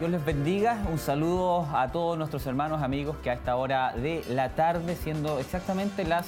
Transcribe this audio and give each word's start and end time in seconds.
Dios 0.00 0.12
les 0.12 0.24
bendiga. 0.24 0.82
Un 0.90 0.98
saludo 0.98 1.68
a 1.74 1.92
todos 1.92 2.16
nuestros 2.16 2.46
hermanos, 2.46 2.80
amigos 2.80 3.18
que 3.22 3.28
a 3.28 3.34
esta 3.34 3.56
hora 3.56 3.92
de 3.94 4.24
la 4.30 4.48
tarde, 4.48 4.96
siendo 4.96 5.38
exactamente 5.38 6.06
las 6.06 6.26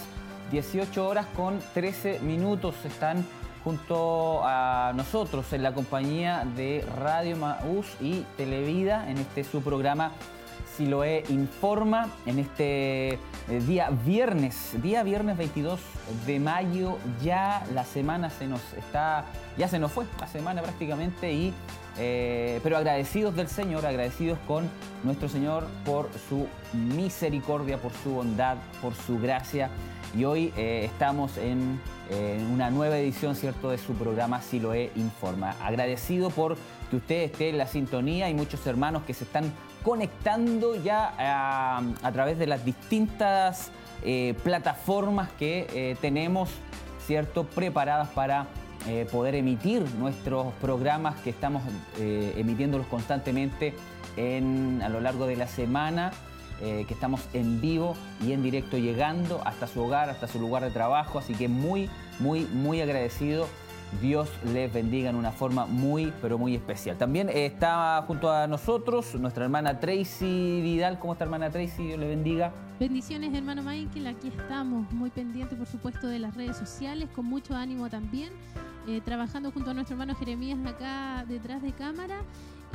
18 0.50 1.08
horas 1.08 1.24
con 1.34 1.58
13 1.72 2.20
minutos, 2.20 2.74
están 2.84 3.24
junto 3.64 4.42
a 4.44 4.92
nosotros 4.94 5.50
en 5.54 5.62
la 5.62 5.72
compañía 5.72 6.44
de 6.54 6.84
Radio 6.98 7.34
Maús 7.38 7.86
y 7.98 8.26
Televida 8.36 9.08
en 9.10 9.16
este 9.16 9.42
su 9.42 9.62
programa 9.62 10.12
Siloé 10.76 11.24
Informa 11.30 12.10
en 12.26 12.40
este 12.40 13.19
día 13.48 13.90
viernes, 13.90 14.70
día 14.82 15.02
viernes 15.02 15.36
22 15.36 15.80
de 16.26 16.40
mayo, 16.40 16.98
ya 17.22 17.64
la 17.74 17.84
semana 17.84 18.30
se 18.30 18.46
nos 18.46 18.60
está, 18.74 19.24
ya 19.58 19.68
se 19.68 19.78
nos 19.78 19.92
fue 19.92 20.06
la 20.20 20.26
semana 20.26 20.62
prácticamente 20.62 21.32
y 21.32 21.52
eh, 21.98 22.60
pero 22.62 22.78
agradecidos 22.78 23.36
del 23.36 23.48
Señor, 23.48 23.84
agradecidos 23.84 24.38
con 24.46 24.68
nuestro 25.04 25.28
Señor 25.28 25.66
por 25.84 26.08
su 26.28 26.46
misericordia, 26.72 27.78
por 27.78 27.92
su 28.02 28.10
bondad, 28.10 28.56
por 28.80 28.94
su 28.94 29.18
gracia. 29.18 29.68
Y 30.16 30.24
hoy 30.24 30.52
eh, 30.56 30.84
estamos 30.84 31.36
en, 31.38 31.80
una 32.52 32.70
nueva 32.70 32.98
edición, 32.98 33.34
¿cierto?, 33.34 33.70
de 33.70 33.78
su 33.78 33.94
programa 33.94 34.42
Siloé 34.42 34.90
Informa. 34.96 35.56
Agradecido 35.62 36.28
por 36.28 36.58
que 36.90 36.96
usted 36.96 37.22
esté 37.22 37.48
en 37.48 37.56
la 37.56 37.66
sintonía 37.66 38.28
y 38.28 38.34
muchos 38.34 38.66
hermanos 38.66 39.04
que 39.06 39.14
se 39.14 39.24
están 39.24 39.50
conectando 39.82 40.75
ya 40.76 41.14
a, 42.02 42.12
través 42.12 42.38
de 42.38 42.46
las 42.46 42.64
distintas 42.64 43.70
eh, 44.05 44.34
plataformas 44.43 45.31
que 45.32 45.96
tenemos, 46.00 46.50
¿cierto?, 47.06 47.44
preparadas 47.44 48.08
para 48.08 48.46
eh, 48.88 49.06
poder 49.12 49.37
emitir 49.37 49.88
nuestros 49.94 50.52
programas 50.55 51.14
que 51.20 51.31
estamos 51.31 51.62
eh, 52.00 52.34
emitiéndolos 52.37 52.88
constantemente 52.88 53.75
a 54.17 54.88
lo 54.88 55.00
largo 55.00 55.26
de 55.26 55.37
la 55.37 55.46
semana, 55.46 56.11
eh, 56.61 56.84
que 56.88 56.93
estamos 56.93 57.20
en 57.32 57.61
vivo 57.61 57.94
y 58.26 58.32
en 58.32 58.43
directo 58.43 58.76
llegando 58.76 59.40
hasta 59.46 59.69
su 59.69 59.82
hogar, 59.82 60.11
hasta 60.11 60.26
su 60.26 60.40
lugar 60.40 60.64
de 60.64 60.70
trabajo. 60.70 61.20
Así 61.20 61.32
que 61.32 61.46
muy, 61.46 61.88
muy, 62.19 62.40
muy 62.46 62.81
agradecido. 62.81 63.46
Dios 64.00 64.28
les 64.52 64.72
bendiga 64.72 65.10
en 65.10 65.16
una 65.16 65.30
forma 65.30 65.66
muy, 65.66 66.12
pero 66.20 66.38
muy 66.38 66.54
especial. 66.54 66.96
También 66.96 67.28
está 67.28 68.02
junto 68.06 68.30
a 68.30 68.46
nosotros 68.46 69.14
nuestra 69.16 69.44
hermana 69.44 69.78
Tracy 69.80 70.60
Vidal. 70.62 70.98
¿Cómo 70.98 71.12
está 71.12 71.24
hermana 71.24 71.50
Tracy? 71.50 71.86
Dios 71.86 71.98
le 71.98 72.08
bendiga. 72.08 72.52
Bendiciones 72.80 73.32
hermano 73.34 73.62
Michael, 73.62 74.08
aquí 74.08 74.28
estamos 74.28 74.90
muy 74.90 75.10
pendientes 75.10 75.56
por 75.56 75.68
supuesto 75.68 76.08
de 76.08 76.18
las 76.18 76.34
redes 76.34 76.56
sociales, 76.56 77.08
con 77.14 77.26
mucho 77.26 77.54
ánimo 77.54 77.88
también 77.88 78.30
eh, 78.88 79.00
trabajando 79.04 79.52
junto 79.52 79.70
a 79.70 79.74
nuestro 79.74 79.94
hermano 79.94 80.16
Jeremías 80.16 80.58
acá 80.66 81.24
detrás 81.28 81.62
de 81.62 81.70
cámara. 81.72 82.22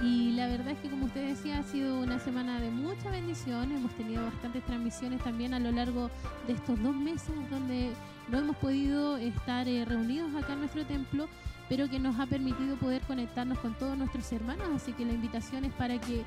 Y 0.01 0.31
la 0.31 0.47
verdad 0.47 0.69
es 0.69 0.79
que, 0.79 0.89
como 0.89 1.05
usted 1.05 1.27
decía, 1.27 1.59
ha 1.59 1.63
sido 1.63 1.99
una 1.99 2.19
semana 2.19 2.59
de 2.59 2.69
mucha 2.69 3.09
bendición. 3.09 3.71
Hemos 3.71 3.91
tenido 3.95 4.23
bastantes 4.23 4.63
transmisiones 4.65 5.23
también 5.23 5.53
a 5.53 5.59
lo 5.59 5.71
largo 5.71 6.11
de 6.45 6.53
estos 6.53 6.81
dos 6.81 6.95
meses, 6.95 7.33
donde 7.49 7.91
no 8.29 8.37
hemos 8.37 8.55
podido 8.57 9.17
estar 9.17 9.67
eh, 9.67 9.85
reunidos 9.85 10.35
acá 10.35 10.53
en 10.53 10.59
nuestro 10.59 10.85
templo 10.85 11.27
pero 11.69 11.89
que 11.89 11.99
nos 11.99 12.19
ha 12.19 12.25
permitido 12.25 12.77
poder 12.77 13.01
conectarnos 13.03 13.59
con 13.59 13.77
todos 13.77 13.97
nuestros 13.97 14.31
hermanos. 14.31 14.67
Así 14.73 14.93
que 14.93 15.05
la 15.05 15.13
invitación 15.13 15.65
es 15.65 15.73
para 15.73 15.99
que 15.99 16.23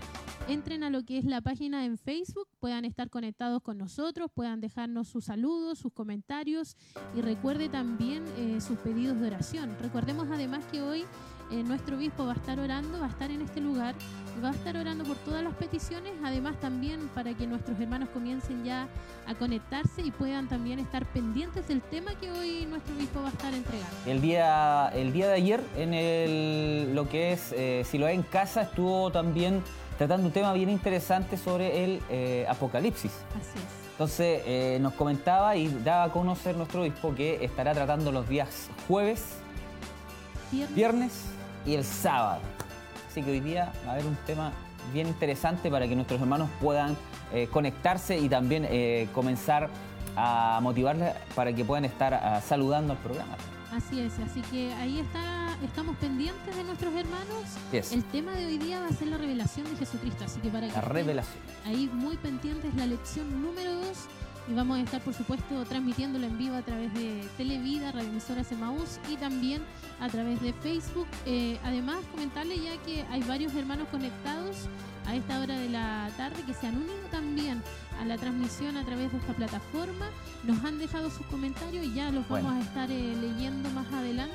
entren 0.49 0.83
a 0.85 0.91
lo 0.91 1.05
que 1.05 1.19
es 1.19 1.25
la 1.25 1.41
página 1.41 1.85
en 1.85 1.97
Facebook, 1.97 2.49
puedan 2.59 2.85
estar 2.85 3.11
conectados 3.11 3.63
con 3.63 3.79
nosotros, 3.79 4.31
puedan 4.35 4.61
dejarnos 4.61 5.09
sus 5.09 5.27
saludos, 5.27 5.79
sus 5.79 5.93
comentarios 5.93 6.77
y 7.17 7.21
recuerde 7.21 7.69
también 7.69 8.25
eh, 8.37 8.61
sus 8.61 8.79
pedidos 8.79 9.21
de 9.21 9.29
oración. 9.29 9.77
Recordemos 9.81 10.29
además 10.31 10.65
que 10.71 10.83
hoy 10.83 11.05
eh, 11.51 11.63
nuestro 11.63 11.97
obispo 11.97 12.27
va 12.27 12.33
a 12.33 12.37
estar 12.37 12.59
orando, 12.59 13.01
va 13.01 13.07
a 13.07 13.11
estar 13.11 13.31
en 13.31 13.43
este 13.43 13.61
lugar 13.61 13.95
va 14.43 14.49
a 14.49 14.53
estar 14.53 14.77
orando 14.77 15.05
por 15.05 15.17
todas 15.19 15.43
las 15.43 15.55
peticiones, 15.55 16.13
además 16.25 16.59
también 16.61 17.09
para 17.15 17.35
que 17.35 17.47
nuestros 17.47 17.79
hermanos 17.79 18.09
comiencen 18.13 18.65
ya 18.65 18.89
a 19.27 19.35
conectarse 19.35 20.03
y 20.03 20.11
puedan 20.11 20.49
también 20.49 20.79
estar 20.79 21.05
pendientes 21.07 21.69
del 21.69 21.81
tema 21.83 22.15
que 22.15 22.31
hoy 22.31 22.67
nuestro 22.67 22.95
obispo 22.95 23.21
va 23.21 23.29
a 23.29 23.31
estar 23.31 23.53
entregando. 23.53 23.91
El 24.07 24.21
día, 24.21 24.89
el 24.95 25.13
día 25.13 25.29
de 25.29 25.35
ayer, 25.35 25.61
en 25.77 25.95
el, 25.95 26.95
lo 26.95 27.09
que 27.09 27.33
es 27.33 27.53
eh, 27.53 27.85
Si 27.85 27.99
lo 27.99 28.07
hay 28.07 28.17
en 28.17 28.23
casa, 28.23 28.63
estuvo 28.63 29.11
también 29.11 29.63
tratando 29.99 30.27
un 30.27 30.33
tema 30.33 30.53
bien 30.53 30.71
interesante 30.71 31.37
sobre 31.37 31.85
el 31.85 32.01
eh, 32.09 32.47
Apocalipsis. 32.49 33.13
Así 33.39 33.59
es. 33.59 33.91
Entonces 33.93 34.43
eh, 34.47 34.79
nos 34.81 34.95
comentaba 34.95 35.57
y 35.57 35.69
daba 35.85 36.05
a 36.05 36.09
conocer 36.11 36.57
nuestro 36.57 36.81
obispo 36.81 37.15
que 37.15 37.45
estará 37.45 37.75
tratando 37.75 38.11
los 38.11 38.27
días 38.27 38.71
jueves, 38.89 39.37
viernes 40.75 41.25
y 41.67 41.75
el 41.75 41.85
sábado. 41.85 42.41
Así 43.09 43.23
que 43.23 43.31
hoy 43.31 43.41
día 43.41 43.73
va 43.87 43.91
a 43.91 43.95
haber 43.95 44.07
un 44.07 44.17
tema 44.27 44.53
bien 44.93 45.07
interesante 45.07 45.71
para 45.71 45.87
que 45.87 45.95
nuestros 45.95 46.21
hermanos 46.21 46.49
puedan 46.61 46.97
eh, 47.33 47.49
conectarse 47.51 48.19
y 48.19 48.29
también 48.29 48.67
eh, 48.69 49.09
comenzar 49.15 49.69
a 50.17 50.59
motivarles 50.63 51.15
para 51.35 51.53
que 51.53 51.65
puedan 51.65 51.85
estar 51.85 52.15
ah, 52.15 52.41
saludando 52.41 52.93
al 52.93 52.99
programa. 52.99 53.37
Así 53.73 54.01
es, 54.01 54.19
así 54.19 54.41
que 54.43 54.73
ahí 54.75 54.99
está, 54.99 55.57
estamos 55.65 55.97
pendientes 55.99 56.57
de 56.57 56.65
nuestros 56.65 56.93
hermanos. 56.93 57.45
El 57.73 58.05
tema 58.05 58.33
de 58.33 58.47
hoy 58.47 58.59
día 58.59 58.81
va 58.81 58.89
a 58.89 58.93
ser 58.93 59.09
la 59.09 59.19
revelación 59.19 59.71
de 59.71 59.77
Jesucristo, 59.77 60.25
así 60.25 60.41
que 60.41 60.49
para 60.49 60.67
que 60.67 60.73
la 60.73 60.81
revelación. 60.81 61.39
ahí 61.65 61.89
muy 61.93 62.17
pendientes 62.17 62.75
la 62.75 62.87
lección 62.87 63.41
número 63.41 63.73
2 63.75 63.87
y 64.51 64.55
vamos 64.55 64.79
a 64.79 64.83
estar 64.83 65.01
por 65.01 65.15
supuesto 65.15 65.65
transmitiéndolo 65.65 66.27
en 66.27 66.37
vivo 66.37 66.57
a 66.57 66.63
través 66.63 66.93
de 66.93 67.25
Televida, 67.37 67.93
Radio 67.93 68.09
Emisoras 68.09 68.51
Emaús 68.51 68.99
y 69.09 69.17
también 69.17 69.63
a 70.01 70.09
través 70.09 70.41
de 70.43 70.53
Facebook. 70.53 71.07
Eh, 71.25 71.59
además, 71.63 71.99
comentarle 72.11 72.59
ya 72.59 72.77
que 72.79 73.03
hay 73.11 73.23
varios 73.23 73.55
hermanos 73.55 73.87
conectados 73.91 74.69
a 75.07 75.15
esta 75.15 75.41
hora 75.41 75.57
de 75.57 75.69
la 75.69 76.11
tarde 76.17 76.43
que 76.45 76.55
se 76.55 76.67
han 76.67 76.77
unido 76.77 77.07
también 77.13 77.63
a 78.01 78.05
la 78.05 78.19
transmisión 78.19 78.77
a 78.77 78.85
través 78.85 79.13
de 79.13 79.19
esta 79.19 79.35
plataforma. 79.35 80.07
Nos 80.43 80.65
han 80.65 80.79
dejado 80.79 81.11
sus 81.11 81.27
comentarios 81.27 81.87
y 81.87 81.95
ya 81.95 82.11
los 82.11 82.29
vamos 82.29 82.53
a 82.53 82.61
estar 82.61 82.91
eh, 82.91 83.17
leyendo 83.21 83.71
más 83.71 83.87
adelante. 83.93 84.35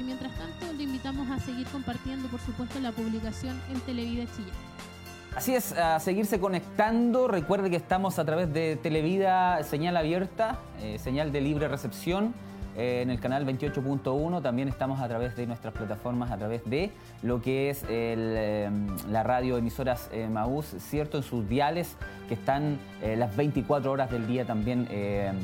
y 0.00 0.02
mientras 0.02 0.36
tanto, 0.36 0.72
le 0.72 0.82
invitamos 0.82 1.30
a 1.30 1.38
seguir 1.38 1.66
compartiendo, 1.68 2.28
por 2.28 2.40
supuesto, 2.40 2.80
la 2.80 2.90
publicación 2.90 3.60
en 3.70 3.80
Televida 3.82 4.24
Chillán. 4.34 4.97
Así 5.36 5.54
es, 5.54 5.72
a 5.72 6.00
seguirse 6.00 6.40
conectando. 6.40 7.28
Recuerde 7.28 7.70
que 7.70 7.76
estamos 7.76 8.18
a 8.18 8.24
través 8.24 8.52
de 8.52 8.76
Televida, 8.76 9.62
señal 9.62 9.96
abierta, 9.96 10.58
eh, 10.80 10.98
señal 10.98 11.30
de 11.32 11.40
libre 11.40 11.68
recepción. 11.68 12.34
Eh, 12.76 13.02
en 13.02 13.10
el 13.10 13.20
canal 13.20 13.46
28.1 13.46 14.42
también 14.42 14.68
estamos 14.68 15.00
a 15.00 15.08
través 15.08 15.36
de 15.36 15.46
nuestras 15.46 15.74
plataformas, 15.74 16.30
a 16.30 16.38
través 16.38 16.64
de 16.64 16.90
lo 17.22 17.40
que 17.40 17.70
es 17.70 17.84
em, 17.88 18.86
la 19.10 19.22
radio 19.22 19.58
emisoras 19.58 20.08
eh, 20.12 20.28
Maús, 20.28 20.66
cierto, 20.78 21.18
en 21.18 21.22
sus 21.22 21.48
diales 21.48 21.96
que 22.28 22.34
están 22.34 22.78
las 23.16 23.36
24 23.36 23.90
horas 23.90 24.10
del 24.10 24.26
día 24.26 24.44
también 24.44 24.86
em, 24.90 25.36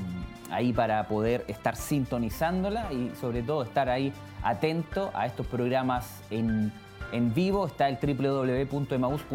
ahí 0.51 0.73
para 0.73 1.07
poder 1.09 1.45
estar 1.49 1.77
sintonizándola 1.77 2.93
y 2.93 3.13
sobre 3.21 3.43
todo 3.43 3.63
estar 3.63 3.89
ahí 3.89 4.13
atento 4.43 5.11
a 5.15 5.27
estos 5.27 5.47
programas 5.47 6.23
en 6.31 6.73
en 7.13 7.35
vivo 7.35 7.67
está 7.67 7.89
el 7.89 7.97
www.emaus.cl, 7.97 9.29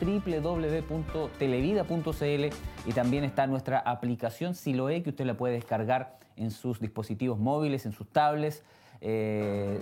www.televida.cl 0.00 2.44
y 2.86 2.92
también 2.92 3.24
está 3.24 3.46
nuestra 3.46 3.78
aplicación 3.78 4.54
Siloe 4.54 5.02
que 5.02 5.10
usted 5.10 5.26
la 5.26 5.34
puede 5.34 5.54
descargar 5.54 6.18
en 6.36 6.50
sus 6.50 6.80
dispositivos 6.80 7.38
móviles, 7.38 7.86
en 7.86 7.92
sus 7.92 8.10
tablets, 8.10 8.64
eh, 9.00 9.80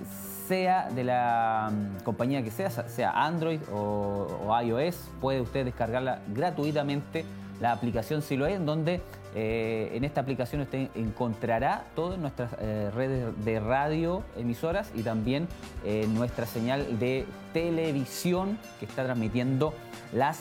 sea 0.48 0.90
de 0.90 1.04
la 1.04 1.72
mm, 1.72 2.02
compañía 2.02 2.42
que 2.42 2.50
sea, 2.50 2.70
sea 2.70 3.24
Android 3.24 3.60
o 3.72 4.50
iOS, 4.62 5.10
puede 5.20 5.40
usted 5.40 5.64
descargarla 5.64 6.20
gratuitamente 6.34 7.24
la 7.62 7.70
aplicación 7.70 8.22
Siloé, 8.22 8.54
en 8.54 8.66
donde 8.66 9.00
eh, 9.36 9.92
en 9.94 10.02
esta 10.02 10.20
aplicación 10.20 10.62
usted 10.62 10.88
encontrará 10.96 11.84
todas 11.94 12.18
nuestras 12.18 12.50
eh, 12.58 12.90
redes 12.92 13.32
de 13.44 13.60
radio, 13.60 14.24
emisoras 14.36 14.90
y 14.96 15.04
también 15.04 15.46
eh, 15.84 16.08
nuestra 16.08 16.44
señal 16.44 16.98
de 16.98 17.24
televisión 17.52 18.58
que 18.80 18.86
está 18.86 19.04
transmitiendo 19.04 19.74
las 20.12 20.40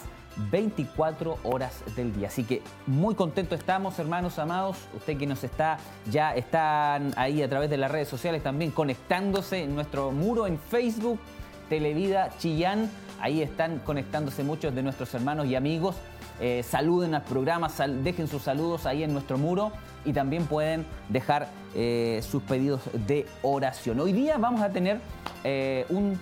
24 0.50 1.38
horas 1.44 1.84
del 1.96 2.12
día. 2.12 2.30
Así 2.30 2.44
que 2.44 2.64
muy 2.88 3.14
contentos 3.14 3.60
estamos, 3.60 4.00
hermanos 4.00 4.40
amados. 4.40 4.78
Usted 4.98 5.16
que 5.16 5.28
nos 5.28 5.44
está, 5.44 5.78
ya 6.10 6.34
están 6.34 7.14
ahí 7.18 7.44
a 7.44 7.50
través 7.50 7.70
de 7.70 7.78
las 7.78 7.92
redes 7.92 8.08
sociales 8.08 8.42
también 8.42 8.72
conectándose 8.72 9.62
en 9.62 9.76
nuestro 9.76 10.12
muro 10.12 10.48
en 10.48 10.58
Facebook, 10.58 11.20
Televida 11.70 12.32
Chillán. 12.40 12.90
Ahí 13.20 13.44
están 13.44 13.78
conectándose 13.80 14.44
muchos 14.44 14.74
de 14.74 14.82
nuestros 14.82 15.14
hermanos 15.14 15.46
y 15.46 15.54
amigos 15.54 15.98
eh, 16.44 16.64
saluden 16.64 17.14
al 17.14 17.22
programa, 17.22 17.70
dejen 18.02 18.28
sus 18.28 18.42
saludos 18.42 18.88
ahí 18.88 19.04
en 19.04 19.14
nuestro 19.14 19.38
muro 19.38 19.72
y 20.04 20.12
también 20.12 20.48
pueden 20.48 20.88
dejar 21.08 21.50
eh, 21.76 22.20
sus 22.28 22.42
pedidos 22.42 22.82
de 23.06 23.28
oración. 23.44 24.00
Hoy 24.00 24.12
día 24.12 24.40
vamos 24.40 24.62
a 24.62 24.72
tener 24.72 25.00
eh, 25.44 25.86
un, 25.90 26.20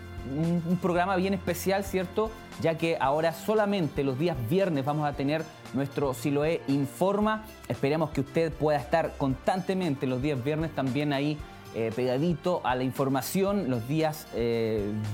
programa 0.82 1.16
bien 1.16 1.34
especial, 1.34 1.86
¿cierto? 1.86 2.30
Ya 2.62 2.78
que 2.78 2.98
ahora 3.00 3.32
solamente 3.32 4.04
los 4.04 4.20
días 4.20 4.36
viernes 4.50 4.84
vamos 4.84 5.08
a 5.08 5.14
tener 5.14 5.46
nuestro 5.74 6.14
Siloé 6.14 6.62
Informa. 6.68 7.46
Esperemos 7.70 8.10
que 8.10 8.20
usted 8.20 8.52
pueda 8.52 8.78
estar 8.78 9.14
constantemente 9.18 10.06
los 10.06 10.22
días 10.22 10.44
viernes 10.44 10.76
también 10.76 11.14
ahí 11.14 11.38
pegadito 11.96 12.62
a 12.64 12.76
la 12.76 12.84
información 12.84 13.70
los 13.70 13.88
días 13.88 14.28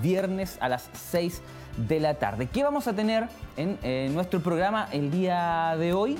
viernes 0.02 0.58
a 0.62 0.70
las 0.70 0.90
6 0.94 1.42
de 1.78 2.00
la 2.00 2.16
tarde. 2.16 2.48
¿Qué 2.48 2.64
vamos 2.64 2.88
a 2.88 2.94
tener 2.94 3.28
en 3.58 4.14
nuestro 4.14 4.42
programa 4.42 4.88
el 4.92 5.12
día 5.12 5.76
de 5.78 5.94
hoy? 5.94 6.18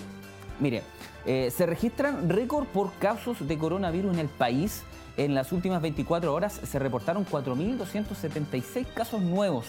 Mire, 0.60 0.84
eh, 1.26 1.52
se 1.52 1.66
registran 1.66 2.30
récord 2.30 2.66
por 2.68 2.94
casos 2.94 3.48
de 3.48 3.58
coronavirus 3.58 4.14
en 4.14 4.20
el 4.20 4.28
país. 4.28 4.84
En 5.18 5.34
las 5.34 5.52
últimas 5.52 5.82
24 5.82 6.34
horas 6.34 6.54
se 6.64 6.80
reportaron 6.80 7.26
4.276 7.26 8.86
casos 8.94 9.22
nuevos. 9.22 9.66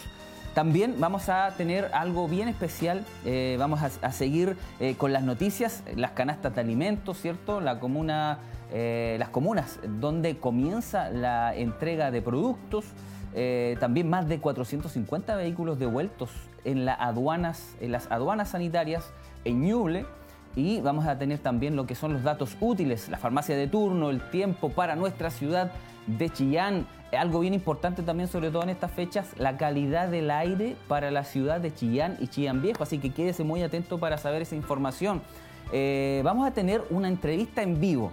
También 0.55 0.97
vamos 0.99 1.29
a 1.29 1.51
tener 1.57 1.91
algo 1.93 2.29
bien 2.29 2.49
especial, 2.49 3.05
eh, 3.25 3.57
vamos 3.59 3.81
a, 3.83 4.13
seguir 4.13 4.57
eh, 4.81 4.95
con 4.97 5.13
las 5.13 5.23
noticias, 5.23 5.83
las 5.95 6.13
canastas 6.13 6.55
de 6.55 6.63
alimentos, 6.63 7.21
¿cierto? 7.21 7.61
La 7.61 7.79
comuna, 7.79 8.39
las 8.73 9.29
comunas 9.29 9.79
donde 10.01 10.39
comienza 10.39 11.09
la 11.11 11.55
entrega 11.55 12.11
de 12.11 12.21
productos, 12.21 12.85
también 13.79 14.09
más 14.09 14.29
de 14.29 14.39
450 14.39 15.37
vehículos 15.37 15.79
devueltos 15.79 16.31
en, 16.65 16.85
las 16.85 16.99
aduanas, 17.01 17.77
en 17.81 17.93
las 17.93 18.11
aduanas 18.11 18.51
sanitarias 18.51 19.13
en 19.45 19.63
Ñuble 19.63 20.07
y 20.57 20.81
vamos 20.81 21.07
a 21.07 21.19
tener 21.19 21.39
también 21.39 21.77
lo 21.77 21.87
que 21.87 21.95
son 21.95 22.15
los 22.15 22.23
datos 22.23 22.57
útiles, 22.61 23.11
la 23.11 23.19
farmacia 23.19 23.55
de 23.55 23.69
turno, 23.69 24.09
el 24.09 24.23
tiempo 24.31 24.71
para 24.71 24.97
nuestra 24.97 25.31
ciudad 25.31 25.71
de 26.07 26.31
Chillán. 26.31 26.87
Algo 27.17 27.41
bien 27.41 27.53
importante 27.53 28.03
también, 28.03 28.29
sobre 28.29 28.51
todo 28.51 28.63
en 28.63 28.71
estas 28.71 28.91
fechas, 28.91 29.29
la 29.39 29.59
calidad 29.59 30.09
del 30.09 30.31
aire 30.31 30.77
para 30.89 31.11
la 31.11 31.25
ciudad 31.25 31.61
de 31.61 31.75
Chillán 31.75 32.17
y 32.21 32.29
Chillán 32.29 32.63
Viejo. 32.63 32.83
Así 32.83 32.99
que 32.99 33.13
quédese 33.13 33.45
muy 33.45 33.63
atento 33.63 33.99
para 33.99 34.17
saber 34.17 34.43
esa 34.43 34.57
información. 34.57 35.21
Eh, 35.73 36.23
vamos 36.25 36.47
a 36.47 36.53
tener 36.53 36.83
una 36.91 37.09
entrevista 37.09 37.63
en 37.63 37.79
vivo 37.79 38.11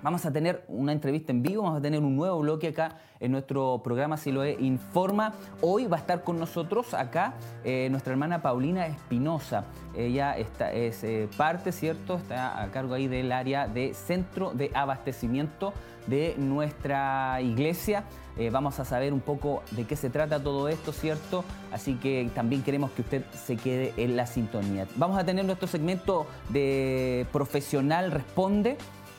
Vamos 0.00 0.24
a 0.26 0.32
tener 0.32 0.64
una 0.68 0.92
entrevista 0.92 1.32
en 1.32 1.42
vivo, 1.42 1.64
vamos 1.64 1.80
a 1.80 1.82
tener 1.82 2.00
un 2.00 2.14
nuevo 2.14 2.38
bloque 2.38 2.68
acá 2.68 2.98
en 3.18 3.32
nuestro 3.32 3.80
programa 3.82 4.16
Siloe 4.16 4.56
Informa. 4.60 5.34
Hoy 5.60 5.86
va 5.86 5.96
a 5.96 6.00
estar 6.00 6.22
con 6.22 6.38
nosotros 6.38 6.94
acá 6.94 7.34
eh, 7.64 7.88
nuestra 7.90 8.12
hermana 8.12 8.40
Paulina 8.40 8.86
Espinosa. 8.86 9.64
Ella 9.96 10.38
está, 10.38 10.72
es 10.72 11.02
eh, 11.02 11.28
parte, 11.36 11.72
¿cierto? 11.72 12.14
Está 12.14 12.62
a 12.62 12.70
cargo 12.70 12.94
ahí 12.94 13.08
del 13.08 13.32
área 13.32 13.66
de 13.66 13.92
centro 13.92 14.52
de 14.52 14.70
abastecimiento 14.72 15.72
de 16.06 16.36
nuestra 16.38 17.40
iglesia. 17.42 18.04
Eh, 18.36 18.50
vamos 18.50 18.78
a 18.78 18.84
saber 18.84 19.12
un 19.12 19.20
poco 19.20 19.64
de 19.72 19.84
qué 19.84 19.96
se 19.96 20.10
trata 20.10 20.40
todo 20.40 20.68
esto, 20.68 20.92
¿cierto? 20.92 21.44
Así 21.72 21.94
que 21.94 22.30
también 22.36 22.62
queremos 22.62 22.92
que 22.92 23.02
usted 23.02 23.24
se 23.32 23.56
quede 23.56 23.92
en 23.96 24.16
la 24.16 24.26
sintonía. 24.26 24.86
Vamos 24.94 25.18
a 25.18 25.24
tener 25.24 25.44
nuestro 25.44 25.66
segmento 25.66 26.28
de 26.50 27.26
Profesional 27.32 28.12
Responde 28.12 28.78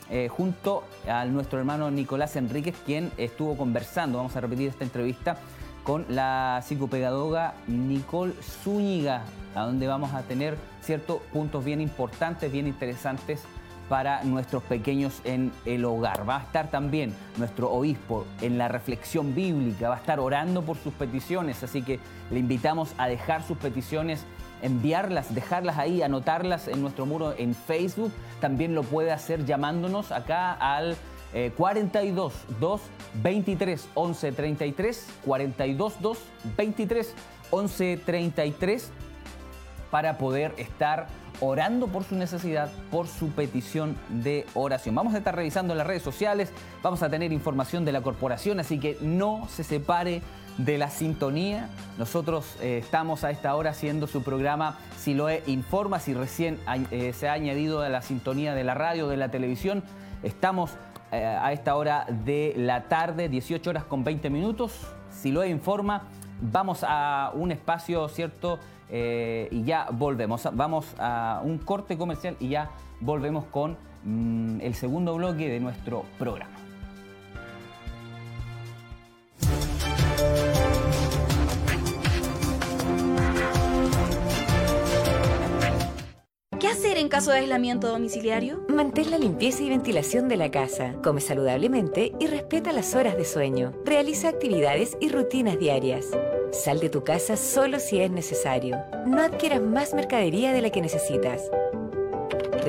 eh, 0.09 0.27
junto 0.27 0.83
a 1.07 1.25
nuestro 1.25 1.59
hermano 1.59 1.91
Nicolás 1.91 2.35
Enríquez, 2.35 2.75
quien 2.85 3.11
estuvo 3.17 3.55
conversando, 3.55 4.17
vamos 4.17 4.35
a 4.35 4.41
repetir 4.41 4.69
esta 4.69 4.83
entrevista, 4.83 5.37
con 5.83 6.05
la 6.09 6.61
psicopedagoga 6.63 7.53
Nicole 7.67 8.33
Zúñiga, 8.41 9.23
a 9.55 9.61
donde 9.61 9.87
vamos 9.87 10.13
a 10.13 10.21
tener 10.23 10.57
ciertos 10.81 11.21
puntos 11.33 11.63
bien 11.63 11.81
importantes, 11.81 12.51
bien 12.51 12.67
interesantes 12.67 13.43
para 13.89 14.23
nuestros 14.23 14.61
pequeños 14.63 15.19
en 15.23 15.51
el 15.65 15.83
hogar. 15.83 16.29
Va 16.29 16.37
a 16.37 16.41
estar 16.43 16.69
también 16.69 17.13
nuestro 17.37 17.71
obispo 17.71 18.25
en 18.39 18.57
la 18.57 18.67
reflexión 18.67 19.33
bíblica, 19.33 19.89
va 19.89 19.95
a 19.95 19.99
estar 19.99 20.19
orando 20.19 20.61
por 20.61 20.77
sus 20.77 20.93
peticiones, 20.93 21.63
así 21.63 21.81
que 21.81 21.99
le 22.29 22.39
invitamos 22.39 22.93
a 22.97 23.07
dejar 23.07 23.43
sus 23.43 23.57
peticiones 23.57 24.25
enviarlas, 24.61 25.33
dejarlas 25.33 25.77
ahí, 25.77 26.01
anotarlas 26.01 26.67
en 26.67 26.81
nuestro 26.81 27.05
muro 27.05 27.33
en 27.37 27.55
Facebook. 27.55 28.11
También 28.39 28.75
lo 28.75 28.83
puede 28.83 29.11
hacer 29.11 29.45
llamándonos 29.45 30.11
acá 30.11 30.53
al 30.53 30.95
42 31.57 32.33
2 32.59 32.81
23 33.21 33.89
11 33.93 34.31
33 34.31 35.07
42 35.25 36.01
2 36.01 36.17
23 36.57 37.15
11 37.51 37.97
33 38.03 38.91
para 39.91 40.17
poder 40.17 40.53
estar 40.57 41.07
orando 41.41 41.87
por 41.87 42.03
su 42.03 42.15
necesidad, 42.15 42.69
por 42.91 43.07
su 43.07 43.29
petición 43.29 43.95
de 44.09 44.45
oración. 44.53 44.95
Vamos 44.95 45.13
a 45.13 45.19
estar 45.19 45.35
revisando 45.35 45.73
las 45.73 45.87
redes 45.87 46.03
sociales, 46.03 46.51
vamos 46.83 47.01
a 47.01 47.09
tener 47.09 47.31
información 47.31 47.85
de 47.85 47.91
la 47.91 48.01
corporación, 48.01 48.59
así 48.59 48.79
que 48.79 48.97
no 49.01 49.47
se 49.49 49.63
separe 49.63 50.21
de 50.59 50.77
la 50.77 50.89
sintonía. 50.89 51.69
Nosotros 51.97 52.57
eh, 52.61 52.79
estamos 52.79 53.23
a 53.23 53.31
esta 53.31 53.55
hora 53.55 53.71
haciendo 53.71 54.07
su 54.07 54.23
programa 54.23 54.77
Si 54.97 55.13
lo 55.13 55.27
informa, 55.47 55.99
si 55.99 56.13
recién 56.13 56.59
eh, 56.91 57.13
se 57.13 57.29
ha 57.29 57.33
añadido 57.33 57.81
a 57.81 57.89
la 57.89 58.01
sintonía 58.01 58.53
de 58.53 58.63
la 58.63 58.73
radio, 58.73 59.07
de 59.07 59.17
la 59.17 59.29
televisión. 59.31 59.83
Estamos 60.21 60.71
eh, 61.11 61.25
a 61.25 61.53
esta 61.53 61.75
hora 61.75 62.05
de 62.25 62.53
la 62.57 62.83
tarde, 62.83 63.29
18 63.29 63.69
horas 63.69 63.83
con 63.85 64.03
20 64.03 64.29
minutos. 64.29 64.87
Si 65.09 65.31
lo 65.31 65.45
informa, 65.45 66.03
vamos 66.41 66.83
a 66.87 67.31
un 67.33 67.51
espacio, 67.51 68.07
¿cierto? 68.09 68.59
y 68.91 69.63
ya 69.65 69.87
volvemos. 69.91 70.49
Vamos 70.51 70.95
a 70.97 71.41
un 71.43 71.59
corte 71.59 71.95
comercial 71.95 72.35
y 72.39 72.49
ya 72.49 72.71
volvemos 72.99 73.45
con 73.45 73.77
mm, 74.03 74.61
el 74.61 74.73
segundo 74.73 75.13
bloque 75.13 75.47
de 75.47 75.59
nuestro 75.59 76.05
programa. 76.17 76.58
¿Qué 86.59 86.67
hacer 86.67 86.97
en 86.97 87.07
caso 87.07 87.31
de 87.31 87.37
aislamiento 87.37 87.87
domiciliario? 87.87 88.65
Mantén 88.67 89.11
la 89.11 89.17
limpieza 89.17 89.63
y 89.63 89.69
ventilación 89.69 90.27
de 90.27 90.35
la 90.35 90.51
casa, 90.51 90.95
come 91.01 91.21
saludablemente 91.21 92.11
y 92.19 92.27
respeta 92.27 92.73
las 92.73 92.95
horas 92.95 93.15
de 93.15 93.23
sueño. 93.23 93.73
Realiza 93.85 94.27
actividades 94.27 94.97
y 94.99 95.07
rutinas 95.07 95.57
diarias. 95.57 96.07
Sal 96.51 96.79
de 96.79 96.89
tu 96.89 97.03
casa 97.03 97.37
solo 97.37 97.79
si 97.79 98.01
es 98.01 98.11
necesario. 98.11 98.77
No 99.05 99.21
adquieras 99.21 99.61
más 99.61 99.93
mercadería 99.93 100.51
de 100.51 100.61
la 100.61 100.69
que 100.69 100.81
necesitas. 100.81 101.49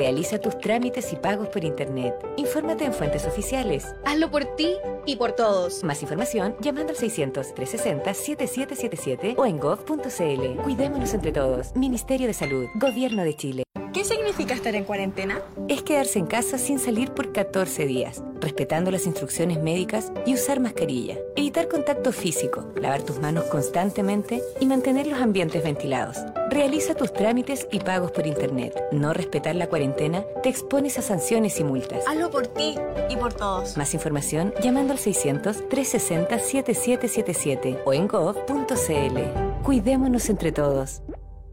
Realiza 0.00 0.38
tus 0.38 0.56
trámites 0.56 1.12
y 1.12 1.16
pagos 1.16 1.48
por 1.48 1.62
Internet. 1.62 2.14
Infórmate 2.38 2.86
en 2.86 2.94
fuentes 2.94 3.26
oficiales. 3.26 3.84
Hazlo 4.06 4.30
por 4.30 4.46
ti 4.56 4.76
y 5.04 5.16
por 5.16 5.32
todos. 5.32 5.84
Más 5.84 6.00
información 6.00 6.56
llamando 6.62 6.94
al 6.94 6.98
600-360-7777 6.98 9.34
o 9.36 9.44
en 9.44 9.58
gov.cl. 9.58 10.62
Cuidémonos 10.62 11.12
entre 11.12 11.32
todos. 11.32 11.76
Ministerio 11.76 12.28
de 12.28 12.32
Salud. 12.32 12.64
Gobierno 12.76 13.24
de 13.24 13.36
Chile. 13.36 13.62
¿Qué 13.92 14.04
significa 14.04 14.54
estar 14.54 14.76
en 14.76 14.84
cuarentena? 14.84 15.42
Es 15.66 15.82
quedarse 15.82 16.20
en 16.20 16.26
casa 16.26 16.58
sin 16.58 16.78
salir 16.78 17.10
por 17.10 17.32
14 17.32 17.86
días, 17.86 18.22
respetando 18.40 18.92
las 18.92 19.04
instrucciones 19.04 19.60
médicas 19.60 20.12
y 20.24 20.34
usar 20.34 20.60
mascarilla. 20.60 21.18
Evitar 21.34 21.66
contacto 21.66 22.12
físico, 22.12 22.72
lavar 22.76 23.02
tus 23.02 23.18
manos 23.18 23.46
constantemente 23.46 24.44
y 24.60 24.66
mantener 24.66 25.08
los 25.08 25.20
ambientes 25.20 25.64
ventilados. 25.64 26.18
Realiza 26.50 26.94
tus 26.94 27.12
trámites 27.12 27.66
y 27.72 27.80
pagos 27.80 28.12
por 28.12 28.28
Internet. 28.28 28.80
No 28.92 29.12
respetar 29.12 29.56
la 29.56 29.66
cuarentena 29.66 30.24
te 30.44 30.50
expones 30.50 30.96
a 30.98 31.02
sanciones 31.02 31.58
y 31.58 31.64
multas. 31.64 32.06
Hazlo 32.06 32.30
por 32.30 32.46
ti 32.46 32.76
y 33.08 33.16
por 33.16 33.32
todos. 33.32 33.76
Más 33.76 33.92
información 33.92 34.54
llamando 34.62 34.92
al 34.92 35.00
600-360-7777 35.00 37.80
o 37.84 37.92
en 37.92 38.06
gov.cl. 38.06 39.64
Cuidémonos 39.64 40.30
entre 40.30 40.52
todos. 40.52 41.02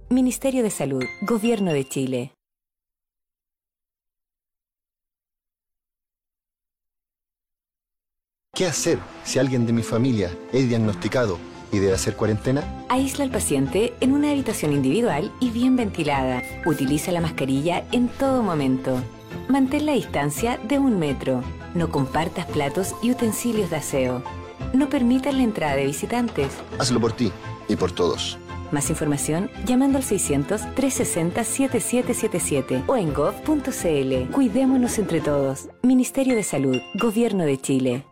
Ministerio 0.10 0.64
de 0.64 0.70
Salud, 0.70 1.04
Gobierno 1.20 1.74
de 1.74 1.84
Chile. 1.84 2.34
¿Qué 8.56 8.66
hacer 8.66 9.00
si 9.26 9.38
alguien 9.38 9.66
de 9.66 9.74
mi 9.74 9.84
familia 9.84 10.32
es 10.54 10.70
diagnosticado 10.70 11.38
y 11.74 11.80
debe 11.80 11.94
hacer 11.94 12.16
cuarentena? 12.16 12.86
Aísla 12.88 13.26
al 13.26 13.32
paciente 13.32 13.94
en 14.00 14.14
una 14.14 14.32
habitación 14.32 14.72
individual 14.72 15.30
y 15.42 15.50
bien 15.50 15.76
ventilada. 15.76 16.42
Utiliza 16.66 17.12
la 17.12 17.20
mascarilla 17.20 17.84
en 17.92 18.08
todo 18.08 18.42
momento. 18.42 19.04
Mantén 19.50 19.86
la 19.86 19.92
distancia 19.92 20.58
de 20.70 20.80
un 20.80 20.98
metro. 20.98 21.44
No 21.76 21.92
compartas 21.92 22.46
platos 22.46 22.96
y 23.04 23.12
utensilios 23.12 23.70
de 23.70 23.76
aseo. 23.76 24.24
No 24.74 24.88
permitas 24.88 25.36
la 25.36 25.44
entrada 25.44 25.76
de 25.76 25.86
visitantes. 25.86 26.54
Hazlo 26.80 27.02
por 27.02 27.12
ti 27.12 27.30
y 27.68 27.76
por 27.76 27.92
todos. 27.92 28.40
Más 28.72 28.90
información 28.90 29.50
llamando 29.66 29.98
al 29.98 30.04
600-360-7777 30.04 32.84
o 32.88 32.98
en 32.98 33.14
gov.cl. 33.14 34.32
Cuidémonos 34.32 35.00
entre 35.00 35.22
todos. 35.22 35.70
Ministerio 35.84 36.36
de 36.36 36.44
Salud, 36.44 36.78
Gobierno 36.96 37.46
de 37.46 37.58
Chile. 37.60 38.04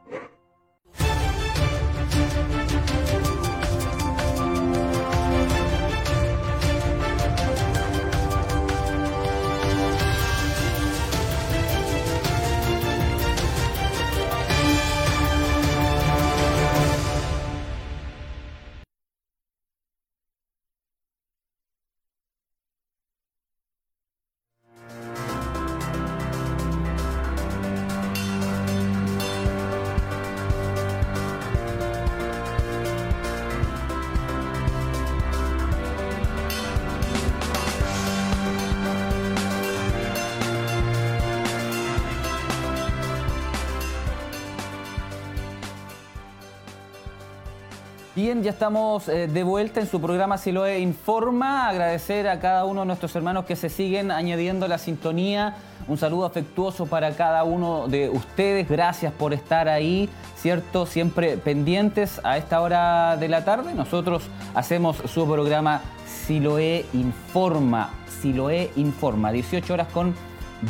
Ya 48.45 48.51
estamos 48.51 49.09
eh, 49.09 49.25
de 49.25 49.43
vuelta 49.43 49.79
en 49.79 49.87
su 49.87 49.99
programa 49.99 50.37
Siloe 50.37 50.77
Informa. 50.77 51.67
Agradecer 51.67 52.27
a 52.27 52.39
cada 52.39 52.65
uno 52.65 52.81
de 52.81 52.85
nuestros 52.85 53.15
hermanos 53.15 53.45
que 53.45 53.55
se 53.55 53.69
siguen 53.69 54.11
añadiendo 54.11 54.67
la 54.67 54.77
sintonía. 54.77 55.55
Un 55.87 55.97
saludo 55.97 56.25
afectuoso 56.25 56.85
para 56.85 57.15
cada 57.15 57.43
uno 57.43 57.87
de 57.87 58.07
ustedes. 58.07 58.69
Gracias 58.69 59.11
por 59.13 59.33
estar 59.33 59.67
ahí, 59.67 60.09
¿cierto? 60.35 60.85
Siempre 60.85 61.37
pendientes 61.37 62.21
a 62.23 62.37
esta 62.37 62.61
hora 62.61 63.17
de 63.17 63.29
la 63.29 63.43
tarde. 63.43 63.73
Nosotros 63.73 64.21
hacemos 64.53 64.97
su 64.97 65.25
programa 65.25 65.81
Siloe 66.05 66.85
Informa. 66.93 67.95
Siloe 68.21 68.69
Informa. 68.75 69.31
18 69.31 69.73
horas 69.73 69.87
con 69.91 70.13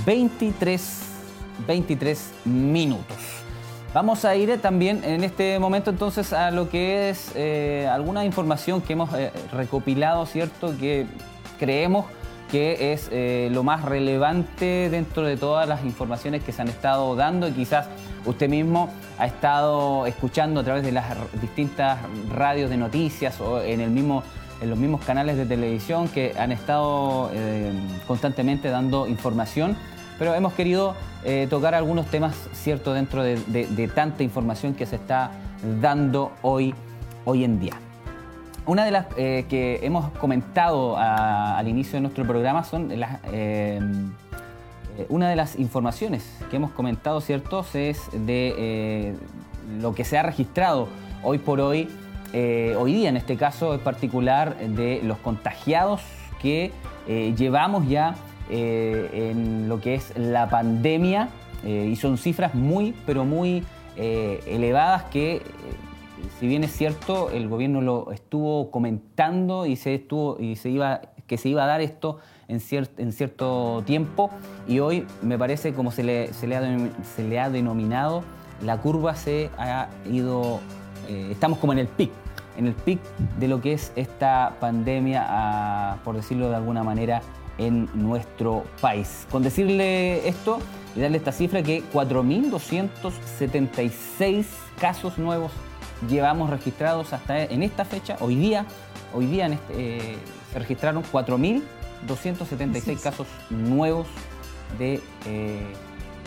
23, 0.06 1.00
23 1.68 2.32
minutos. 2.46 3.45
Vamos 3.96 4.26
a 4.26 4.36
ir 4.36 4.50
eh, 4.50 4.58
también 4.58 5.06
en 5.06 5.24
este 5.24 5.58
momento 5.58 5.90
entonces 5.90 6.34
a 6.34 6.52
lo 6.52 6.70
que 6.70 7.10
es 7.10 7.32
eh, 7.34 7.88
alguna 7.90 8.26
información 8.26 8.82
que 8.82 8.92
hemos 8.92 9.14
eh, 9.14 9.32
recopilado, 9.54 10.26
¿cierto? 10.26 10.76
Que 10.78 11.06
creemos 11.58 12.06
que 12.52 12.92
es 12.92 13.10
lo 13.54 13.64
más 13.64 13.84
relevante 13.84 14.90
dentro 14.90 15.24
de 15.24 15.38
todas 15.38 15.68
las 15.68 15.84
informaciones 15.86 16.44
que 16.44 16.52
se 16.52 16.62
han 16.62 16.68
estado 16.68 17.16
dando 17.16 17.48
y 17.48 17.54
quizás 17.54 17.88
usted 18.26 18.50
mismo 18.50 18.90
ha 19.18 19.28
estado 19.28 20.06
escuchando 20.06 20.60
a 20.60 20.64
través 20.64 20.84
de 20.84 20.92
las 20.92 21.06
distintas 21.42 21.98
radios 22.30 22.70
de 22.70 22.78
noticias 22.78 23.40
o 23.42 23.62
en, 23.62 23.80
el 23.82 23.90
mismo, 23.90 24.24
en 24.62 24.70
los 24.70 24.78
mismos 24.78 25.04
canales 25.06 25.38
de 25.38 25.46
televisión 25.46 26.08
que 26.08 26.34
han 26.38 26.52
estado 26.52 27.32
constantemente 28.08 28.70
dando 28.70 29.08
información 29.08 29.76
pero 30.18 30.34
hemos 30.34 30.54
querido 30.54 30.96
eh, 31.24 31.48
tocar 31.50 31.74
algunos 31.74 32.06
temas, 32.08 32.36
cierto, 32.54 32.94
dentro 32.94 33.24
de, 33.24 33.92
tanta 33.94 34.24
información 34.24 34.74
que 34.74 34.86
se 34.86 34.96
está 34.96 35.32
dando 35.82 36.32
hoy, 36.42 36.74
hoy 37.26 37.44
en 37.44 37.60
día. 37.60 37.74
Una 38.66 38.86
de 38.86 38.92
las 38.92 39.08
eh, 39.18 39.46
que 39.50 39.80
hemos 39.84 40.12
comentado 40.14 40.98
al 40.98 41.68
inicio 41.68 41.94
de 41.94 42.02
nuestro 42.02 42.26
programa 42.26 42.64
son 42.64 43.00
las, 43.00 43.20
eh, 43.32 43.80
una 45.10 45.30
de 45.30 45.36
las 45.36 45.58
informaciones 45.58 46.24
que 46.50 46.56
hemos 46.56 46.72
comentado, 46.72 47.22
¿cierto? 47.22 47.66
Es 47.74 48.02
de 48.14 49.16
lo 49.80 49.94
que 49.94 50.04
se 50.04 50.18
ha 50.18 50.24
registrado 50.24 50.88
hoy 51.22 51.38
por 51.38 51.60
hoy, 51.60 51.90
hoy 52.34 52.94
día 52.94 53.10
en 53.10 53.18
este 53.18 53.36
caso 53.36 53.74
en 53.74 53.80
particular, 53.82 54.58
de 54.58 55.02
los 55.04 55.18
contagiados 55.20 56.02
que 56.42 56.72
llevamos 57.08 57.88
ya 57.88 58.16
eh, 58.50 59.32
en 59.32 59.68
lo 59.68 59.82
que 59.82 59.96
es 59.96 60.16
la 60.16 60.50
pandemia 60.50 61.30
eh, 61.64 61.90
y 61.92 61.96
son 61.96 62.20
cifras 62.20 62.54
muy, 62.54 62.94
pero 63.06 63.26
muy 63.26 63.64
eh, 63.98 64.44
elevadas 64.46 65.06
que, 65.06 65.42
si 66.40 66.48
bien 66.48 66.64
es 66.64 66.72
cierto, 66.72 67.32
el 67.32 67.50
gobierno 67.50 67.82
lo 67.82 68.12
estuvo 68.12 68.70
comentando 68.70 69.66
y 69.66 69.76
se 69.76 69.96
estuvo 69.96 70.40
y 70.40 70.58
se 70.58 70.70
iba 70.70 71.02
que 71.26 71.40
se 71.40 71.50
iba 71.50 71.64
a 71.64 71.66
dar 71.66 71.82
esto 71.82 72.20
en, 72.48 72.62
en 72.98 73.12
cierto 73.12 73.82
tiempo 73.84 74.30
y 74.68 74.78
hoy 74.78 75.08
me 75.24 75.40
parece 75.40 75.74
como 75.74 75.90
se 75.90 76.04
le, 76.04 76.32
se 76.34 76.46
le, 76.46 76.56
ha, 76.56 76.62
se 77.16 77.24
le 77.24 77.40
ha 77.40 77.50
denominado, 77.50 78.24
la 78.62 78.78
curva 78.78 79.16
se 79.16 79.50
ha 79.58 79.88
ido, 80.12 80.60
estamos 81.10 81.58
como 81.58 81.74
en 81.74 81.80
el 81.80 81.88
pic, 81.88 82.12
en 82.58 82.68
el 82.68 82.74
pic 82.74 83.00
de 83.40 83.48
lo 83.48 83.60
que 83.60 83.74
es 83.74 83.92
esta 83.96 84.54
pandemia, 84.60 85.98
por 86.04 86.16
decirlo 86.16 86.50
de 86.50 86.58
alguna 86.58 86.84
manera, 86.84 87.24
en 87.58 87.90
nuestro 87.94 88.66
país. 88.82 89.26
Con 89.32 89.42
decirle 89.44 90.28
esto 90.28 90.60
y 90.96 91.00
darle 91.02 91.18
esta 91.18 91.32
cifra 91.32 91.64
que 91.64 91.84
4.276 91.92 94.46
casos 94.80 95.18
nuevos 95.18 95.52
llevamos 96.10 96.50
registrados 96.50 97.14
hasta 97.14 97.44
en 97.44 97.62
esta 97.64 97.86
fecha, 97.86 98.18
hoy 98.20 98.36
día, 98.36 98.66
hoy 99.14 99.28
día 99.28 99.48
este, 99.48 99.62
eh, 99.72 100.18
se 100.52 100.60
registraron 100.60 101.02
4.276 101.04 103.02
casos 103.02 103.28
nuevos 103.50 104.08
de 104.78 105.02
eh, 105.26 105.66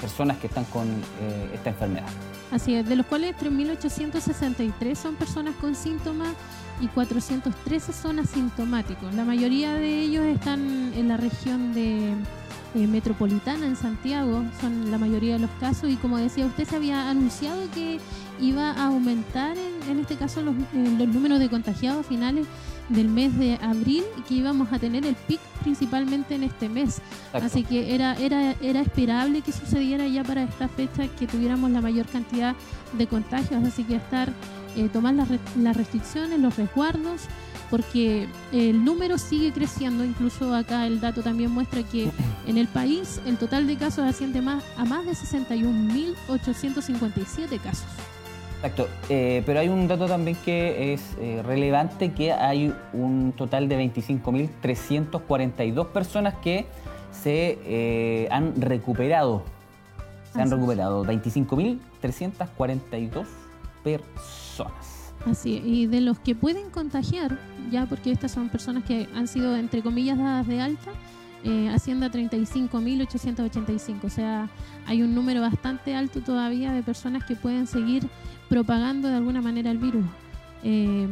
personas 0.01 0.38
que 0.38 0.47
están 0.47 0.64
con 0.67 0.88
eh, 0.88 1.51
esta 1.55 1.71
enfermedad. 1.71 2.07
Así 2.51 2.75
es, 2.75 2.88
de 2.88 2.97
los 2.97 3.07
cuales 3.07 3.37
3.863 3.37 4.95
son 4.95 5.17
personas 5.17 5.55
con 5.57 5.75
síntomas 5.75 6.35
y 6.81 6.88
413 6.88 7.93
son 7.93 8.19
asintomáticos. 8.19 9.14
La 9.14 9.25
mayoría 9.25 9.75
de 9.75 10.01
ellos 10.01 10.25
están 10.25 10.93
en 10.95 11.09
la 11.09 11.17
región 11.17 11.75
de 11.75 12.14
eh, 12.75 12.87
metropolitana, 12.87 13.67
en 13.67 13.77
Santiago, 13.77 14.45
son 14.61 14.91
la 14.91 14.99
mayoría 14.99 15.35
de 15.35 15.38
los 15.41 15.51
casos 15.59 15.88
y 15.91 15.97
como 15.97 16.19
decía 16.19 16.47
usted, 16.47 16.64
se 16.64 16.77
había 16.77 17.09
anunciado 17.09 17.62
que 17.73 17.99
iba 18.41 18.73
a 18.73 18.87
aumentar 18.87 19.57
en, 19.88 19.99
este 19.99 20.17
caso 20.17 20.43
los, 20.43 20.55
eh, 20.55 20.95
los 20.99 21.09
números 21.09 21.38
de 21.38 21.49
contagiados 21.49 22.05
a 22.05 22.09
finales 22.09 22.47
del 22.88 23.09
mes 23.09 23.37
de 23.38 23.59
abril 23.62 24.05
y 24.19 24.23
que 24.23 24.35
íbamos 24.35 24.73
a 24.73 24.79
tener 24.79 25.05
el 25.07 25.14
pic 25.14 25.41
principalmente 25.62 26.35
en 26.35 26.43
este 26.43 26.69
mes. 26.69 27.01
Así 27.33 27.64
que 27.64 27.95
era, 27.95 28.14
era, 28.14 28.55
era 28.61 28.81
esperable 28.81 29.43
que 29.43 29.53
sucediera 29.53 30.07
ya 30.07 30.25
para 30.25 30.43
esta 30.43 30.69
fecha 30.69 31.09
que 31.09 31.27
tuviéramos 31.27 31.71
la 31.71 31.81
mayor 31.81 32.07
cantidad 32.07 32.55
de 32.97 33.07
contagios, 33.07 33.64
así 33.64 33.85
que 33.85 33.97
estar 33.97 34.33
eh, 34.79 34.88
tomar 34.93 35.14
las, 35.14 35.29
las 35.57 35.77
restricciones, 35.77 36.38
los 36.38 36.57
resguardos, 36.57 37.23
porque 37.69 38.29
el 38.53 38.85
número 38.85 39.19
sigue 39.19 39.53
creciendo, 39.53 40.05
incluso 40.05 40.55
acá 40.55 40.87
el 40.87 41.01
dato 41.01 41.21
también 41.23 41.51
muestra 41.51 41.83
que 41.83 42.12
en 42.47 42.59
el 42.59 42.69
país 42.69 43.21
el 43.27 43.38
total 43.38 43.67
de 43.67 43.75
casos 43.77 44.05
asciende 44.05 44.41
más 44.41 44.62
a 44.77 44.85
más 44.85 45.05
de 45.05 45.11
61.857 45.12 47.61
casos. 47.61 47.88
Exacto, 48.57 48.87
eh, 49.09 49.43
pero 49.47 49.59
hay 49.59 49.69
un 49.69 49.88
dato 49.88 50.07
también 50.07 50.37
que 50.45 50.93
es 50.93 51.17
eh, 51.21 51.43
relevante, 51.45 52.12
que 52.12 52.33
hay 52.33 52.73
un 52.93 53.33
total 53.37 53.69
de 53.69 53.93
25.342 53.93 55.87
personas 55.88 56.37
que 56.37 56.67
se 57.11 58.29
han 58.31 58.61
recuperado. 58.61 59.43
Se 60.33 60.41
han 60.41 60.53
recuperado 60.53 61.05
25.342 61.05 63.27
personas. 63.83 64.38
Así, 65.27 65.61
y 65.64 65.87
de 65.87 66.01
los 66.01 66.18
que 66.21 66.35
pueden 66.35 66.71
contagiar, 66.71 67.38
ya 67.71 67.87
porque 67.87 68.12
estas 68.12 68.33
son 68.33 68.49
personas 68.49 68.85
que 68.85 69.09
han 69.14 69.27
sido, 69.27 69.57
entre 69.57 69.83
comillas, 69.83 70.16
dadas 70.16 70.47
de 70.47 70.61
alta, 70.61 70.92
eh, 71.44 71.68
asciende 71.68 72.07
a 72.07 72.11
35.885. 72.11 74.05
O 74.05 74.11
sea, 74.11 74.49
hay 74.87 75.03
un 75.03 75.14
número 75.14 75.40
bastante 75.40 75.94
alto 75.94 76.21
todavía 76.21 76.73
de 76.73 76.83
personas 76.83 77.25
que 77.25 77.37
pueden 77.37 77.66
seguir 77.66 78.09
propagando 78.49 79.09
de 79.09 79.16
alguna 79.16 79.40
manera 79.40 79.71
el 79.71 79.79
virus. 79.79 80.05
Eh, 80.64 81.07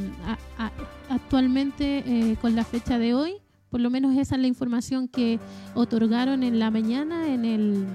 actualmente, 1.09 1.99
eh, 2.07 2.37
con 2.41 2.57
la 2.57 2.65
fecha 2.65 2.99
de 2.99 3.15
hoy, 3.15 3.35
por 3.71 3.81
lo 3.81 3.91
menos 3.91 4.17
esa 4.17 4.35
es 4.37 4.41
la 4.41 4.49
información 4.49 5.09
que 5.09 5.39
otorgaron 5.75 6.43
en 6.43 6.59
la 6.59 6.71
mañana 6.71 7.33
en 7.33 7.45
el... 7.45 7.87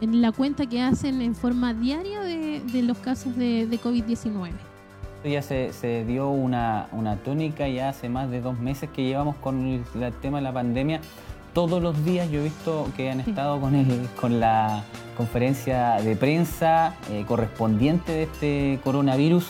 en 0.00 0.20
la 0.20 0.32
cuenta 0.32 0.66
que 0.66 0.82
hacen 0.82 1.22
en 1.22 1.34
forma 1.34 1.74
diaria 1.74 2.20
de, 2.20 2.82
los 2.82 2.98
casos 2.98 3.36
de, 3.36 3.68
COVID-19. 3.82 4.50
Ya 5.24 5.42
se, 5.42 6.04
dio 6.06 6.28
una, 6.28 6.88
tónica 7.24 7.68
ya 7.68 7.88
hace 7.88 8.08
más 8.08 8.30
de 8.30 8.40
dos 8.40 8.58
meses 8.58 8.90
que 8.90 9.04
llevamos 9.04 9.36
con 9.36 9.66
el, 9.66 10.12
tema 10.20 10.38
de 10.38 10.44
la 10.44 10.52
pandemia. 10.52 11.00
Todos 11.52 11.82
los 11.82 12.04
días 12.04 12.30
yo 12.30 12.40
he 12.40 12.44
visto 12.44 12.86
que 12.96 13.10
han 13.10 13.20
estado 13.20 13.60
con, 13.60 13.74
el, 13.74 14.08
con 14.20 14.40
la 14.40 14.84
conferencia 15.16 15.92
de 16.02 16.14
prensa 16.14 16.94
eh, 17.10 17.24
correspondiente 17.26 18.12
de 18.12 18.22
este 18.24 18.80
coronavirus. 18.84 19.48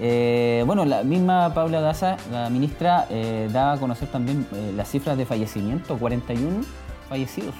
Eh, 0.00 0.62
bueno, 0.64 0.84
la 0.84 1.02
misma 1.02 1.52
Paula 1.52 1.80
Daza, 1.80 2.16
la 2.30 2.48
ministra, 2.48 3.06
eh, 3.10 3.48
daba 3.52 3.72
a 3.72 3.78
conocer 3.78 4.08
también 4.08 4.46
las 4.76 4.88
cifras 4.88 5.18
de 5.18 5.26
fallecimiento, 5.26 5.98
41 5.98 6.60
fallecidos. 7.08 7.54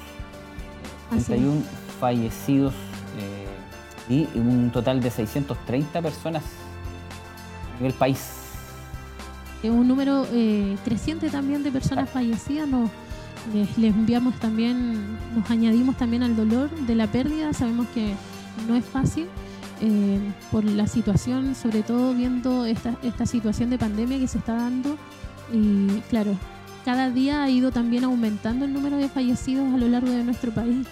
41 1.10 1.89
fallecidos 2.00 2.74
eh, 3.18 4.26
y 4.32 4.38
un 4.38 4.70
total 4.72 5.00
de 5.00 5.10
630 5.10 6.02
personas 6.02 6.42
en 7.78 7.86
el 7.86 7.92
país. 7.92 8.40
Es 9.62 9.70
un 9.70 9.86
número 9.86 10.26
eh, 10.32 10.76
creciente 10.84 11.28
también 11.28 11.62
de 11.62 11.70
personas 11.70 12.08
fallecidas. 12.08 12.66
Nos, 12.66 12.90
les, 13.54 13.94
enviamos 13.94 14.34
también, 14.40 15.18
nos 15.34 15.48
añadimos 15.50 15.96
también 15.96 16.22
al 16.22 16.34
dolor 16.34 16.70
de 16.70 16.94
la 16.94 17.06
pérdida. 17.06 17.52
Sabemos 17.52 17.86
que 17.88 18.14
no 18.66 18.74
es 18.74 18.84
fácil 18.84 19.28
eh, 19.82 20.18
por 20.50 20.64
la 20.64 20.86
situación, 20.86 21.54
sobre 21.54 21.82
todo 21.82 22.14
viendo 22.14 22.64
esta, 22.64 22.94
esta 23.02 23.26
situación 23.26 23.68
de 23.68 23.78
pandemia 23.78 24.18
que 24.18 24.28
se 24.28 24.38
está 24.38 24.54
dando. 24.54 24.96
Y 25.52 26.00
claro, 26.08 26.34
cada 26.84 27.10
día 27.10 27.42
ha 27.42 27.50
ido 27.50 27.70
también 27.70 28.04
aumentando 28.04 28.64
el 28.64 28.72
número 28.72 28.96
de 28.96 29.08
fallecidos 29.08 29.74
a 29.74 29.76
lo 29.76 29.88
largo 29.88 30.10
de 30.10 30.24
nuestro 30.24 30.52
país 30.52 30.86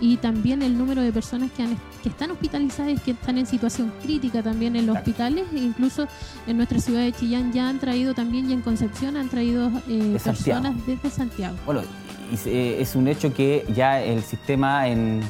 y 0.00 0.16
también 0.18 0.62
el 0.62 0.76
número 0.76 1.02
de 1.02 1.12
personas 1.12 1.50
que, 1.52 1.62
han, 1.62 1.76
que 2.02 2.08
están 2.08 2.30
hospitalizadas, 2.30 3.00
que 3.00 3.12
están 3.12 3.38
en 3.38 3.46
situación 3.46 3.92
crítica 4.02 4.42
también 4.42 4.76
en 4.76 4.86
los 4.86 4.96
hospitales, 4.96 5.46
e 5.54 5.58
incluso 5.58 6.06
en 6.46 6.56
nuestra 6.56 6.80
ciudad 6.80 7.00
de 7.00 7.12
Chillán 7.12 7.52
ya 7.52 7.68
han 7.68 7.78
traído 7.78 8.14
también 8.14 8.50
y 8.50 8.52
en 8.52 8.62
Concepción 8.62 9.16
han 9.16 9.28
traído 9.28 9.70
eh, 9.88 10.18
personas 10.22 10.74
desde 10.86 11.10
Santiago. 11.10 11.56
Bueno, 11.64 11.82
eh, 12.46 12.78
es 12.80 12.94
un 12.96 13.08
hecho 13.08 13.32
que 13.32 13.64
ya 13.74 14.02
el 14.02 14.22
sistema 14.22 14.88
en, 14.88 15.22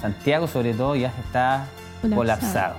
Santiago 0.00 0.46
sobre 0.46 0.74
todo 0.74 0.94
ya 0.96 1.12
está 1.24 1.66
colapsado. 2.14 2.76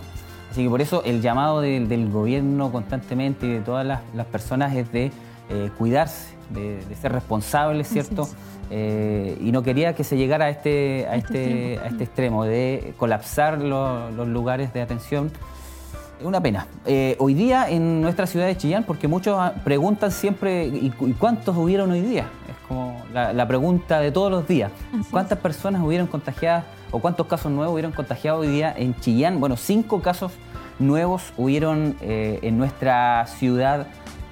Así 0.52 0.64
que 0.64 0.70
por 0.70 0.82
eso 0.82 1.04
el 1.04 1.22
llamado 1.22 1.62
del 1.62 2.10
gobierno 2.10 2.72
constantemente 2.72 3.46
y 3.46 3.52
de 3.54 3.60
todas 3.60 3.86
las, 3.86 4.26
personas 4.28 4.76
es 4.76 4.92
de 4.92 5.12
eh, 5.50 5.70
cuidarse, 5.78 6.34
de, 6.50 6.82
ser 7.00 7.12
responsables, 7.12 7.88
¿cierto? 7.90 8.28
Eh, 8.70 9.38
y 9.42 9.52
no 9.52 9.64
quería 9.64 9.96
que 9.96 10.04
se 10.04 10.18
llegara 10.18 10.46
a 10.46 10.50
este, 10.50 11.08
a 11.10 11.16
este, 11.16 11.74
este, 11.74 11.80
a 11.80 11.88
este 11.88 12.04
extremo 12.04 12.44
de 12.44 12.94
colapsar 12.98 13.60
los 13.60 14.28
lugares 14.28 14.74
de 14.74 14.82
atención. 14.82 15.32
Es 16.20 16.26
una 16.26 16.42
pena. 16.42 16.66
Eh, 16.86 17.16
hoy 17.20 17.36
día 17.36 17.70
en 17.70 18.02
nuestra 18.02 18.26
ciudad 18.26 18.48
de 18.48 18.58
Chillán, 18.58 18.84
porque 18.84 19.08
muchos 19.08 19.40
preguntan 19.64 20.12
siempre, 20.12 20.66
¿y, 20.66 20.90
cuántos 21.20 21.56
hubieron 21.56 21.92
hoy 21.92 22.02
día? 22.02 22.26
Es 22.50 22.56
como 22.68 23.04
la, 23.14 23.48
pregunta 23.48 24.00
de 24.00 24.12
todos 24.12 24.32
los 24.32 24.48
días. 24.48 24.72
¿Cuántas 25.12 25.38
personas 25.38 25.84
hubieron 25.84 26.08
contagiadas 26.08 26.66
o 26.90 27.00
cuántos 27.00 27.28
casos 27.28 27.52
nuevos 27.52 27.74
hubieron 27.74 27.92
contagiado 27.92 28.40
hoy 28.40 28.48
día 28.48 28.74
en 28.76 28.96
Chillán? 29.00 29.40
Bueno, 29.40 29.58
cinco 29.58 30.02
casos 30.02 30.32
nuevos 30.80 31.34
hubieron 31.38 31.96
eh, 32.02 32.40
en 32.42 32.58
nuestra 32.58 33.26
ciudad 33.28 33.88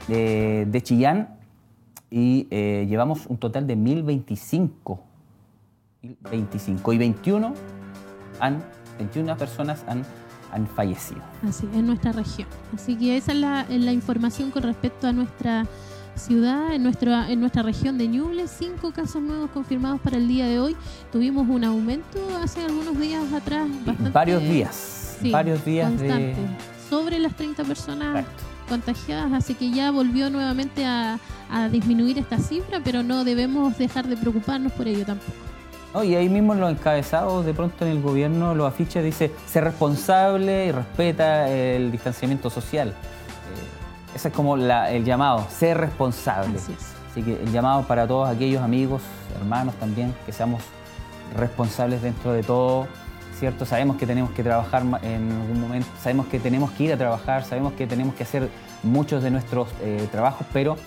de, 0.07 0.81
Chillán 0.83 1.34
y 2.15 2.47
eh, 2.49 2.85
llevamos 2.87 3.25
un 3.27 3.35
total 3.35 3.67
de 3.67 3.75
1025. 3.75 5.03
25 6.31 6.93
y 6.93 6.97
21 6.97 7.53
han, 8.39 8.63
21 8.97 9.35
personas 9.35 9.83
han 9.85 10.05
han 10.51 10.67
fallecido. 10.67 11.21
Así, 11.45 11.67
en 11.73 11.85
nuestra 11.85 12.13
región. 12.13 12.47
Así 12.73 12.95
que 12.95 13.17
esa 13.17 13.33
es 13.33 13.37
la, 13.39 13.91
información 13.91 14.51
con 14.51 14.63
respecto 14.63 15.07
a 15.07 15.11
nuestra 15.11 15.65
ciudad, 16.15 16.73
en, 16.73 16.83
nuestra 16.83 17.29
en 17.29 17.41
nuestra 17.41 17.63
región 17.63 17.97
de 17.97 18.07
Ñuble, 18.07 18.47
cinco 18.47 18.93
casos 18.93 19.21
nuevos 19.21 19.49
confirmados 19.49 19.99
para 19.99 20.15
el 20.15 20.29
día 20.29 20.45
de 20.47 20.59
hoy. 20.59 20.77
Tuvimos 21.11 21.49
un 21.49 21.65
aumento 21.65 22.19
hace 22.41 22.63
algunos 22.63 22.97
días 22.97 23.33
atrás. 23.33 23.67
varios 24.13 24.41
días. 24.41 25.17
varios 25.31 25.65
días 25.65 25.89
constante, 25.89 26.37
Sobre 26.89 27.19
las 27.19 27.35
30 27.35 27.65
personas 27.65 28.25
contagiadas, 28.65 29.31
así 29.33 29.53
que 29.53 29.71
ya 29.71 29.91
volvió 29.91 30.29
nuevamente 30.29 30.85
a 30.85 31.19
disminuir 31.71 32.17
esta 32.17 32.37
cifra, 32.37 32.81
pero 32.83 33.03
no 33.03 33.23
debemos 33.23 33.77
dejar 33.77 34.07
de 34.07 34.17
preocuparnos 34.17 34.71
por 34.73 34.87
ello 34.87 35.05
tampoco. 35.05 35.45
Y 36.03 36.15
ahí 36.15 36.27
mismo 36.27 36.53
en 36.53 36.59
los 36.59 36.71
encabezados, 36.71 37.45
de 37.45 37.53
pronto 37.53 37.85
en 37.85 37.91
el 37.91 38.01
gobierno, 38.01 38.53
los 38.53 38.67
afiches 38.67 39.03
dice 39.03 39.31
ser 39.47 39.63
responsable 39.63 40.65
y 40.65 40.71
respeta 40.71 41.49
el 41.49 41.89
distanciamiento 41.91 42.49
social. 42.49 42.89
Eh, 42.89 44.15
ese 44.15 44.27
es 44.27 44.33
como 44.33 44.57
el 44.57 45.05
llamado, 45.05 45.47
ser 45.49 45.77
responsable. 45.77 46.57
Así, 46.57 47.23
que 47.23 47.41
el 47.41 47.51
llamado 47.51 47.83
para 47.83 48.05
todos 48.05 48.27
aquellos 48.27 48.61
amigos, 48.61 49.01
hermanos 49.39 49.73
también, 49.75 50.13
que 50.25 50.33
seamos 50.33 50.61
responsables 51.37 52.01
dentro 52.01 52.33
de 52.33 52.43
todo, 52.43 52.87
¿cierto? 53.35 53.65
Sabemos 53.65 53.97
que 53.97 54.05
tenemos 54.05 54.31
que 54.31 54.43
trabajar 54.43 54.83
en 55.03 55.31
algún 55.31 55.59
momento, 55.59 55.87
sabemos 56.01 56.27
que 56.27 56.39
tenemos 56.39 56.71
que 56.71 56.85
ir 56.85 56.93
a 56.93 56.97
trabajar, 56.97 57.43
sabemos 57.43 57.73
que 57.73 57.85
tenemos 57.85 58.15
que 58.15 58.23
hacer 58.23 58.49
muchos 58.83 59.23
de 59.23 59.31
nuestros 59.31 59.69
eh, 59.81 60.07
trabajos, 60.11 60.47
pero 60.53 60.77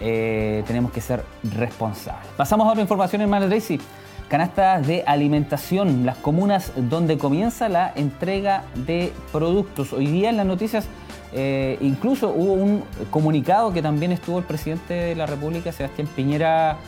eh, 0.00 0.64
tenemos 0.66 0.90
que 0.92 1.00
ser 1.00 1.24
responsables. 1.42 2.26
Pasamos 2.36 2.66
a 2.66 2.70
otra 2.70 2.82
información, 2.82 3.22
hermano 3.22 3.46
Tracy 3.46 3.80
canastas 4.28 4.86
de 4.86 5.04
alimentación, 5.06 6.06
las 6.06 6.16
comunas 6.16 6.72
donde 6.74 7.18
comienza 7.18 7.68
la 7.68 7.92
entrega 7.94 8.64
de 8.74 9.12
productos. 9.30 9.92
Hoy 9.92 10.06
día 10.06 10.30
en 10.30 10.38
las 10.38 10.46
noticias 10.46 10.86
eh, 11.34 11.76
incluso 11.82 12.30
hubo 12.30 12.54
un 12.54 12.82
comunicado 13.10 13.72
que 13.72 13.82
también 13.82 14.12
estuvo 14.12 14.38
el 14.38 14.44
presidente 14.44 14.94
de 14.94 15.14
la 15.14 15.26
República, 15.26 15.70
Sebastián 15.72 16.08
Piñera, 16.16 16.78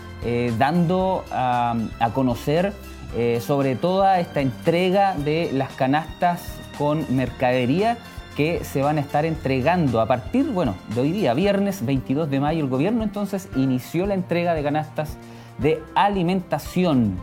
dando 0.59 1.25
a, 1.31 1.77
conocer 2.15 2.73
eh, 3.17 3.41
sobre 3.41 3.77
toda 3.77 4.21
esta 4.21 4.43
entrega 4.43 5.15
de 5.17 5.51
las 5.53 5.73
canastas 5.73 6.43
con 6.77 7.07
mercadería 7.17 7.97
que 8.37 8.63
se 8.63 8.83
van 8.83 8.99
a 8.99 9.01
estar 9.01 9.25
entregando 9.25 10.03
a 10.03 10.07
partir, 10.07 10.45
bueno, 10.51 10.75
de 10.95 11.01
hoy 11.01 11.13
día, 11.13 11.33
viernes 11.33 11.87
22 11.87 12.29
de 12.29 12.41
mayo, 12.41 12.63
el 12.63 12.69
gobierno 12.69 13.03
entonces 13.03 13.49
inició 13.57 14.05
la 14.05 14.13
entrega 14.13 14.53
de 14.53 14.63
canastas 14.63 15.17
de 15.57 15.83
alimentación. 15.95 17.17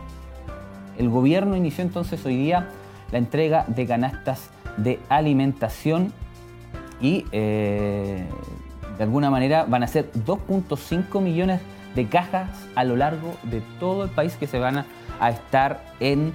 El 0.98 1.10
gobierno 1.10 1.54
inició 1.54 1.84
entonces 1.84 2.26
hoy 2.26 2.38
día 2.38 2.70
la 3.12 3.18
entrega 3.18 3.64
de 3.68 3.86
canastas 3.86 4.50
de 4.76 4.98
alimentación 5.08 6.12
y 7.00 7.24
eh, 7.30 8.26
de 8.98 9.04
alguna 9.04 9.30
manera 9.30 9.64
van 9.68 9.84
a 9.84 9.86
ser 9.86 10.10
2.5 10.12 11.20
millones 11.20 11.60
de 11.94 12.08
cajas 12.08 12.50
a 12.74 12.82
lo 12.82 12.96
largo 12.96 13.36
de 13.44 13.62
todo 13.78 14.02
el 14.02 14.10
país 14.10 14.34
que 14.34 14.48
se 14.48 14.58
van 14.58 14.78
a, 14.78 14.86
estar 15.30 15.84
en, 16.00 16.32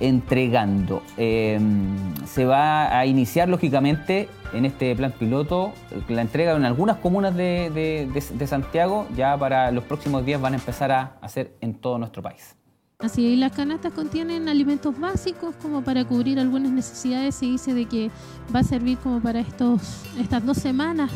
entregando. 0.00 1.02
Em, 1.16 2.14
se 2.26 2.44
va 2.44 2.98
a 2.98 3.06
iniciar 3.06 3.48
lógicamente 3.48 4.28
en 4.52 4.64
este 4.64 4.94
plan 4.94 5.12
piloto 5.12 5.72
la 6.08 6.22
entrega 6.22 6.54
en 6.54 6.64
algunas 6.64 6.98
comunas 6.98 7.34
de, 7.34 8.46
Santiago, 8.46 9.06
ya 9.16 9.36
para 9.36 9.70
los 9.70 9.84
próximos 9.84 10.24
días 10.24 10.40
van 10.40 10.54
a 10.54 10.56
empezar 10.56 10.92
a 10.92 11.16
hacer 11.20 11.56
en 11.60 11.74
todo 11.74 11.98
nuestro 11.98 12.22
país. 12.22 12.56
Así 13.00 13.26
y 13.26 13.36
las 13.36 13.52
canastas 13.52 13.92
contienen 13.92 14.48
alimentos 14.48 14.98
básicos 14.98 15.56
como 15.56 15.82
para 15.82 16.04
cubrir 16.04 16.38
algunas 16.38 16.70
necesidades. 16.70 17.34
Se 17.34 17.46
dice 17.46 17.74
de 17.74 17.86
que 17.86 18.10
va 18.54 18.60
a 18.60 18.64
servir 18.64 18.98
como 18.98 19.20
para 19.20 19.40
estos, 19.40 20.04
estas 20.18 20.46
dos 20.46 20.58
semanas 20.58 21.10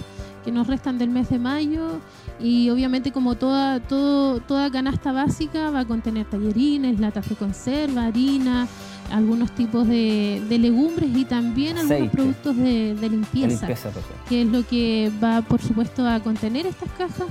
que 0.44 0.50
nos 0.50 0.66
restan 0.66 0.98
del 0.98 1.10
mes 1.10 1.30
de 1.30 1.38
mayo 1.38 2.00
y 2.40 2.70
obviamente 2.70 3.12
como 3.12 3.34
toda, 3.34 3.80
todo, 3.80 4.40
toda 4.40 4.70
canasta 4.70 5.12
básica 5.12 5.70
va 5.70 5.80
a 5.80 5.84
contener 5.84 6.26
tallerines, 6.26 7.00
latas 7.00 7.28
de 7.28 7.36
conserva, 7.36 8.06
harina, 8.06 8.68
algunos 9.10 9.52
tipos 9.52 9.86
de, 9.86 10.42
legumbres 10.48 11.10
y 11.16 11.24
también 11.24 11.78
algunos 11.78 12.10
productos 12.10 12.56
de, 12.56 12.96
limpieza, 13.10 13.68
que 14.28 14.42
es 14.42 14.48
lo 14.48 14.66
que 14.66 15.10
va 15.22 15.42
por 15.42 15.60
supuesto 15.60 16.06
a 16.06 16.20
contener 16.20 16.66
estas 16.66 16.90
cajas 16.92 17.26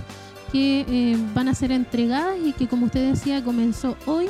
que 0.51 0.85
eh, 0.87 1.17
van 1.33 1.49
a 1.49 1.53
ser 1.53 1.71
entregadas 1.71 2.37
y 2.43 2.53
que 2.53 2.67
como 2.67 2.85
usted 2.85 3.11
decía 3.11 3.43
comenzó 3.43 3.97
hoy 4.05 4.27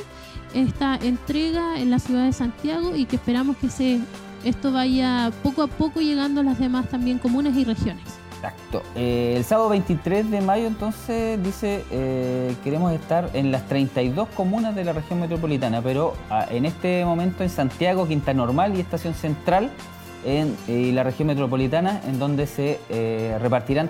esta 0.54 0.96
entrega 0.96 1.80
en 1.80 1.92
la 1.92 2.00
ciudad 2.00 2.26
de 2.26 2.34
Santiago 2.34 2.96
y 2.96 3.06
que 3.06 3.18
esperamos 3.18 3.58
que 3.58 3.70
se 3.70 4.00
esto 4.44 4.72
vaya 4.72 5.32
poco 5.44 5.64
a 5.64 5.68
poco 5.68 6.00
llegando 6.00 6.42
a 6.42 6.44
las 6.44 6.60
demás 6.60 6.90
también 6.90 7.20
comunas 7.20 7.56
y 7.58 7.64
regiones. 7.64 8.06
Exacto. 8.38 8.84
Eh, 8.96 9.34
el 9.36 9.44
sábado 9.44 9.70
23 9.70 10.30
de 10.30 10.42
mayo 10.42 10.68
entonces 10.68 11.42
dice 11.42 11.84
eh, 11.90 12.56
queremos 12.64 12.94
estar 12.94 13.32
en 13.34 13.52
las 13.52 13.68
32 13.68 14.28
comunas 14.30 14.76
de 14.76 14.84
la 14.84 14.94
región 14.94 15.20
metropolitana, 15.20 15.82
pero 15.82 16.14
ah, 16.30 16.46
en 16.50 16.66
este 16.66 17.04
momento 17.04 17.44
en 17.44 17.50
Santiago, 17.50 18.08
Quinta 18.08 18.34
Normal 18.34 18.78
y 18.78 18.80
Estación 18.80 19.16
Central 19.16 19.72
en 20.24 20.56
eh, 20.68 20.92
la 20.94 21.04
región 21.04 21.28
metropolitana, 21.28 22.02
en 22.08 22.20
donde 22.20 22.46
se 22.48 22.80
repartirán 23.40 23.90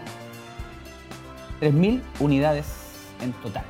3.000 1.62 2.02
unidades 2.20 2.68
en 3.22 3.34
total, 3.34 3.64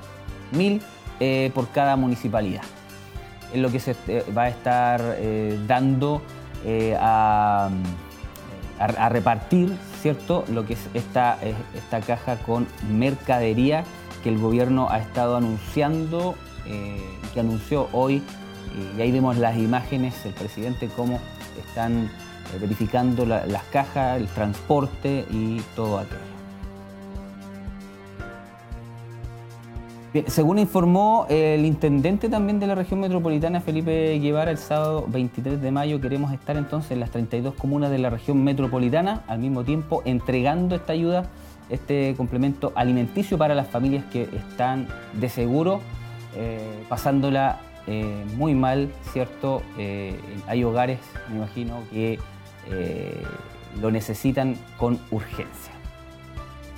1.000 0.53 1.51
por 1.53 1.69
cada 1.69 1.95
municipalidad. 1.95 2.61
Es 3.51 3.59
lo 3.59 3.71
que 3.71 3.79
se 3.79 3.95
va 4.37 4.43
a 4.43 4.49
estar 4.49 5.01
dando 5.65 6.21
a 6.99 7.69
a, 8.79 9.09
repartir, 9.09 9.75
¿cierto? 10.07 10.45
Lo 10.47 10.65
que 10.65 10.75
es 10.75 10.79
esta, 10.93 11.37
esta 11.75 11.99
caja 11.99 12.37
con 12.37 12.65
mercadería 12.89 13.83
que 14.23 14.29
el 14.29 14.37
gobierno 14.37 14.87
ha 14.89 14.99
estado 14.99 15.35
anunciando, 15.35 16.35
eh, 16.65 17.01
que 17.33 17.41
anunció 17.41 17.89
hoy, 17.91 18.23
y 18.95 19.01
ahí 19.01 19.11
vemos 19.11 19.35
las 19.35 19.57
imágenes, 19.57 20.25
el 20.25 20.31
presidente, 20.31 20.87
cómo 20.95 21.19
están 21.59 22.05
eh, 22.05 22.09
verificando 22.57 23.25
las 23.25 23.63
cajas, 23.63 24.21
el 24.21 24.27
transporte 24.27 25.25
y 25.29 25.59
todo 25.75 25.99
aquello. 25.99 26.36
Según 30.27 30.59
informó 30.59 31.25
el 31.29 31.65
intendente 31.65 32.29
también 32.29 32.59
de 32.59 32.67
la 32.67 32.75
región 32.75 32.99
metropolitana, 32.99 33.61
Felipe 33.61 34.17
Guevara, 34.19 34.51
el 34.51 34.57
sábado 34.57 35.05
23 35.07 35.61
de 35.61 35.71
mayo 35.71 36.01
queremos 36.01 36.31
estar 36.33 36.57
entonces 36.57 36.91
en 36.91 37.01
las 37.01 37.11
32 37.11 37.53
comunas 37.55 37.91
de 37.91 37.97
la 37.97 38.09
región 38.09 38.43
metropolitana, 38.43 39.23
al 39.27 39.39
mismo 39.39 39.63
tiempo 39.63 40.01
entregando 40.05 40.75
esta 40.75 40.93
ayuda, 40.93 41.29
este 41.69 42.15
complemento 42.15 42.71
alimenticio 42.75 43.37
para 43.37 43.53
las 43.53 43.67
familias 43.67 44.05
que 44.05 44.23
están 44.23 44.87
de 45.13 45.29
seguro 45.29 45.81
eh, 46.35 46.83
pasándola 46.87 47.59
eh, 47.87 48.23
muy 48.35 48.53
mal, 48.53 48.91
¿cierto? 49.11 49.63
Eh, 49.77 50.19
hay 50.45 50.63
hogares, 50.63 50.99
me 51.29 51.37
imagino, 51.37 51.81
que 51.91 52.19
lo 53.81 53.91
necesitan 53.91 54.55
con 54.77 54.99
urgencia. 55.09 55.66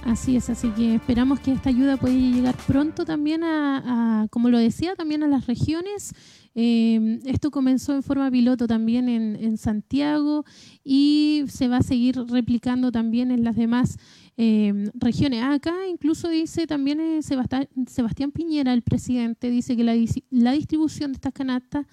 Así 0.06 0.38
es, 0.38 0.50
así 0.50 0.70
que 0.70 0.96
esperamos 0.96 1.40
que 1.40 1.52
esta 1.52 1.70
ayuda 1.70 1.98
pueda 1.98 2.16
llegar 2.16 2.56
pronto 2.66 3.04
también 3.06 3.44
a, 3.44 4.28
como 4.32 4.50
lo 4.50 4.58
decía, 4.58 4.96
también 4.96 5.24
a 5.24 5.28
las 5.28 5.46
regiones. 5.46 6.14
Em, 6.56 7.20
esto 7.26 7.52
comenzó 7.52 7.94
en 7.94 8.02
forma 8.02 8.32
piloto 8.32 8.66
también 8.66 9.08
en, 9.10 9.58
Santiago 9.58 10.46
y 10.84 11.44
se 11.48 11.68
va 11.68 11.78
a 11.78 11.84
seguir 11.84 12.16
replicando 12.28 12.92
también 12.92 13.30
en 13.30 13.44
las 13.44 13.56
demás 13.56 13.98
em, 14.38 14.90
regiones. 14.94 15.44
Acá 15.44 15.74
incluso 15.90 16.30
dice 16.30 16.66
también 16.66 17.00
eh, 17.02 17.22
Sebastián, 17.22 17.68
Sebastián, 17.88 18.32
Piñera, 18.32 18.74
el 18.74 18.82
presidente, 18.82 19.50
dice 19.52 19.76
que 19.76 19.84
la, 19.84 19.96
la 20.32 20.52
distribución 20.54 21.12
de 21.12 21.18
estas 21.18 21.34
canastas 21.34 21.86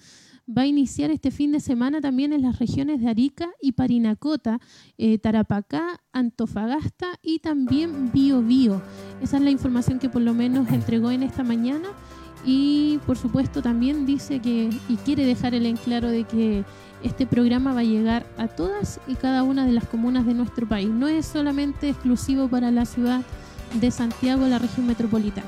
va 0.47 0.61
a 0.63 0.65
iniciar 0.65 1.11
este 1.11 1.31
fin 1.31 1.51
de 1.51 1.59
semana 1.59 2.01
también 2.01 2.33
en 2.33 2.41
las 2.41 2.59
regiones 2.59 3.01
de 3.01 3.09
Arica 3.09 3.49
y 3.61 3.73
Parinacota, 3.73 4.59
eh, 4.97 5.17
Tarapacá, 5.17 6.01
Antofagasta 6.13 7.07
y 7.21 7.39
también 7.39 8.11
Biobío. 8.11 8.81
Esa 9.21 9.37
es 9.37 9.43
la 9.43 9.49
información 9.49 9.99
que 9.99 10.09
por 10.09 10.21
lo 10.21 10.33
menos 10.33 10.69
entregó 10.71 11.11
en 11.11 11.23
esta 11.23 11.43
mañana 11.43 11.89
y 12.45 12.99
por 13.05 13.17
supuesto 13.17 13.61
también 13.61 14.05
dice 14.05 14.39
que 14.39 14.69
y 14.87 14.95
quiere 14.97 15.25
dejar 15.25 15.53
el 15.53 15.65
en 15.65 15.75
claro 15.75 16.09
de 16.09 16.23
que 16.23 16.63
este 17.03 17.27
programa 17.27 17.73
va 17.73 17.81
a 17.81 17.83
llegar 17.83 18.25
a 18.37 18.47
todas 18.47 18.99
y 19.07 19.15
cada 19.15 19.43
una 19.43 19.65
de 19.65 19.73
las 19.73 19.85
comunas 19.85 20.25
de 20.25 20.33
nuestro 20.33 20.67
país. 20.67 20.89
No 20.89 21.07
es 21.07 21.25
solamente 21.25 21.89
exclusivo 21.89 22.47
para 22.47 22.71
la 22.71 22.85
ciudad 22.85 23.21
de 23.79 23.91
Santiago, 23.91 24.47
la 24.47 24.59
región 24.59 24.87
metropolitana. 24.87 25.47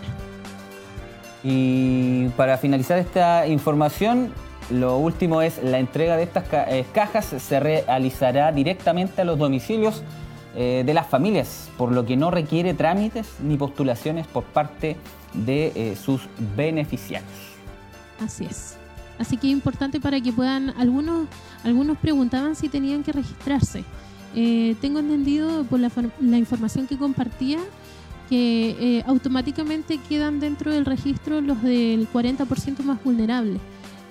Y 1.42 2.28
para 2.36 2.58
finalizar 2.58 3.00
esta 3.00 3.48
información, 3.48 4.30
lo 4.70 4.98
último 4.98 5.42
es 5.42 5.62
la 5.64 5.80
entrega 5.80 6.16
de 6.16 6.24
estas 6.24 6.46
eh, 6.52 6.86
cajas 6.94 7.26
se 7.26 7.60
realizará 7.60 8.52
directamente 8.52 9.22
a 9.22 9.26
los 9.26 9.38
domicilios 9.40 10.04
eh, 10.56 10.84
de 10.86 10.94
las 10.94 11.08
familias, 11.08 11.70
por 11.78 11.92
lo 11.92 12.06
que 12.06 12.18
no 12.18 12.32
requiere 12.32 12.74
trámites 12.74 13.28
ni 13.44 13.58
postulaciones 13.58 14.28
por 14.28 14.44
parte 14.44 14.98
de 15.34 15.72
eh, 15.76 15.96
sus 15.96 16.22
beneficiarios. 16.56 17.32
Así 18.20 18.46
es. 18.46 18.76
Así 19.18 19.38
que 19.38 19.48
es 19.48 19.54
importante 19.54 20.00
para 20.00 20.22
que 20.22 20.32
puedan, 20.32 20.70
algunos, 20.78 21.28
algunos 21.64 21.98
preguntaban 21.98 22.56
si 22.56 22.70
tenían 22.70 23.04
que 23.04 23.12
registrarse. 23.12 23.84
tengo 24.34 25.00
entendido 25.00 25.66
por 25.66 25.80
la, 25.80 25.92
la 26.22 26.38
información 26.38 26.88
que 26.88 26.98
compartía 26.98 27.60
que 28.30 29.04
automáticamente 29.08 29.98
quedan 30.08 30.40
dentro 30.40 30.72
del 30.72 30.86
registro 30.86 31.42
los 31.42 31.62
del 31.64 32.08
40% 32.10 32.84
más 32.84 33.04
vulnerables. 33.04 33.60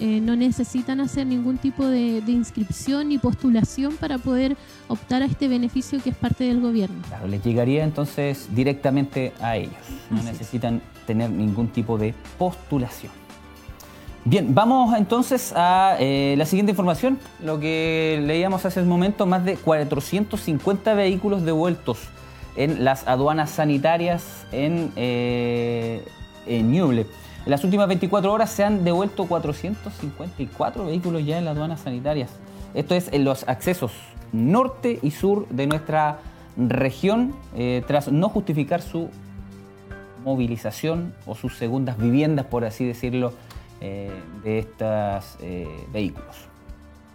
Eh, 0.01 0.21
no 0.21 0.37
necesitan 0.37 1.01
hacer 1.01 1.27
ningún 1.27 1.59
tipo 1.59 1.85
de, 1.85 2.23
inscripción 2.29 3.09
ni 3.09 3.19
postulación 3.19 3.97
para 3.97 4.19
poder 4.19 4.57
optar 4.87 5.23
a 5.23 5.25
este 5.25 5.49
beneficio 5.49 6.01
que 6.01 6.11
es 6.11 6.17
parte 6.17 6.45
del 6.45 6.61
gobierno. 6.61 6.97
Claro, 7.09 7.27
les 7.27 7.43
llegaría 7.43 7.83
entonces 7.83 8.49
directamente 8.55 9.33
a 9.41 9.57
ellos. 9.57 9.75
No 10.11 10.23
necesitan 10.23 10.81
tener 11.07 11.31
ningún 11.31 11.69
tipo 11.69 11.99
de 11.99 12.15
postulación. 12.39 13.11
Bien, 14.25 14.55
vamos 14.55 14.97
entonces 14.97 15.53
a 15.57 15.97
eh, 15.99 16.35
la 16.39 16.45
siguiente 16.47 16.71
información. 16.71 17.19
Lo 17.43 17.59
que 17.59 18.23
leíamos 18.25 18.65
hace 18.67 18.81
un 18.81 18.89
momento, 18.89 19.27
más 19.27 19.45
de 19.45 19.57
450 19.57 20.95
vehículos 20.95 21.45
devueltos 21.45 21.99
en 22.55 22.85
las 22.85 23.09
aduanas 23.09 23.51
sanitarias 23.51 24.47
en, 24.53 24.93
eh, 24.97 26.05
en 26.47 26.71
Ñuble. 26.71 27.07
En 27.49 27.53
las 27.53 27.65
últimas 27.65 27.89
24 27.89 28.31
horas 28.31 28.51
se 28.51 28.63
han 28.63 28.85
devuelto 28.85 29.25
454 29.25 30.85
vehículos 30.85 31.25
ya 31.25 31.39
en 31.39 31.47
las 31.47 31.57
aduanas 31.57 31.81
sanitarias. 31.81 32.29
Esto 32.75 32.95
es 32.95 33.11
en 33.11 33.25
los 33.25 33.49
accesos 33.49 33.91
norte 34.33 34.99
y 35.01 35.13
sur 35.13 35.49
de 35.49 35.67
nuestra 35.67 36.19
región, 36.59 37.35
eh, 37.57 37.83
tras 37.87 38.13
no 38.13 38.29
justificar 38.29 38.83
su 38.83 39.09
movilización 40.27 41.15
o 41.25 41.35
sus 41.35 41.57
segundas 41.57 41.97
viviendas, 41.97 42.45
por 42.45 42.67
así 42.67 42.85
decirlo, 42.85 43.33
eh, 43.81 44.11
de 44.45 44.59
estos 44.59 45.39
vehículos. 45.91 46.37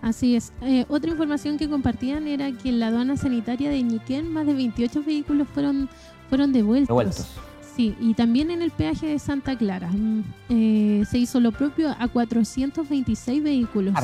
Así 0.02 0.36
es. 0.36 0.52
Eh, 0.64 0.86
otra 0.90 1.12
información 1.12 1.60
que 1.60 1.70
compartían 1.70 2.28
era 2.28 2.52
que 2.52 2.70
en 2.70 2.80
la 2.80 2.88
aduana 2.88 3.18
sanitaria 3.18 3.70
de 3.70 3.84
Ñiquén 3.84 4.34
más 4.34 4.48
de 4.48 4.56
28 4.56 5.04
vehículos 5.04 5.48
fueron, 5.54 5.90
fueron 6.28 6.52
devueltos. 6.54 6.88
devueltos. 6.88 7.53
Sí, 7.76 7.96
y 8.00 8.14
también 8.14 8.52
en 8.52 8.62
el 8.62 8.72
peaje 8.72 9.08
de 9.08 9.20
Santa 9.20 9.58
Clara 9.58 9.90
mm, 9.90 10.24
eh, 10.50 11.04
se 11.10 11.18
hizo 11.18 11.40
lo 11.40 11.52
propio 11.52 11.96
a 11.98 12.08
426 12.08 13.44
vehículos. 13.44 13.96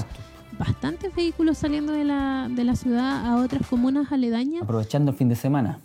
Bastantes 0.57 1.15
vehículos 1.15 1.57
saliendo 1.57 1.93
de 1.93 2.03
la, 2.03 2.47
de 2.49 2.63
la 2.63 2.75
ciudad 2.75 3.25
a 3.25 3.37
otras 3.37 3.67
comunas 3.67 4.11
aledañas. 4.11 4.63
Aprovechando 4.63 5.11
el 5.11 5.17
fin 5.17 5.29
de 5.29 5.35
semana. 5.35 5.79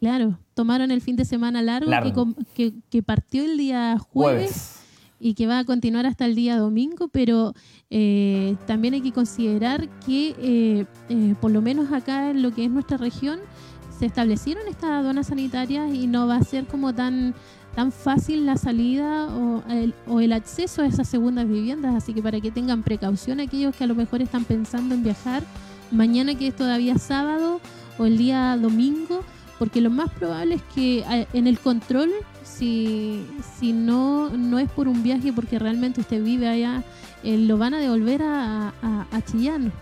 Claro, 0.00 0.38
tomaron 0.54 0.90
el 0.90 1.00
fin 1.00 1.16
de 1.16 1.24
semana 1.24 1.62
largo, 1.62 2.34
Que, 2.54 2.72
que, 2.90 3.02
partió 3.02 3.44
el 3.44 3.56
día 3.56 3.98
jueves 3.98 4.78
y 5.20 5.34
que 5.34 5.46
va 5.46 5.58
a 5.58 5.64
continuar 5.64 6.06
hasta 6.06 6.24
el 6.26 6.34
día 6.34 6.56
domingo, 6.56 7.08
pero 7.08 7.52
eh, 7.90 8.56
también 8.66 8.94
hay 8.94 9.00
que 9.00 9.12
considerar 9.12 9.88
que 10.06 10.34
eh, 10.38 10.86
eh, 11.08 11.34
por 11.40 11.50
lo 11.50 11.60
menos 11.60 11.92
acá 11.92 12.30
en 12.30 12.42
lo 12.42 12.52
que 12.52 12.64
es 12.64 12.70
nuestra 12.70 12.96
región 12.96 13.40
se 13.98 14.06
establecieron 14.06 14.68
estas 14.68 14.90
aduanas 14.90 15.28
sanitarias 15.28 15.92
y 15.92 16.06
no 16.06 16.26
va 16.26 16.36
a 16.36 16.42
ser 16.42 16.66
como 16.66 16.94
tan 16.94 17.34
tan 17.74 17.92
fácil 17.92 18.44
la 18.44 18.56
salida 18.56 19.28
o 19.28 19.62
el, 20.20 20.32
acceso 20.32 20.82
a 20.82 20.86
esas 20.86 21.06
segundas 21.06 21.46
viviendas, 21.46 21.94
así 21.94 22.12
que 22.12 22.20
para 22.20 22.40
que 22.40 22.50
tengan 22.50 22.82
precaución 22.82 23.38
aquellos 23.38 23.76
que 23.76 23.84
a 23.84 23.86
lo 23.86 23.94
mejor 23.94 24.20
están 24.20 24.44
pensando 24.44 24.96
en 24.96 25.04
viajar 25.04 25.44
mañana 25.92 26.34
que 26.34 26.48
es 26.48 26.56
todavía 26.56 26.98
sábado 26.98 27.60
o 27.98 28.06
el 28.06 28.18
día 28.18 28.56
domingo, 28.56 29.22
porque 29.60 29.80
lo 29.80 29.90
más 29.90 30.10
probable 30.10 30.56
es 30.56 30.62
que 30.74 31.04
en 31.32 31.46
el 31.46 31.60
control 31.60 32.10
si, 32.42 33.24
si 33.58 33.72
no, 33.72 34.30
no 34.30 34.58
es 34.58 34.68
por 34.70 34.88
un 34.88 35.02
viaje 35.02 35.32
porque 35.32 35.58
realmente 35.58 36.00
usted 36.00 36.22
vive 36.22 36.48
allá, 36.48 36.82
eh, 37.22 37.38
lo 37.38 37.58
van 37.58 37.74
a 37.74 37.78
devolver 37.78 38.22
a, 38.22 38.72
a, 38.82 39.22
Chillán. 39.22 39.72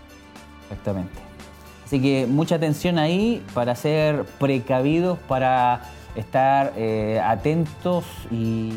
Exactamente. 0.63 1.26
Así 1.87 2.01
que 2.01 2.27
mucha 2.27 2.55
atención 2.55 2.99
ahí 2.99 3.41
para 3.53 3.73
ser 3.73 4.25
precavidos, 4.39 5.17
para 5.19 5.83
estar 6.17 6.73
eh, 6.75 7.21
atentos 7.23 8.03
y, 8.29 8.73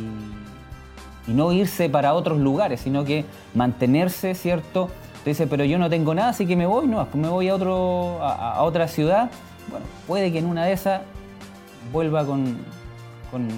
y, 1.27 1.33
no 1.33 1.51
irse 1.51 1.91
para 1.91 2.15
otros 2.15 2.39
lugares, 2.39 2.83
sino 2.83 3.05
que 3.05 3.25
mantenerse, 3.53 4.37
¿cierto? 4.37 4.91
Usted 5.17 5.33
dice, 5.33 5.49
pero 5.49 5.65
yo 5.65 5.77
no 5.77 5.91
tengo 5.91 6.15
nada, 6.15 6.29
así 6.29 6.47
que 6.47 6.55
me 6.55 6.67
voy, 6.67 6.87
no, 6.87 7.05
me 7.15 7.27
voy 7.27 7.49
a, 7.49 7.57
otro, 7.57 8.23
a, 8.23 8.63
otra 8.63 8.87
ciudad. 8.87 9.29
Bueno, 9.69 9.87
puede 10.07 10.31
que 10.31 10.39
en 10.39 10.47
una 10.47 10.65
de 10.67 10.73
esas 10.75 11.03
vuelva 11.93 12.25
con, 12.25 12.59
con, 13.33 13.49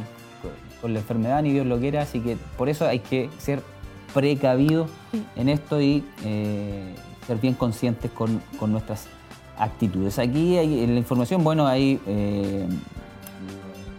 con 0.80 0.94
la 0.94 1.00
enfermedad, 1.00 1.42
ni 1.42 1.52
Dios 1.52 1.66
lo 1.66 1.78
quiera, 1.78 2.00
así 2.00 2.20
que 2.20 2.38
por 2.56 2.70
eso 2.70 2.86
hay 2.86 3.00
que 3.00 3.28
ser 3.36 3.62
precavidos 4.14 4.88
en 5.36 5.50
esto 5.50 5.78
y 5.78 6.04
eh, 6.24 6.94
ser 7.26 7.38
bien 7.38 7.54
conscientes 7.54 8.10
con, 8.10 8.40
nuestras 8.72 9.08
actitudes. 9.58 10.18
Aquí 10.18 10.56
hay, 10.56 10.84
en 10.84 10.94
la 10.94 10.98
información, 10.98 11.44
bueno, 11.44 11.66
hay 11.66 12.00
eh, 12.06 12.66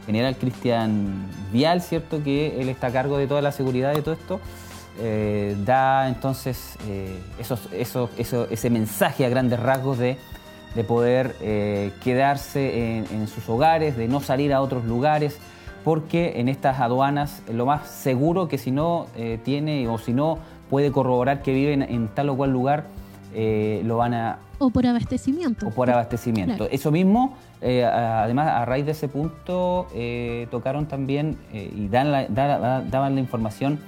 general 0.06 0.36
Cristian 0.38 1.28
Vial, 1.52 1.82
¿cierto? 1.82 2.24
Que 2.24 2.62
él 2.62 2.70
está 2.70 2.88
a 2.88 2.92
cargo 2.92 3.18
de 3.18 3.28
toda 3.28 3.42
la 3.42 3.52
seguridad 3.52 3.94
de 3.94 4.02
todo 4.02 4.14
esto. 4.14 4.40
Eh, 5.00 5.56
da 5.66 6.08
entonces 6.08 6.78
ese 7.80 8.70
mensaje 8.70 9.26
a 9.26 9.30
grandes 9.30 9.60
rasgos 9.60 9.98
de, 9.98 10.18
poder 10.88 11.36
quedarse 12.04 12.98
en, 12.98 13.28
sus 13.28 13.48
hogares, 13.48 13.96
de 13.96 14.08
no 14.08 14.22
salir 14.22 14.54
a 14.54 14.62
otros 14.62 14.86
lugares, 14.86 15.40
porque 15.84 16.40
en 16.40 16.50
estas 16.50 16.80
aduanas 16.80 17.42
lo 17.52 17.66
más 17.66 17.88
seguro 17.88 18.48
que 18.48 18.58
si 18.58 18.72
no 18.72 19.08
eh, 19.16 19.40
tiene 19.44 19.88
o 19.88 19.98
si 19.98 20.14
no 20.14 20.40
puede 20.70 20.92
corroborar 20.92 21.42
que 21.42 21.54
viven 21.54 21.82
en 21.82 22.08
tal 22.08 22.30
o 22.30 22.38
cual 22.38 22.52
lugar, 22.52 22.86
eh, 23.34 23.82
lo 23.86 23.98
van 23.98 24.14
a... 24.14 24.40
O 24.66 24.70
por 24.70 24.86
abastecimiento. 24.86 25.68
O 25.68 25.72
por 25.72 25.90
abastecimiento. 25.90 26.68
Eso 26.70 26.92
mismo, 26.92 27.38
eh, 27.62 27.84
además, 27.84 28.48
a 28.48 28.66
raíz 28.66 28.86
de 28.86 28.92
ese 28.92 29.08
punto, 29.08 29.88
tocaron 30.52 30.86
también 30.86 31.38
y 31.54 31.88
dan 31.88 32.34
daban 32.34 33.16
la 33.16 33.22
información 33.22 33.80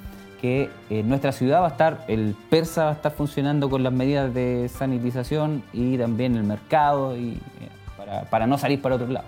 que 0.42 0.70
nuestra 1.06 1.32
ciudad 1.32 1.62
va 1.62 1.68
a 1.68 1.70
estar, 1.70 2.06
el 2.08 2.36
persa 2.50 2.86
va 2.86 2.90
a 2.92 2.94
estar 2.94 3.12
funcionando 3.12 3.70
con 3.70 3.84
las 3.84 3.94
medidas 3.94 4.34
de 4.34 4.70
sanitización 4.70 5.64
y 5.74 5.98
también 5.98 6.36
el 6.36 6.44
mercado 6.44 7.18
y, 7.18 7.40
para, 7.98 8.24
para 8.30 8.48
no 8.48 8.58
salir 8.58 8.82
para 8.82 8.96
otro 8.96 9.08
lado. 9.08 9.26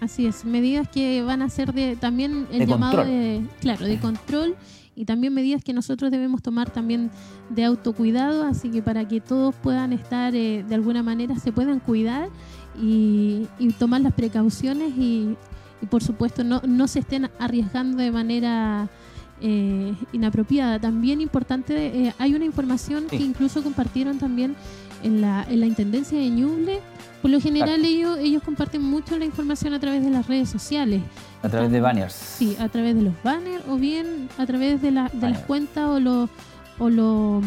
Así 0.00 0.26
es, 0.26 0.44
medidas 0.44 0.88
que 0.88 1.22
van 1.22 1.42
a 1.42 1.48
ser 1.48 1.72
de 1.72 1.96
también 1.96 2.46
el 2.52 2.66
llamado 2.66 3.04
de 3.04 3.42
claro, 3.60 3.84
de 3.84 3.98
control 4.00 4.54
y 4.98 5.04
también 5.04 5.32
medidas 5.32 5.62
que 5.62 5.72
nosotros 5.72 6.10
debemos 6.10 6.42
tomar 6.42 6.70
también 6.70 7.12
de 7.50 7.64
autocuidado, 7.64 8.42
así 8.42 8.68
que 8.68 8.82
para 8.82 9.06
que 9.06 9.20
todos 9.20 9.54
puedan 9.54 9.92
estar 9.92 10.34
eh, 10.34 10.64
de 10.68 10.74
alguna 10.74 11.04
manera 11.04 11.36
se 11.36 11.52
puedan 11.52 11.78
cuidar 11.78 12.28
y, 12.80 13.46
tomar 13.78 14.00
las 14.00 14.12
precauciones 14.12 14.92
y, 14.96 15.36
por 15.88 16.02
supuesto 16.02 16.42
no, 16.42 16.60
no 16.66 16.88
se 16.88 16.98
estén 16.98 17.30
arriesgando 17.38 17.98
de 17.98 18.10
manera 18.10 18.88
eh, 19.40 19.94
inapropiada. 20.12 20.80
También 20.80 21.20
importante, 21.20 22.06
eh, 22.08 22.14
hay 22.18 22.34
una 22.34 22.44
información 22.44 23.06
que 23.08 23.18
incluso 23.18 23.62
compartieron 23.62 24.18
también 24.18 24.56
en 25.02 25.20
la, 25.20 25.44
en 25.48 25.60
la 25.60 25.66
Intendencia 25.66 26.18
de 26.18 26.30
Ñuble 26.30 26.80
por 27.20 27.30
lo 27.30 27.40
general 27.40 27.84
ellos, 27.84 28.16
ellos 28.18 28.42
comparten 28.42 28.82
mucho 28.82 29.18
la 29.18 29.24
información 29.24 29.74
a 29.74 29.80
través 29.80 30.04
de 30.04 30.10
las 30.10 30.26
redes 30.26 30.48
sociales. 30.48 31.02
A 31.42 31.48
través 31.48 31.70
de 31.70 31.80
banners. 31.80 32.14
Sí, 32.14 32.56
a 32.60 32.68
través 32.68 32.94
de 32.94 33.02
los 33.02 33.14
banners 33.24 33.64
o 33.68 33.76
bien 33.76 34.28
a 34.38 34.46
través 34.46 34.80
de, 34.80 34.92
la, 34.92 35.10
de 35.12 35.30
las 35.30 35.40
cuentas 35.40 35.84
o 35.88 36.00
los... 36.00 36.30
O 36.78 36.88
lo, 36.88 37.42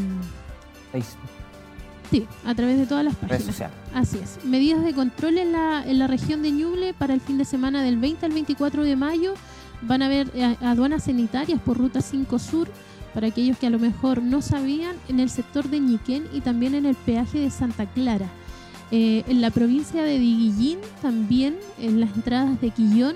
Sí, 2.10 2.28
a 2.46 2.54
través 2.54 2.78
de 2.78 2.86
todas 2.86 3.06
las 3.06 3.16
páginas. 3.16 3.40
Redes 3.40 3.46
sociales. 3.46 3.78
Así 3.94 4.20
es. 4.22 4.44
Medidas 4.44 4.84
de 4.84 4.94
control 4.94 5.38
en 5.38 5.54
la, 5.54 5.82
en 5.86 6.00
la 6.00 6.08
región 6.08 6.42
de 6.42 6.52
Ñuble 6.52 6.94
para 6.94 7.14
el 7.14 7.22
fin 7.22 7.38
de 7.38 7.46
semana 7.46 7.82
del 7.82 7.98
20 7.98 8.26
al 8.26 8.34
24 8.34 8.84
de 8.84 8.98
mayo. 8.98 9.36
Van 9.84 10.02
a 10.02 10.08
haber 10.08 10.30
eh, 10.34 10.58
aduanas 10.60 11.06
sanitarias 11.06 11.62
por 11.62 11.78
Ruta 11.78 12.02
5 12.02 12.38
Sur, 12.40 12.68
para 13.14 13.28
aquellos 13.28 13.58
que 13.58 13.68
a 13.68 13.72
lo 13.72 13.80
mejor 13.80 14.22
no 14.22 14.42
sabían, 14.42 14.96
en 15.08 15.20
el 15.20 15.30
sector 15.30 15.70
de 15.70 15.80
Ñiquén 15.80 16.28
y 16.34 16.42
también 16.42 16.76
en 16.76 16.86
el 16.86 16.96
peaje 16.96 17.40
de 17.40 17.50
Santa 17.50 17.86
Clara. 17.86 18.30
Eh, 18.92 19.24
en 19.28 19.42
la 19.42 19.52
provincia 19.52 20.04
de 20.04 20.20
Diguillín, 20.20 20.80
también 21.02 21.58
en 21.80 22.00
las 22.00 22.14
entradas 22.16 22.60
de 22.60 22.72
Quillón, 22.72 23.16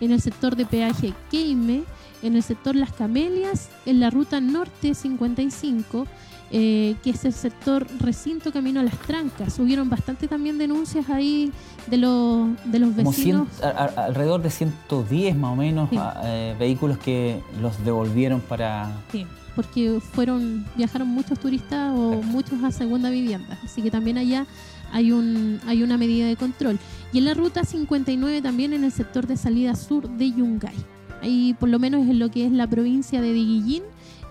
en 0.00 0.12
el 0.12 0.20
sector 0.20 0.56
de 0.56 0.66
peaje 0.66 1.14
Queime, 1.30 1.82
en 2.22 2.36
el 2.36 2.42
sector 2.42 2.76
Las 2.76 2.92
Camelias, 2.92 3.70
en 3.86 4.00
la 4.00 4.10
ruta 4.10 4.40
norte 4.40 4.94
55, 4.94 6.06
eh, 6.52 6.94
que 7.02 7.10
es 7.10 7.24
el 7.24 7.32
sector 7.32 7.86
recinto 7.98 8.52
camino 8.52 8.78
a 8.80 8.82
las 8.84 8.96
trancas. 8.98 9.58
Hubieron 9.58 9.90
bastante 9.90 10.28
también 10.28 10.58
denuncias 10.58 11.10
ahí 11.10 11.50
de, 11.88 11.96
los 11.96 12.48
de 12.64 12.78
los 12.78 12.94
vecinos. 12.94 13.48
alrededor 13.62 14.42
de 14.42 14.50
110 14.50 15.36
más 15.36 15.52
o 15.52 15.56
menos 15.56 15.88
eh, 16.24 16.54
vehículos 16.58 16.98
que 16.98 17.42
los 17.60 17.84
devolvieron 17.84 18.40
para... 18.40 18.92
Sí, 19.10 19.26
porque 19.56 20.00
fueron 20.12 20.64
viajaron 20.76 21.08
muchos 21.08 21.38
turistas 21.40 21.92
o 21.96 22.22
muchos 22.22 22.62
a 22.62 22.70
segunda 22.70 23.10
vivienda. 23.10 23.58
Así 23.64 23.82
que 23.82 23.90
también 23.90 24.16
allá 24.16 24.46
hay, 24.92 25.10
un, 25.10 25.60
hay 25.66 25.82
una 25.82 25.96
medida 25.96 26.28
de 26.28 26.36
control. 26.36 26.78
Y 27.12 27.18
en 27.18 27.24
la 27.24 27.34
ruta 27.34 27.64
59 27.64 28.40
también 28.40 28.72
en 28.72 28.84
el 28.84 28.92
sector 28.92 29.26
de 29.26 29.36
salida 29.36 29.74
sur 29.74 30.08
de 30.08 30.30
Yungay. 30.30 30.76
Ahí 31.22 31.56
por 31.58 31.70
lo 31.70 31.80
menos 31.80 32.02
en 32.02 32.20
lo 32.20 32.30
que 32.30 32.46
es 32.46 32.52
la 32.52 32.68
provincia 32.68 33.20
de 33.20 33.32
Diguillín 33.32 33.82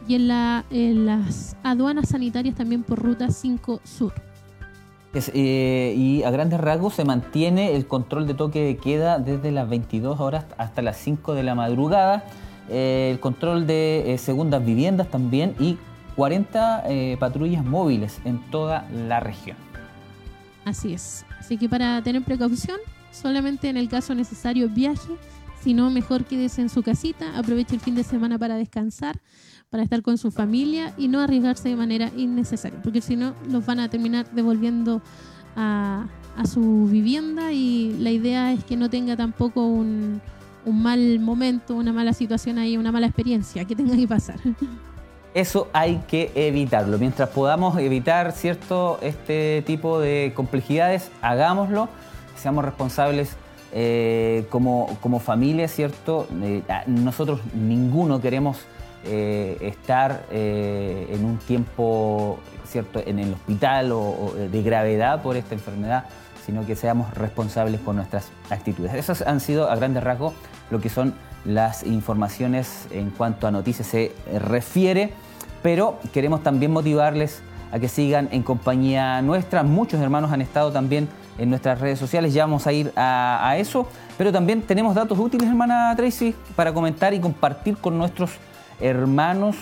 y 0.08 0.15
en, 0.15 0.28
la, 0.28 0.65
en 0.70 1.06
las 1.06 1.56
aduanas 1.63 2.10
sanitarias 2.10 2.56
también 2.56 2.84
por 2.84 3.00
ruta 3.00 3.30
5 3.30 3.82
sur. 3.84 4.13
Eh, 5.34 5.94
y 5.98 6.24
a 6.24 6.30
grandes 6.30 6.60
rasgos 6.60 6.94
se 6.94 7.06
mantiene 7.06 7.76
el 7.76 7.88
control 7.88 8.28
de 8.28 8.34
toque 8.34 8.62
de 8.62 8.76
queda 8.76 9.18
desde 9.18 9.52
las 9.52 9.70
22 9.70 10.20
horas 10.20 10.46
hasta 10.58 10.82
las 10.82 10.98
5 10.98 11.34
de 11.34 11.44
la 11.44 11.56
madrugada, 11.56 12.26
eh, 12.70 13.12
el 13.13 13.20
control 13.22 13.65
de 13.65 14.13
eh, 14.13 14.18
segundas 14.18 14.65
viviendas 14.65 15.10
también 15.10 15.56
y 15.60 15.78
40 16.18 16.84
patrullas 17.20 17.65
móviles 17.65 18.20
en 18.24 18.39
toda 18.50 18.88
la 18.89 19.20
región. 19.20 19.58
Así 20.63 20.94
es. 20.94 21.26
Así 21.39 21.58
que 21.58 21.68
para 21.68 22.02
tener 22.02 22.24
precaución, 22.24 22.78
solamente 23.12 23.68
en 23.68 23.76
el 23.76 23.89
caso 23.89 24.15
necesario 24.15 24.70
viaje, 24.70 25.12
si 25.62 25.74
no, 25.74 25.89
mejor 25.89 26.26
quédese 26.26 26.62
en 26.62 26.70
su 26.70 26.84
casita, 26.84 27.38
aproveche 27.38 27.76
el 27.76 27.82
fin 27.82 27.96
de 27.96 28.04
semana 28.04 28.38
para 28.38 28.56
descansar 28.56 29.20
para 29.69 29.84
estar 29.84 30.01
con 30.01 30.17
su 30.17 30.32
familia 30.32 30.93
y 30.97 31.08
no 31.08 31.19
arriesgarse 31.19 31.69
de 31.69 31.75
manera 31.75 32.12
innecesaria, 32.15 32.82
porque 32.82 33.01
si 33.01 33.15
no 33.15 33.34
los 33.49 33.65
van 33.65 33.80
a 33.80 33.89
terminar 33.89 34.25
devolviendo 34.32 35.01
a, 35.56 36.08
su 36.51 36.88
vivienda 36.88 37.54
y 37.54 37.95
la 37.99 38.12
idea 38.12 38.51
es 38.51 38.63
que 38.65 38.75
no 38.75 38.89
tenga 38.89 39.15
tampoco 39.15 39.65
un, 39.67 40.21
un 40.65 40.84
mal 40.84 41.19
momento, 41.19 41.75
una 41.75 41.93
mala 41.93 42.12
situación 42.12 42.58
ahí, 42.58 42.75
una 42.75 42.91
mala 42.91 43.08
experiencia 43.08 43.63
que 43.63 43.75
tenga 43.75 43.95
que 43.95 44.08
pasar. 44.08 44.38
Eso 45.34 45.67
hay 45.73 46.01
que 46.08 46.32
evitarlo. 46.36 46.97
Mientras 46.97 47.30
podamos 47.30 47.78
evitar 47.78 48.32
cierto 48.32 48.99
este 49.01 49.63
tipo 49.65 49.99
de 49.99 50.32
complejidades, 50.36 51.12
hagámoslo, 51.21 51.89
seamos 52.38 52.63
responsables 52.63 53.36
eh, 53.73 54.45
como, 54.49 54.97
como 55.01 55.19
familia, 55.19 55.67
¿cierto? 55.67 56.28
Eh, 56.41 56.63
nosotros 56.88 57.41
ninguno 57.54 58.21
queremos 58.21 58.60
eh, 59.06 59.58
estar 59.62 60.26
eh, 60.32 61.08
en 61.12 61.26
un 61.26 61.38
tiempo 61.38 62.39
cierto 62.65 63.02
en 63.06 63.20
el 63.20 63.34
hospital 63.34 63.91
o, 63.91 64.34
de 64.52 64.63
gravedad 64.63 65.22
por 65.22 65.38
esta 65.38 65.54
enfermedad, 65.54 66.06
sino 66.44 66.65
que 66.65 66.76
seamos 66.76 67.13
responsables 67.13 67.82
con 67.82 67.98
nuestras 67.98 68.30
actitudes. 68.50 68.94
Esas 68.96 69.22
han 69.22 69.39
sido 69.39 69.70
a 69.70 69.76
grandes 69.76 70.04
rasgos 70.04 70.34
lo 70.72 70.82
que 70.82 70.89
son 70.89 71.13
las 71.46 71.84
informaciones 71.84 72.88
en 72.91 73.12
cuanto 73.12 73.46
a 73.46 73.52
noticias 73.52 73.88
se 73.88 74.12
refiere, 74.39 75.13
pero 75.62 76.00
queremos 76.12 76.41
también 76.41 76.72
motivarles 76.72 77.44
a 77.72 77.80
que 77.80 77.88
sigan 77.88 78.30
en 78.32 78.41
compañía 78.41 79.22
nuestra. 79.22 79.62
Muchos 79.62 80.02
hermanos 80.02 80.32
han 80.32 80.41
estado 80.41 80.72
también 80.72 81.08
en 81.38 81.50
nuestras 81.50 81.80
redes 81.80 82.00
sociales, 82.00 82.34
ya 82.34 82.46
vamos 82.46 82.65
a 82.65 82.74
ir 82.74 82.91
a, 82.96 83.48
a 83.48 83.58
eso, 83.58 83.88
pero 84.18 84.32
también 84.32 84.62
tenemos 84.62 84.96
datos 84.96 85.20
útiles, 85.20 85.48
hermana 85.48 85.94
Tracy, 85.96 86.34
para 86.56 86.74
comentar 86.74 87.13
y 87.13 87.20
compartir 87.20 87.78
con 87.78 87.97
nuestros 87.97 88.32
hermanos. 88.80 89.55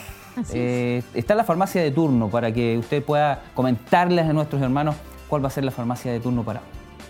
Eh, 0.51 1.03
está 1.14 1.36
la 1.36 1.43
farmacia 1.43 1.82
de 1.82 1.91
turno 1.91 2.28
para 2.28 2.51
que 2.51 2.78
usted 2.78 3.03
pueda 3.03 3.43
comentarles 3.53 4.28
a 4.28 4.34
nuestros 4.34 4.61
hermanos 4.61 4.95
cuál 5.28 5.43
va 5.43 5.47
a 5.47 5.51
ser 5.51 5.64
la 5.64 5.72
farmacia 5.72 6.11
de 6.11 6.20
turno 6.20 6.43
para. 6.43 6.61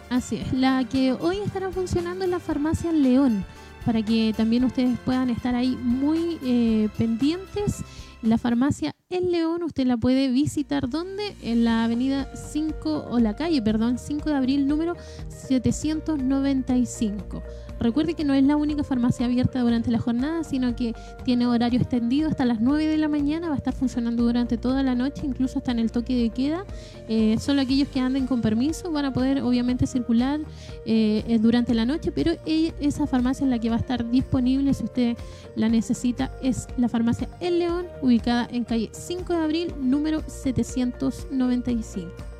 Así 0.09 0.37
es, 0.37 0.53
la 0.53 0.83
que 0.83 1.13
hoy 1.13 1.39
estará 1.39 1.71
funcionando 1.71 2.25
es 2.25 2.29
la 2.29 2.39
farmacia 2.39 2.91
León, 2.91 3.45
para 3.85 4.03
que 4.03 4.33
también 4.35 4.63
ustedes 4.63 4.97
puedan 4.99 5.29
estar 5.29 5.55
ahí 5.55 5.77
muy 5.81 6.39
eh, 6.43 6.89
pendientes. 6.97 7.83
La 8.21 8.37
farmacia 8.37 8.95
El 9.09 9.31
León 9.31 9.63
usted 9.63 9.85
la 9.85 9.97
puede 9.97 10.29
visitar 10.29 10.89
¿dónde? 10.89 11.35
En 11.41 11.65
la 11.65 11.83
avenida 11.83 12.29
5 12.35 13.07
o 13.09 13.19
la 13.19 13.35
calle, 13.35 13.61
perdón, 13.61 13.97
5 13.97 14.29
de 14.29 14.35
abril 14.35 14.67
número 14.67 14.95
795. 15.27 17.43
Recuerde 17.79 18.13
que 18.13 18.23
no 18.23 18.33
es 18.33 18.43
la 18.43 18.55
única 18.55 18.83
farmacia 18.83 19.25
abierta 19.25 19.61
durante 19.61 19.91
la 19.91 19.99
jornada, 19.99 20.43
sino 20.43 20.75
que 20.75 20.93
tiene 21.23 21.47
horario 21.47 21.79
extendido 21.79 22.29
hasta 22.29 22.45
las 22.45 22.61
9 22.61 22.87
de 22.87 22.97
la 22.97 23.07
mañana, 23.07 23.49
va 23.49 23.55
a 23.55 23.57
estar 23.57 23.73
funcionando 23.73 24.23
durante 24.23 24.57
toda 24.57 24.83
la 24.83 24.95
noche, 24.95 25.23
incluso 25.25 25.59
hasta 25.59 25.71
en 25.71 25.79
el 25.79 25.91
toque 25.91 26.15
de 26.15 26.29
queda. 26.29 26.65
Eh, 27.07 27.37
solo 27.39 27.61
aquellos 27.61 27.87
que 27.89 27.99
anden 27.99 28.27
con 28.27 28.41
permiso 28.41 28.91
van 28.91 29.05
a 29.05 29.13
poder 29.13 29.41
obviamente 29.41 29.87
circular 29.87 30.39
eh, 30.85 31.37
durante 31.41 31.73
la 31.73 31.85
noche, 31.85 32.11
pero 32.11 32.33
esa 32.45 33.07
farmacia 33.07 33.43
en 33.43 33.49
la 33.49 33.59
que 33.59 33.69
va 33.69 33.75
a 33.75 33.79
estar 33.79 34.09
disponible 34.09 34.73
si 34.73 34.83
usted 34.83 35.17
la 35.55 35.69
necesita 35.69 36.31
es 36.41 36.67
la 36.77 36.89
farmacia 36.89 37.29
El 37.39 37.59
León, 37.59 37.87
ubicada 38.01 38.47
en 38.51 38.63
calle 38.63 38.89
5 38.91 39.33
de 39.33 39.43
abril, 39.43 39.73
número 39.81 40.23
795. 40.27 42.32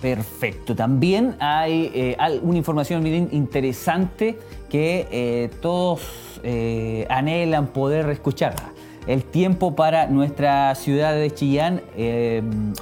Perfecto. 0.00 0.76
También 0.76 1.36
hay 1.40 1.90
eh, 1.94 2.16
una 2.42 2.58
información 2.58 3.06
interesante 3.06 4.38
que 4.68 5.08
eh, 5.10 5.50
todos 5.62 6.02
eh, 6.42 7.06
anhelan 7.08 7.68
poder 7.68 8.08
escuchar. 8.10 8.54
El 9.06 9.22
tiempo 9.22 9.76
para 9.76 10.08
nuestra 10.08 10.74
ciudad 10.74 11.14
de 11.14 11.30
Chillán, 11.30 11.80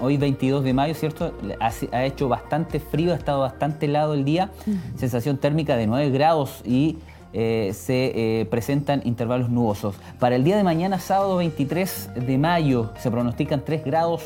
hoy 0.00 0.16
22 0.16 0.64
de 0.64 0.72
mayo, 0.72 0.94
¿cierto? 0.94 1.34
Ha, 1.60 2.04
hecho 2.06 2.30
bastante 2.30 2.80
frío, 2.80 3.12
ha 3.12 3.16
estado 3.16 3.40
bastante 3.40 3.84
helado 3.84 4.14
el 4.14 4.24
día, 4.24 4.50
sensación 4.96 5.36
térmica 5.36 5.76
de 5.76 5.86
9 5.86 6.08
grados 6.08 6.62
y 6.64 6.96
se 7.34 8.48
presentan 8.50 9.02
intervalos 9.04 9.50
nubosos. 9.50 9.96
Para 10.18 10.36
el 10.36 10.44
día 10.44 10.56
de 10.56 10.64
mañana, 10.64 10.98
sábado 10.98 11.36
23 11.36 12.12
de 12.14 12.38
mayo, 12.38 12.90
se 12.98 13.10
pronostican 13.10 13.62
3 13.62 13.84
grados 13.84 14.22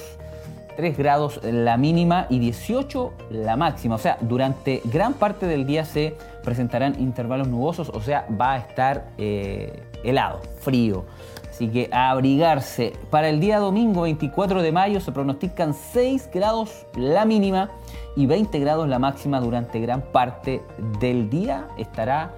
3 0.79 0.97
grados 0.97 1.41
la 1.43 1.77
mínima 1.77 2.29
y 2.31 2.39
18 2.39 3.13
la 3.31 3.57
máxima. 3.57 3.97
O 3.97 3.99
sea, 3.99 4.17
durante 4.21 4.81
gran 4.85 5.15
parte 5.15 5.49
del 5.49 5.67
día 5.67 5.85
se 5.85 6.15
presentarán 6.45 7.01
intervalos 7.01 7.49
nubosos, 7.49 7.89
o 7.89 8.01
sea, 8.01 8.29
va 8.41 8.53
a 8.53 8.59
estar 8.59 9.09
eh, 9.19 9.83
helado, 10.05 10.41
frío. 10.61 11.05
Así 11.51 11.67
que 11.67 11.91
a 11.91 12.11
abrigarse. 12.11 12.93
Para 13.11 13.29
el 13.29 13.41
día 13.41 13.59
domingo 13.59 14.03
24 14.03 14.63
de 14.63 14.71
mayo 14.71 15.01
se 15.01 15.11
pronostican 15.11 15.75
6 15.75 16.31
grados 16.33 16.87
la 16.95 17.25
mínima 17.25 17.71
y 18.15 18.27
20 18.27 18.57
grados 18.61 18.89
la 18.89 19.01
máxima 19.01 19.41
durante 19.41 19.81
gran 19.81 20.01
parte 20.01 20.63
del 21.01 21.29
día. 21.29 21.67
Estará 21.77 22.37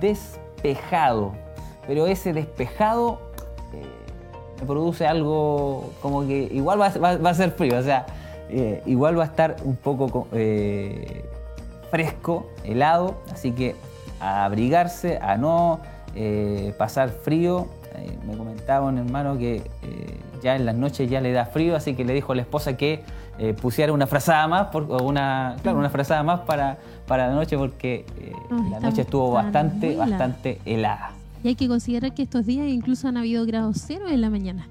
despejado. 0.00 1.34
Pero 1.86 2.06
ese 2.06 2.32
despejado 2.32 3.31
produce 4.62 5.06
algo 5.06 5.92
como 6.00 6.26
que 6.26 6.48
igual 6.52 6.80
va, 6.80 6.86
a 6.86 7.34
ser 7.34 7.52
frío, 7.52 7.78
o 7.78 7.82
sea, 7.82 8.06
eh, 8.48 8.82
igual 8.86 9.18
va 9.18 9.24
a 9.24 9.26
estar 9.26 9.56
un 9.64 9.76
poco 9.76 10.28
eh, 10.32 11.24
fresco, 11.90 12.50
helado, 12.64 13.16
así 13.32 13.52
que 13.52 13.74
a 14.20 14.44
abrigarse, 14.44 15.18
a 15.20 15.36
no 15.36 15.80
eh, 16.14 16.74
pasar 16.78 17.10
frío. 17.10 17.66
me 18.26 18.36
comentaba 18.36 18.86
un 18.86 18.98
hermano 18.98 19.38
que 19.38 19.62
ya 20.42 20.56
en 20.56 20.66
las 20.66 20.74
noches 20.74 21.08
ya 21.08 21.20
le 21.20 21.32
da 21.32 21.46
frío, 21.46 21.76
así 21.76 21.94
que 21.94 22.04
le 22.04 22.14
dijo 22.14 22.32
a 22.32 22.36
la 22.36 22.42
esposa 22.42 22.76
que 22.76 23.02
pusiera 23.60 23.92
una 23.92 24.06
frazada 24.06 24.46
más, 24.46 24.66
por, 24.68 24.84
o 24.84 25.02
una, 25.02 25.56
claro, 25.62 25.78
una 25.78 25.90
frazada 25.90 26.22
más 26.22 26.40
para, 26.40 26.78
para 27.06 27.28
la 27.28 27.34
noche 27.34 27.56
porque 27.56 28.04
la 28.70 28.80
noche 28.80 29.02
estuvo 29.02 29.32
bastante, 29.32 29.96
bastante 29.96 30.60
helada. 30.64 31.11
Y 31.42 31.48
hay 31.48 31.54
que 31.54 31.68
considerar 31.68 32.14
que 32.14 32.22
estos 32.22 32.46
días 32.46 32.68
incluso 32.68 33.08
han 33.08 33.16
habido 33.16 33.44
grados 33.46 33.82
cero 33.84 34.06
en 34.08 34.20
la 34.20 34.30
mañana. 34.30 34.68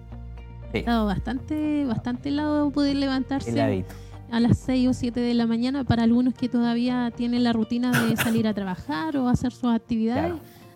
Ha 0.74 0.78
estado 0.78 1.06
bastante, 1.06 1.86
bastante 1.86 2.30
helado 2.30 2.72
poder 2.72 2.96
levantarse 2.96 3.86
a 4.32 4.40
las 4.40 4.58
6 4.60 4.88
o 4.88 4.94
7 4.94 5.20
de 5.20 5.34
la 5.34 5.46
mañana 5.46 5.84
para 5.84 6.04
algunos 6.04 6.34
que 6.34 6.48
todavía 6.48 7.12
tienen 7.16 7.44
la 7.44 7.52
rutina 7.52 7.92
de 7.92 8.16
salir 8.18 8.48
a 8.48 8.54
trabajar 8.54 9.18
o 9.18 9.28
hacer 9.28 9.52
sus 9.52 9.70
actividades. 9.70 10.34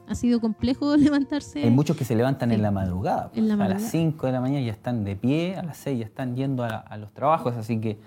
Ha 0.07 0.13
sido 0.13 0.39
complejo 0.39 0.97
levantarse. 0.97 1.63
Hay 1.63 1.71
muchos 1.71 1.95
que 1.95 2.03
se 2.03 2.15
levantan 2.15 2.51
en, 2.51 2.61
la 2.61 2.71
madrugada, 2.71 3.31
A 3.33 3.67
las 3.67 3.83
5 3.83 4.27
de 4.27 4.33
la 4.33 4.41
mañana 4.41 4.63
ya 4.63 4.73
están 4.73 5.05
de 5.05 5.15
pie, 5.15 5.55
a 5.55 5.63
las 5.63 5.77
6 5.77 5.99
ya 5.99 6.05
están 6.05 6.35
yendo 6.35 6.63
a, 6.63 6.97
los 6.97 7.13
trabajos, 7.13 7.55
así 7.55 7.79
que 7.79 7.97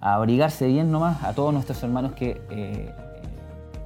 a 0.00 0.14
abrigarse 0.14 0.66
bien 0.66 0.90
nomás 0.90 1.22
a 1.22 1.34
todos 1.34 1.52
nuestros 1.52 1.82
hermanos 1.82 2.12
que 2.12 2.40
eh, 2.50 2.90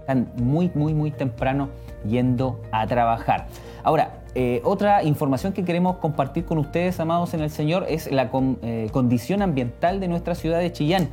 están 0.01 0.33
muy, 0.37 0.71
muy, 0.75 0.95
muy 0.95 1.11
temprano 1.11 1.69
yendo 2.07 2.61
a 2.73 2.87
trabajar. 2.87 3.47
Ahora, 3.83 4.19
eh, 4.35 4.61
otra 4.65 5.03
información 5.03 5.53
que 5.53 5.65
queremos 5.65 5.97
compartir 5.97 6.45
con 6.45 6.59
ustedes, 6.59 7.01
amados 7.01 7.35
en 7.35 7.41
el 7.41 7.51
Señor, 7.51 7.87
es 7.89 8.11
la 8.13 8.31
eh, 8.63 8.89
condición 8.93 9.43
ambiental 9.43 10.01
de 10.01 10.09
nuestra 10.09 10.35
ciudad 10.35 10.59
de 10.59 10.73
Chillán. 10.73 11.09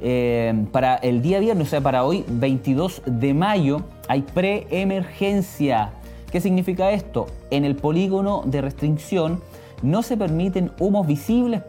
Eh, 0.00 0.66
para 0.70 0.94
el 0.96 1.22
día 1.22 1.40
viernes, 1.40 1.66
o 1.66 1.70
sea, 1.70 1.80
para 1.80 2.04
hoy, 2.04 2.24
22 2.28 3.02
de 3.06 3.34
mayo, 3.34 3.82
hay 4.06 4.22
preemergencia. 4.22 5.90
¿Qué 6.30 6.40
significa 6.40 6.92
esto? 6.92 7.26
En 7.50 7.64
el 7.64 7.74
polígono 7.74 8.42
de 8.44 8.60
restricción 8.60 9.40
no 9.82 10.02
se 10.02 10.16
permiten 10.16 10.72
humos 10.78 11.06
visibles 11.06 11.62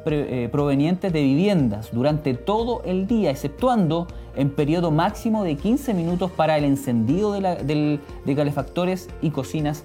provenientes 0.52 1.14
de 1.14 1.22
viviendas 1.22 1.90
durante 1.92 2.34
todo 2.34 2.82
el 2.84 3.08
día, 3.08 3.30
exceptuando 3.32 4.08
en 4.40 4.50
periodo 4.50 4.90
máximo 4.90 5.44
de 5.44 5.58
15 5.58 5.94
minutos 5.94 6.32
para 6.32 6.58
el 6.58 6.64
encendido 6.64 7.34
de, 7.34 8.00
de 8.26 8.36
calefactores 8.36 9.10
y 9.22 9.32
cocinas 9.32 9.84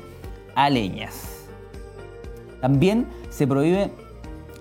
a 0.54 0.70
leñas. 0.70 1.46
También 2.60 3.08
se 3.30 3.48
prohíbe 3.48 3.90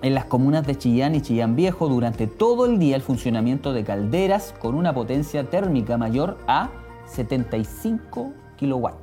en 0.02 0.14
las 0.14 0.24
comunas 0.24 0.66
de 0.66 0.76
Chillán 0.76 1.14
y 1.14 1.22
Chillán 1.22 1.54
Viejo 1.54 1.88
durante 1.88 2.26
todo 2.26 2.66
el 2.66 2.80
día 2.80 2.96
el 2.96 3.02
funcionamiento 3.02 3.72
de 3.72 3.84
calderas 3.84 4.52
con 4.58 4.74
una 4.74 4.92
potencia 4.92 5.48
térmica 5.48 5.96
mayor 5.96 6.38
a 6.48 6.70
75 7.06 8.32
kilowatts. 8.56 8.98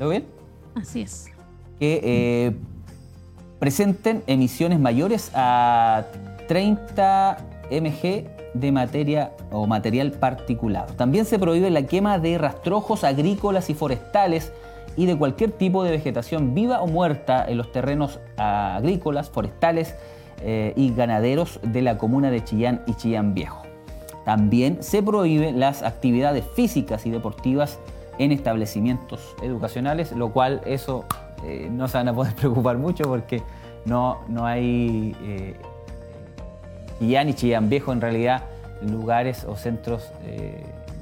¿Lo 0.00 0.08
ven? 0.08 0.24
Así 0.76 1.02
es. 1.02 1.26
Que 1.78 2.00
eh, 2.02 2.56
presenten 3.58 4.22
emisiones 4.26 4.80
mayores 4.80 5.30
a 5.34 6.06
30 6.48 7.36
mg 7.70 8.37
de 8.60 8.72
materia 8.72 9.32
o 9.50 9.66
material 9.66 10.12
particulado. 10.12 10.94
También 10.94 11.24
se 11.24 11.38
prohíbe 11.38 11.70
la 11.70 11.82
quema 11.82 12.18
de 12.18 12.38
rastrojos 12.38 13.04
agrícolas 13.04 13.70
y 13.70 13.74
forestales 13.74 14.52
y 14.96 15.06
de 15.06 15.16
cualquier 15.16 15.52
tipo 15.52 15.84
de 15.84 15.92
vegetación 15.92 16.54
viva 16.54 16.80
o 16.80 16.86
muerta 16.86 17.44
en 17.48 17.56
los 17.56 17.70
terrenos 17.70 18.18
agrícolas, 18.36 19.30
forestales 19.30 19.94
eh, 20.42 20.72
y 20.76 20.92
ganaderos 20.94 21.60
de 21.62 21.82
la 21.82 21.98
comuna 21.98 22.30
de 22.30 22.42
Chillán 22.42 22.82
y 22.86 22.94
Chillán 22.94 23.34
Viejo. 23.34 23.62
También 24.24 24.82
se 24.82 25.02
prohíben 25.02 25.58
las 25.58 25.82
actividades 25.82 26.44
físicas 26.54 27.06
y 27.06 27.10
deportivas 27.10 27.78
en 28.18 28.32
establecimientos 28.32 29.34
educacionales, 29.42 30.12
lo 30.12 30.32
cual 30.32 30.60
eso 30.66 31.04
eh, 31.44 31.68
no 31.70 31.88
se 31.88 31.98
van 31.98 32.08
a 32.08 32.14
poder 32.14 32.34
preocupar 32.36 32.78
mucho 32.78 33.04
porque 33.04 33.42
no, 33.84 34.18
no 34.28 34.46
hay 34.46 35.16
eh, 35.22 35.56
Y 37.00 37.14
Chillán 37.34 37.68
Viejo 37.68 37.92
en 37.92 38.00
realidad 38.00 38.44
lugares 38.82 39.44
o 39.44 39.56
centros, 39.56 40.04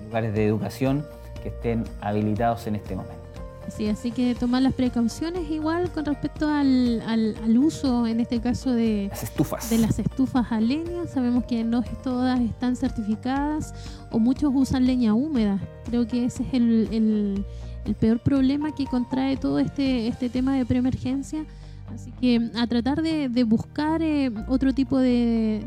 lugares 0.07 0.35
de 0.35 0.47
educación 0.47 1.05
que 1.43 1.49
estén 1.51 1.85
habilitados 2.01 2.67
en 2.67 2.77
este 2.77 2.97
momento. 2.97 3.27
Sí, 3.69 3.89
así 3.89 4.13
que 4.13 4.35
tomar 4.35 4.63
las 4.63 4.75
precauciones 4.75 5.51
igual 5.51 5.91
con 5.91 6.05
respecto 6.05 6.49
al, 6.49 7.03
al, 7.03 7.59
uso, 7.59 8.07
en 8.07 8.21
este 8.21 8.41
caso 8.41 8.71
de 8.71 9.09
las 9.11 9.25
estufas. 9.25 9.71
De 9.71 9.79
las 9.79 9.99
estufas 9.99 10.53
a 10.53 10.61
leña. 10.61 11.07
Sabemos 11.09 11.45
que 11.45 11.65
no 11.65 11.83
todas 12.05 12.41
están 12.41 12.77
certificadas 12.77 13.75
o 14.13 14.19
muchos 14.19 14.53
usan 14.55 14.87
leña 14.87 15.15
húmeda. 15.15 15.59
Creo 15.85 16.07
que 16.07 16.27
ese 16.27 16.45
es 16.45 16.55
el, 16.55 17.45
el, 17.85 17.95
peor 17.97 18.21
problema 18.21 18.75
que 18.75 18.85
contrae 18.85 19.37
todo 19.37 19.59
este, 19.59 20.07
este 20.09 20.29
tema 20.29 20.57
de 20.57 20.65
preemergencia. 20.65 21.45
Así 21.93 22.13
que 22.13 22.51
a 22.57 22.67
tratar 22.67 23.03
de, 23.03 23.29
de 23.29 23.45
buscar 23.45 24.03
eh, 24.03 24.31
otro 24.49 24.75
tipo 24.75 24.99
de, 24.99 25.65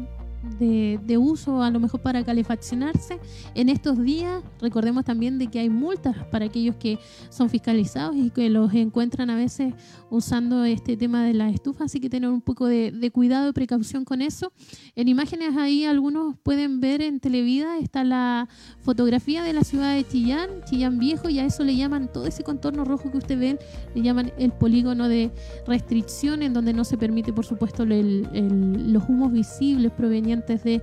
de, 0.58 1.18
uso 1.18 1.62
a 1.62 1.70
lo 1.70 1.80
mejor 1.80 2.02
para 2.02 2.24
calefaccionarse 2.24 3.20
en 3.56 3.70
estos 3.70 4.02
días. 4.02 4.42
Recordemos 4.62 5.06
también 5.06 5.38
de 5.38 5.48
que 5.48 5.60
hay 5.60 5.70
multas 5.70 6.16
para 6.32 6.46
aquellos 6.46 6.76
que 6.76 7.00
son 7.30 7.50
fiscalizados 7.50 8.16
y 8.16 8.30
que 8.30 8.50
los 8.50 8.74
encuentran 8.74 9.30
a 9.30 9.36
veces 9.36 9.74
usando 10.10 10.66
este 10.66 10.98
tema 10.98 11.24
de 11.24 11.34
la 11.34 11.50
estufa, 11.50 11.86
así 11.86 12.00
que 12.00 12.10
tener 12.10 12.30
un 12.30 12.42
poco 12.42 12.68
de, 12.68 13.12
cuidado 13.12 13.50
y 13.50 13.54
precaución 13.54 14.06
con 14.06 14.22
eso. 14.22 14.52
En 14.96 15.08
imágenes 15.08 15.56
ahí 15.58 15.86
algunos 15.86 16.36
pueden 16.44 16.80
ver 16.80 17.02
en 17.02 17.20
Televida 17.20 17.78
está 17.78 18.04
la 18.04 18.48
fotografía 18.82 19.44
de 19.44 19.54
la 19.54 19.64
ciudad 19.64 19.94
de 19.94 20.08
Chillán, 20.08 20.50
Chillán 20.66 21.00
Viejo, 21.00 21.30
y 21.30 21.40
a 21.40 21.46
eso 21.46 21.64
le 21.64 21.76
llaman 21.76 22.12
todo 22.12 22.26
ese 22.26 22.44
contorno 22.44 22.86
rojo 22.86 23.12
que 23.12 23.18
usted 23.18 23.40
ven, 23.40 23.60
le 23.96 24.02
llaman 24.02 24.32
el 24.38 24.52
polígono 24.52 25.08
de 25.08 25.32
restricción, 25.68 26.44
en 26.44 26.54
donde 26.54 26.74
no 26.74 26.84
se 26.84 26.98
permite, 26.98 27.34
por 27.34 27.46
supuesto, 27.46 27.86
los 27.86 29.04
humos 29.10 29.32
visibles 29.32 29.92
provenientes 29.92 30.64
de 30.64 30.82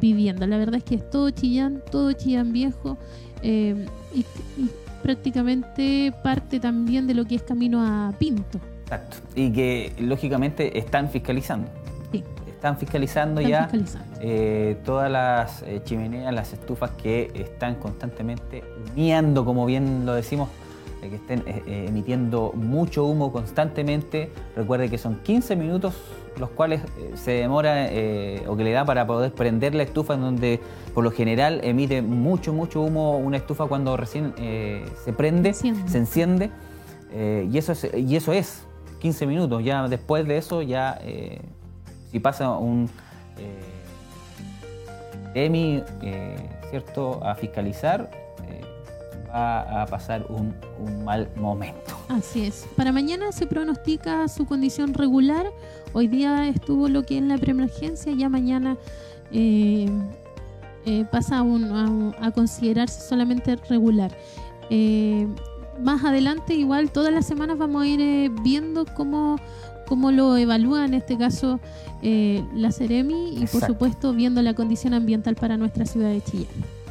vivienda. 0.00 0.46
La 0.46 0.58
verdad 0.58 0.76
es 0.76 0.84
que 0.84 0.96
es 0.96 1.10
todo 1.10 1.30
Chillán, 1.30 1.82
todo 1.90 2.12
Chillán 2.12 2.52
viejo 2.52 2.98
eh, 3.42 3.86
y, 4.14 4.24
prácticamente 5.02 6.12
parte 6.22 6.60
también 6.60 7.06
de 7.06 7.14
lo 7.14 7.24
que 7.24 7.34
es 7.34 7.42
camino 7.42 7.82
a 7.82 8.12
Pinto. 8.18 8.58
Exacto. 8.84 9.16
Y 9.34 9.52
que 9.52 9.92
lógicamente 9.98 10.78
están 10.78 11.10
fiscalizando. 11.10 11.68
Están 12.46 12.78
fiscalizando 12.78 13.40
ya 13.40 13.68
eh, 14.20 14.76
todas 14.84 15.10
las 15.10 15.62
eh, 15.62 15.80
chimeneas, 15.84 16.32
las 16.32 16.52
estufas 16.52 16.92
que 16.92 17.32
están 17.34 17.74
constantemente 17.74 18.62
humeando, 18.94 19.44
como 19.44 19.66
bien 19.66 20.06
lo 20.06 20.14
decimos, 20.14 20.48
que 21.00 21.16
estén 21.16 21.42
emitiendo 21.66 22.52
mucho 22.54 23.04
humo 23.04 23.32
constantemente. 23.32 24.30
Recuerde 24.54 24.88
que 24.88 24.98
son 24.98 25.16
15 25.16 25.56
minutos 25.56 25.96
los 26.38 26.50
cuales 26.50 26.82
eh, 26.98 27.12
se 27.14 27.32
demora 27.32 27.88
eh, 27.90 28.44
o 28.46 28.56
que 28.56 28.64
le 28.64 28.72
da 28.72 28.84
para 28.84 29.06
poder 29.06 29.32
prender 29.32 29.74
la 29.74 29.82
estufa, 29.82 30.14
en 30.14 30.20
donde 30.20 30.60
por 30.94 31.04
lo 31.04 31.10
general 31.10 31.60
emite 31.62 32.02
mucho, 32.02 32.52
mucho 32.52 32.80
humo 32.80 33.18
una 33.18 33.36
estufa 33.36 33.66
cuando 33.66 33.96
recién 33.96 34.34
eh, 34.38 34.84
se 35.04 35.12
prende, 35.12 35.54
se 35.54 35.68
enciende, 35.68 36.50
y, 37.14 37.58
eso 37.58 37.72
es, 37.72 37.88
y 37.94 38.16
eso 38.16 38.32
es 38.32 38.64
15 39.00 39.26
minutos. 39.26 39.62
Ya 39.62 39.86
después 39.88 40.26
de 40.26 40.38
eso, 40.38 40.62
ya 40.62 40.98
si 42.10 42.20
pasa 42.20 42.56
un 42.56 42.88
EMI, 45.34 45.82
¿cierto?, 46.70 47.20
a 47.22 47.34
fiscalizar, 47.34 48.10
va 49.32 49.82
a 49.82 49.86
pasar 49.86 50.26
un, 50.28 50.54
un 50.78 51.04
mal 51.04 51.28
momento. 51.36 51.96
Así 52.08 52.44
es. 52.44 52.66
Para 52.76 52.92
mañana 52.92 53.32
se 53.32 53.46
pronostica 53.46 54.28
su 54.28 54.46
condición 54.46 54.94
regular 54.94 55.46
Hoy 55.94 56.08
día 56.08 56.48
estuvo 56.48 56.88
lo 56.88 57.04
que 57.04 57.18
es 57.18 57.24
la 57.24 57.36
preemergencia, 57.36 58.12
ya 58.12 58.30
mañana 58.30 58.78
eh, 59.30 59.86
eh, 60.86 61.04
pasa 61.10 61.40
a, 61.40 62.30
considerarse 62.32 63.06
solamente 63.06 63.56
regular. 63.68 64.16
Eh, 64.70 65.26
más 65.82 66.02
adelante, 66.04 66.54
igual 66.54 66.90
todas 66.90 67.12
las 67.12 67.26
semanas 67.26 67.58
vamos 67.58 67.82
a 67.82 67.86
ir 67.86 68.30
viendo 68.42 68.86
cómo, 68.86 69.36
cómo 69.86 70.12
lo 70.12 70.36
evalúa 70.36 70.84
en 70.86 70.94
este 70.94 71.18
caso 71.18 71.60
la 72.02 72.72
Ceremi 72.72 73.36
y 73.36 73.46
por 73.46 73.64
supuesto 73.64 74.12
viendo 74.12 74.42
la 74.42 74.54
condición 74.54 74.92
ambiental 74.92 75.36
para 75.36 75.56
nuestra 75.56 75.86
ciudad 75.86 76.08
de 76.08 76.20
Chillán. 76.20 76.81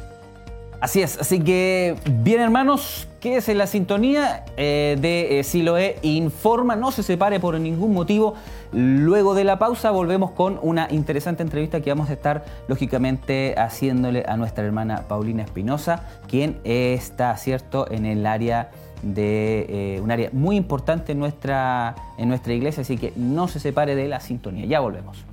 Así 0.82 1.00
es, 1.00 1.16
así 1.20 1.38
que 1.38 1.94
bien 2.10 2.40
hermanos, 2.40 3.06
es 3.30 3.48
en 3.48 3.58
la 3.58 3.68
sintonía 3.68 4.44
eh, 4.56 4.96
de 5.00 5.38
eh, 5.38 5.44
Siloe 5.44 5.96
Informa, 6.02 6.74
no 6.74 6.90
se 6.90 7.04
separe 7.04 7.38
por 7.38 7.58
ningún 7.60 7.94
motivo. 7.94 8.34
Luego 8.72 9.34
de 9.34 9.44
la 9.44 9.60
pausa 9.60 9.92
volvemos 9.92 10.32
con 10.32 10.58
una 10.60 10.88
interesante 10.90 11.44
entrevista 11.44 11.80
que 11.80 11.90
vamos 11.90 12.10
a 12.10 12.14
estar 12.14 12.44
lógicamente 12.66 13.54
haciéndole 13.56 14.24
a 14.26 14.36
nuestra 14.36 14.64
hermana 14.64 15.04
Paulina 15.08 15.44
Espinosa, 15.44 16.04
quien 16.26 16.58
está, 16.64 17.36
cierto, 17.36 17.88
en 17.90 18.04
el 18.04 18.26
área 18.26 18.70
de 19.02 19.66
eh, 19.68 20.00
un 20.00 20.10
área 20.10 20.30
muy 20.32 20.56
importante 20.56 21.12
en 21.12 21.20
nuestra, 21.20 21.94
en 22.18 22.28
nuestra 22.28 22.54
iglesia, 22.54 22.80
así 22.80 22.98
que 22.98 23.12
no 23.14 23.46
se 23.46 23.60
separe 23.60 23.94
de 23.94 24.08
la 24.08 24.18
sintonía. 24.18 24.66
Ya 24.66 24.80
volvemos. 24.80 25.24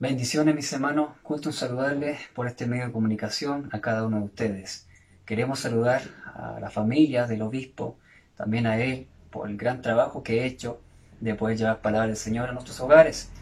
Bendiciones 0.00 0.54
mis 0.54 0.72
hermanos, 0.72 1.10
gusto 1.24 1.48
en 1.48 1.52
saludarles 1.52 2.20
por 2.32 2.46
este 2.46 2.68
medio 2.68 2.86
de 2.86 2.92
comunicación 2.92 3.68
a 3.72 3.80
cada 3.80 4.06
uno 4.06 4.18
de 4.18 4.24
ustedes. 4.26 4.86
Queremos 5.26 5.58
saludar 5.58 6.02
a 6.36 6.60
la 6.60 6.70
familia 6.70 7.26
del 7.26 7.42
obispo, 7.42 7.96
también 8.36 8.68
a 8.68 8.78
él 8.78 9.08
por 9.28 9.50
el 9.50 9.56
gran 9.56 9.82
trabajo 9.82 10.22
que 10.22 10.42
he 10.42 10.46
hecho 10.46 10.80
de 11.18 11.34
poder 11.34 11.58
llevar 11.58 11.80
palabra 11.80 12.06
del 12.06 12.16
Señor 12.16 12.48
a 12.48 12.52
nuestros 12.52 12.78
hogares. 12.78 13.32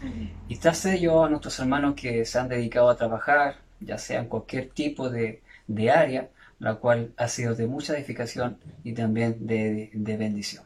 Y 0.47 0.57
tras 0.57 0.83
ello 0.87 1.25
a 1.25 1.29
nuestros 1.29 1.59
hermanos 1.59 1.93
que 1.93 2.25
se 2.25 2.39
han 2.39 2.49
dedicado 2.49 2.89
a 2.89 2.97
trabajar, 2.97 3.57
ya 3.79 3.99
sea 3.99 4.19
en 4.21 4.27
cualquier 4.27 4.71
tipo 4.71 5.11
de, 5.11 5.43
área, 5.91 6.29
la 6.57 6.77
cual 6.77 7.13
ha 7.17 7.27
sido 7.27 7.53
de 7.53 7.67
mucha 7.67 7.95
edificación 7.95 8.57
y 8.83 8.93
también 8.93 9.45
de, 9.45 9.91
de 9.93 10.17
bendición. 10.17 10.63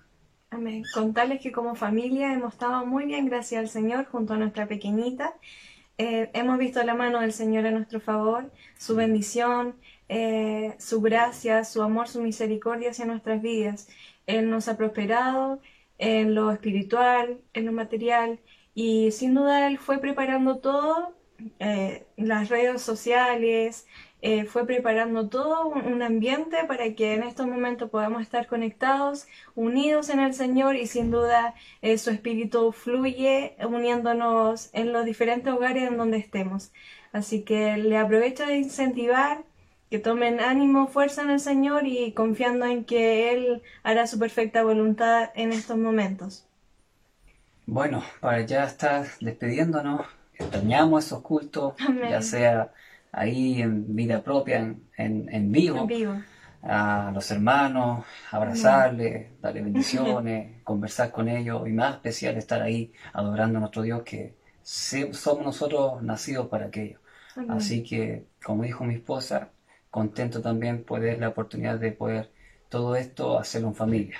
Amén. 0.52 0.84
Contarles 0.94 1.42
que 1.42 1.52
como 1.52 1.76
familia 1.76 2.34
hemos 2.34 2.54
estado 2.54 2.86
muy 2.86 3.06
bien, 3.06 3.26
gracias 3.26 3.60
al 3.60 3.68
Señor, 3.68 4.06
junto 4.06 4.36
a 4.36 4.38
nuestra 4.38 4.68
pequeñita. 4.68 5.34
Eh, 6.04 6.32
hemos 6.34 6.58
visto 6.58 6.82
la 6.82 6.96
mano 6.96 7.20
del 7.20 7.32
Señor 7.32 7.68
a 7.68 7.72
nuestro 7.72 8.00
favor, 8.00 8.52
su 8.76 8.96
bendición, 8.96 9.76
eh, 10.10 10.74
su 10.80 11.00
gracia, 11.00 11.64
su 11.64 11.84
amor, 11.84 12.08
su 12.08 12.24
misericordia 12.24 12.90
hacia 12.90 13.06
nuestras 13.06 13.40
vidas. 13.40 13.88
Él 14.26 14.50
nos 14.50 14.68
ha 14.68 14.78
prosperado 14.78 15.62
en 16.00 16.34
lo 16.34 16.50
espiritual, 16.50 17.40
en 17.54 17.68
lo 17.68 17.72
material 17.72 18.40
y 18.74 19.12
sin 19.12 19.36
duda 19.36 19.68
Él 19.68 19.78
fue 19.78 20.00
preparando 20.00 20.58
todo, 20.58 21.14
eh, 21.60 22.08
las 22.18 22.50
redes 22.50 22.82
sociales, 22.82 23.86
eh, 24.22 24.46
fue 24.46 24.68
preparando 24.68 25.30
todo 25.30 25.68
un 25.68 26.02
ambiente 26.04 26.58
para 26.68 26.94
que 26.94 27.16
en 27.16 27.24
estos 27.24 27.48
momentos 27.48 27.90
podamos 27.90 28.22
estar 28.22 28.46
conectados, 28.48 29.28
unidos 29.56 30.10
en 30.10 30.20
el 30.20 30.34
Señor 30.34 30.76
y 30.76 30.86
sin 30.86 31.10
duda 31.10 31.56
eh, 31.82 31.98
su 31.98 32.12
espíritu 32.12 32.72
fluye 32.72 33.56
uniéndonos 33.68 34.70
en 34.74 34.94
los 34.94 35.06
diferentes 35.06 35.52
hogares 35.52 35.90
en 35.90 35.98
donde 35.98 36.18
estemos. 36.18 36.72
Así 37.14 37.42
que 37.42 37.78
le 37.78 37.98
aprovecho 37.98 38.46
de 38.46 38.58
incentivar 38.58 39.44
que 39.90 40.00
tomen 40.00 40.40
ánimo, 40.40 40.88
fuerza 40.88 41.24
en 41.24 41.32
el 41.32 41.40
Señor 41.40 41.86
y 41.86 42.14
confiando 42.14 42.66
en 42.66 42.86
que 42.86 43.34
Él 43.34 43.62
hará 43.84 44.08
su 44.08 44.20
perfecta 44.20 44.64
voluntad 44.64 45.32
en 45.36 45.52
estos 45.52 45.78
momentos. 45.78 46.46
Bueno, 47.66 48.04
para 48.22 48.42
ya 48.42 48.66
estar 48.66 49.06
despidiéndonos, 49.20 50.06
extrañamos 50.34 51.06
esos 51.06 51.22
cultos, 51.22 51.74
ya 52.10 52.22
sea 52.22 52.72
ahí 53.12 53.62
en 53.62 53.96
vida 53.96 54.24
propia, 54.24 54.60
en, 54.60 54.90
en, 54.98 55.52
vivo, 55.52 55.88
a 56.64 57.12
los 57.14 57.30
hermanos, 57.32 58.06
abrazarles, 58.32 59.40
darle 59.42 59.62
bendiciones, 59.62 60.62
conversar 60.64 61.12
con 61.12 61.28
ellos 61.28 61.68
y 61.68 61.72
más 61.72 61.96
especial 61.96 62.38
estar 62.38 62.62
ahí 62.62 62.94
adorando 63.14 63.58
a 63.58 63.62
nuestro 63.62 63.82
Dios 63.82 64.04
que 64.04 64.36
somos 64.64 65.44
nosotros 65.44 66.02
nacidos 66.04 66.48
para 66.48 66.68
aquello. 66.68 67.00
Así 67.50 67.84
que, 67.84 68.26
como 68.44 68.64
dijo 68.64 68.84
mi 68.84 68.96
esposa, 68.96 69.52
contento 69.90 70.42
también 70.42 70.84
poder 70.84 71.20
la 71.20 71.30
oportunidad 71.30 71.80
de 71.80 71.92
poder 71.92 72.32
todo 72.70 72.96
esto 72.96 73.40
hacerlo 73.40 73.70
en 73.70 73.76
familia. 73.76 74.18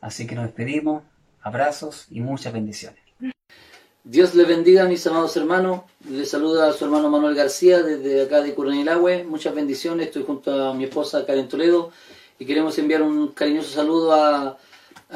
Así 0.00 0.26
que 0.26 0.34
nos 0.34 0.46
despedimos, 0.46 1.04
abrazos 1.40 2.06
y 2.10 2.20
muchas 2.20 2.52
bendiciones. 2.52 3.03
Dios 4.06 4.34
le 4.34 4.44
bendiga, 4.44 4.84
mis 4.84 5.06
amados 5.06 5.34
hermanos. 5.34 5.80
Le 6.06 6.26
saluda 6.26 6.68
a 6.68 6.74
su 6.74 6.84
hermano 6.84 7.08
Manuel 7.08 7.34
García 7.34 7.82
desde 7.82 8.20
acá 8.20 8.42
de 8.42 8.54
Curanilagüe. 8.54 9.24
Muchas 9.24 9.54
bendiciones. 9.54 10.08
Estoy 10.08 10.24
junto 10.24 10.52
a 10.52 10.74
mi 10.74 10.84
esposa 10.84 11.24
Karen 11.24 11.48
Toledo 11.48 11.90
y 12.38 12.44
queremos 12.44 12.76
enviar 12.76 13.00
un 13.00 13.28
cariñoso 13.28 13.70
saludo 13.70 14.12
a, 14.12 14.58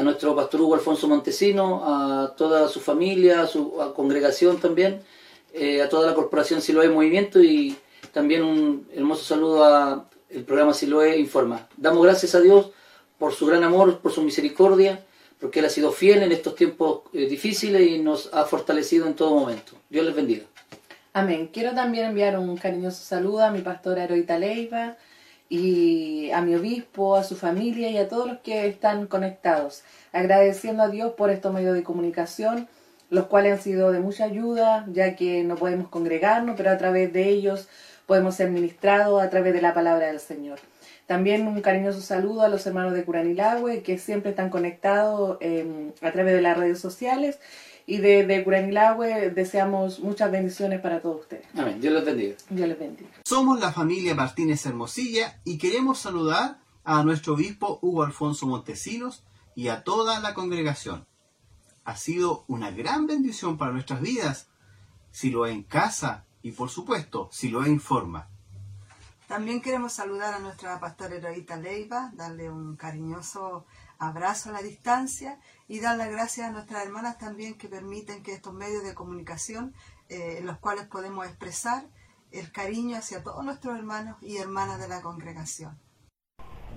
nuestro 0.02 0.34
pastor 0.34 0.62
Hugo 0.62 0.74
Alfonso 0.74 1.06
Montesino, 1.06 1.82
a 1.84 2.34
toda 2.34 2.66
su 2.68 2.80
familia, 2.80 3.42
a 3.42 3.46
su 3.46 3.74
congregación 3.94 4.58
también, 4.58 5.02
eh, 5.52 5.82
a 5.82 5.90
toda 5.90 6.06
la 6.06 6.14
corporación 6.14 6.62
Siloé 6.62 6.88
Movimiento 6.88 7.42
y 7.42 7.76
también 8.14 8.42
un 8.42 8.88
hermoso 8.94 9.22
saludo 9.22 9.64
al 9.64 10.06
programa 10.46 10.72
Siloé 10.72 11.18
Informa. 11.18 11.68
Damos 11.76 12.02
gracias 12.02 12.34
a 12.34 12.40
Dios 12.40 12.70
por 13.18 13.34
su 13.34 13.44
gran 13.44 13.64
amor, 13.64 13.98
por 13.98 14.12
su 14.12 14.22
misericordia 14.22 15.04
porque 15.40 15.60
Él 15.60 15.66
ha 15.66 15.70
sido 15.70 15.92
fiel 15.92 16.22
en 16.22 16.32
estos 16.32 16.54
tiempos 16.54 17.02
eh, 17.12 17.26
difíciles 17.26 17.82
y 17.82 17.98
nos 17.98 18.32
ha 18.32 18.44
fortalecido 18.44 19.06
en 19.06 19.14
todo 19.14 19.38
momento. 19.38 19.72
Dios 19.88 20.04
les 20.04 20.14
bendiga. 20.14 20.44
Amén. 21.12 21.50
Quiero 21.52 21.74
también 21.74 22.06
enviar 22.06 22.38
un 22.38 22.56
cariñoso 22.56 23.02
saludo 23.02 23.42
a 23.42 23.50
mi 23.50 23.60
pastora 23.60 24.04
Heroita 24.04 24.38
Leiva 24.38 24.96
y 25.48 26.30
a 26.30 26.42
mi 26.42 26.54
obispo, 26.54 27.16
a 27.16 27.24
su 27.24 27.34
familia 27.34 27.90
y 27.90 27.96
a 27.96 28.08
todos 28.08 28.26
los 28.26 28.38
que 28.38 28.66
están 28.66 29.06
conectados, 29.06 29.82
agradeciendo 30.12 30.82
a 30.82 30.88
Dios 30.88 31.14
por 31.14 31.30
estos 31.30 31.52
medios 31.52 31.74
de 31.74 31.82
comunicación, 31.82 32.68
los 33.08 33.26
cuales 33.26 33.54
han 33.54 33.62
sido 33.62 33.90
de 33.90 34.00
mucha 34.00 34.24
ayuda, 34.24 34.84
ya 34.92 35.16
que 35.16 35.42
no 35.44 35.56
podemos 35.56 35.88
congregarnos, 35.88 36.56
pero 36.56 36.70
a 36.70 36.76
través 36.76 37.12
de 37.12 37.28
ellos 37.28 37.68
podemos 38.06 38.34
ser 38.34 38.50
ministrados 38.50 39.22
a 39.22 39.30
través 39.30 39.54
de 39.54 39.62
la 39.62 39.72
palabra 39.72 40.08
del 40.08 40.20
Señor. 40.20 40.58
También 41.08 41.48
un 41.48 41.62
cariñoso 41.62 42.02
saludo 42.02 42.42
a 42.42 42.48
los 42.48 42.66
hermanos 42.66 42.92
de 42.92 43.02
Curanilagüe 43.02 43.82
que 43.82 43.96
siempre 43.96 44.32
están 44.32 44.50
conectados 44.50 45.38
em, 45.40 45.92
a 46.02 46.12
través 46.12 46.34
de 46.34 46.42
las 46.42 46.54
redes 46.54 46.78
sociales. 46.80 47.38
Y 47.86 47.96
de, 47.96 48.26
de 48.26 48.44
Curanilagüe 48.44 49.30
deseamos 49.30 50.00
muchas 50.00 50.30
bendiciones 50.30 50.82
para 50.82 51.00
todos 51.00 51.22
ustedes. 51.22 51.46
Amén. 51.56 51.80
Dios 51.80 51.94
les 51.94 52.04
bendiga. 52.04 52.36
Dios 52.50 52.68
les 52.68 52.78
bendiga. 52.78 53.08
Somos 53.24 53.58
la 53.58 53.72
familia 53.72 54.14
Martínez 54.14 54.66
Hermosilla 54.66 55.40
y 55.44 55.56
queremos 55.56 55.98
saludar 55.98 56.58
a 56.84 57.02
nuestro 57.04 57.32
obispo 57.32 57.78
Hugo 57.80 58.02
Alfonso 58.02 58.46
Montesinos 58.46 59.24
y 59.54 59.68
a 59.68 59.84
toda 59.84 60.20
la 60.20 60.34
congregación. 60.34 61.06
Ha 61.84 61.96
sido 61.96 62.44
una 62.48 62.70
gran 62.70 63.06
bendición 63.06 63.56
para 63.56 63.72
nuestras 63.72 64.02
vidas, 64.02 64.48
si 65.10 65.30
lo 65.30 65.46
en 65.46 65.62
casa 65.62 66.26
y 66.42 66.50
por 66.50 66.68
supuesto 66.68 67.30
si 67.32 67.48
lo 67.48 67.64
en 67.64 67.80
forma. 67.80 68.28
También 69.28 69.60
queremos 69.60 69.92
saludar 69.92 70.32
a 70.32 70.38
nuestra 70.38 70.80
pastora 70.80 71.16
Heroíta 71.16 71.56
Leiva, 71.56 72.10
darle 72.14 72.50
un 72.50 72.76
cariñoso 72.76 73.66
abrazo 73.98 74.48
a 74.48 74.52
la 74.54 74.62
distancia 74.62 75.38
y 75.68 75.80
dar 75.80 75.98
las 75.98 76.08
gracias 76.08 76.48
a 76.48 76.50
nuestras 76.50 76.86
hermanas 76.86 77.18
también 77.18 77.58
que 77.58 77.68
permiten 77.68 78.22
que 78.22 78.32
estos 78.32 78.54
medios 78.54 78.82
de 78.84 78.94
comunicación, 78.94 79.74
eh, 80.08 80.36
en 80.38 80.46
los 80.46 80.56
cuales 80.56 80.86
podemos 80.86 81.26
expresar 81.26 81.84
el 82.30 82.50
cariño 82.52 82.96
hacia 82.96 83.22
todos 83.22 83.44
nuestros 83.44 83.76
hermanos 83.76 84.16
y 84.22 84.38
hermanas 84.38 84.80
de 84.80 84.88
la 84.88 85.02
congregación. 85.02 85.78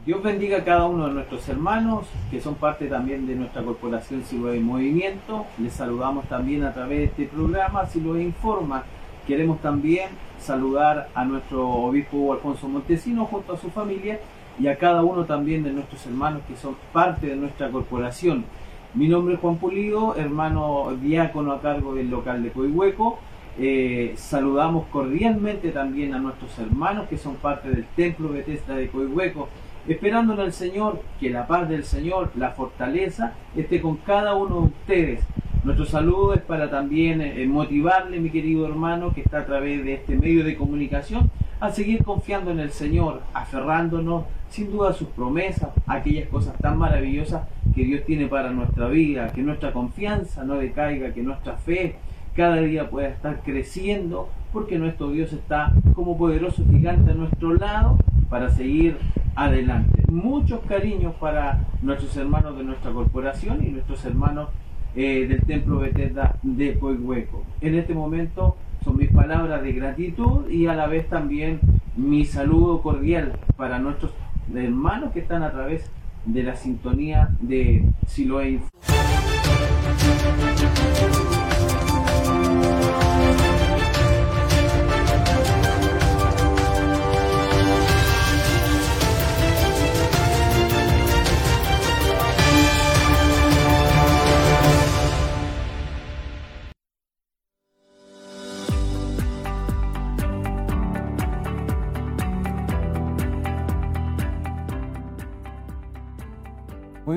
Dios 0.05 0.21
bendiga 0.21 0.57
a 0.57 0.65
cada 0.65 0.87
uno 0.87 1.07
de 1.07 1.13
nuestros 1.13 1.47
hermanos 1.47 2.05
que 2.29 2.41
son 2.41 2.55
parte 2.55 2.87
también 2.87 3.27
de 3.27 3.35
nuestra 3.35 3.63
corporación 3.63 4.25
Siloé 4.25 4.59
Movimiento. 4.59 5.45
Les 5.57 5.71
saludamos 5.71 6.27
también 6.27 6.65
a 6.65 6.73
través 6.73 6.97
de 6.97 7.05
este 7.05 7.25
programa 7.27 7.85
Siloé 7.85 8.23
Informa 8.23 8.83
Queremos 9.27 9.61
también 9.61 10.09
saludar 10.41 11.09
a 11.13 11.23
nuestro 11.23 11.67
obispo 11.69 12.33
Alfonso 12.33 12.67
Montesino 12.67 13.25
junto 13.25 13.53
a 13.53 13.57
su 13.57 13.69
familia 13.69 14.19
y 14.59 14.67
a 14.67 14.77
cada 14.77 15.03
uno 15.03 15.25
también 15.25 15.63
de 15.63 15.71
nuestros 15.71 16.05
hermanos 16.05 16.41
que 16.47 16.55
son 16.55 16.75
parte 16.91 17.27
de 17.27 17.35
nuestra 17.35 17.69
corporación. 17.69 18.45
Mi 18.93 19.07
nombre 19.07 19.35
es 19.35 19.39
Juan 19.39 19.57
Pulido, 19.57 20.15
hermano 20.15 20.93
diácono 21.01 21.53
a 21.53 21.61
cargo 21.61 21.95
del 21.95 22.09
local 22.09 22.43
de 22.43 22.51
Coihueco. 22.51 23.19
Eh, 23.57 24.13
saludamos 24.17 24.87
cordialmente 24.87 25.71
también 25.71 26.13
a 26.13 26.19
nuestros 26.19 26.57
hermanos 26.59 27.07
que 27.07 27.17
son 27.17 27.35
parte 27.35 27.69
del 27.69 27.85
templo 27.95 28.29
Bethesda 28.29 28.75
de 28.75 28.89
Coihueco, 28.89 29.47
esperando 29.87 30.33
en 30.33 30.41
el 30.41 30.53
Señor 30.53 31.01
que 31.19 31.29
la 31.29 31.47
paz 31.47 31.69
del 31.69 31.85
Señor, 31.85 32.31
la 32.35 32.51
fortaleza, 32.51 33.33
esté 33.55 33.81
con 33.81 33.97
cada 33.97 34.35
uno 34.35 34.55
de 34.55 34.65
ustedes 34.67 35.23
nuestro 35.63 35.85
saludo 35.85 36.33
es 36.33 36.41
para 36.41 36.69
también 36.69 37.21
eh, 37.21 37.45
motivarle, 37.47 38.19
mi 38.19 38.29
querido 38.29 38.65
hermano, 38.65 39.13
que 39.13 39.21
está 39.21 39.39
a 39.39 39.45
través 39.45 39.83
de 39.85 39.93
este 39.93 40.15
medio 40.15 40.43
de 40.43 40.55
comunicación, 40.55 41.29
a 41.59 41.71
seguir 41.71 42.03
confiando 42.03 42.51
en 42.51 42.59
el 42.59 42.71
Señor, 42.71 43.21
aferrándonos 43.33 44.25
sin 44.49 44.71
duda 44.71 44.89
a 44.89 44.93
sus 44.93 45.07
promesas, 45.09 45.69
aquellas 45.85 46.27
cosas 46.29 46.57
tan 46.57 46.77
maravillosas 46.77 47.43
que 47.75 47.85
Dios 47.85 48.03
tiene 48.05 48.27
para 48.27 48.51
nuestra 48.51 48.87
vida, 48.87 49.31
que 49.31 49.43
nuestra 49.43 49.71
confianza 49.71 50.43
no 50.43 50.55
decaiga, 50.55 51.13
que 51.13 51.21
nuestra 51.21 51.53
fe 51.57 51.95
cada 52.35 52.57
día 52.57 52.89
pueda 52.89 53.09
estar 53.09 53.41
creciendo, 53.43 54.29
porque 54.51 54.79
nuestro 54.79 55.11
Dios 55.11 55.31
está 55.31 55.71
como 55.93 56.17
poderoso 56.17 56.65
gigante 56.69 57.11
a 57.11 57.13
nuestro 57.13 57.53
lado 57.53 57.97
para 58.29 58.49
seguir 58.49 58.97
adelante. 59.35 60.03
Muchos 60.11 60.61
cariños 60.61 61.13
para 61.15 61.59
nuestros 61.81 62.15
hermanos 62.17 62.57
de 62.57 62.63
nuestra 62.63 62.91
corporación 62.91 63.63
y 63.65 63.69
nuestros 63.69 64.03
hermanos 64.05 64.49
eh, 64.95 65.25
del 65.27 65.41
Templo 65.43 65.79
Bethesda 65.79 66.37
de 66.41 66.77
Coihueco. 66.77 67.43
En 67.61 67.75
este 67.75 67.93
momento 67.93 68.57
son 68.83 68.97
mis 68.97 69.09
palabras 69.11 69.61
de 69.63 69.73
gratitud 69.73 70.49
y 70.49 70.67
a 70.67 70.73
la 70.73 70.87
vez 70.87 71.07
también 71.07 71.59
mi 71.95 72.25
saludo 72.25 72.81
cordial 72.81 73.33
para 73.55 73.79
nuestros 73.79 74.11
hermanos 74.53 75.11
que 75.13 75.19
están 75.19 75.43
a 75.43 75.51
través 75.51 75.89
de 76.25 76.43
la 76.43 76.55
sintonía 76.55 77.29
de 77.39 77.85
Siloé 78.07 78.59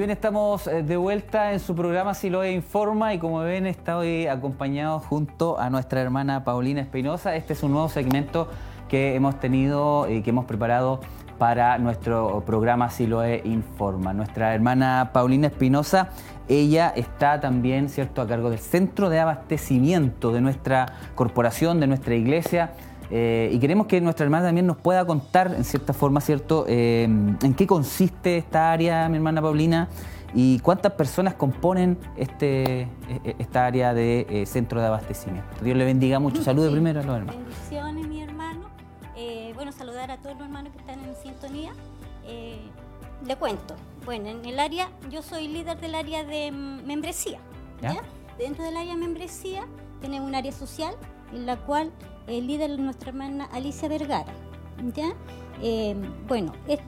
bien, 0.05 0.11
estamos 0.11 0.66
eh, 0.66 0.82
de 0.82 0.98
vuelta 0.98 1.55
en 1.55 1.61
su 1.61 1.74
programa 1.74 2.12
Siloe 2.12 2.52
Informa 2.52 3.14
y 3.14 3.18
como 3.18 3.38
ven 3.38 3.66
estoy 3.66 4.26
acompañado 4.26 4.98
junto 4.98 5.59
a 5.59 5.70
nuestra 5.70 6.02
hermana 6.02 6.44
Paulina 6.44 6.82
Espinosa. 6.82 7.34
Este 7.36 7.55
es 7.55 7.62
un 7.62 7.72
nuevo 7.72 7.88
segmento 7.88 8.50
que 8.86 9.14
hemos 9.14 9.40
tenido 9.40 10.07
y 10.11 10.20
que 10.20 10.28
hemos 10.28 10.44
preparado 10.44 11.00
para 11.38 11.78
nuestro 11.78 12.42
programa 12.44 12.90
Siloe 12.90 13.40
Informa. 13.46 14.12
Nuestra 14.12 14.55
hermana 14.55 15.09
Paulina 15.14 15.46
Espinosa, 15.46 16.11
ella 16.48 16.92
está 16.94 17.40
también, 17.40 17.88
¿cierto?, 17.88 18.20
a 18.20 18.26
cargo 18.26 18.50
del 18.50 18.59
centro 18.59 19.09
de 19.09 19.20
abastecimiento 19.20 20.32
de 20.32 20.42
nuestra 20.42 20.84
corporación, 21.14 21.80
de 21.80 21.86
nuestra 21.86 22.14
iglesia. 22.14 22.72
Eh, 23.17 23.49
y 23.53 23.61
queremos 23.61 23.87
que 23.87 24.01
nuestra 24.01 24.25
hermana 24.25 24.47
también 24.47 24.67
nos 24.67 24.77
pueda 24.77 25.07
contar, 25.07 25.55
en 25.55 25.62
cierta 25.62 25.93
forma, 25.93 26.21
¿cierto?, 26.21 26.65
eh, 26.67 27.05
en 27.05 27.55
qué 27.55 27.65
consiste 27.65 28.37
esta 28.37 28.73
área, 28.73 29.09
mi 29.09 29.19
hermana 29.19 29.41
Paulina, 29.41 29.89
y 30.35 30.59
cuántas 30.59 30.95
personas 30.95 31.35
componen 31.35 31.97
este, 32.17 32.81
e, 32.83 32.89
e, 33.23 33.37
esta 33.39 33.67
área 33.67 33.95
de 33.95 34.27
eh, 34.29 34.47
centro 34.47 34.81
de 34.81 34.89
abastecimiento. 34.89 35.49
Dios 35.62 35.77
le 35.77 35.85
bendiga 35.85 36.19
mucho. 36.19 36.43
Saludos 36.43 36.73
primero 36.73 36.99
a 36.99 37.03
los 37.05 37.17
hermanos. 37.17 37.41
Bendiciones, 37.41 38.09
mi 38.09 38.21
hermano. 38.21 38.65
Bueno, 39.55 39.71
saludar 39.71 40.11
a 40.11 40.17
todos 40.17 40.35
los 40.35 40.47
hermanos 40.47 40.73
que 40.73 40.81
están 40.81 40.99
en 40.99 41.15
sintonía. 41.15 41.73
Le 43.25 43.37
cuento. 43.37 43.77
Bueno, 44.05 44.29
en 44.29 44.45
el 44.45 44.59
área, 44.59 44.89
yo 45.09 45.23
soy 45.23 45.47
líder 45.47 45.79
del 45.79 45.95
área 45.95 46.25
de 46.25 46.51
mm, 46.51 46.85
membresía. 46.85 47.39
¿Ya? 47.81 47.95
¿ya? 47.95 48.01
Dentro 48.39 48.65
del 48.65 48.77
área 48.77 48.95
de 48.95 49.01
membresía 49.01 49.67
tenemos 50.01 50.29
un 50.29 50.35
área 50.35 50.51
social 50.51 50.97
en 51.33 51.47
la 51.47 51.57
cual 51.57 51.93
el 52.27 52.47
líder 52.47 52.70
es 52.70 52.79
nuestra 52.79 53.11
hermana 53.11 53.49
Alicia 53.53 53.89
Vergara. 53.89 54.33
¿ya? 54.95 55.14
Eh, 55.62 55.95
bueno, 56.27 56.53
eh, 56.68 56.79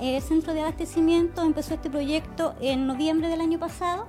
el 0.00 0.22
centro 0.22 0.52
de 0.52 0.60
abastecimiento 0.60 1.42
empezó 1.42 1.74
este 1.74 1.90
proyecto 1.90 2.54
en 2.60 2.86
noviembre 2.86 3.28
del 3.28 3.40
año 3.40 3.58
pasado 3.58 4.06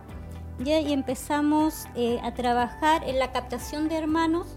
¿ya? 0.60 0.80
y 0.80 0.92
empezamos 0.92 1.86
eh, 1.96 2.20
a 2.24 2.34
trabajar 2.34 3.08
en 3.08 3.20
la 3.20 3.32
captación 3.32 3.88
de 3.88 3.96
hermanos 3.96 4.48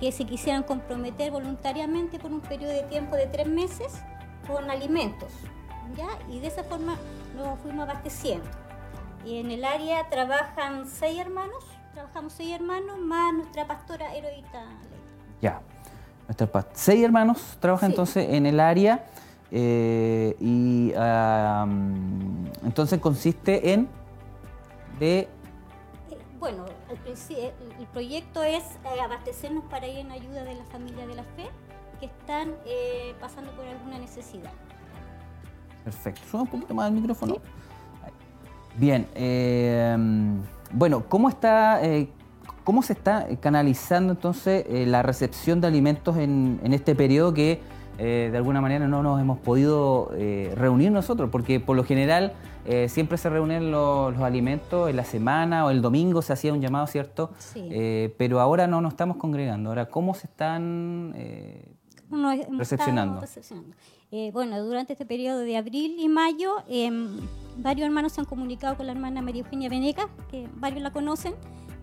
que 0.00 0.12
se 0.12 0.24
quisieran 0.24 0.62
comprometer 0.62 1.30
voluntariamente 1.30 2.18
por 2.18 2.32
un 2.32 2.40
periodo 2.40 2.72
de 2.72 2.82
tiempo 2.82 3.16
de 3.16 3.26
tres 3.26 3.48
meses 3.48 4.00
con 4.46 4.70
alimentos. 4.70 5.30
¿ya? 5.96 6.08
Y 6.30 6.40
de 6.40 6.48
esa 6.48 6.64
forma 6.64 6.96
lo 7.36 7.56
fuimos 7.56 7.88
abasteciendo. 7.88 8.48
Y 9.24 9.38
en 9.38 9.50
el 9.50 9.64
área 9.64 10.08
trabajan 10.08 10.86
seis 10.86 11.18
hermanos, 11.18 11.64
trabajamos 11.94 12.32
seis 12.32 12.54
hermanos, 12.54 12.98
más 12.98 13.34
nuestra 13.34 13.66
pastora 13.66 14.14
Heroíta 14.14 14.64
Ya. 15.40 15.60
Nuestros 16.26 16.50
pa- 16.50 16.66
seis 16.72 17.04
hermanos 17.04 17.56
trabajan 17.60 17.90
Sí. 17.90 17.92
entonces 17.92 18.26
en 18.30 18.46
el 18.46 18.58
área 18.60 19.04
eh, 19.52 20.34
y 20.40 20.92
entonces 22.64 22.98
consiste 23.00 23.72
en 23.72 23.88
de 24.98 25.20
Eh, 25.20 25.28
Bueno, 26.40 26.64
princi- 27.04 27.36
el, 27.38 27.52
el 27.80 27.86
proyecto 27.86 28.42
es 28.42 28.62
eh, 28.64 29.00
abastecernos 29.02 29.64
para 29.64 29.86
ir 29.86 29.98
en 29.98 30.10
ayuda 30.10 30.42
de 30.44 30.54
las 30.56 30.68
familias 30.68 31.06
de 31.06 31.14
la 31.14 31.22
fe 31.22 31.48
que 32.00 32.06
están 32.06 32.54
eh, 32.66 33.14
pasando 33.20 33.50
por 33.52 33.64
alguna 33.66 33.98
necesidad. 33.98 34.50
perfecto. 35.84 36.22
Sube 36.30 36.40
un 36.42 36.46
poquito 36.48 36.74
más 36.74 36.88
el 36.88 36.94
micrófono. 36.94 37.36
Bien. 38.76 39.06
eh, 39.14 39.96
bueno, 40.72 41.04
¿cómo 41.08 41.28
está 41.28 41.82
eh, 41.84 42.10
cómo 42.66 42.82
se 42.82 42.94
está 42.94 43.28
canalizando 43.38 44.12
entonces 44.12 44.64
eh, 44.68 44.86
la 44.86 45.02
recepción 45.02 45.60
de 45.60 45.68
alimentos 45.68 46.16
en, 46.16 46.58
en 46.64 46.72
este 46.72 46.96
periodo 46.96 47.32
que 47.32 47.60
eh, 47.96 48.28
de 48.32 48.36
alguna 48.36 48.60
manera 48.60 48.88
no 48.88 49.04
nos 49.04 49.20
hemos 49.20 49.38
podido 49.38 50.10
eh, 50.16 50.52
reunir 50.56 50.90
nosotros? 50.90 51.30
Porque 51.30 51.60
por 51.60 51.76
lo 51.76 51.84
general 51.84 52.32
eh, 52.64 52.88
siempre 52.88 53.18
se 53.18 53.30
reúnen 53.30 53.70
los, 53.70 54.12
los 54.14 54.22
alimentos 54.22 54.90
en 54.90 54.96
la 54.96 55.04
semana 55.04 55.64
o 55.64 55.70
el 55.70 55.80
domingo 55.80 56.22
se 56.22 56.32
hacía 56.32 56.52
un 56.52 56.60
llamado, 56.60 56.88
¿cierto? 56.88 57.30
Sí. 57.38 57.68
Eh, 57.70 58.12
pero 58.18 58.40
ahora 58.40 58.66
no 58.66 58.80
nos 58.80 58.94
estamos 58.94 59.16
congregando. 59.16 59.70
Ahora, 59.70 59.86
¿cómo 59.86 60.14
se 60.14 60.26
están 60.26 61.12
eh, 61.14 61.72
estado 62.02 62.58
recepcionando? 62.58 63.20
recepcionando. 63.20 63.76
Eh, 64.10 64.30
bueno, 64.32 64.60
durante 64.60 64.94
este 64.94 65.06
periodo 65.06 65.38
de 65.38 65.56
abril 65.56 65.96
y 66.00 66.08
mayo, 66.08 66.56
em, 66.68 67.20
varios 67.58 67.86
hermanos 67.86 68.12
se 68.12 68.20
han 68.20 68.26
comunicado 68.26 68.76
con 68.76 68.86
la 68.86 68.92
hermana 68.92 69.22
María 69.22 69.42
Eugenia 69.42 69.68
Venegas, 69.68 70.06
que 70.30 70.48
varios 70.56 70.82
la 70.82 70.92
conocen, 70.92 71.34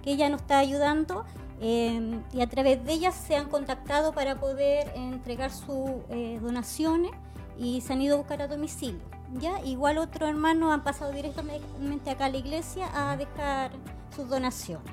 que 0.03 0.11
ella 0.11 0.29
nos 0.29 0.41
está 0.41 0.59
ayudando 0.59 1.25
em, 1.61 2.21
y 2.33 2.41
a 2.41 2.47
través 2.47 2.83
de 2.85 2.93
ella 2.93 3.11
se 3.11 3.35
han 3.35 3.49
contactado 3.49 4.13
para 4.13 4.39
poder 4.39 4.91
entregar 4.95 5.51
sus 5.51 5.89
eh, 6.09 6.39
donaciones 6.41 7.11
y 7.57 7.81
se 7.81 7.93
han 7.93 8.01
ido 8.01 8.15
a 8.15 8.17
buscar 8.17 8.41
a 8.41 8.47
domicilio. 8.47 9.01
¿ya? 9.39 9.59
Igual 9.65 9.97
otros 9.97 10.29
hermanos 10.29 10.73
han 10.73 10.83
pasado 10.83 11.11
directamente 11.11 12.09
acá 12.09 12.25
a 12.25 12.29
la 12.29 12.37
iglesia 12.37 12.87
a 12.93 13.17
dejar 13.17 13.71
sus 14.15 14.29
donaciones. 14.29 14.91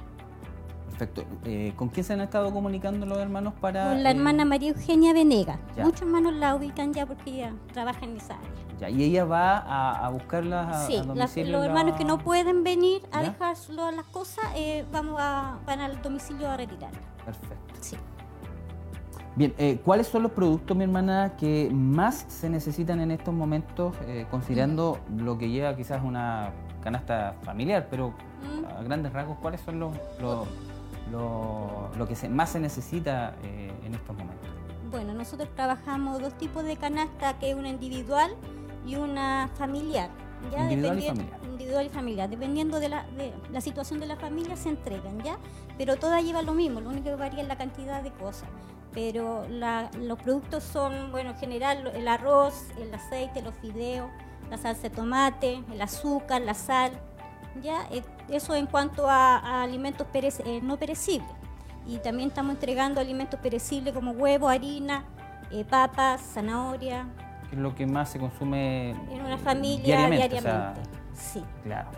Perfecto. 0.90 1.24
Eh, 1.44 1.72
¿Con 1.76 1.88
quién 1.88 2.04
se 2.04 2.12
han 2.12 2.20
estado 2.20 2.52
comunicando 2.52 3.06
los 3.06 3.18
hermanos 3.18 3.54
para...? 3.60 3.88
Con 3.88 4.02
la 4.02 4.10
eh, 4.10 4.14
hermana 4.14 4.44
María 4.44 4.70
Eugenia 4.70 5.12
Venegas. 5.12 5.58
Ya. 5.76 5.84
Muchos 5.84 6.02
hermanos 6.02 6.34
la 6.34 6.54
ubican 6.54 6.92
ya 6.92 7.06
porque 7.06 7.30
ella 7.30 7.54
trabaja 7.72 8.04
en 8.04 8.16
esa 8.16 8.34
área. 8.34 8.69
Ya, 8.80 8.88
y 8.90 9.04
ella 9.04 9.24
va 9.24 9.58
a, 9.58 10.06
a 10.06 10.08
buscarlas 10.08 10.74
a, 10.74 10.86
Sí, 10.86 10.96
a 10.96 11.02
domicilio. 11.02 11.52
los 11.52 11.60
la- 11.60 11.66
hermanos 11.66 11.96
que 11.96 12.04
no 12.04 12.18
pueden 12.18 12.64
venir 12.64 13.02
a 13.12 13.22
¿Ya? 13.22 13.30
dejar 13.30 13.56
todas 13.74 13.94
las 13.94 14.06
cosas, 14.06 14.44
eh, 14.56 14.84
vamos 14.90 15.16
a, 15.20 15.58
van 15.66 15.80
al 15.80 16.00
domicilio 16.02 16.48
a 16.50 16.56
retirar. 16.56 16.90
Perfecto. 17.24 17.74
Sí. 17.80 17.96
Bien, 19.36 19.54
eh, 19.58 19.80
¿cuáles 19.84 20.08
son 20.08 20.22
los 20.24 20.32
productos, 20.32 20.76
mi 20.76 20.84
hermana, 20.84 21.34
que 21.38 21.70
más 21.72 22.24
se 22.28 22.50
necesitan 22.50 23.00
en 23.00 23.10
estos 23.12 23.32
momentos, 23.32 23.94
eh, 24.06 24.26
considerando 24.30 24.98
lo 25.16 25.38
que 25.38 25.48
lleva 25.48 25.76
quizás 25.76 26.02
una 26.02 26.50
canasta 26.82 27.34
familiar, 27.42 27.86
pero 27.90 28.08
Mm. 28.10 28.64
a 28.78 28.82
grandes 28.82 29.12
rasgos, 29.12 29.36
¿cuáles 29.40 29.60
son 29.60 29.78
los, 29.78 29.92
los- 30.20 30.48
los- 31.12 31.96
lo 31.96 32.08
que 32.08 32.16
se- 32.16 32.28
más 32.28 32.50
se 32.50 32.60
necesita 32.60 33.34
eh, 33.44 33.70
en 33.84 33.94
estos 33.94 34.16
momentos? 34.16 34.48
Bueno, 34.90 35.14
nosotros 35.14 35.48
trabajamos 35.54 36.20
dos 36.20 36.34
tipos 36.36 36.64
de 36.64 36.76
canasta, 36.76 37.38
que 37.38 37.50
es 37.50 37.56
una 37.56 37.68
individual 37.68 38.32
y 38.86 38.96
una 38.96 39.48
familiar. 39.56 40.10
¿ya? 40.50 40.62
Individual 40.62 40.98
y 40.98 41.02
familiar. 41.06 41.40
Individual 41.44 41.86
y 41.86 41.88
familiar. 41.90 42.30
Dependiendo 42.30 42.80
de 42.80 42.88
la, 42.88 43.02
de 43.16 43.32
la 43.52 43.60
situación 43.60 44.00
de 44.00 44.06
la 44.06 44.16
familia 44.16 44.56
se 44.56 44.70
entregan, 44.70 45.20
¿ya? 45.22 45.36
Pero 45.76 45.96
todas 45.96 46.22
llevan 46.24 46.46
lo 46.46 46.54
mismo, 46.54 46.80
lo 46.80 46.88
único 46.90 47.04
que 47.10 47.16
varía 47.16 47.42
es 47.42 47.48
la 47.48 47.56
cantidad 47.58 48.02
de 48.02 48.10
cosas. 48.12 48.48
Pero 48.92 49.46
la- 49.48 49.90
los 49.98 50.18
productos 50.20 50.64
son, 50.64 51.12
bueno, 51.12 51.30
en 51.30 51.36
general 51.36 51.92
el 51.94 52.08
arroz, 52.08 52.54
el 52.80 52.92
aceite, 52.92 53.42
los 53.42 53.54
fideos, 53.56 54.10
la 54.50 54.56
salsa 54.56 54.82
de 54.82 54.90
tomate, 54.90 55.62
el 55.72 55.80
azúcar, 55.82 56.40
la 56.42 56.54
sal, 56.54 56.90
¿ya? 57.62 57.86
Eh, 57.90 58.02
Eso 58.28 58.54
en 58.54 58.66
cuanto 58.66 59.08
a, 59.08 59.36
a 59.38 59.62
alimentos 59.62 60.06
perece- 60.12 60.42
eh, 60.46 60.60
no 60.62 60.76
perecibles. 60.78 61.28
Y 61.86 61.98
también 61.98 62.28
estamos 62.30 62.54
entregando 62.54 63.00
alimentos 63.00 63.38
perecibles 63.40 63.92
como 63.92 64.12
huevo, 64.12 64.48
harina, 64.48 65.04
eh, 65.50 65.64
papas, 65.64 66.20
zanahoria, 66.22 67.06
¿Qué 67.18 67.29
es 67.52 67.58
lo 67.58 67.74
que 67.74 67.86
más 67.86 68.10
se 68.10 68.18
consume 68.18 68.90
en 68.90 69.20
una 69.24 69.38
familia 69.38 69.84
diariamente? 69.84 70.28
diariamente. 70.28 70.38
o 70.38 70.40
sea, 70.40 71.00
Sí. 71.14 71.44
Claro. 71.64 71.88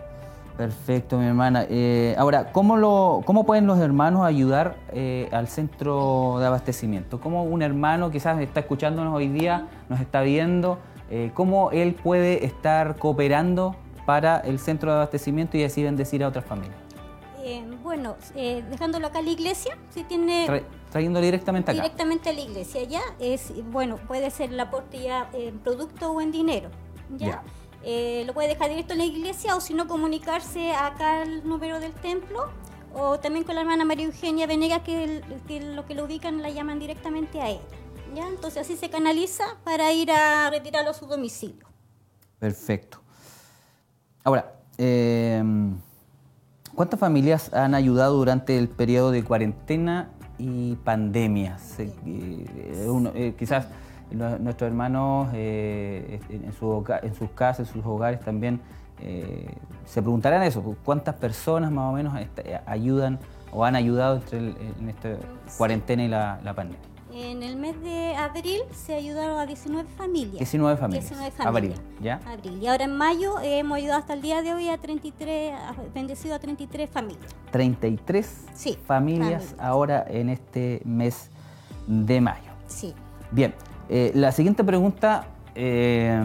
Perfecto, 0.57 1.17
mi 1.17 1.25
hermana. 1.25 1.65
Eh, 1.67 2.13
ahora, 2.17 2.51
¿cómo, 2.51 2.77
lo, 2.77 3.21
¿cómo 3.25 3.43
pueden 3.43 3.65
los 3.65 3.79
hermanos 3.79 4.23
ayudar 4.23 4.75
eh, 4.91 5.27
al 5.31 5.47
centro 5.47 6.37
de 6.39 6.45
abastecimiento? 6.45 7.19
¿Cómo 7.19 7.43
un 7.43 7.63
hermano 7.63 8.11
quizás 8.11 8.39
está 8.39 8.59
escuchándonos 8.59 9.15
hoy 9.15 9.29
día, 9.29 9.67
nos 9.89 9.99
está 9.99 10.21
viendo, 10.21 10.77
eh, 11.09 11.31
cómo 11.33 11.71
él 11.71 11.95
puede 11.95 12.45
estar 12.45 12.97
cooperando 12.97 13.75
para 14.05 14.37
el 14.39 14.59
centro 14.59 14.91
de 14.91 14.97
abastecimiento 14.97 15.57
y 15.57 15.63
así 15.63 15.81
bendecir 15.81 16.23
a 16.23 16.27
otras 16.27 16.45
familias? 16.45 16.77
Eh, 17.43 17.63
bueno, 17.81 18.15
eh, 18.35 18.63
dejándolo 18.69 19.07
acá 19.07 19.19
en 19.19 19.25
la 19.25 19.31
iglesia, 19.31 19.75
si 19.89 20.03
tiene 20.03 20.63
trayéndolo 20.93 21.25
directamente 21.25 21.71
acá. 21.71 21.81
directamente 21.81 22.29
a 22.29 22.33
la 22.33 22.39
iglesia, 22.41 22.83
ya 22.83 23.01
es 23.19 23.51
bueno, 23.71 23.97
puede 24.07 24.29
ser 24.31 24.51
el 24.53 24.59
aporte 24.59 25.01
ya 25.01 25.29
en 25.33 25.59
producto 25.59 26.11
o 26.11 26.21
en 26.21 26.31
dinero, 26.31 26.69
ya. 27.17 27.27
Ya. 27.27 27.43
Eh, 27.85 28.23
lo 28.25 28.33
puede 28.33 28.47
dejar 28.47 28.69
directo 28.69 28.93
en 28.93 28.99
la 28.99 29.05
iglesia 29.05 29.57
o 29.57 29.59
si 29.59 29.73
no 29.73 29.87
comunicarse 29.89 30.71
acá 30.73 31.23
al 31.23 31.45
número 31.45 31.81
del 31.81 31.91
templo 31.93 32.49
o 32.93 33.19
también 33.19 33.43
con 33.43 33.55
la 33.55 33.61
hermana 33.61 33.83
María 33.83 34.05
Eugenia 34.05 34.47
Venegas 34.47 34.83
que, 34.85 35.03
el- 35.03 35.23
que 35.47 35.59
lo 35.59 35.85
que 35.85 35.93
lo 35.95 36.05
ubican 36.05 36.41
la 36.41 36.49
llaman 36.49 36.79
directamente 36.79 37.41
a 37.41 37.49
ella, 37.49 37.61
ya. 38.15 38.27
Entonces 38.27 38.61
así 38.61 38.77
se 38.77 38.89
canaliza 38.89 39.43
para 39.65 39.91
ir 39.91 40.11
a 40.11 40.49
retirarlo 40.51 40.91
a 40.91 40.93
su 40.93 41.07
domicilio. 41.07 41.65
Perfecto. 42.39 43.01
Ahora, 44.23 44.53
eh, 44.77 45.43
¿cuántas 46.75 46.99
familias 46.99 47.51
han 47.53 47.73
ayudado 47.75 48.15
durante 48.15 48.57
el 48.57 48.69
periodo 48.69 49.11
de 49.11 49.23
cuarentena 49.23 50.09
y 50.37 50.75
pandemia? 50.75 51.57
Se- 51.57 51.91
eh, 52.05 52.87
uno- 52.89 53.11
eh, 53.15 53.33
quizás 53.37 53.67
nuestros 54.39 54.67
hermanos 54.67 55.29
eh, 55.33 56.19
en, 56.29 56.53
su 56.53 56.67
hoga- 56.67 56.99
en 57.01 57.15
sus 57.15 57.29
casas, 57.31 57.67
en 57.67 57.73
sus 57.73 57.85
hogares 57.85 58.19
también 58.19 58.59
eh, 59.01 59.47
se 59.85 60.01
preguntarán 60.01 60.43
eso, 60.43 60.61
¿cuántas 60.85 61.15
personas 61.15 61.71
más 61.71 61.89
o 61.89 61.93
menos 61.93 62.13
eh, 62.19 62.59
ayudan 62.65 63.19
o 63.51 63.65
han 63.65 63.75
ayudado 63.75 64.15
entre 64.17 64.37
el- 64.39 64.55
en 64.79 64.89
esta 64.89 65.09
cuarentena 65.57 66.03
y 66.03 66.07
la, 66.07 66.39
la 66.43 66.53
pandemia? 66.53 66.79
En 67.15 67.43
el 67.43 67.57
mes 67.57 67.79
de 67.83 68.15
abril 68.15 68.61
se 68.71 68.95
ayudaron 68.95 69.39
a 69.39 69.45
19 69.45 69.87
familias. 69.95 70.39
19 70.39 70.77
familias. 70.77 71.03
19 71.09 71.31
familias. 71.31 71.47
Abril, 71.47 71.73
¿ya? 72.01 72.19
Abril. 72.25 72.57
Y 72.59 72.65
ahora 72.67 72.85
en 72.85 72.97
mayo 72.97 73.39
eh, 73.39 73.59
hemos 73.59 73.77
ayudado 73.77 73.99
hasta 73.99 74.13
el 74.13 74.21
día 74.23 74.41
de 74.41 74.51
hoy 74.53 74.69
a 74.69 74.79
33, 74.79 75.53
a- 75.53 75.75
bendecido 75.93 76.33
a 76.33 76.39
33 76.39 76.89
familias. 76.89 77.23
33 77.51 78.45
Sí, 78.55 78.77
familias 78.87 79.43
familias. 79.43 79.55
ahora 79.59 80.03
en 80.09 80.29
este 80.29 80.81
mes 80.85 81.29
de 81.85 82.19
mayo. 82.19 82.51
Sí. 82.65 82.95
Bien, 83.29 83.53
eh, 83.89 84.11
la 84.15 84.31
siguiente 84.31 84.63
pregunta 84.63 85.27
eh, 85.53 86.19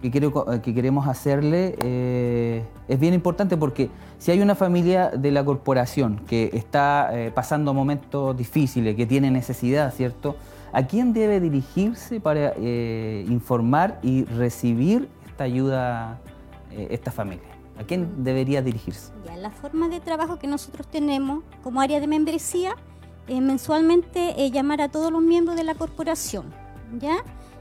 que, 0.00 0.12
quiero 0.12 0.60
que 0.62 0.72
queremos 0.74 1.08
hacerle 1.08 1.74
eh, 1.82 2.64
es 2.86 3.00
bien 3.00 3.14
importante 3.14 3.56
porque 3.56 3.90
si 4.18 4.32
hay 4.32 4.40
una 4.40 4.54
familia 4.54 5.10
de 5.10 5.30
la 5.30 5.44
corporación 5.44 6.20
que 6.26 6.50
está 6.52 7.10
eh, 7.12 7.30
pasando 7.32 7.72
momentos 7.72 8.36
difíciles, 8.36 8.96
que 8.96 9.06
tiene 9.06 9.30
necesidad, 9.30 9.94
¿cierto? 9.94 10.36
¿A 10.72 10.86
quién 10.86 11.12
debe 11.12 11.40
dirigirse 11.40 12.20
para 12.20 12.52
eh, 12.56 13.24
informar 13.28 13.98
y 14.02 14.24
recibir 14.24 15.08
esta 15.26 15.44
ayuda, 15.44 16.20
eh, 16.70 16.88
esta 16.90 17.10
familia? 17.10 17.48
¿A 17.78 17.84
quién 17.84 18.24
debería 18.24 18.60
dirigirse? 18.60 19.12
Ya, 19.24 19.36
la 19.36 19.50
forma 19.50 19.88
de 19.88 20.00
trabajo 20.00 20.38
que 20.38 20.46
nosotros 20.46 20.86
tenemos 20.88 21.42
como 21.62 21.80
área 21.80 22.00
de 22.00 22.06
membresía 22.06 22.74
eh, 23.28 23.40
mensualmente 23.40 24.34
llamar 24.50 24.80
a 24.80 24.88
todos 24.88 25.12
los 25.12 25.22
miembros 25.22 25.56
de 25.56 25.64
la 25.64 25.74
corporación, 25.74 26.46
¿ya? 26.98 27.16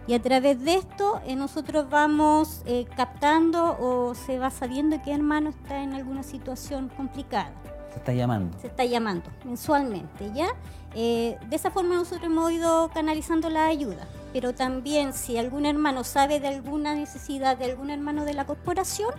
Y 0.08 0.14
a 0.14 0.22
través 0.22 0.64
de 0.64 0.76
esto 0.76 1.22
eh, 1.26 1.36
nosotros 1.36 1.90
vamos 1.90 2.64
captando 2.96 3.78
o 3.80 4.16
se 4.16 4.40
va 4.40 4.50
sabiendo 4.50 5.02
qué 5.04 5.14
hermano 5.14 5.50
está 5.50 5.84
en 5.84 5.94
alguna 5.94 6.24
situación 6.24 6.90
complicada. 6.96 7.52
Se 7.92 8.00
está 8.00 8.14
llamando. 8.14 8.58
Se 8.60 8.68
está 8.68 8.86
llamando 8.86 9.30
mensualmente, 9.44 10.32
¿ya? 10.34 10.48
de 10.94 11.38
esa 11.52 11.70
forma 11.70 11.96
nosotros 11.96 12.24
hemos 12.24 12.52
ido 12.52 12.90
canalizando 12.94 13.50
la 13.50 13.68
ayuda. 13.68 14.08
Pero 14.34 14.54
también 14.54 15.14
si 15.14 15.38
algún 15.38 15.66
hermano 15.66 16.04
sabe 16.04 16.40
de 16.40 16.48
alguna 16.48 16.96
necesidad 16.96 17.58
de 17.58 17.66
algún 17.66 17.90
hermano 17.90 18.26
de 18.26 18.34
la 18.34 18.46
corporación, 18.46 19.12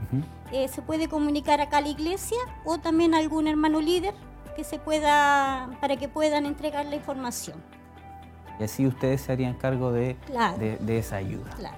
se 0.51 0.83
puede 0.83 1.09
comunicar 1.09 1.61
acá 1.61 1.79
a 1.79 1.81
la 1.83 1.89
iglesia 1.89 2.39
o 2.65 2.79
también 2.79 3.15
a 3.15 3.19
algún 3.19 3.47
hermano 3.47 3.81
líder 3.81 4.15
que 4.59 4.65
se 4.65 4.81
pueda, 4.81 5.71
para 5.81 5.97
que 5.97 6.09
puedan 6.09 6.45
entregar 6.45 6.85
la 6.87 6.97
información. 6.97 7.63
Y 8.59 8.65
así 8.65 8.87
ustedes 8.87 9.21
se 9.21 9.33
harían 9.33 9.55
cargo 9.55 9.93
de, 9.93 10.17
de, 10.81 10.99
esa 10.99 11.17
ayuda. 11.17 11.51
Claro. 11.57 11.77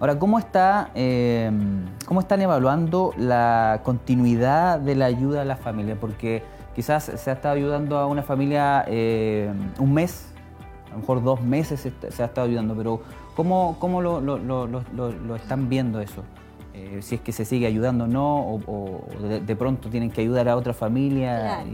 Ahora, 0.00 0.18
¿cómo, 0.18 0.38
está, 0.38 0.90
em, 0.94 1.84
¿cómo 2.06 2.20
están 2.20 2.42
evaluando 2.42 3.12
la 3.16 3.82
continuidad 3.84 4.80
de 4.80 4.96
la 4.96 5.04
ayuda 5.06 5.42
a 5.42 5.44
la 5.44 5.56
familia? 5.56 5.96
Porque 6.00 6.42
quizás 6.74 7.04
se 7.04 7.30
ha 7.30 7.34
estado 7.34 7.54
ayudando 7.54 7.98
a 7.98 8.06
una 8.06 8.24
familia 8.24 8.84
em, 8.88 9.56
un 9.78 9.94
mes, 9.94 10.26
a 10.88 10.94
lo 10.94 10.98
mejor 10.98 11.22
dos 11.22 11.40
meses 11.40 11.80
se, 11.80 12.22
ha 12.22 12.26
estado 12.26 12.48
ayudando, 12.48 12.74
pero 12.74 13.00
¿cómo, 13.36 13.76
cómo 13.78 14.02
lo, 14.02 14.20
lo, 14.20 14.38
lo, 14.38 14.66
lo 14.66 15.36
están 15.36 15.68
viendo 15.68 16.00
eso? 16.00 16.24
Eh, 16.74 17.00
si 17.02 17.16
es 17.16 17.20
que 17.20 17.32
se 17.32 17.44
sigue 17.44 17.66
ayudando 17.66 18.04
o 18.04 18.06
no, 18.06 18.60
o, 18.66 19.04
de, 19.20 19.56
pronto 19.56 19.90
tienen 19.90 20.10
que 20.10 20.22
ayudar 20.22 20.48
a 20.48 20.56
otra 20.56 20.72
familia. 20.72 21.64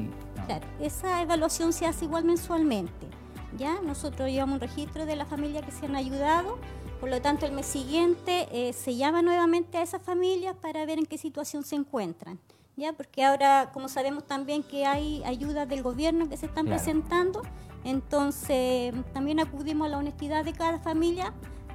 Claro, 0.47 0.67
esa 0.81 1.23
evaluación 1.23 1.73
se 1.73 1.87
hace 1.87 2.05
igual 2.05 2.25
mensualmente. 2.25 3.08
¿Ya? 3.57 3.81
Nosotros 3.83 4.29
llevamos 4.29 4.55
un 4.57 4.61
registro 4.61 5.07
de 5.07 5.17
las 5.17 5.29
familias 5.29 5.65
que 5.65 5.73
se 5.73 5.87
han 5.87 5.97
ayudado, 5.97 6.59
por 7.01 7.09
lo 7.09 7.21
tanto 7.21 7.47
el 7.47 7.53
mes 7.53 7.67
siguiente 7.67 8.49
eh, 8.53 8.73
se 8.73 8.97
llama 8.97 9.23
nuevamente 9.23 9.79
a 9.79 9.83
esas 9.83 10.03
familias 10.03 10.57
para 10.61 10.85
ver 10.85 10.99
en 10.99 11.07
qué 11.07 11.19
situación 11.19 11.65
se 11.65 11.77
encuentran. 11.77 12.39
¿ya? 12.77 12.93
Porque 12.93 13.25
ahora, 13.25 13.71
como 13.73 13.89
sabemos 13.89 14.25
también 14.25 14.63
que 14.63 14.87
hay 14.87 15.23
ayudas 15.25 15.69
del 15.69 15.83
gobierno 15.83 16.29
que 16.29 16.37
se 16.37 16.47
están 16.47 16.67
presentando, 16.67 17.43
entonces 17.85 18.95
también 19.13 19.41
acudimos 19.41 19.87
a 19.87 19.91
la 19.91 19.99
honestidad 19.99 20.45
de 20.45 20.53
cada 20.53 20.79
familia 20.79 21.33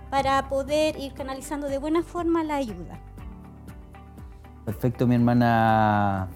para 0.10 0.48
poder 0.50 1.00
ir 1.00 1.14
canalizando 1.14 1.68
de 1.68 1.78
buena 1.78 2.04
forma 2.04 2.44
la 2.44 2.56
ayuda. 2.56 3.00
Perfecto, 4.66 5.06
mi 5.08 5.16
hermana 5.16 6.30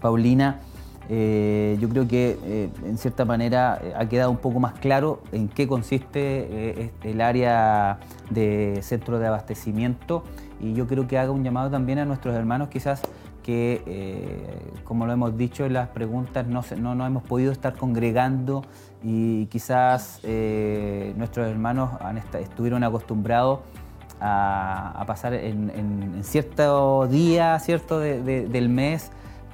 Paulina. 0.00 0.60
Eh, 1.08 1.76
yo 1.80 1.88
creo 1.88 2.06
que 2.06 2.38
eh, 2.44 2.70
en 2.84 2.96
cierta 2.96 3.24
manera 3.24 3.80
eh, 3.82 3.92
ha 3.96 4.08
quedado 4.08 4.30
un 4.30 4.36
poco 4.36 4.60
más 4.60 4.74
claro 4.74 5.20
en 5.32 5.48
qué 5.48 5.66
consiste 5.66 6.92
el 7.02 7.20
área 7.20 7.98
de 8.30 8.78
centro 8.82 9.18
de 9.18 9.26
abastecimiento. 9.26 10.22
Y 10.60 10.74
yo 10.74 10.86
creo 10.86 11.08
que 11.08 11.18
haga 11.18 11.32
un 11.32 11.42
llamado 11.42 11.70
también 11.70 11.98
a 11.98 12.04
nuestros 12.04 12.34
hermanos 12.34 12.68
quizás 12.68 13.02
que, 13.42 14.62
como 14.84 15.06
lo 15.06 15.12
hemos 15.12 15.36
dicho 15.36 15.64
en 15.64 15.72
las 15.72 15.88
preguntas, 15.88 16.46
no, 16.46 16.62
no, 16.94 17.06
hemos 17.06 17.22
podido 17.22 17.50
estar 17.50 17.74
congregando 17.74 18.62
y 19.02 19.46
quizás 19.46 20.20
nuestros 21.16 21.48
hermanos 21.48 21.90
estuvieron 22.38 22.84
acostumbrados 22.84 23.60
a, 24.20 25.02
pasar 25.06 25.32
en, 25.34 26.20
cierto 26.22 27.06
día 27.08 27.58
cierto 27.58 27.98
del 27.98 28.68
mes 28.68 29.10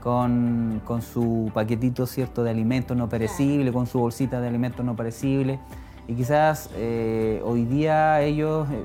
con, 0.07 1.01
su 1.01 1.51
paquetito 1.53 2.07
cierto 2.07 2.45
de 2.45 2.51
alimentos 2.51 2.97
no 2.97 3.09
perecibles, 3.09 3.73
con 3.73 3.89
su 3.89 3.99
bolsita 3.99 4.41
de 4.41 4.47
alimentos 4.47 4.87
no 4.87 4.95
perecibles. 4.95 5.59
Y 6.07 6.15
quizás 6.15 6.71
eh, 6.77 7.43
hoy 7.45 7.65
día 7.65 8.23
ellos 8.23 8.69
eh, 8.71 8.85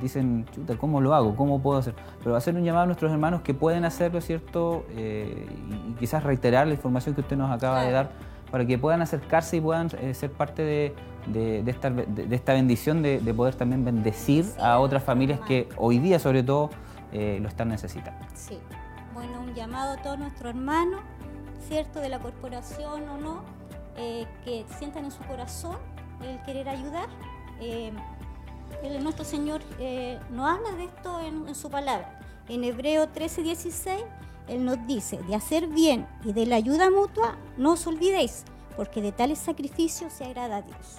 dicen, 0.00 0.46
chuta, 0.54 0.78
¿cómo 0.78 1.02
lo 1.02 1.14
hago? 1.14 1.36
¿Cómo 1.36 1.60
puedo 1.60 1.78
hacer? 1.78 1.94
Pero 2.24 2.36
hacer 2.36 2.54
un 2.54 2.64
llamado 2.64 2.84
a 2.84 2.86
nuestros 2.86 3.12
hermanos 3.12 3.42
que 3.42 3.52
pueden 3.52 3.84
hacerlo, 3.84 4.22
¿cierto? 4.22 4.86
Eh, 4.96 5.46
y, 5.90 5.92
quizás 5.96 6.24
reiterar 6.24 6.66
la 6.66 6.72
información 6.72 7.14
que 7.14 7.20
usted 7.20 7.36
nos 7.36 7.50
acaba 7.50 7.82
de 7.82 7.90
dar 7.90 8.12
para 8.50 8.64
que 8.64 8.78
puedan 8.78 9.02
acercarse 9.02 9.58
y 9.58 9.60
puedan 9.60 9.90
ser 9.90 10.30
parte 10.30 10.62
de, 10.62 10.94
de, 11.26 11.70
esta, 11.70 11.90
de, 11.90 12.34
esta, 12.34 12.54
bendición 12.54 13.02
de, 13.02 13.20
poder 13.36 13.56
también 13.56 13.84
bendecir 13.84 14.46
a 14.58 14.78
otras 14.78 15.02
familias 15.02 15.38
que 15.40 15.68
hoy 15.76 15.98
día 15.98 16.18
sobre 16.18 16.42
todo 16.42 16.70
lo 17.12 17.48
están 17.48 17.68
necesitando. 17.68 18.24
Sí, 18.34 18.58
llamado 19.56 19.94
a 19.94 19.96
todos 19.96 20.18
nuestros 20.18 20.50
hermanos, 20.50 21.00
¿cierto? 21.66 22.00
De 22.00 22.08
la 22.08 22.20
corporación 22.20 23.08
o 23.08 23.18
no, 23.18 23.42
eh, 23.96 24.26
que 24.44 24.64
sientan 24.78 25.06
en 25.06 25.10
su 25.10 25.22
corazón 25.24 25.76
el 26.22 26.40
querer 26.44 26.68
ayudar. 26.68 27.08
Eh, 27.60 27.92
nuestro 29.00 29.24
Señor 29.24 29.62
nos 30.30 30.50
habla 30.50 30.72
de 30.72 30.84
esto 30.84 31.20
en, 31.20 31.48
en 31.48 31.54
su 31.54 31.70
palabra. 31.70 32.20
En 32.48 32.62
Hebreo 32.62 33.08
13, 33.08 33.42
16, 33.42 34.04
Él 34.48 34.64
nos 34.64 34.86
dice, 34.86 35.18
de 35.18 35.34
hacer 35.34 35.66
bien 35.66 36.06
y 36.24 36.32
de 36.32 36.46
la 36.46 36.56
ayuda 36.56 36.90
mutua, 36.90 37.36
no 37.56 37.72
os 37.72 37.86
olvidéis, 37.86 38.44
porque 38.76 39.02
de 39.02 39.10
tales 39.12 39.38
sacrificios 39.38 40.12
se 40.12 40.24
agrada 40.24 40.58
a 40.58 40.62
Dios. 40.62 40.98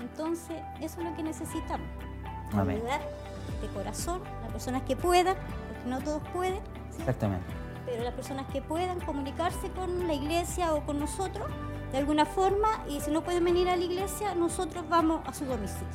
Entonces, 0.00 0.56
eso 0.80 1.00
es 1.00 1.06
lo 1.06 1.14
que 1.14 1.22
necesitamos. 1.22 1.86
Ayudar 2.52 3.00
de 3.60 3.68
corazón, 3.68 4.22
las 4.42 4.52
personas 4.52 4.82
que 4.82 4.96
puedan, 4.96 5.36
porque 5.36 5.88
no 5.88 6.00
todos 6.00 6.22
pueden. 6.32 6.60
Exactamente. 6.98 7.63
Pero 7.94 8.02
las 8.02 8.14
personas 8.14 8.46
que 8.52 8.60
puedan 8.60 8.98
comunicarse 8.98 9.70
con 9.70 10.08
la 10.08 10.14
iglesia 10.14 10.74
o 10.74 10.84
con 10.84 10.98
nosotros 10.98 11.46
de 11.92 11.98
alguna 11.98 12.24
forma 12.24 12.66
y 12.88 12.98
si 12.98 13.12
no 13.12 13.22
pueden 13.22 13.44
venir 13.44 13.68
a 13.68 13.76
la 13.76 13.84
iglesia, 13.84 14.34
nosotros 14.34 14.84
vamos 14.88 15.20
a 15.28 15.32
su 15.32 15.44
domicilio. 15.44 15.94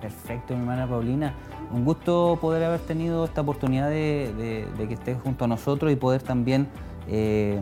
Perfecto, 0.00 0.54
mi 0.54 0.60
hermana 0.60 0.88
Paulina. 0.88 1.34
Un 1.74 1.84
gusto 1.84 2.38
poder 2.40 2.64
haber 2.64 2.80
tenido 2.80 3.26
esta 3.26 3.42
oportunidad 3.42 3.90
de, 3.90 4.66
que 4.78 4.94
estés 4.94 5.20
junto 5.20 5.44
a 5.44 5.48
nosotros 5.48 5.92
y 5.92 5.96
poder 5.96 6.22
también 6.22 6.68
eh, 7.06 7.60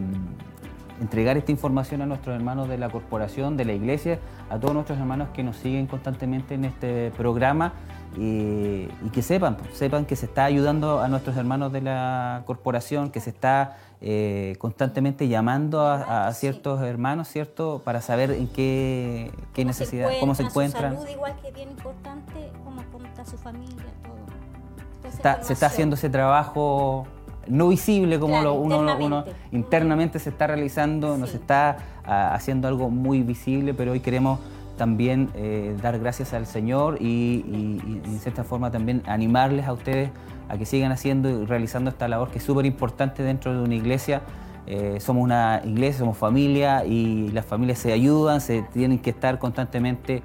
entregar 1.01 1.37
esta 1.37 1.51
información 1.51 2.01
a 2.01 2.07
nuestros 2.07 2.37
hermanos 2.37 2.69
de 2.69 2.79
la 2.79 2.91
corporación, 2.91 3.57
de 3.57 3.65
la 3.65 3.73
iglesia, 3.73 4.21
a 4.51 4.61
todos 4.61 4.73
nuestros 4.73 5.01
hermanos 5.01 5.31
que 5.35 5.43
nos 5.43 5.57
siguen 5.57 5.89
constantemente 5.89 6.55
en 6.55 6.65
este 6.65 7.11
programa 7.17 7.73
y, 8.17 8.87
que 9.13 9.23
sepan, 9.23 9.57
pues, 9.57 9.77
sepan 9.77 10.05
que 10.05 10.17
se 10.17 10.27
está 10.27 10.45
ayudando 10.45 11.01
a 11.01 11.09
nuestros 11.09 11.37
hermanos 11.37 11.73
de 11.73 11.81
la 11.81 12.43
corporación, 12.47 13.11
que 13.11 13.21
se 13.21 13.31
está 13.31 13.77
eh, 14.01 14.57
constantemente 14.59 15.29
llamando 15.29 15.87
a, 15.87 16.33
ciertos 16.33 16.83
hermanos, 16.83 17.29
¿cierto? 17.29 17.83
Para 17.85 18.01
saber 18.01 18.31
en 18.33 18.49
qué, 18.49 19.33
qué 19.55 19.65
necesidad, 19.65 20.11
cómo 20.21 20.35
se 20.35 20.45
encuentran. 20.45 20.95
Su 20.95 21.03
salud, 21.03 21.13
igual 21.13 21.35
que 21.43 21.51
bien 21.53 21.71
importante, 21.71 22.51
cómo, 22.65 23.07
está 23.07 23.25
su 23.25 23.37
familia, 23.37 23.85
todo. 24.03 25.43
se 25.43 25.53
está 25.53 25.67
haciendo 25.67 25.97
ese 25.97 26.11
trabajo 26.11 27.07
no 27.49 27.69
visible 27.69 28.19
como 28.19 28.41
lo, 28.43 28.55
uno, 28.55 28.81
internamente. 28.81 29.35
internamente 29.53 30.19
se 30.19 30.31
está 30.31 30.47
realizando, 30.47 31.17
nos 31.17 31.35
está 31.35 31.79
ah, 32.05 32.35
haciendo 32.35 32.69
algo 32.69 32.91
muy 32.91 33.23
visible, 33.23 33.75
pero 33.75 33.93
hoy 33.93 34.01
queremos 34.01 34.39
también 34.79 35.29
eh, 35.35 35.77
dar 35.83 35.99
gracias 35.99 36.33
al 36.33 36.47
Señor 36.47 36.97
y, 37.01 37.45
y, 37.47 38.01
en 38.05 38.19
cierta 38.21 38.45
forma 38.45 38.71
también 38.71 39.03
animarles 39.05 39.67
a 39.67 39.75
ustedes 39.75 40.09
a 40.49 40.57
que 40.57 40.65
sigan 40.65 40.93
haciendo 40.93 41.29
y 41.29 41.45
realizando 41.45 41.91
esta 41.91 42.09
labor 42.09 42.31
que 42.31 42.39
es 42.39 42.45
súper 42.45 42.65
importante 42.65 43.23
dentro 43.23 43.53
de 43.53 43.63
una 43.63 43.75
iglesia. 43.75 44.23
Eh, 44.67 44.99
somos 45.01 45.23
una 45.23 45.61
iglesia, 45.65 45.99
somos 46.01 46.17
familia 46.17 46.87
y 46.87 47.29
las 47.33 47.45
familias 47.45 47.79
se 47.79 47.93
ayudan, 47.93 48.41
se 48.41 48.63
tienen 48.63 48.99
que 48.99 49.11
estar 49.11 49.39
constantemente 49.39 50.23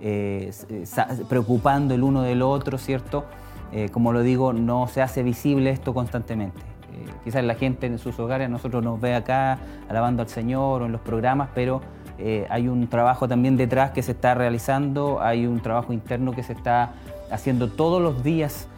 eh, 0.00 0.50
preocupando 1.28 1.94
el 1.94 2.02
uno 2.02 2.22
del 2.22 2.40
otro, 2.40 2.78
¿cierto? 2.78 3.26
Como 3.92 4.12
lo 4.14 4.22
digo, 4.22 4.54
no 4.54 4.86
se 4.88 5.02
hace 5.02 5.22
visible 5.22 5.68
esto 5.68 5.92
constantemente. 5.92 6.62
Quizás 7.24 7.44
la 7.44 7.56
gente 7.56 7.86
en 7.86 7.98
sus 7.98 8.18
hogares, 8.18 8.48
nosotros 8.48 8.82
nos 8.82 8.98
ve 8.98 9.14
acá 9.14 9.58
alabando 9.86 10.22
al 10.22 10.28
Señor 10.28 10.80
o 10.80 10.86
en 10.86 10.92
los 10.92 11.02
programas, 11.02 11.50
pero 11.54 11.82
eh, 12.18 12.46
hay 12.50 12.68
un 12.68 12.88
trabajo 12.88 13.28
también 13.28 13.56
detrás 13.56 13.90
que 13.90 14.02
se 14.02 14.12
está 14.12 14.34
realizando, 14.34 15.20
hay 15.20 15.46
un 15.46 15.60
trabajo 15.60 15.92
interno 15.92 16.32
que 16.32 16.42
se 16.42 16.52
está 16.52 16.94
haciendo 17.30 17.68
todos 17.68 18.00
los 18.00 18.22
días, 18.22 18.68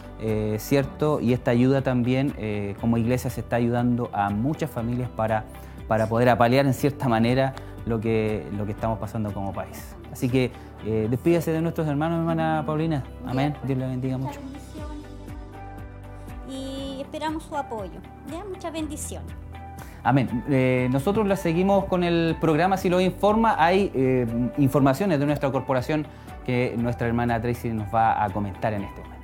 ¿cierto? 0.57 1.21
Y 1.21 1.33
esta 1.33 1.53
ayuda 1.53 1.83
también, 1.83 2.35
como 2.81 2.97
iglesia, 2.97 3.31
se 3.31 3.41
está 3.41 3.55
ayudando 3.55 4.11
a 4.13 4.31
muchas 4.31 4.69
familias 4.69 5.09
para, 5.11 5.45
para 5.87 6.09
poder 6.09 6.29
apalear 6.29 6.67
en 6.67 6.75
cierta 6.75 7.09
manera 7.09 7.55
lo 7.87 8.01
que, 8.01 8.45
lo 8.57 8.67
que 8.67 8.73
estamos 8.73 8.99
pasando 8.99 9.33
como 9.33 9.53
país. 9.53 9.95
Así 10.11 10.29
que 10.29 10.51
despídase 10.85 11.53
de 11.53 11.61
nuestros 11.61 11.87
hermanos, 11.87 12.19
hermana 12.19 12.65
Paulina. 12.67 13.05
Amén. 13.27 13.55
Dios 13.65 13.79
le 13.79 13.87
bendiga 13.87 14.19
mucho 14.19 14.41
esperamos 17.09 17.43
su 17.43 17.57
apoyo. 17.57 18.01
¿ya? 18.31 18.45
Muchas 18.45 18.73
bendiciones. 18.73 19.35
Amén. 20.03 20.45
Eh, 20.49 20.89
nosotros 20.91 21.27
la 21.27 21.37
seguimos 21.37 21.85
con 21.87 22.05
el 22.05 22.37
programa 22.41 22.77
Si 22.77 22.89
lo 22.89 23.01
informa. 23.01 23.57
Hay 23.59 23.91
eh, 23.95 24.27
informaciones 24.59 25.19
de 25.19 25.27
nuestra 25.27 25.51
corporación 25.51 26.07
que 26.47 26.75
nuestra 26.79 27.07
hermana 27.07 27.41
Tracy 27.41 27.71
nos 27.71 27.93
va 27.95 28.25
a 28.25 28.31
comentar 28.31 28.73
en 28.73 28.85
este 28.85 29.01
momento. 29.03 29.18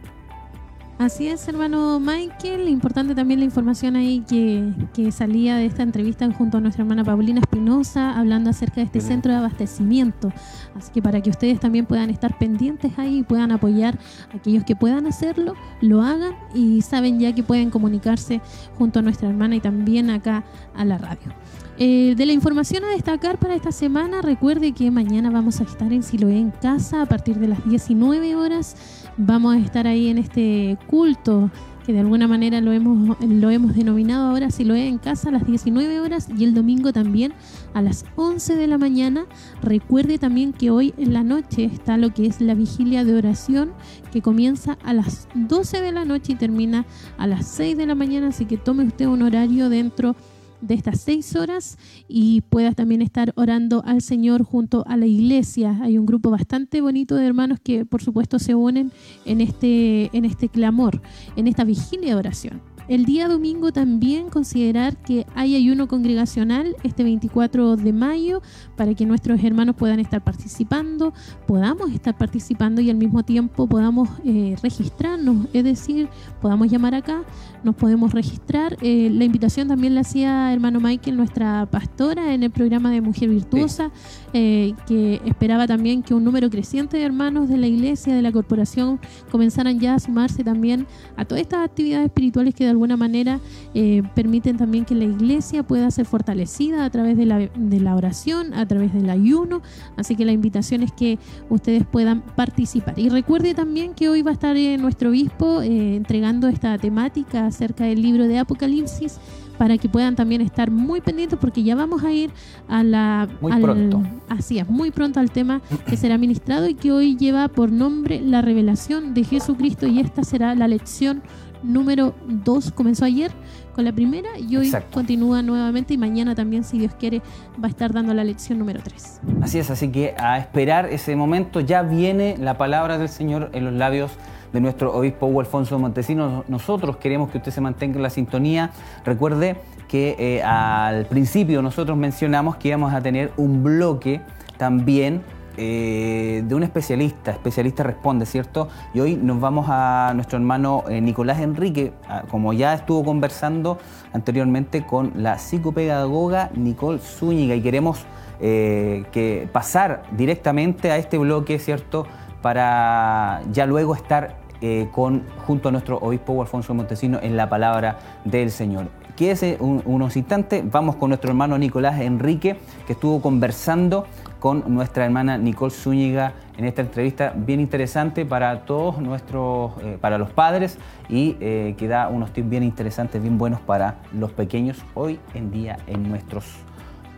Así 0.96 1.26
es, 1.26 1.46
hermano 1.48 1.98
Michael. 1.98 2.68
Importante 2.68 3.16
también 3.16 3.40
la 3.40 3.44
información 3.44 3.96
ahí 3.96 4.20
que, 4.28 4.72
que, 4.94 5.10
salía 5.10 5.56
de 5.56 5.66
esta 5.66 5.82
entrevista 5.82 6.30
junto 6.32 6.58
a 6.58 6.60
nuestra 6.60 6.82
hermana 6.82 7.02
Paulina 7.02 7.40
Espinosa, 7.40 8.16
hablando 8.16 8.50
acerca 8.50 8.76
de 8.76 8.82
este 8.82 9.00
centro 9.00 9.32
de 9.32 9.38
abastecimiento. 9.38 10.32
Así 10.76 10.92
que 10.92 11.02
para 11.02 11.20
que 11.20 11.30
ustedes 11.30 11.58
también 11.58 11.86
puedan 11.86 12.10
estar 12.10 12.38
pendientes 12.38 12.92
ahí 12.96 13.18
y 13.18 13.22
puedan 13.24 13.50
apoyar 13.50 13.98
a 14.32 14.36
aquellos 14.36 14.62
que 14.62 14.76
puedan 14.76 15.06
hacerlo, 15.06 15.54
lo 15.80 16.00
hagan 16.00 16.36
y 16.54 16.80
saben 16.82 17.18
ya 17.18 17.34
que 17.34 17.42
pueden 17.42 17.70
comunicarse 17.70 18.40
junto 18.78 19.00
a 19.00 19.02
nuestra 19.02 19.28
hermana 19.28 19.56
y 19.56 19.60
también 19.60 20.10
acá 20.10 20.44
a 20.76 20.84
la 20.84 20.96
radio. 20.98 21.34
Eh, 21.76 22.14
de 22.16 22.24
la 22.24 22.32
información 22.32 22.84
a 22.84 22.90
destacar 22.90 23.38
para 23.38 23.56
esta 23.56 23.72
semana, 23.72 24.22
recuerde 24.22 24.70
que 24.70 24.92
mañana 24.92 25.30
vamos 25.30 25.60
a 25.60 25.64
estar 25.64 25.92
en 25.92 26.04
Siloé 26.04 26.38
en 26.38 26.52
casa 26.52 27.02
a 27.02 27.06
partir 27.06 27.36
de 27.38 27.48
las 27.48 27.68
19 27.68 28.36
horas. 28.36 28.76
Vamos 29.16 29.54
a 29.54 29.58
estar 29.58 29.86
ahí 29.86 30.08
en 30.08 30.18
este 30.18 30.76
culto 30.88 31.50
que 31.86 31.92
de 31.92 32.00
alguna 32.00 32.26
manera 32.26 32.60
lo 32.60 32.72
hemos, 32.72 33.16
lo 33.20 33.50
hemos 33.50 33.74
denominado 33.74 34.30
ahora 34.30 34.50
Siloé 34.50 34.88
en 34.88 34.98
casa 34.98 35.28
a 35.28 35.32
las 35.32 35.46
19 35.46 36.00
horas 36.00 36.28
y 36.36 36.44
el 36.44 36.54
domingo 36.54 36.92
también 36.92 37.34
a 37.74 37.82
las 37.82 38.06
11 38.16 38.56
de 38.56 38.66
la 38.66 38.78
mañana. 38.78 39.26
Recuerde 39.62 40.18
también 40.18 40.52
que 40.52 40.70
hoy 40.70 40.94
en 40.96 41.12
la 41.12 41.22
noche 41.22 41.64
está 41.64 41.96
lo 41.96 42.12
que 42.12 42.26
es 42.26 42.40
la 42.40 42.54
vigilia 42.54 43.04
de 43.04 43.14
oración 43.14 43.72
que 44.12 44.22
comienza 44.22 44.78
a 44.82 44.94
las 44.94 45.28
12 45.34 45.80
de 45.80 45.92
la 45.92 46.04
noche 46.04 46.32
y 46.32 46.36
termina 46.36 46.86
a 47.18 47.26
las 47.26 47.46
6 47.48 47.76
de 47.76 47.86
la 47.86 47.94
mañana, 47.94 48.28
así 48.28 48.46
que 48.46 48.56
tome 48.56 48.84
usted 48.84 49.06
un 49.06 49.22
horario 49.22 49.68
dentro 49.68 50.12
de 50.12 50.33
de 50.66 50.74
estas 50.74 51.00
seis 51.00 51.36
horas 51.36 51.78
y 52.08 52.40
puedas 52.42 52.74
también 52.74 53.02
estar 53.02 53.32
orando 53.36 53.82
al 53.84 54.00
Señor 54.02 54.42
junto 54.42 54.84
a 54.86 54.96
la 54.96 55.06
iglesia. 55.06 55.78
Hay 55.82 55.98
un 55.98 56.06
grupo 56.06 56.30
bastante 56.30 56.80
bonito 56.80 57.16
de 57.16 57.26
hermanos 57.26 57.58
que 57.62 57.84
por 57.84 58.02
supuesto 58.02 58.38
se 58.38 58.54
unen 58.54 58.92
en 59.24 59.40
este, 59.40 60.10
en 60.16 60.24
este 60.24 60.48
clamor, 60.48 61.00
en 61.36 61.46
esta 61.46 61.64
vigilia 61.64 62.10
de 62.10 62.14
oración. 62.14 62.73
El 62.86 63.06
día 63.06 63.28
domingo 63.28 63.72
también 63.72 64.28
considerar 64.28 64.96
que 64.96 65.26
hay 65.34 65.56
ayuno 65.56 65.88
congregacional 65.88 66.76
este 66.82 67.02
24 67.02 67.76
de 67.76 67.92
mayo 67.92 68.42
para 68.76 68.94
que 68.94 69.06
nuestros 69.06 69.42
hermanos 69.42 69.74
puedan 69.76 70.00
estar 70.00 70.22
participando, 70.22 71.14
podamos 71.46 71.92
estar 71.92 72.16
participando 72.18 72.82
y 72.82 72.90
al 72.90 72.96
mismo 72.96 73.22
tiempo 73.22 73.66
podamos 73.66 74.10
eh, 74.24 74.56
registrarnos, 74.62 75.46
es 75.54 75.64
decir, 75.64 76.08
podamos 76.42 76.70
llamar 76.70 76.94
acá, 76.94 77.22
nos 77.62 77.74
podemos 77.74 78.12
registrar. 78.12 78.76
Eh, 78.82 79.08
la 79.10 79.24
invitación 79.24 79.68
también 79.68 79.94
la 79.94 80.02
hacía 80.02 80.52
hermano 80.52 80.78
Michael, 80.78 81.16
nuestra 81.16 81.66
pastora 81.70 82.34
en 82.34 82.42
el 82.42 82.50
programa 82.50 82.90
de 82.90 83.00
Mujer 83.00 83.30
Virtuosa, 83.30 83.90
eh, 84.36 84.74
que 84.88 85.20
esperaba 85.24 85.68
también 85.68 86.02
que 86.02 86.12
un 86.12 86.24
número 86.24 86.50
creciente 86.50 86.96
de 86.96 87.04
hermanos 87.04 87.48
de 87.48 87.56
la 87.56 87.68
iglesia, 87.68 88.14
de 88.14 88.20
la 88.20 88.32
corporación, 88.32 88.98
comenzaran 89.30 89.78
ya 89.78 89.94
a 89.94 90.00
sumarse 90.00 90.42
también 90.42 90.88
a 91.16 91.24
todas 91.24 91.42
estas 91.42 91.64
actividades 91.64 92.06
espirituales 92.06 92.52
que 92.52 92.64
de 92.64 92.70
alguna 92.70 92.96
manera 92.96 93.38
eh, 93.74 94.02
permiten 94.16 94.56
también 94.56 94.84
que 94.84 94.96
la 94.96 95.04
iglesia 95.04 95.62
pueda 95.62 95.88
ser 95.92 96.04
fortalecida 96.04 96.84
a 96.84 96.90
través 96.90 97.16
de 97.16 97.26
la, 97.26 97.38
de 97.38 97.80
la 97.80 97.94
oración, 97.94 98.54
a 98.54 98.66
través 98.66 98.92
del 98.92 99.08
ayuno. 99.08 99.62
Así 99.96 100.16
que 100.16 100.24
la 100.24 100.32
invitación 100.32 100.82
es 100.82 100.90
que 100.90 101.20
ustedes 101.48 101.84
puedan 101.86 102.22
participar. 102.22 102.98
Y 102.98 103.10
recuerde 103.10 103.54
también 103.54 103.94
que 103.94 104.08
hoy 104.08 104.22
va 104.22 104.32
a 104.32 104.34
estar 104.34 104.56
nuestro 104.80 105.10
obispo 105.10 105.62
entregando 105.62 106.48
esta 106.48 106.76
temática 106.76 107.46
acerca 107.46 107.84
del 107.84 108.02
libro 108.02 108.26
de 108.26 108.38
Apocalipsis 108.38 109.20
para 109.58 109.78
que 109.78 109.88
puedan 109.88 110.16
también 110.16 110.40
estar 110.40 110.70
muy 110.70 111.00
pendientes 111.00 111.38
porque 111.38 111.62
ya 111.62 111.74
vamos 111.74 112.04
a 112.04 112.12
ir 112.12 112.30
a 112.68 112.82
la 112.82 113.28
muy 113.40 113.52
pronto. 113.60 114.02
así 114.28 114.58
es 114.58 114.68
muy 114.68 114.90
pronto 114.90 115.20
al 115.20 115.30
tema 115.30 115.60
que 115.86 115.96
será 115.96 116.18
ministrado 116.18 116.68
y 116.68 116.74
que 116.74 116.92
hoy 116.92 117.16
lleva 117.16 117.48
por 117.48 117.70
nombre 117.70 118.20
la 118.20 118.42
revelación 118.42 119.14
de 119.14 119.24
Jesucristo 119.24 119.86
y 119.86 120.00
esta 120.00 120.24
será 120.24 120.54
la 120.54 120.68
lección 120.68 121.22
número 121.62 122.14
2 122.26 122.72
comenzó 122.72 123.06
ayer 123.06 123.30
con 123.74 123.84
la 123.84 123.92
primera 123.92 124.38
y 124.38 124.56
hoy 124.56 124.72
continúa 124.92 125.42
nuevamente 125.42 125.94
y 125.94 125.98
mañana 125.98 126.34
también 126.34 126.62
si 126.62 126.78
Dios 126.78 126.94
quiere 126.94 127.22
va 127.62 127.66
a 127.66 127.70
estar 127.70 127.92
dando 127.92 128.12
la 128.12 128.22
lección 128.22 128.58
número 128.58 128.80
3 128.84 129.20
así 129.42 129.58
es 129.58 129.70
así 129.70 129.88
que 129.88 130.14
a 130.18 130.38
esperar 130.38 130.86
ese 130.86 131.16
momento. 131.16 131.60
Ya 131.60 131.82
viene 131.82 132.36
la 132.38 132.56
palabra 132.58 132.98
del 132.98 133.08
Señor 133.08 133.50
en 133.52 133.64
los 133.64 133.74
labios 133.74 134.10
de 134.54 134.60
nuestro 134.60 134.96
obispo 134.96 135.26
Hugo 135.26 135.40
Alfonso 135.40 135.78
Montesinos. 135.80 136.48
Nosotros 136.48 136.96
queremos 136.96 137.28
que 137.28 137.38
usted 137.38 137.50
se 137.50 137.60
mantenga 137.60 137.96
en 137.96 138.02
la 138.04 138.10
sintonía. 138.10 138.70
Recuerde 139.04 139.56
que 139.88 140.14
eh, 140.16 140.42
al 140.44 141.06
principio 141.06 141.60
nosotros 141.60 141.98
mencionamos 141.98 142.56
que 142.56 142.68
íbamos 142.68 142.94
a 142.94 143.00
tener 143.00 143.32
un 143.36 143.64
bloque 143.64 144.20
también 144.56 145.22
eh, 145.56 146.44
de 146.46 146.54
un 146.54 146.62
especialista, 146.62 147.32
especialista 147.32 147.82
responde, 147.82 148.26
¿cierto? 148.26 148.68
Y 148.94 149.00
hoy 149.00 149.16
nos 149.16 149.40
vamos 149.40 149.66
a 149.68 150.12
nuestro 150.14 150.38
hermano 150.38 150.84
eh, 150.88 151.00
Nicolás 151.00 151.40
Enrique, 151.40 151.92
como 152.30 152.52
ya 152.52 152.74
estuvo 152.74 153.04
conversando 153.04 153.78
anteriormente 154.12 154.86
con 154.86 155.12
la 155.16 155.38
psicopedagoga 155.38 156.50
Nicole 156.54 157.00
Zúñiga 157.00 157.56
y 157.56 157.60
queremos 157.60 158.06
que 158.40 159.48
pasar 159.52 160.02
directamente 160.10 160.90
a 160.90 160.98
este 160.98 161.16
bloque, 161.16 161.58
¿cierto? 161.58 162.06
Para 162.42 163.40
ya 163.52 163.64
luego 163.64 163.94
estar 163.94 164.43
eh, 164.66 164.88
con, 164.90 165.24
junto 165.46 165.68
a 165.68 165.72
nuestro 165.72 165.98
obispo 165.98 166.40
Alfonso 166.40 166.72
Montesino 166.72 167.18
en 167.20 167.36
la 167.36 167.50
palabra 167.50 167.98
del 168.24 168.50
Señor. 168.50 168.86
Quédese 169.14 169.58
unos 169.60 170.16
instantes, 170.16 170.64
vamos 170.70 170.96
con 170.96 171.10
nuestro 171.10 171.28
hermano 171.28 171.58
Nicolás 171.58 172.00
Enrique, 172.00 172.56
que 172.86 172.94
estuvo 172.94 173.20
conversando 173.20 174.06
con 174.40 174.64
nuestra 174.72 175.04
hermana 175.04 175.36
Nicole 175.36 175.70
Zúñiga 175.70 176.32
en 176.56 176.64
esta 176.64 176.80
entrevista 176.80 177.34
bien 177.36 177.60
interesante 177.60 178.24
para 178.24 178.64
todos 178.64 178.98
nuestros, 179.00 179.72
eh, 179.82 179.98
para 180.00 180.16
los 180.16 180.30
padres 180.30 180.78
y 181.10 181.36
eh, 181.40 181.74
que 181.76 181.86
da 181.86 182.08
unos 182.08 182.32
tips 182.32 182.48
bien 182.48 182.62
interesantes, 182.62 183.20
bien 183.20 183.36
buenos 183.36 183.60
para 183.60 183.96
los 184.14 184.32
pequeños 184.32 184.82
hoy 184.94 185.20
en 185.34 185.50
día 185.50 185.76
en 185.86 186.08
nuestros 186.08 186.46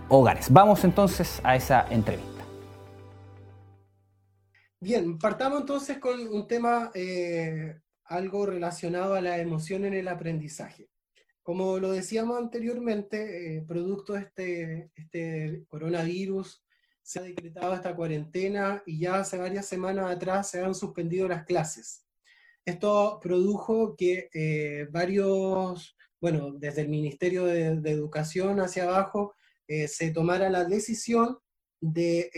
hogares. 0.09 0.53
Vamos 0.53 0.83
entonces 0.83 1.41
a 1.45 1.55
esa 1.55 1.87
entrevista. 1.91 2.36
Bien, 4.87 5.19
partamos 5.19 5.63
entonces 5.63 5.99
con 5.99 6.29
un 6.29 6.47
tema 6.47 6.93
eh, 6.95 7.75
algo 8.05 8.47
relacionado 8.47 9.15
a 9.15 9.21
la 9.21 9.37
emoción 9.41 9.85
en 9.85 9.95
el 9.95 10.07
aprendizaje. 10.07 10.89
Como 11.43 11.81
lo 11.81 11.91
decíamos 11.91 12.39
anteriormente, 12.39 13.57
eh, 13.57 13.65
producto 13.67 14.13
de 14.13 14.21
este, 14.21 14.93
este 14.95 15.65
coronavirus, 15.67 16.65
se 17.03 17.19
ha 17.19 17.23
decretado 17.23 17.75
esta 17.75 17.97
cuarentena 17.97 18.81
y 18.87 19.01
ya 19.01 19.17
hace 19.17 19.39
varias 19.39 19.67
semanas 19.67 20.09
atrás 20.09 20.51
se 20.51 20.63
han 20.63 20.77
suspendido 20.77 21.27
las 21.27 21.45
clases. 21.45 22.07
Esto 22.65 23.19
produjo 23.21 23.97
que 23.97 24.31
eh, 24.33 24.87
varios, 24.93 25.97
bueno, 26.21 26.53
desde 26.53 26.83
el 26.83 26.89
Ministerio 26.91 27.45
de, 27.45 27.81
de 27.81 27.91
Educación 27.91 28.61
hacia 28.61 28.85
abajo, 28.85 29.35
se 29.67 30.13
tomara 30.13 30.49
la 30.49 30.65
decisión 30.65 31.39
de 31.81 32.31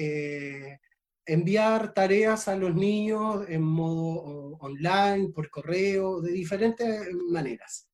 enviar 1.29 1.93
tareas 1.93 2.49
a 2.49 2.57
los 2.57 2.75
niños 2.75 3.45
en 3.49 3.63
modo 3.63 4.57
online, 4.61 5.29
por 5.29 5.51
correo, 5.51 6.23
de 6.23 6.33
diferentes 6.33 7.07
maneras. 7.31 7.87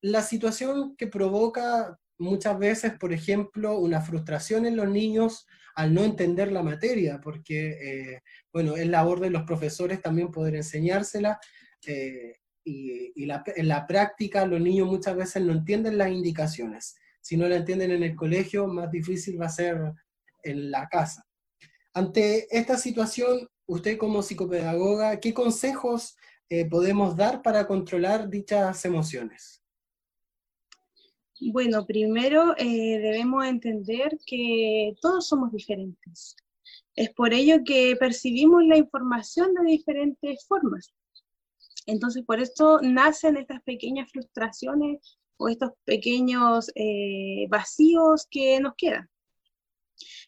La 0.00 0.22
situación 0.22 0.94
que 0.96 1.08
provoca 1.08 1.98
muchas 2.18 2.56
veces, 2.56 2.92
por 3.00 3.12
ejemplo, 3.12 3.78
una 3.78 4.00
frustración 4.00 4.64
en 4.64 4.76
los 4.76 4.88
niños 4.88 5.48
al 5.74 5.92
no 5.92 6.04
entender 6.04 6.52
la 6.52 6.62
materia, 6.62 7.20
porque, 7.20 7.70
eh, 7.82 8.22
bueno, 8.52 8.76
es 8.76 8.86
labor 8.86 9.18
de 9.18 9.30
los 9.30 9.42
profesores 9.42 10.00
también 10.00 10.30
poder 10.30 10.54
enseñársela, 10.54 11.40
eh, 11.84 12.36
y, 12.62 13.12
en 13.16 13.68
la 13.68 13.86
práctica 13.86 14.46
los 14.46 14.60
niños 14.60 14.86
muchas 14.86 15.16
veces 15.16 15.42
no 15.42 15.52
entienden 15.52 15.98
las 15.98 16.10
indicaciones. 16.10 16.96
Si 17.20 17.36
no 17.36 17.48
la 17.48 17.56
entienden 17.56 17.90
en 17.90 18.04
el 18.04 18.14
colegio, 18.14 18.68
más 18.68 18.90
difícil 18.90 19.40
va 19.40 19.46
a 19.46 19.50
ser 19.50 19.92
en 20.44 20.70
la 20.70 20.86
casa. 20.88 21.26
Ante 21.96 22.46
esta 22.54 22.76
situación, 22.76 23.48
usted 23.64 23.96
como 23.96 24.20
psicopedagoga, 24.20 25.18
¿qué 25.18 25.32
consejos 25.32 26.14
eh, 26.50 26.68
podemos 26.68 27.16
dar 27.16 27.40
para 27.40 27.66
controlar 27.66 28.28
dichas 28.28 28.84
emociones? 28.84 29.62
Bueno, 31.40 31.86
primero 31.86 32.54
eh, 32.58 32.98
debemos 32.98 33.46
entender 33.46 34.18
que 34.26 34.92
todos 35.00 35.26
somos 35.26 35.50
diferentes. 35.52 36.36
Es 36.94 37.14
por 37.14 37.32
ello 37.32 37.64
que 37.64 37.96
percibimos 37.98 38.62
la 38.66 38.76
información 38.76 39.54
de 39.54 39.70
diferentes 39.70 40.44
formas. 40.46 40.92
Entonces, 41.86 42.24
por 42.26 42.40
esto 42.40 42.78
nacen 42.82 43.38
estas 43.38 43.62
pequeñas 43.62 44.10
frustraciones 44.12 45.18
o 45.38 45.48
estos 45.48 45.70
pequeños 45.86 46.70
eh, 46.74 47.46
vacíos 47.48 48.26
que 48.30 48.60
nos 48.60 48.74
quedan. 48.76 49.08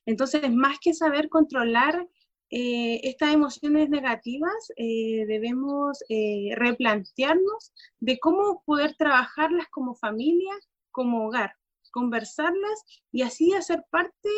Entonces, 0.09 0.51
más 0.51 0.79
que 0.81 0.95
saber 0.95 1.29
controlar 1.29 2.09
eh, 2.49 2.99
estas 3.03 3.35
emociones 3.35 3.91
negativas, 3.91 4.73
eh, 4.79 5.27
debemos 5.27 6.03
eh, 6.09 6.49
replantearnos 6.57 7.75
de 8.01 8.19
cómo 8.19 8.63
poder 8.65 8.97
trabajarlas 8.97 9.67
como 9.69 9.95
familia, 9.95 10.55
como 10.93 11.27
hogar, 11.27 11.53
conversarlas 11.91 12.85
y 13.13 13.21
así 13.21 13.53
hacer 13.53 13.85
parte, 13.91 14.31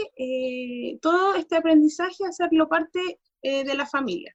todo 1.01 1.37
este 1.37 1.57
aprendizaje, 1.57 2.25
hacerlo 2.29 2.69
parte 2.69 3.21
de 3.43 3.75
la 3.75 3.87
familia. 3.87 4.35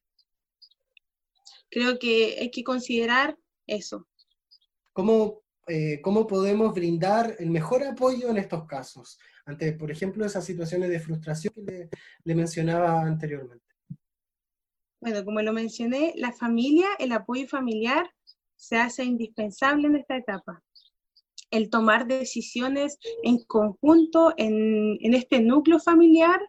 Creo 1.70 2.00
que 2.00 2.38
hay 2.40 2.50
que 2.50 2.64
considerar 2.64 3.38
Eso. 3.68 4.08
¿Cómo, 4.94 5.42
¿Cómo 6.02 6.28
podemos 6.28 6.74
brindar 6.74 7.36
el 7.40 7.50
mejor 7.50 7.84
apoyo 7.84 8.30
en 8.30 8.38
estos 8.38 8.66
casos? 8.66 9.18
Ante, 9.46 9.74
por 9.74 9.92
ejemplo, 9.92 10.26
esas 10.26 10.46
situaciones 10.46 10.90
de 10.90 11.00
frustración 11.00 11.54
que 11.54 11.90
le, 12.24 12.36
mencionaba 12.36 13.02
anteriormente. 13.02 13.66
Bueno, 15.00 15.24
como 15.24 15.42
lo 15.42 15.54
mencioné, 15.54 16.14
la 16.16 16.32
familia, 16.32 16.88
el 16.98 17.12
apoyo 17.12 17.48
familiar 17.48 18.10
se 18.56 18.78
hace 18.78 19.04
indispensable 19.04 19.88
en 19.88 19.98
esta 19.98 20.18
etapa. 20.18 20.64
El 21.52 21.70
tomar 21.70 22.08
decisiones 22.08 22.98
en 23.24 23.44
conjunto 23.46 24.34
en, 24.38 24.98
en 25.00 25.14
este 25.14 25.42
núcleo 25.42 25.80
familiar 25.80 26.40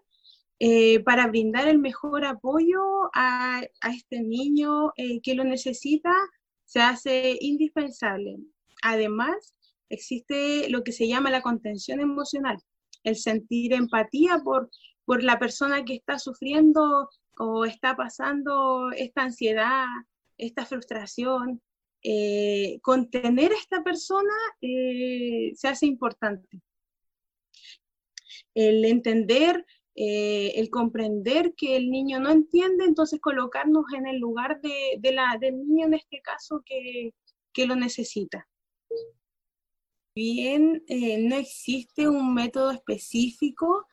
eh, 0.58 1.00
para 1.00 1.26
brindar 1.26 1.68
el 1.68 1.78
mejor 1.78 2.24
apoyo 2.24 2.80
a, 3.14 3.60
a 3.82 3.90
este 3.90 4.22
niño 4.22 4.92
eh, 4.96 5.20
que 5.20 5.34
lo 5.34 5.44
necesita 5.44 6.12
se 6.64 6.80
hace 6.80 7.36
indispensable. 7.40 8.38
Además, 8.82 9.54
existe 9.90 10.70
lo 10.70 10.82
que 10.82 10.92
se 10.92 11.08
llama 11.08 11.30
la 11.30 11.42
contención 11.42 12.00
emocional, 12.00 12.56
el 13.06 13.16
sentir 13.16 13.72
empatía 13.72 14.40
por, 14.44 14.70
por 15.04 15.22
la 15.22 15.38
persona 15.38 15.84
que 15.84 15.94
está 15.94 16.18
sufriendo 16.18 17.08
o 17.38 17.64
está 17.64 17.96
pasando 17.96 18.90
esta 18.92 19.22
ansiedad, 19.22 19.86
esta 20.36 20.66
frustración. 20.66 21.62
Eh, 22.02 22.78
contener 22.82 23.52
a 23.52 23.58
esta 23.58 23.82
persona 23.82 24.34
se 24.60 25.68
hace 25.68 25.86
importante. 25.86 26.60
El 28.54 28.84
entender 28.84 29.64
eh, 29.98 30.52
el 30.60 30.68
comprender 30.68 31.54
que 31.56 31.74
el 31.74 31.90
niño 31.90 32.20
no 32.20 32.30
entiende, 32.30 32.84
entonces 32.84 33.18
colocarnos 33.18 33.86
en 33.96 34.06
el 34.06 34.18
lugar 34.18 34.60
de, 34.60 35.12
la, 35.12 35.38
del 35.40 35.56
niño 35.56 35.86
en 35.86 35.94
este 35.94 36.20
caso 36.20 36.62
que, 36.66 37.14
lo 37.66 37.74
necesita. 37.74 38.46
Bien, 40.16 40.82
eh, 40.88 41.18
no 41.18 41.36
existe 41.36 42.08
un 42.08 42.32
método 42.32 42.70
específico 42.70 43.86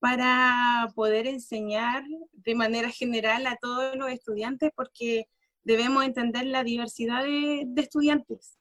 para 0.00 0.88
poder 0.96 1.28
enseñar 1.28 2.02
de 2.32 2.56
manera 2.56 2.90
general 2.90 3.46
a 3.46 3.56
todos 3.62 3.94
los 3.94 4.10
estudiantes 4.10 4.72
porque 4.74 5.28
debemos 5.62 6.04
entender 6.04 6.46
la 6.46 6.64
diversidad 6.64 7.22
de 7.22 7.64
estudiantes. 7.76 8.58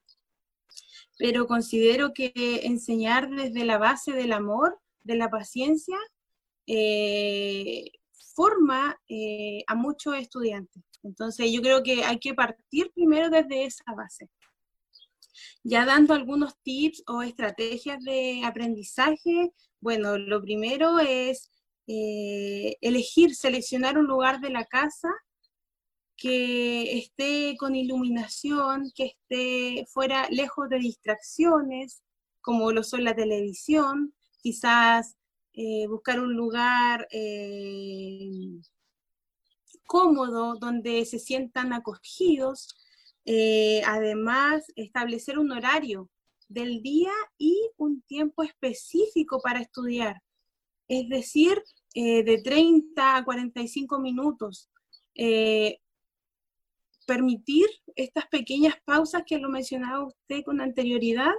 Pero 1.18 1.47
considero 1.47 2.13
que 2.13 2.32
enseñar 2.65 3.32
desde 3.32 3.65
la 3.65 3.80
base 3.80 4.11
del 4.11 4.32
amor, 4.32 4.80
de 5.01 5.15
la 5.15 5.32
paciencia, 5.32 5.97
eh, 6.68 7.93
forma 8.36 8.95
eh, 9.09 9.63
a 9.65 9.74
muchos 9.74 10.15
estudiantes. 10.18 10.84
Entonces 11.01 11.51
yo 11.51 11.63
creo 11.63 11.82
que 11.82 12.03
hay 12.03 12.20
que 12.20 12.36
partir 12.36 12.91
primero 12.93 13.32
desde 13.32 13.65
esa 13.65 13.91
base. 13.95 14.30
Ya 15.63 15.85
dando 15.85 16.13
algunos 16.13 16.55
tips 16.63 17.03
o 17.07 17.21
estrategias 17.21 18.03
de 18.03 18.41
aprendizaje, 18.43 19.51
bueno, 19.79 20.17
lo 20.17 20.41
primero 20.41 20.99
es 20.99 21.51
eh, 21.87 22.77
elegir, 22.81 23.35
seleccionar 23.35 23.97
un 23.97 24.07
lugar 24.07 24.39
de 24.39 24.49
la 24.49 24.65
casa 24.65 25.09
que 26.17 26.97
esté 26.97 27.55
con 27.57 27.75
iluminación, 27.75 28.91
que 28.95 29.05
esté 29.05 29.85
fuera, 29.87 30.27
lejos 30.29 30.67
de 30.69 30.79
distracciones, 30.79 32.01
como 32.41 32.71
lo 32.71 32.83
son 32.83 33.03
la 33.03 33.15
televisión, 33.15 34.13
quizás 34.41 35.15
eh, 35.53 35.87
buscar 35.87 36.19
un 36.19 36.33
lugar 36.35 37.07
eh, 37.11 38.59
cómodo 39.85 40.55
donde 40.55 41.05
se 41.05 41.19
sientan 41.19 41.73
acogidos, 41.73 42.75
eh, 43.28 43.84
además 43.86 44.63
establecer 44.75 45.38
un 45.38 45.51
horario 45.51 46.09
del 46.47 46.82
día 46.82 47.11
y 47.38 47.55
un 47.78 48.01
tiempo 48.03 48.41
específico 48.41 49.39
para 49.41 49.59
estudiar, 49.59 50.21
es 50.88 51.07
decir, 51.09 51.61
de 51.93 52.41
30 52.43 53.17
a 53.17 53.25
45 53.25 53.99
minutos. 53.99 54.69
permitir 57.07 57.65
estas 57.95 58.28
pequeñas 58.28 58.75
pausas 58.86 59.23
que 59.25 59.39
lo 59.39 59.49
mencionaba 59.49 60.05
usted 60.05 60.43
con 60.43 60.61
anterioridad 60.61 61.34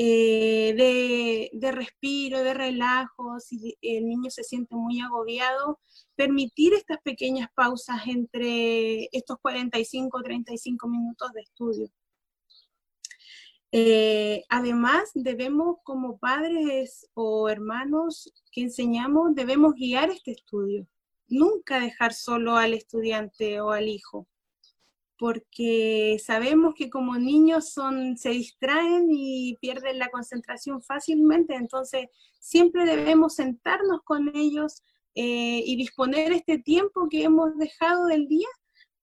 eh, 0.00 1.50
de, 1.52 1.72
respiro, 1.72 2.44
de 2.44 2.54
relajo, 2.54 3.40
si 3.40 3.76
el 3.82 4.06
niño 4.06 4.30
se 4.30 4.44
siente 4.44 4.76
muy 4.76 5.00
agobiado, 5.00 5.80
permitir 6.14 6.72
estas 6.74 6.98
pequeñas 7.02 7.48
pausas 7.52 8.02
entre 8.06 9.08
estos 9.10 9.38
45 9.42 10.16
o 10.16 10.22
35 10.22 10.86
minutos 10.86 11.32
de 11.32 11.40
estudio. 11.40 11.90
Eh, 13.72 14.44
además, 14.48 15.10
debemos 15.14 15.78
como 15.82 16.16
padres 16.18 17.10
o 17.14 17.48
hermanos 17.48 18.32
que 18.52 18.60
enseñamos, 18.60 19.34
debemos 19.34 19.74
guiar 19.74 20.10
este 20.10 20.30
estudio. 20.30 20.86
Nunca 21.26 21.80
dejar 21.80 22.14
solo 22.14 22.56
al 22.56 22.72
estudiante 22.72 23.60
o 23.60 23.72
al 23.72 23.88
hijo 23.88 24.28
porque 25.18 26.16
sabemos 26.24 26.74
que 26.74 26.88
como 26.88 27.18
niños 27.18 27.72
son, 27.72 28.16
se 28.16 28.30
distraen 28.30 29.08
y 29.10 29.56
pierden 29.60 29.98
la 29.98 30.08
concentración 30.10 30.80
fácilmente, 30.80 31.54
entonces 31.54 32.06
siempre 32.38 32.84
debemos 32.84 33.34
sentarnos 33.34 34.02
con 34.04 34.30
ellos 34.36 34.82
eh, 35.14 35.62
y 35.66 35.76
disponer 35.76 36.32
este 36.32 36.58
tiempo 36.58 37.08
que 37.10 37.24
hemos 37.24 37.58
dejado 37.58 38.06
del 38.06 38.28
día 38.28 38.48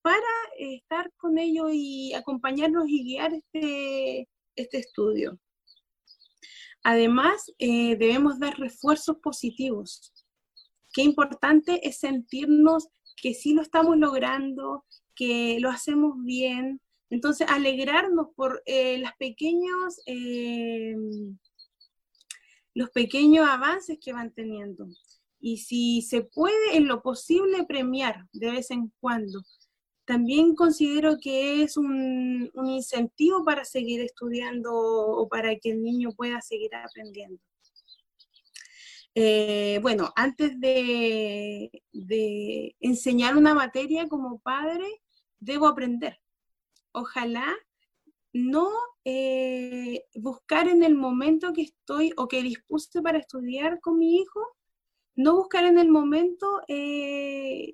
para 0.01 0.19
estar 0.57 1.11
con 1.17 1.37
ellos 1.37 1.71
y 1.73 2.13
acompañarnos 2.13 2.85
y 2.87 3.03
guiar 3.03 3.33
este, 3.33 4.29
este 4.55 4.77
estudio. 4.77 5.37
Además, 6.83 7.51
eh, 7.57 7.97
debemos 7.97 8.39
dar 8.39 8.57
refuerzos 8.57 9.17
positivos. 9.17 10.13
Qué 10.93 11.01
importante 11.01 11.85
es 11.85 11.97
sentirnos 11.97 12.87
que 13.21 13.33
sí 13.33 13.53
lo 13.53 13.63
estamos 13.63 13.97
logrando, 13.97 14.85
que 15.15 15.57
lo 15.59 15.69
hacemos 15.69 16.15
bien. 16.23 16.81
Entonces, 17.09 17.47
alegrarnos 17.49 18.27
por 18.35 18.61
eh, 18.65 18.97
las 18.97 19.15
pequeños, 19.17 20.01
eh, 20.05 20.95
los 22.73 22.89
pequeños 22.89 23.47
avances 23.47 23.97
que 24.03 24.13
van 24.13 24.33
teniendo. 24.33 24.87
Y 25.39 25.57
si 25.57 26.01
se 26.01 26.23
puede, 26.23 26.75
en 26.75 26.87
lo 26.87 27.01
posible, 27.01 27.65
premiar 27.65 28.27
de 28.33 28.51
vez 28.51 28.71
en 28.71 28.91
cuando. 28.99 29.41
También 30.05 30.55
considero 30.55 31.17
que 31.19 31.63
es 31.63 31.77
un, 31.77 32.51
incentivo 32.65 33.43
para 33.43 33.65
seguir 33.65 34.01
estudiando 34.01 34.71
o 34.73 35.27
para 35.27 35.55
que 35.55 35.71
el 35.71 35.81
niño 35.81 36.11
pueda 36.15 36.41
seguir 36.41 36.75
aprendiendo. 36.75 37.39
Eh, 39.15 39.79
bueno, 39.81 40.11
antes 40.15 40.59
de, 40.59 41.71
de, 41.93 42.75
enseñar 42.81 43.37
una 43.37 43.53
materia 43.53 44.07
como 44.07 44.39
padre, 44.39 44.85
debo 45.45 45.67
aprender. 45.67 46.19
Ojalá 46.91 47.55
no 48.33 48.69
eh, 49.05 50.05
buscar 50.15 50.67
en 50.67 50.83
el 50.83 50.95
momento 50.95 51.53
que 51.53 51.61
estoy 51.61 52.11
o 52.17 52.27
que 52.27 52.41
dispuse 52.41 53.01
para 53.01 53.19
estudiar 53.19 53.79
con 53.79 53.97
mi 53.97 54.17
hijo, 54.17 54.41
no 55.15 55.35
buscar 55.35 55.65
en 55.65 55.77
el 55.77 55.89
momento 55.89 56.61
eh, 56.67 57.73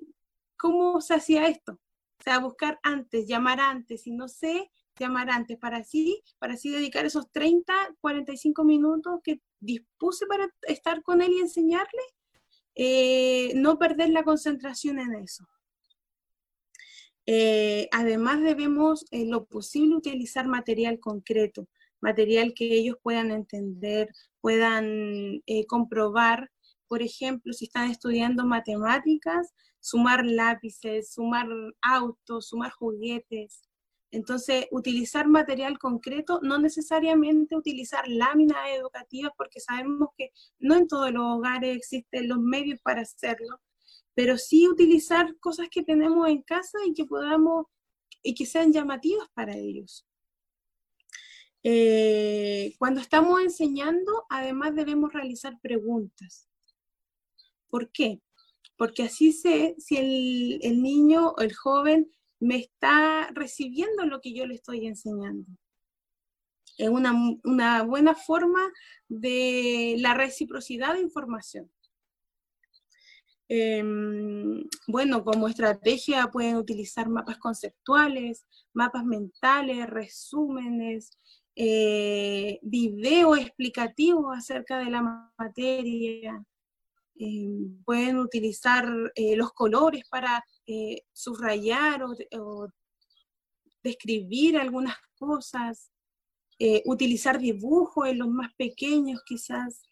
cómo 0.56 1.00
se 1.00 1.14
hacía 1.14 1.48
esto. 1.48 1.72
O 1.72 2.22
sea, 2.22 2.38
buscar 2.38 2.78
antes, 2.84 3.26
llamar 3.26 3.58
antes, 3.58 4.02
si 4.02 4.12
no 4.12 4.28
sé, 4.28 4.70
llamar 5.00 5.30
antes, 5.30 5.58
para 5.58 5.78
así, 5.78 6.22
para 6.38 6.54
así 6.54 6.70
dedicar 6.70 7.04
esos 7.04 7.32
30, 7.32 7.74
45 8.00 8.62
minutos 8.62 9.20
que 9.24 9.40
dispuse 9.58 10.26
para 10.26 10.48
estar 10.62 11.02
con 11.02 11.22
él 11.22 11.32
y 11.32 11.40
enseñarle, 11.40 12.02
eh, 12.76 13.52
no 13.56 13.78
perder 13.78 14.10
la 14.10 14.22
concentración 14.22 15.00
en 15.00 15.14
eso. 15.16 15.44
Eh, 17.26 17.88
además 17.92 18.42
debemos 18.42 19.04
en 19.10 19.30
lo 19.30 19.44
posible 19.46 19.96
utilizar 19.96 20.48
material 20.48 20.98
concreto, 20.98 21.68
material 22.00 22.52
que 22.54 22.74
ellos 22.74 22.96
puedan 23.02 23.30
entender, 23.30 24.08
puedan 24.40 25.40
eh, 25.46 25.66
comprobar. 25.66 26.50
Por 26.88 27.02
ejemplo, 27.02 27.52
si 27.52 27.66
están 27.66 27.90
estudiando 27.90 28.44
matemáticas, 28.44 29.52
sumar 29.80 30.24
lápices, 30.24 31.12
sumar 31.12 31.46
autos, 31.82 32.48
sumar 32.48 32.72
juguetes. 32.72 33.62
Entonces, 34.10 34.66
utilizar 34.70 35.26
material 35.26 35.78
concreto, 35.78 36.40
no 36.42 36.58
necesariamente 36.58 37.56
utilizar 37.56 38.06
láminas 38.08 38.58
educativas, 38.76 39.32
porque 39.38 39.58
sabemos 39.60 40.10
que 40.18 40.30
no 40.58 40.76
en 40.76 40.86
todos 40.86 41.10
los 41.12 41.24
hogares 41.24 41.76
existen 41.76 42.28
los 42.28 42.38
medios 42.38 42.78
para 42.82 43.02
hacerlo, 43.02 43.58
pero 44.14 44.38
sí 44.38 44.68
utilizar 44.68 45.36
cosas 45.38 45.68
que 45.70 45.82
tenemos 45.82 46.28
en 46.28 46.42
casa 46.42 46.78
y 46.86 46.94
que 46.94 47.04
podamos 47.04 47.66
y 48.22 48.34
que 48.34 48.46
sean 48.46 48.72
llamativas 48.72 49.28
para 49.34 49.56
ellos. 49.56 50.06
Eh, 51.64 52.74
cuando 52.78 53.00
estamos 53.00 53.40
enseñando, 53.40 54.26
además 54.28 54.74
debemos 54.74 55.12
realizar 55.12 55.58
preguntas. 55.60 56.48
¿Por 57.68 57.90
qué? 57.90 58.20
Porque 58.76 59.04
así 59.04 59.32
sé 59.32 59.74
si 59.78 59.96
el, 59.96 60.58
el 60.62 60.82
niño 60.82 61.30
o 61.30 61.40
el 61.40 61.54
joven 61.54 62.10
me 62.40 62.56
está 62.56 63.30
recibiendo 63.32 64.04
lo 64.06 64.20
que 64.20 64.34
yo 64.34 64.46
le 64.46 64.54
estoy 64.54 64.86
enseñando. 64.86 65.46
Es 66.76 66.88
una, 66.88 67.14
una 67.44 67.82
buena 67.82 68.14
forma 68.14 68.72
de 69.08 69.96
la 69.98 70.14
reciprocidad 70.14 70.94
de 70.94 71.00
información. 71.00 71.70
Em, 73.48 74.62
bueno, 74.86 75.24
como 75.24 75.48
estrategia 75.48 76.28
pueden 76.28 76.56
utilizar 76.56 77.08
mapas 77.08 77.38
conceptuales, 77.38 78.46
mapas 78.72 79.04
mentales, 79.04 79.88
resúmenes, 79.90 81.10
eh, 81.54 82.58
video 82.62 83.36
explicativo 83.36 84.32
acerca 84.32 84.78
de 84.78 84.90
la 84.90 85.30
materia. 85.38 86.42
Em, 87.16 87.82
pueden 87.84 88.18
utilizar 88.18 88.88
eh, 89.14 89.36
los 89.36 89.52
colores 89.52 90.04
para 90.10 90.44
eh, 90.66 91.02
subrayar 91.12 92.04
o, 92.04 92.68
describir 93.82 94.56
algunas 94.58 94.96
cosas. 95.18 95.90
utilizar 96.86 97.38
dibujos 97.40 98.08
en 98.08 98.18
los 98.18 98.28
más 98.28 98.54
pequeños 98.56 99.20
quizás. 99.26 99.82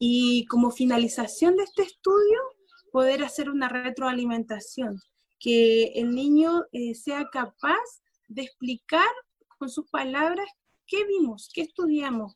Y 0.00 0.46
como 0.46 0.72
finalización 0.72 1.56
de 1.56 1.64
este 1.64 1.82
estudio, 1.82 2.40
poder 2.90 3.22
hacer 3.22 3.50
una 3.50 3.68
retroalimentación, 3.68 5.00
que 5.38 5.92
el 5.94 6.10
niño 6.14 6.64
sea 6.94 7.28
capaz 7.30 8.02
de 8.26 8.42
explicar 8.42 9.06
con 9.58 9.68
sus 9.68 9.88
palabras 9.90 10.48
qué 10.86 11.04
vimos, 11.04 11.50
qué 11.54 11.60
estudiamos, 11.60 12.34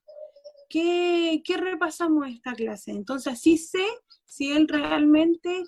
qué, 0.69 1.57
repasamos 1.57 2.29
esta 2.29 2.53
clase. 2.55 2.91
Entonces 2.91 3.33
así 3.33 3.59
sé 3.59 3.87
si 4.25 4.53
él 4.53 4.69
realmente 4.69 5.65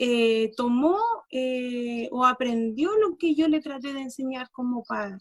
eh, 0.00 0.52
tomó 0.56 0.98
eh, 1.30 2.08
o 2.10 2.24
aprendió 2.24 2.96
lo 2.98 3.16
que 3.16 3.34
yo 3.34 3.48
le 3.48 3.60
traté 3.60 3.92
de 3.92 4.00
enseñar 4.00 4.50
como 4.50 4.82
padre. 4.84 5.18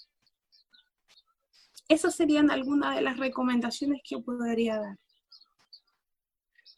Esas 1.88 2.16
serían 2.16 2.50
algunas 2.50 2.96
de 2.96 3.02
las 3.02 3.18
recomendaciones 3.18 4.02
que 4.08 4.18
podría 4.20 4.80
dar. 4.80 4.98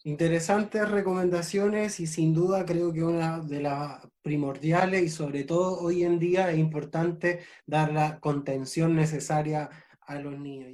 Interesantes 0.06 0.88
recomendaciones 0.88 2.00
y 2.00 2.06
sin 2.06 2.32
duda 2.32 2.64
creo 2.64 2.94
que 2.94 3.04
una 3.04 3.40
de 3.40 3.60
las 3.60 4.08
primordiales 4.22 5.02
y 5.02 5.10
sobre 5.10 5.46
todo 5.46 5.80
hoy 5.80 6.04
en 6.04 6.20
día 6.20 6.52
es 6.52 6.60
importante 6.60 7.40
dar 7.66 7.92
la 7.92 8.20
contención 8.20 8.96
necesaria 8.96 9.68
a 10.02 10.16
los 10.20 10.38
niños. 10.38 10.72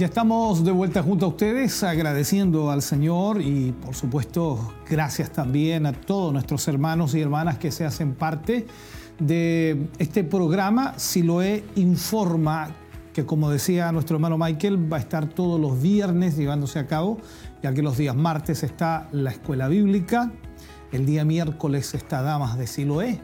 Ya 0.00 0.06
estamos 0.06 0.64
de 0.64 0.72
vuelta 0.72 1.02
junto 1.02 1.26
a 1.26 1.28
ustedes, 1.28 1.82
agradeciendo 1.82 2.70
al 2.70 2.80
Señor 2.80 3.42
y 3.42 3.72
por 3.72 3.94
supuesto 3.94 4.72
gracias 4.88 5.30
también 5.30 5.84
a 5.84 5.92
todos 5.92 6.32
nuestros 6.32 6.66
hermanos 6.68 7.14
y 7.14 7.20
hermanas 7.20 7.58
que 7.58 7.70
se 7.70 7.84
hacen 7.84 8.14
parte 8.14 8.66
de 9.18 9.90
este 9.98 10.24
programa 10.24 10.98
Siloé 10.98 11.64
Informa, 11.74 12.70
que 13.12 13.26
como 13.26 13.50
decía 13.50 13.92
nuestro 13.92 14.16
hermano 14.16 14.38
Michael, 14.38 14.90
va 14.90 14.96
a 14.96 15.00
estar 15.00 15.28
todos 15.28 15.60
los 15.60 15.82
viernes 15.82 16.34
llevándose 16.34 16.78
a 16.78 16.86
cabo, 16.86 17.18
ya 17.62 17.74
que 17.74 17.82
los 17.82 17.98
días 17.98 18.16
martes 18.16 18.62
está 18.62 19.06
la 19.12 19.32
escuela 19.32 19.68
bíblica, 19.68 20.32
el 20.92 21.04
día 21.04 21.26
miércoles 21.26 21.92
está 21.92 22.22
Damas 22.22 22.56
de 22.56 22.66
Siloé, 22.66 23.20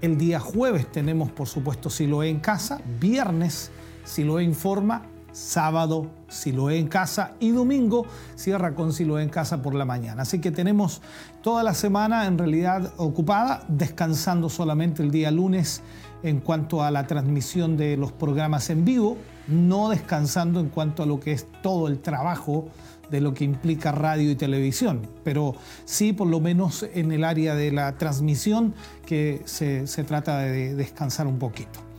el 0.00 0.18
día 0.18 0.40
jueves 0.40 0.90
tenemos 0.90 1.30
por 1.30 1.46
supuesto 1.46 1.88
Siloé 1.88 2.30
en 2.30 2.40
casa, 2.40 2.80
viernes 2.98 3.70
Siloé 4.02 4.42
Informa 4.42 5.02
sábado 5.32 6.10
Siloé 6.28 6.78
en 6.78 6.86
casa 6.88 7.32
y 7.40 7.50
domingo 7.50 8.06
cierra 8.36 8.74
con 8.74 8.92
Siloé 8.92 9.22
en 9.22 9.28
casa 9.28 9.62
por 9.62 9.74
la 9.74 9.84
mañana. 9.84 10.22
Así 10.22 10.40
que 10.40 10.50
tenemos 10.50 11.02
toda 11.42 11.62
la 11.62 11.74
semana 11.74 12.26
en 12.26 12.38
realidad 12.38 12.92
ocupada, 12.96 13.64
descansando 13.68 14.48
solamente 14.48 15.02
el 15.02 15.10
día 15.10 15.30
lunes 15.30 15.82
en 16.22 16.40
cuanto 16.40 16.82
a 16.82 16.90
la 16.90 17.06
transmisión 17.06 17.76
de 17.76 17.96
los 17.96 18.12
programas 18.12 18.70
en 18.70 18.84
vivo, 18.84 19.16
no 19.48 19.88
descansando 19.88 20.60
en 20.60 20.68
cuanto 20.68 21.02
a 21.02 21.06
lo 21.06 21.18
que 21.18 21.32
es 21.32 21.46
todo 21.62 21.88
el 21.88 21.98
trabajo 22.00 22.68
de 23.10 23.20
lo 23.20 23.34
que 23.34 23.44
implica 23.44 23.90
radio 23.90 24.30
y 24.30 24.36
televisión, 24.36 25.08
pero 25.24 25.56
sí 25.84 26.12
por 26.12 26.28
lo 26.28 26.40
menos 26.40 26.86
en 26.94 27.10
el 27.10 27.24
área 27.24 27.54
de 27.54 27.72
la 27.72 27.98
transmisión 27.98 28.74
que 29.04 29.42
se, 29.46 29.86
se 29.86 30.04
trata 30.04 30.38
de 30.38 30.74
descansar 30.76 31.26
un 31.26 31.38
poquito. 31.38 31.89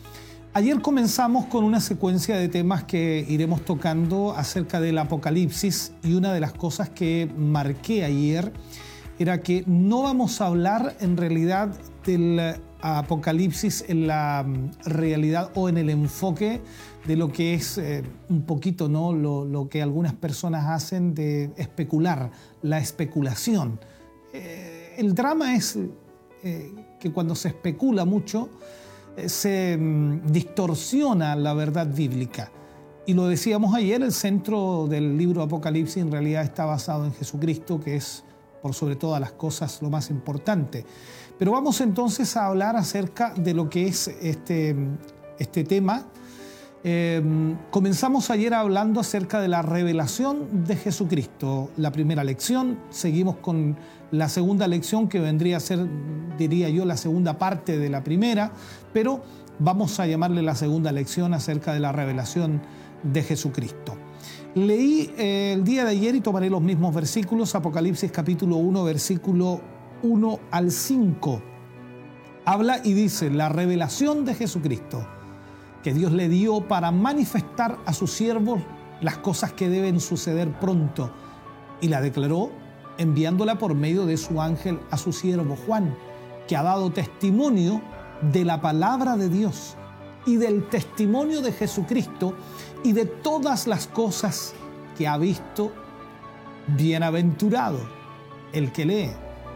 Ayer 0.53 0.81
comenzamos 0.81 1.45
con 1.45 1.63
una 1.63 1.79
secuencia 1.79 2.35
de 2.35 2.49
temas 2.49 2.83
que 2.83 3.25
iremos 3.29 3.63
tocando 3.63 4.33
acerca 4.35 4.81
del 4.81 4.97
Apocalipsis 4.97 5.93
y 6.03 6.13
una 6.15 6.33
de 6.33 6.41
las 6.41 6.51
cosas 6.51 6.89
que 6.89 7.31
marqué 7.37 8.03
ayer 8.03 8.51
era 9.17 9.41
que 9.41 9.63
no 9.65 10.01
vamos 10.01 10.41
a 10.41 10.47
hablar 10.47 10.97
en 10.99 11.15
realidad 11.15 11.69
del 12.05 12.57
Apocalipsis 12.81 13.85
en 13.87 14.07
la 14.07 14.43
mm, 14.45 14.89
realidad 14.89 15.51
o 15.55 15.69
en 15.69 15.77
el 15.77 15.89
enfoque 15.89 16.59
de 17.07 17.15
lo 17.15 17.31
que 17.31 17.53
es 17.53 17.77
eh, 17.77 18.03
un 18.27 18.41
poquito 18.41 18.89
¿no? 18.89 19.13
Lo, 19.13 19.69
que 19.69 19.81
algunas 19.81 20.13
personas 20.13 20.65
hacen 20.67 21.15
de 21.15 21.53
especular, 21.55 22.29
la 22.61 22.77
especulación. 22.77 23.79
Eh, 24.33 24.95
el 24.97 25.15
drama 25.15 25.55
es 25.55 25.79
eh, 26.43 26.73
que 26.99 27.09
cuando 27.13 27.35
se 27.35 27.47
especula 27.47 28.03
mucho, 28.03 28.49
se 29.25 29.77
mm, 29.77 30.31
distorsiona 30.31 31.35
la 31.35 31.53
verdad 31.53 31.87
bíblica. 31.87 32.51
Y 33.05 33.13
lo 33.13 33.27
decíamos 33.27 33.73
ayer, 33.75 34.01
el 34.01 34.11
centro 34.11 34.87
del 34.87 35.17
libro 35.17 35.41
Apocalipsis 35.41 35.97
en 35.97 36.11
realidad 36.11 36.43
está 36.43 36.65
basado 36.65 37.05
en 37.05 37.13
Jesucristo, 37.13 37.79
que 37.79 37.95
es 37.95 38.23
por 38.61 38.73
sobre 38.73 38.95
todas 38.95 39.19
las 39.19 39.31
cosas 39.31 39.81
lo 39.81 39.89
más 39.89 40.09
importante. 40.11 40.85
Pero 41.37 41.51
vamos 41.51 41.81
entonces 41.81 42.37
a 42.37 42.45
hablar 42.45 42.75
acerca 42.75 43.33
de 43.33 43.53
lo 43.53 43.69
que 43.69 43.87
es 43.87 44.07
este, 44.21 44.75
este 45.39 45.63
tema. 45.63 46.05
Em, 46.83 47.57
comenzamos 47.69 48.29
ayer 48.31 48.53
hablando 48.53 48.99
acerca 48.99 49.39
de 49.39 49.47
la 49.47 49.61
revelación 49.61 50.65
de 50.65 50.75
Jesucristo, 50.75 51.69
la 51.77 51.91
primera 51.91 52.23
lección, 52.23 52.79
seguimos 52.89 53.37
con 53.37 53.77
la 54.09 54.29
segunda 54.29 54.67
lección 54.67 55.07
que 55.07 55.19
vendría 55.19 55.57
a 55.57 55.59
ser, 55.59 55.87
diría 56.39 56.69
yo, 56.69 56.85
la 56.85 56.97
segunda 56.97 57.37
parte 57.37 57.77
de 57.77 57.89
la 57.89 58.03
primera, 58.03 58.51
pero 58.93 59.21
vamos 59.59 59.99
a 59.99 60.07
llamarle 60.07 60.41
la 60.41 60.55
segunda 60.55 60.91
lección 60.91 61.33
acerca 61.33 61.73
de 61.73 61.79
la 61.79 61.91
revelación 61.91 62.61
de 63.03 63.23
Jesucristo. 63.23 63.95
Leí 64.53 65.13
eh, 65.17 65.53
el 65.53 65.63
día 65.63 65.85
de 65.85 65.91
ayer 65.91 66.15
y 66.15 66.21
tomaré 66.21 66.49
los 66.49 66.61
mismos 66.61 66.93
versículos, 66.93 67.55
Apocalipsis 67.55 68.11
capítulo 68.11 68.57
1, 68.57 68.83
versículo 68.83 69.61
1 70.03 70.39
al 70.51 70.71
5. 70.71 71.41
Habla 72.45 72.81
y 72.83 72.93
dice, 72.93 73.29
la 73.29 73.49
revelación 73.49 74.25
de 74.25 74.35
Jesucristo, 74.35 75.07
que 75.83 75.93
Dios 75.93 76.11
le 76.11 76.27
dio 76.27 76.67
para 76.67 76.91
manifestar 76.91 77.77
a 77.85 77.93
sus 77.93 78.11
siervos 78.11 78.59
las 78.99 79.17
cosas 79.19 79.53
que 79.53 79.69
deben 79.69 79.99
suceder 79.99 80.51
pronto, 80.59 81.11
y 81.81 81.87
la 81.87 82.01
declaró 82.01 82.51
enviándola 82.97 83.57
por 83.57 83.73
medio 83.73 84.05
de 84.05 84.17
su 84.17 84.41
ángel 84.41 84.79
a 84.91 84.97
su 84.97 85.13
siervo 85.13 85.55
Juan, 85.55 85.95
que 86.47 86.55
ha 86.55 86.63
dado 86.63 86.91
testimonio 86.91 87.81
de 88.21 88.45
la 88.45 88.61
palabra 88.61 89.17
de 89.17 89.29
Dios 89.29 89.75
y 90.25 90.37
del 90.37 90.67
testimonio 90.69 91.41
de 91.41 91.51
Jesucristo 91.51 92.35
y 92.83 92.93
de 92.93 93.05
todas 93.05 93.67
las 93.67 93.87
cosas 93.87 94.53
que 94.97 95.07
ha 95.07 95.17
visto. 95.17 95.71
Bienaventurado 96.67 97.79
el 98.53 98.71
que 98.71 98.85
lee 98.85 99.11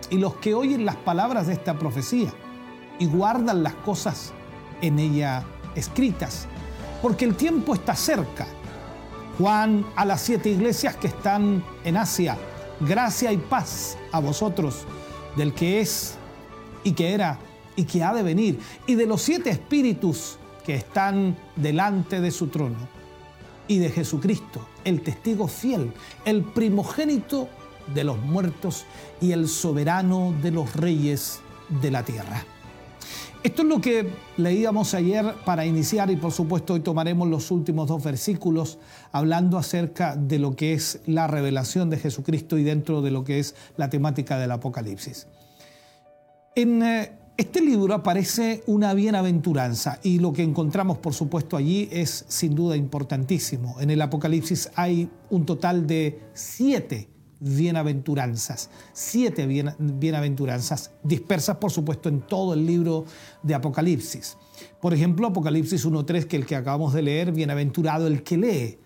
y 0.09 0.17
los 0.17 0.35
que 0.35 0.53
oyen 0.53 0.85
las 0.85 0.95
palabras 0.95 1.47
de 1.47 1.53
esta 1.53 1.77
profecía 1.77 2.33
y 2.99 3.05
guardan 3.05 3.63
las 3.63 3.75
cosas 3.75 4.33
en 4.81 4.99
ella 4.99 5.43
escritas, 5.75 6.47
porque 7.01 7.25
el 7.25 7.35
tiempo 7.35 7.73
está 7.73 7.95
cerca. 7.95 8.47
Juan 9.37 9.85
a 9.95 10.05
las 10.05 10.21
siete 10.21 10.49
iglesias 10.49 10.95
que 10.95 11.07
están 11.07 11.63
en 11.83 11.97
Asia, 11.97 12.37
gracia 12.79 13.31
y 13.31 13.37
paz 13.37 13.97
a 14.11 14.19
vosotros, 14.19 14.85
del 15.35 15.53
que 15.53 15.81
es 15.81 16.15
y 16.83 16.93
que 16.93 17.13
era 17.13 17.37
y 17.75 17.83
que 17.83 18.03
ha 18.03 18.13
de 18.13 18.23
venir, 18.23 18.59
y 18.87 18.95
de 18.95 19.05
los 19.05 19.21
siete 19.21 19.49
espíritus 19.49 20.37
que 20.65 20.75
están 20.75 21.35
delante 21.55 22.21
de 22.21 22.31
su 22.31 22.47
trono, 22.47 22.77
y 23.67 23.79
de 23.79 23.89
Jesucristo, 23.89 24.67
el 24.83 25.01
testigo 25.01 25.47
fiel, 25.47 25.91
el 26.23 26.43
primogénito 26.43 27.49
de 27.93 28.03
los 28.03 28.19
muertos 28.19 28.85
y 29.21 29.31
el 29.31 29.47
soberano 29.47 30.33
de 30.41 30.51
los 30.51 30.75
reyes 30.75 31.39
de 31.81 31.91
la 31.91 32.03
tierra. 32.03 32.43
Esto 33.43 33.61
es 33.61 33.67
lo 33.67 33.79
que 33.79 34.09
leíamos 34.37 34.95
ayer 34.95 35.35
para 35.45 35.67
iniciar 35.67 36.09
y 36.09 36.15
por 36.15 36.31
supuesto 36.31 36.73
hoy 36.73 36.79
tomaremos 36.79 37.27
los 37.27 37.51
últimos 37.51 37.87
dos 37.87 38.03
versículos 38.03 38.79
hablando 39.11 39.59
acerca 39.59 40.15
de 40.15 40.39
lo 40.39 40.55
que 40.55 40.73
es 40.73 40.99
la 41.05 41.27
revelación 41.27 41.91
de 41.91 41.97
Jesucristo 41.97 42.57
y 42.57 42.63
dentro 42.63 43.03
de 43.03 43.11
lo 43.11 43.23
que 43.23 43.37
es 43.37 43.53
la 43.77 43.91
temática 43.91 44.39
del 44.39 44.49
Apocalipsis. 44.49 45.27
En 46.55 46.81
eh, 46.81 47.11
este 47.37 47.59
libro 47.59 47.93
aparece 47.93 48.63
una 48.65 48.93
bienaventuranza 48.93 49.99
y 50.03 50.19
lo 50.19 50.31
que 50.31 50.41
encontramos 50.41 50.99
por 50.99 51.13
supuesto 51.13 51.57
allí 51.57 51.89
es 51.91 52.25
sin 52.29 52.55
duda 52.55 52.77
importantísimo. 52.77 53.79
En 53.81 53.89
el 53.89 54.01
Apocalipsis 54.01 54.69
hay 54.75 55.09
un 55.29 55.45
total 55.45 55.85
de 55.85 56.21
siete 56.33 57.09
bienaventuranzas, 57.41 58.69
siete 58.93 59.45
bienaventuranzas 59.77 60.91
dispersas 61.03 61.57
por 61.57 61.71
supuesto 61.71 62.07
en 62.07 62.21
todo 62.21 62.53
el 62.53 62.65
libro 62.65 63.03
de 63.43 63.53
Apocalipsis. 63.53 64.37
Por 64.79 64.93
ejemplo, 64.93 65.27
Apocalipsis 65.27 65.85
1.3, 65.85 66.25
que 66.27 66.37
el 66.37 66.45
que 66.45 66.55
acabamos 66.55 66.93
de 66.93 67.01
leer, 67.01 67.33
bienaventurado 67.33 68.07
el 68.07 68.23
que 68.23 68.37
lee 68.37 68.79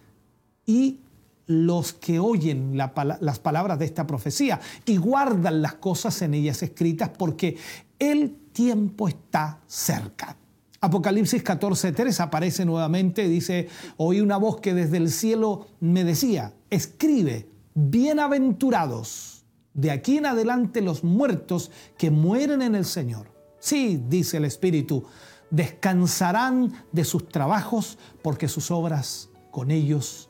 y 0.65 1.01
los 1.45 1.93
que 1.93 2.19
oyen 2.19 2.77
las 2.77 3.39
palabras 3.39 3.80
de 3.80 3.85
esta 3.85 4.05
profecía 4.05 4.59
y 4.85 4.97
guardan 4.97 5.63
las 5.63 5.76
cosas 5.76 6.21
en 6.21 6.35
ellas 6.35 6.61
escritas 6.61 7.09
porque 7.09 7.57
el 7.99 8.35
tiempo 8.51 9.07
está 9.07 9.61
cerca. 9.67 10.38
Apocalipsis 10.81 11.43
14.3 11.43 12.19
aparece 12.21 12.63
nuevamente, 12.63 13.27
dice, 13.27 13.67
oí 13.97 14.21
una 14.21 14.38
voz 14.38 14.61
que 14.61 14.73
desde 14.73 14.97
el 14.97 15.09
cielo 15.11 15.67
me 15.81 16.05
decía, 16.05 16.53
escribe 16.69 17.49
bienaventurados 17.73 19.45
de 19.73 19.91
aquí 19.91 20.17
en 20.17 20.26
adelante 20.26 20.81
los 20.81 21.03
muertos 21.03 21.71
que 21.97 22.11
mueren 22.11 22.61
en 22.61 22.76
el 22.76 22.85
Señor. 22.85 23.31
Sí, 23.59 24.01
dice 24.07 24.38
el 24.38 24.45
Espíritu, 24.45 25.03
descansarán 25.51 26.73
de 26.91 27.03
sus 27.03 27.27
trabajos 27.27 27.97
porque 28.21 28.47
sus 28.47 28.71
obras 28.71 29.30
con 29.51 29.71
ellos 29.71 30.30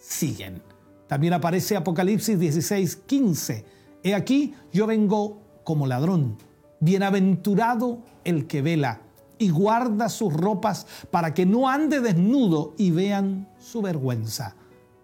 siguen. 0.00 0.62
También 1.08 1.34
aparece 1.34 1.76
Apocalipsis 1.76 2.38
16, 2.38 2.96
15. 2.96 3.64
He 4.02 4.14
aquí, 4.14 4.54
yo 4.72 4.86
vengo 4.86 5.42
como 5.64 5.86
ladrón. 5.86 6.38
Bienaventurado 6.80 8.00
el 8.24 8.46
que 8.46 8.62
vela 8.62 9.02
y 9.38 9.50
guarda 9.50 10.08
sus 10.08 10.32
ropas 10.32 10.86
para 11.10 11.32
que 11.32 11.46
no 11.46 11.68
ande 11.68 12.00
desnudo 12.00 12.74
y 12.76 12.90
vean 12.90 13.48
su 13.58 13.80
vergüenza. 13.80 14.54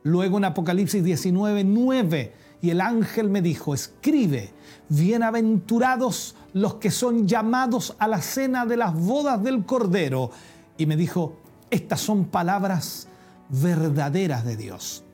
Luego 0.02 0.38
en 0.38 0.44
Apocalipsis 0.44 1.02
19, 1.02 1.64
9, 1.64 2.32
y 2.60 2.70
el 2.70 2.80
ángel 2.80 3.30
me 3.30 3.42
dijo, 3.42 3.74
escribe, 3.74 4.52
bienaventurados 4.88 6.36
los 6.52 6.74
que 6.74 6.90
son 6.90 7.26
llamados 7.26 7.96
a 7.98 8.08
la 8.08 8.20
cena 8.20 8.66
de 8.66 8.76
las 8.76 8.94
bodas 8.94 9.42
del 9.42 9.64
Cordero. 9.64 10.30
Y 10.78 10.86
me 10.86 10.96
dijo, 10.96 11.36
estas 11.70 12.00
son 12.00 12.26
palabras 12.26 13.08
verdaderas 13.48 14.44
de 14.44 14.56
Dios. 14.56 15.05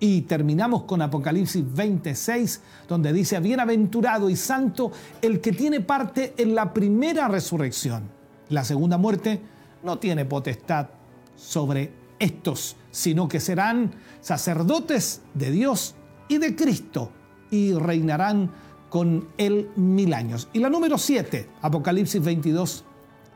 Y 0.00 0.22
terminamos 0.22 0.84
con 0.84 1.02
Apocalipsis 1.02 1.64
26, 1.74 2.60
donde 2.86 3.12
dice, 3.12 3.40
bienaventurado 3.40 4.30
y 4.30 4.36
santo 4.36 4.92
el 5.20 5.40
que 5.40 5.52
tiene 5.52 5.80
parte 5.80 6.34
en 6.38 6.54
la 6.54 6.72
primera 6.72 7.26
resurrección. 7.26 8.04
La 8.48 8.64
segunda 8.64 8.96
muerte 8.96 9.40
no 9.82 9.98
tiene 9.98 10.24
potestad 10.24 10.88
sobre 11.34 11.92
estos, 12.18 12.76
sino 12.90 13.28
que 13.28 13.40
serán 13.40 13.92
sacerdotes 14.20 15.22
de 15.34 15.50
Dios 15.50 15.94
y 16.28 16.38
de 16.38 16.54
Cristo 16.54 17.10
y 17.50 17.72
reinarán 17.74 18.50
con 18.88 19.28
él 19.36 19.70
mil 19.76 20.14
años. 20.14 20.48
Y 20.52 20.60
la 20.60 20.70
número 20.70 20.98
7, 20.98 21.48
Apocalipsis 21.60 22.22
22, 22.22 22.84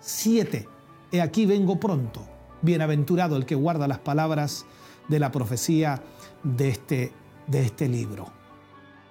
7. 0.01 0.69
He 1.11 1.21
aquí 1.21 1.47
vengo 1.47 1.79
pronto. 1.79 2.25
Bienaventurado 2.63 3.37
el 3.37 3.47
que 3.47 3.55
guarda 3.55 3.89
las 3.89 3.99
palabras 3.99 4.65
de 5.09 5.19
la 5.19 5.33
profecía 5.33 6.03
de 6.43 6.69
este, 6.69 7.13
de 7.47 7.65
este 7.65 7.89
libro. 7.89 8.27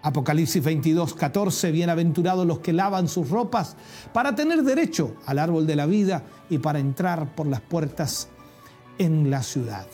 Apocalipsis 0.03 0.63
22, 0.63 1.13
14, 1.13 1.71
bienaventurados 1.71 2.47
los 2.47 2.59
que 2.59 2.73
lavan 2.73 3.07
sus 3.07 3.29
ropas 3.29 3.75
para 4.11 4.33
tener 4.33 4.63
derecho 4.63 5.15
al 5.27 5.37
árbol 5.37 5.67
de 5.67 5.75
la 5.75 5.85
vida 5.85 6.23
y 6.49 6.57
para 6.57 6.79
entrar 6.79 7.35
por 7.35 7.45
las 7.45 7.61
puertas 7.61 8.29
en 8.97 9.29
la 9.29 9.43
ciudad. 9.43 9.85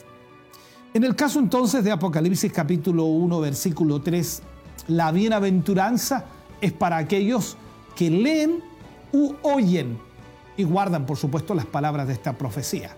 En 0.94 1.04
el 1.04 1.16
caso 1.16 1.40
entonces 1.40 1.84
de 1.84 1.92
Apocalipsis 1.92 2.52
capítulo 2.52 3.04
1, 3.06 3.40
versículo 3.42 4.02
3, 4.02 4.42
la 4.88 5.12
bienaventuranza 5.12 6.26
es 6.62 6.72
para 6.72 6.98
aquellos 6.98 7.58
que 7.96 8.10
leen 8.10 8.64
u 9.12 9.34
oyen 9.42 10.00
y 10.56 10.64
guardan, 10.64 11.06
por 11.06 11.18
supuesto, 11.18 11.54
las 11.54 11.66
palabras 11.66 12.08
de 12.08 12.14
esta 12.14 12.34
profecía. 12.38 12.96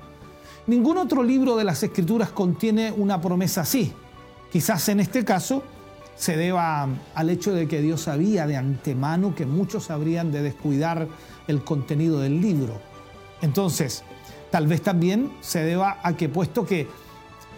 Ningún 0.68 0.98
otro 0.98 1.24
libro 1.24 1.58
de 1.58 1.64
las 1.64 1.82
Escrituras 1.82 2.30
contiene 2.30 2.92
una 2.92 3.20
promesa 3.20 3.62
así. 3.62 3.92
Quizás 4.52 4.90
en 4.90 5.00
este 5.00 5.24
caso 5.24 5.64
se 6.16 6.36
deba 6.36 6.88
al 7.16 7.30
hecho 7.30 7.54
de 7.54 7.68
que 7.68 7.82
Dios 7.82 8.02
sabía 8.02 8.46
de 8.48 8.58
antemano 8.58 9.36
que 9.36 9.46
muchos 9.46 9.90
habrían 9.90 10.32
de 10.32 10.42
descuidar 10.42 11.08
el 11.48 11.64
contenido 11.64 12.20
del 12.20 12.42
libro. 12.42 12.82
Entonces, 13.42 14.04
Tal 14.50 14.66
vez 14.66 14.82
también 14.82 15.32
se 15.42 15.64
deba 15.64 16.00
a 16.02 16.14
que 16.16 16.28
puesto 16.28 16.66
que 16.66 16.88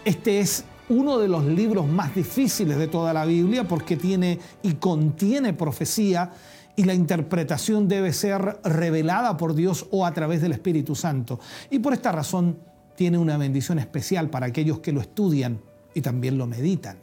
este 0.04 0.40
es 0.40 0.64
uno 0.88 1.18
de 1.18 1.28
los 1.28 1.44
libros 1.44 1.86
más 1.86 2.14
difíciles 2.14 2.76
de 2.76 2.86
toda 2.86 3.14
la 3.14 3.24
Biblia 3.24 3.66
porque 3.66 3.96
tiene 3.96 4.38
y 4.62 4.74
contiene 4.74 5.54
profecía 5.54 6.32
y 6.76 6.84
la 6.84 6.92
interpretación 6.92 7.88
debe 7.88 8.12
ser 8.12 8.60
revelada 8.62 9.36
por 9.36 9.54
Dios 9.54 9.86
o 9.90 10.04
a 10.04 10.12
través 10.12 10.42
del 10.42 10.52
Espíritu 10.52 10.94
Santo. 10.94 11.40
Y 11.70 11.78
por 11.78 11.94
esta 11.94 12.12
razón 12.12 12.58
tiene 12.94 13.16
una 13.16 13.38
bendición 13.38 13.78
especial 13.78 14.28
para 14.28 14.46
aquellos 14.46 14.80
que 14.80 14.92
lo 14.92 15.00
estudian 15.00 15.60
y 15.94 16.00
también 16.00 16.38
lo 16.38 16.46
meditan. 16.46 16.98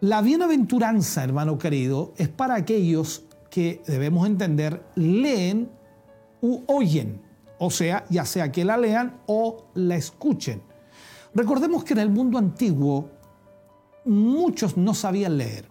La 0.00 0.20
bienaventuranza, 0.20 1.22
hermano 1.22 1.58
querido, 1.58 2.12
es 2.16 2.28
para 2.28 2.54
aquellos 2.56 3.24
que 3.50 3.82
debemos 3.86 4.26
entender 4.26 4.82
leen 4.96 5.70
u 6.40 6.62
oyen 6.66 7.32
o 7.64 7.70
sea, 7.70 8.04
ya 8.10 8.24
sea 8.24 8.50
que 8.50 8.64
la 8.64 8.76
lean 8.76 9.20
o 9.26 9.66
la 9.74 9.94
escuchen. 9.94 10.60
Recordemos 11.32 11.84
que 11.84 11.92
en 11.92 12.00
el 12.00 12.10
mundo 12.10 12.36
antiguo 12.36 13.08
muchos 14.04 14.76
no 14.76 14.94
sabían 14.94 15.38
leer, 15.38 15.68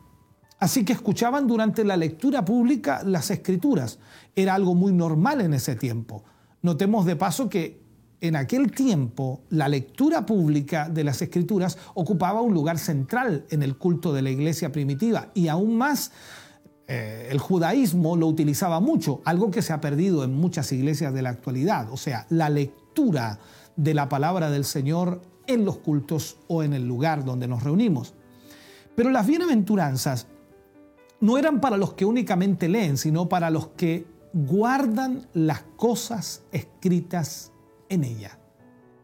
así 0.57 0.85
que 0.85 0.93
escuchaban 0.93 1.47
durante 1.47 1.83
la 1.83 1.97
lectura 1.97 2.45
pública 2.45 3.01
las 3.03 3.29
escrituras. 3.29 3.99
Era 4.33 4.55
algo 4.55 4.73
muy 4.73 4.93
normal 4.93 5.41
en 5.41 5.53
ese 5.53 5.75
tiempo. 5.75 6.23
Notemos 6.61 7.05
de 7.05 7.17
paso 7.17 7.49
que 7.49 7.80
en 8.22 8.35
aquel 8.35 8.72
tiempo 8.72 9.41
la 9.49 9.68
lectura 9.68 10.26
pública 10.26 10.88
de 10.88 11.03
las 11.03 11.22
escrituras 11.22 11.77
ocupaba 11.95 12.41
un 12.41 12.53
lugar 12.53 12.77
central 12.77 13.45
en 13.49 13.64
el 13.64 13.77
culto 13.77 14.14
de 14.14 14.22
la 14.22 14.30
iglesia 14.30 14.72
primitiva 14.72 15.31
y 15.34 15.48
aún 15.48 15.76
más 15.76 16.11
eh, 16.88 17.30
el 17.31 17.39
judaísmo 17.39 18.15
lo 18.15 18.27
utilizaba 18.27 18.80
mucho, 18.80 19.22
algo 19.26 19.49
que 19.49 19.64
se 19.64 19.73
ha 19.73 19.81
perdido 19.81 20.23
en 20.23 20.34
muchas 20.34 20.72
iglesias 20.72 21.14
de 21.14 21.23
la 21.23 21.30
actualidad, 21.30 21.91
o 21.91 21.98
sea, 21.98 22.27
la 22.30 22.49
lectura 22.49 23.39
de 23.76 23.93
la 23.93 24.07
palabra 24.07 24.52
del 24.52 24.65
Señor 24.65 25.22
en 25.48 25.65
los 25.65 25.77
cultos 25.77 26.38
o 26.48 26.64
en 26.64 26.73
el 26.73 26.88
lugar 26.88 27.26
donde 27.26 27.48
nos 27.48 27.64
reunimos. 27.64 28.14
Pero 28.95 29.10
las 29.10 29.26
bienaventuranzas 29.26 30.27
no 31.22 31.38
eran 31.38 31.60
para 31.60 31.77
los 31.77 31.93
que 31.93 32.06
únicamente 32.06 32.69
leen, 32.69 32.98
sino 32.98 33.30
para 33.30 33.49
los 33.49 33.69
que 33.69 34.06
guardan 34.34 35.27
las 35.34 35.64
cosas 35.76 36.43
escritas 36.52 37.52
en 37.91 38.03
ella. 38.03 38.39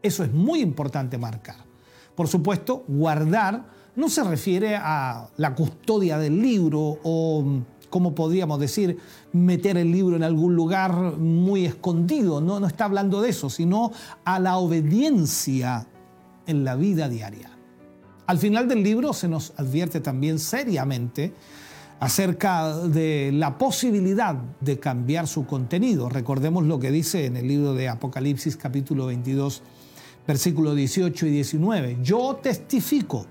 Eso 0.02 0.24
es 0.24 0.32
muy 0.32 0.60
importante 0.60 1.18
marcar. 1.18 1.56
Por 2.14 2.26
supuesto, 2.26 2.84
guardar 2.88 3.66
no 3.94 4.08
se 4.08 4.24
refiere 4.24 4.76
a 4.76 5.28
la 5.36 5.54
custodia 5.54 6.18
del 6.18 6.40
libro 6.40 6.98
o 7.02 7.62
como 7.90 8.14
podríamos 8.14 8.60
decir, 8.60 8.98
meter 9.32 9.78
el 9.78 9.90
libro 9.90 10.16
en 10.16 10.22
algún 10.22 10.54
lugar 10.54 11.16
muy 11.16 11.64
escondido. 11.64 12.40
No, 12.40 12.60
no 12.60 12.66
está 12.66 12.84
hablando 12.84 13.20
de 13.22 13.30
eso, 13.30 13.48
sino 13.50 13.92
a 14.24 14.38
la 14.38 14.58
obediencia 14.58 15.86
en 16.46 16.64
la 16.64 16.76
vida 16.76 17.08
diaria. 17.08 17.50
Al 18.26 18.38
final 18.38 18.68
del 18.68 18.82
libro 18.82 19.12
se 19.12 19.28
nos 19.28 19.54
advierte 19.56 20.00
también 20.00 20.38
seriamente 20.38 21.32
acerca 22.00 22.76
de 22.76 23.30
la 23.32 23.58
posibilidad 23.58 24.34
de 24.60 24.78
cambiar 24.78 25.26
su 25.26 25.46
contenido. 25.46 26.08
Recordemos 26.08 26.64
lo 26.64 26.78
que 26.78 26.90
dice 26.90 27.26
en 27.26 27.36
el 27.36 27.48
libro 27.48 27.74
de 27.74 27.88
Apocalipsis 27.88 28.56
capítulo 28.56 29.06
22, 29.06 29.62
versículos 30.26 30.76
18 30.76 31.26
y 31.26 31.30
19. 31.30 31.98
Yo 32.02 32.38
testifico 32.40 33.26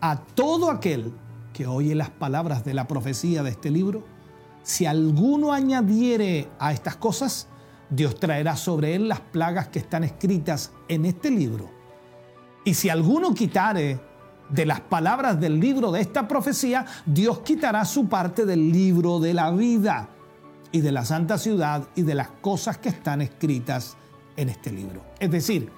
a 0.00 0.16
todo 0.16 0.70
aquel 0.70 1.12
que 1.52 1.66
oye 1.66 1.94
las 1.94 2.10
palabras 2.10 2.64
de 2.64 2.74
la 2.74 2.86
profecía 2.86 3.42
de 3.42 3.50
este 3.50 3.70
libro, 3.70 4.04
si 4.62 4.84
alguno 4.84 5.52
añadiere 5.52 6.48
a 6.58 6.72
estas 6.72 6.96
cosas, 6.96 7.48
Dios 7.88 8.18
traerá 8.18 8.56
sobre 8.56 8.94
él 8.94 9.08
las 9.08 9.20
plagas 9.20 9.68
que 9.68 9.78
están 9.78 10.04
escritas 10.04 10.72
en 10.88 11.06
este 11.06 11.30
libro. 11.30 11.70
Y 12.64 12.74
si 12.74 12.88
alguno 12.88 13.32
quitare 13.32 14.00
de 14.48 14.66
las 14.66 14.80
palabras 14.80 15.40
del 15.40 15.58
libro 15.58 15.90
de 15.90 16.00
esta 16.00 16.28
profecía, 16.28 16.86
Dios 17.04 17.40
quitará 17.40 17.84
su 17.84 18.08
parte 18.08 18.44
del 18.44 18.70
libro 18.70 19.18
de 19.18 19.34
la 19.34 19.50
vida 19.50 20.08
y 20.72 20.80
de 20.80 20.92
la 20.92 21.04
santa 21.04 21.38
ciudad 21.38 21.84
y 21.94 22.02
de 22.02 22.14
las 22.14 22.28
cosas 22.40 22.78
que 22.78 22.88
están 22.88 23.22
escritas 23.22 23.96
en 24.36 24.48
este 24.48 24.70
libro. 24.70 25.02
Es 25.18 25.30
decir, 25.30 25.70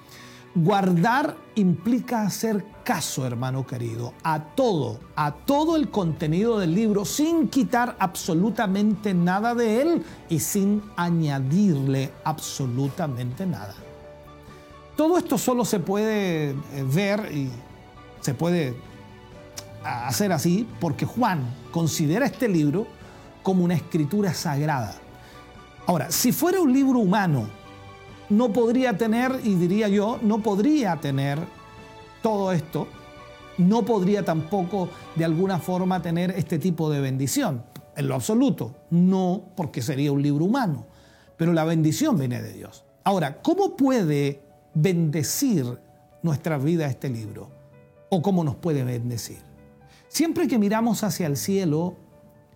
guardar 0.54 1.36
implica 1.54 2.22
hacer 2.22 2.64
caso, 2.84 3.26
hermano 3.26 3.66
querido, 3.66 4.14
a 4.22 4.40
todo, 4.40 4.98
a 5.14 5.32
todo 5.32 5.76
el 5.76 5.90
contenido 5.90 6.58
del 6.58 6.74
libro 6.74 7.04
sin 7.04 7.48
quitar 7.48 7.96
absolutamente 7.98 9.14
nada 9.14 9.54
de 9.54 9.82
él 9.82 10.02
y 10.28 10.40
sin 10.40 10.82
añadirle 10.96 12.12
absolutamente 12.24 13.46
nada. 13.46 13.74
Todo 14.96 15.16
esto 15.16 15.38
solo 15.38 15.64
se 15.64 15.78
puede 15.78 16.50
eh, 16.50 16.56
ver 16.84 17.30
y 17.32 17.50
se 18.28 18.34
puede 18.34 18.74
hacer 19.82 20.32
así 20.32 20.68
porque 20.80 21.06
Juan 21.06 21.40
considera 21.70 22.26
este 22.26 22.46
libro 22.46 22.86
como 23.42 23.64
una 23.64 23.72
escritura 23.72 24.34
sagrada. 24.34 24.94
Ahora, 25.86 26.10
si 26.10 26.30
fuera 26.30 26.60
un 26.60 26.70
libro 26.70 26.98
humano, 26.98 27.48
no 28.28 28.52
podría 28.52 28.98
tener, 28.98 29.40
y 29.44 29.54
diría 29.54 29.88
yo, 29.88 30.18
no 30.20 30.42
podría 30.42 30.96
tener 30.96 31.38
todo 32.20 32.52
esto, 32.52 32.86
no 33.56 33.86
podría 33.86 34.22
tampoco 34.26 34.90
de 35.16 35.24
alguna 35.24 35.58
forma 35.58 36.02
tener 36.02 36.32
este 36.32 36.58
tipo 36.58 36.90
de 36.90 37.00
bendición. 37.00 37.62
En 37.96 38.08
lo 38.08 38.14
absoluto, 38.14 38.74
no 38.90 39.40
porque 39.56 39.80
sería 39.80 40.12
un 40.12 40.20
libro 40.20 40.44
humano, 40.44 40.84
pero 41.38 41.54
la 41.54 41.64
bendición 41.64 42.18
viene 42.18 42.42
de 42.42 42.52
Dios. 42.52 42.84
Ahora, 43.04 43.40
¿cómo 43.40 43.74
puede 43.74 44.42
bendecir 44.74 45.78
nuestra 46.22 46.58
vida 46.58 46.88
este 46.88 47.08
libro? 47.08 47.57
¿O 48.10 48.22
cómo 48.22 48.44
nos 48.44 48.56
puede 48.56 48.84
bendecir? 48.84 49.38
Siempre 50.08 50.48
que 50.48 50.58
miramos 50.58 51.04
hacia 51.04 51.26
el 51.26 51.36
cielo, 51.36 51.96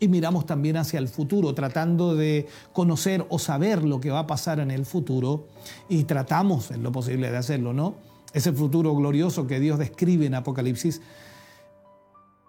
y 0.02 0.08
miramos 0.08 0.46
también 0.46 0.76
hacia 0.78 0.98
el 0.98 1.06
futuro, 1.06 1.54
tratando 1.54 2.16
de 2.16 2.48
conocer 2.72 3.24
o 3.28 3.38
saber 3.38 3.84
lo 3.84 4.00
que 4.00 4.10
va 4.10 4.18
a 4.18 4.26
pasar 4.26 4.58
en 4.58 4.72
el 4.72 4.84
futuro 4.84 5.46
y 5.88 6.02
tratamos 6.02 6.72
en 6.72 6.82
lo 6.82 6.90
posible 6.90 7.30
de 7.30 7.36
hacerlo, 7.36 7.72
¿no? 7.72 7.94
Ese 8.32 8.52
futuro 8.52 8.96
glorioso 8.96 9.46
que 9.46 9.60
Dios 9.60 9.78
describe 9.78 10.26
en 10.26 10.34
Apocalipsis. 10.34 11.00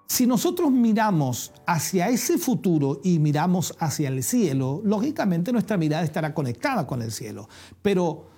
Si 0.08 0.26
nosotros 0.26 0.72
miramos 0.72 1.52
hacia 1.68 2.10
ese 2.10 2.40
futuro 2.40 3.00
y 3.04 3.20
miramos 3.20 3.76
hacia 3.78 4.10
el 4.10 4.24
cielo, 4.24 4.82
lógicamente 4.84 5.52
nuestra 5.52 5.78
mirada 5.78 6.04
estará 6.04 6.34
conectada 6.34 6.88
con 6.88 7.04
el 7.04 7.12
cielo. 7.12 7.48
Pero 7.84 8.30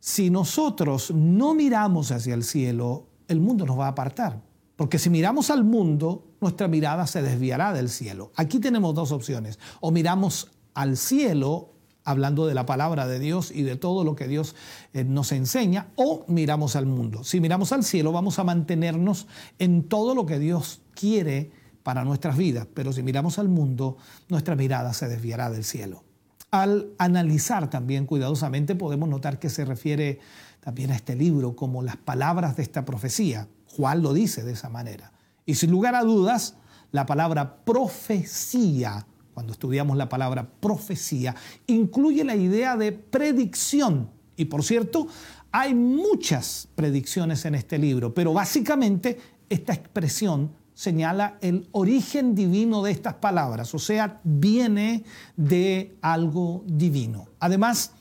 si 0.00 0.30
nosotros 0.30 1.12
no 1.12 1.54
miramos 1.54 2.10
hacia 2.10 2.34
el 2.34 2.42
cielo, 2.42 3.06
el 3.28 3.40
mundo 3.40 3.66
nos 3.66 3.78
va 3.78 3.86
a 3.86 3.90
apartar. 3.90 4.40
Porque 4.76 4.98
si 4.98 5.08
miramos 5.08 5.50
al 5.50 5.64
mundo, 5.64 6.26
nuestra 6.40 6.66
mirada 6.68 7.06
se 7.06 7.22
desviará 7.22 7.72
del 7.72 7.88
cielo. 7.88 8.32
Aquí 8.36 8.58
tenemos 8.58 8.94
dos 8.94 9.12
opciones. 9.12 9.58
O 9.80 9.92
miramos 9.92 10.50
al 10.74 10.96
cielo, 10.96 11.70
hablando 12.02 12.46
de 12.46 12.54
la 12.54 12.66
palabra 12.66 13.06
de 13.06 13.20
Dios 13.20 13.52
y 13.52 13.62
de 13.62 13.76
todo 13.76 14.02
lo 14.02 14.16
que 14.16 14.26
Dios 14.26 14.56
eh, 14.92 15.04
nos 15.04 15.30
enseña, 15.30 15.88
o 15.94 16.24
miramos 16.26 16.74
al 16.74 16.86
mundo. 16.86 17.22
Si 17.22 17.40
miramos 17.40 17.72
al 17.72 17.84
cielo, 17.84 18.10
vamos 18.10 18.38
a 18.38 18.44
mantenernos 18.44 19.28
en 19.58 19.84
todo 19.84 20.14
lo 20.14 20.26
que 20.26 20.40
Dios 20.40 20.82
quiere 20.94 21.52
para 21.84 22.04
nuestras 22.04 22.36
vidas. 22.36 22.66
Pero 22.74 22.92
si 22.92 23.04
miramos 23.04 23.38
al 23.38 23.48
mundo, 23.48 23.96
nuestra 24.28 24.56
mirada 24.56 24.92
se 24.92 25.08
desviará 25.08 25.50
del 25.50 25.62
cielo. 25.62 26.02
Al 26.50 26.92
analizar 26.98 27.70
también 27.70 28.06
cuidadosamente, 28.06 28.74
podemos 28.74 29.08
notar 29.08 29.38
que 29.38 29.50
se 29.50 29.64
refiere 29.64 30.20
también 30.64 30.92
a 30.92 30.96
este 30.96 31.14
libro 31.14 31.54
como 31.54 31.82
las 31.82 31.98
palabras 31.98 32.56
de 32.56 32.62
esta 32.62 32.86
profecía. 32.86 33.48
Juan 33.76 34.02
lo 34.02 34.14
dice 34.14 34.42
de 34.42 34.52
esa 34.52 34.70
manera. 34.70 35.12
Y 35.44 35.56
sin 35.56 35.70
lugar 35.70 35.94
a 35.94 36.02
dudas, 36.02 36.56
la 36.90 37.04
palabra 37.04 37.56
profecía, 37.66 39.06
cuando 39.34 39.52
estudiamos 39.52 39.98
la 39.98 40.08
palabra 40.08 40.48
profecía, 40.60 41.36
incluye 41.66 42.24
la 42.24 42.34
idea 42.34 42.78
de 42.78 42.92
predicción. 42.92 44.08
Y 44.36 44.46
por 44.46 44.64
cierto, 44.64 45.06
hay 45.52 45.74
muchas 45.74 46.66
predicciones 46.74 47.44
en 47.44 47.56
este 47.56 47.76
libro, 47.76 48.14
pero 48.14 48.32
básicamente 48.32 49.18
esta 49.50 49.74
expresión 49.74 50.50
señala 50.72 51.36
el 51.42 51.68
origen 51.72 52.34
divino 52.34 52.82
de 52.82 52.90
estas 52.90 53.14
palabras, 53.14 53.74
o 53.74 53.78
sea, 53.78 54.18
viene 54.24 55.04
de 55.36 55.98
algo 56.00 56.64
divino. 56.66 57.26
Además, 57.38 57.92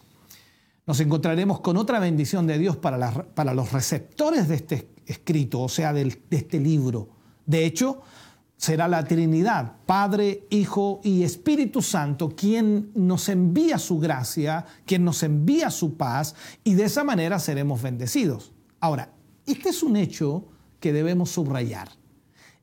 nos 0.86 1.00
encontraremos 1.00 1.62
con 1.62 1.78
otra 1.78 2.00
bendición 2.00 2.48
de 2.48 2.58
Dios 2.58 2.78
para, 2.78 3.26
para 3.34 3.54
los 3.54 3.72
receptores 3.72 4.48
de 4.48 4.56
este 4.56 4.90
escrito, 5.06 5.62
o 5.62 5.70
sea, 5.70 5.94
de 5.94 6.20
este 6.30 6.60
libro. 6.60 7.10
De 7.46 7.66
hecho, 7.66 8.02
será 8.58 8.88
la 8.88 9.04
Trinidad, 9.04 9.74
Padre, 9.86 10.48
Hijo 10.50 11.02
y 11.04 11.24
Espíritu 11.24 11.82
Santo, 11.82 12.30
quien 12.30 12.92
nos 12.96 13.28
envía 13.28 13.78
su 13.78 14.00
gracia, 14.00 14.66
quien 14.86 15.04
nos 15.04 15.22
envía 15.24 15.70
su 15.70 15.96
paz, 15.98 16.36
y 16.64 16.76
de 16.76 16.86
esa 16.86 17.04
manera 17.04 17.40
seremos 17.40 17.82
bendecidos. 17.82 18.54
Ahora, 18.80 19.12
este 19.46 19.70
es 19.70 19.84
un 19.84 19.98
hecho 19.98 20.46
que 20.80 20.94
debemos 20.94 21.32
subrayar. 21.32 21.90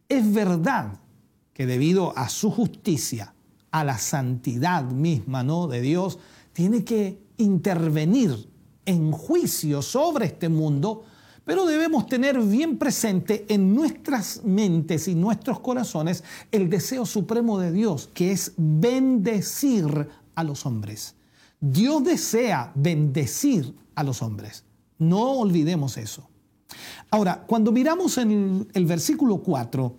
Es 0.08 0.32
verdad 0.32 1.00
que 1.52 1.66
debido 1.66 2.16
a 2.16 2.28
su 2.28 2.50
justicia, 2.50 3.34
a 3.70 3.84
la 3.84 3.98
santidad 3.98 4.84
misma 4.84 5.42
¿no? 5.44 5.66
de 5.66 5.82
Dios, 5.82 6.18
tiene 6.52 6.84
que 6.84 7.22
intervenir 7.40 8.48
en 8.86 9.12
juicio 9.12 9.82
sobre 9.82 10.26
este 10.26 10.48
mundo 10.48 11.04
pero 11.50 11.66
debemos 11.66 12.06
tener 12.06 12.38
bien 12.38 12.78
presente 12.78 13.44
en 13.48 13.74
nuestras 13.74 14.44
mentes 14.44 15.08
y 15.08 15.16
nuestros 15.16 15.58
corazones 15.58 16.22
el 16.52 16.70
deseo 16.70 17.04
supremo 17.04 17.58
de 17.58 17.72
Dios, 17.72 18.08
que 18.14 18.30
es 18.30 18.52
bendecir 18.56 20.08
a 20.36 20.44
los 20.44 20.64
hombres. 20.64 21.16
Dios 21.60 22.04
desea 22.04 22.70
bendecir 22.76 23.74
a 23.96 24.04
los 24.04 24.22
hombres. 24.22 24.64
No 24.98 25.32
olvidemos 25.32 25.96
eso. 25.96 26.28
Ahora, 27.10 27.42
cuando 27.46 27.72
miramos 27.72 28.16
en 28.18 28.68
el 28.72 28.86
versículo 28.86 29.38
4, 29.38 29.96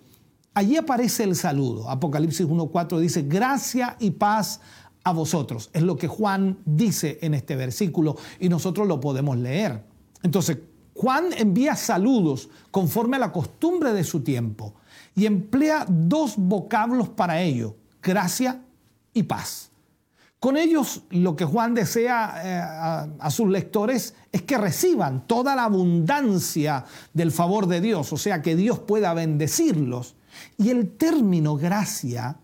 allí 0.54 0.76
aparece 0.76 1.24
el 1.24 1.36
saludo. 1.36 1.90
Apocalipsis 1.90 2.46
1.4 2.46 2.98
dice, 2.98 3.22
gracia 3.22 3.96
y 4.00 4.12
paz 4.12 4.60
a 5.04 5.12
vosotros. 5.12 5.70
Es 5.72 5.82
lo 5.82 5.96
que 5.96 6.08
Juan 6.08 6.58
dice 6.64 7.18
en 7.22 7.34
este 7.34 7.56
versículo 7.56 8.16
y 8.38 8.48
nosotros 8.48 8.86
lo 8.86 9.00
podemos 9.00 9.36
leer. 9.36 9.84
Entonces, 10.22 10.58
Juan 10.94 11.30
envía 11.36 11.74
saludos 11.74 12.48
conforme 12.70 13.16
a 13.16 13.20
la 13.20 13.32
costumbre 13.32 13.92
de 13.92 14.04
su 14.04 14.22
tiempo 14.22 14.74
y 15.14 15.26
emplea 15.26 15.86
dos 15.88 16.34
vocablos 16.36 17.08
para 17.08 17.40
ello, 17.40 17.76
gracia 18.02 18.62
y 19.12 19.22
paz. 19.24 19.70
Con 20.38 20.56
ellos 20.56 21.02
lo 21.10 21.36
que 21.36 21.44
Juan 21.44 21.72
desea 21.74 22.42
eh, 22.44 22.56
a, 22.58 23.08
a, 23.18 23.30
sus 23.30 23.48
lectores 23.48 24.14
es 24.32 24.42
que 24.42 24.58
reciban 24.58 25.26
toda 25.28 25.54
la 25.54 25.64
abundancia 25.64 26.84
del 27.12 27.30
favor 27.30 27.68
de 27.68 27.80
Dios, 27.80 28.12
o 28.12 28.16
sea, 28.16 28.42
que 28.42 28.56
Dios 28.56 28.80
pueda 28.80 29.14
bendecirlos. 29.14 30.16
Y 30.58 30.70
el 30.70 30.96
término 30.96 31.56
gracia 31.56 32.38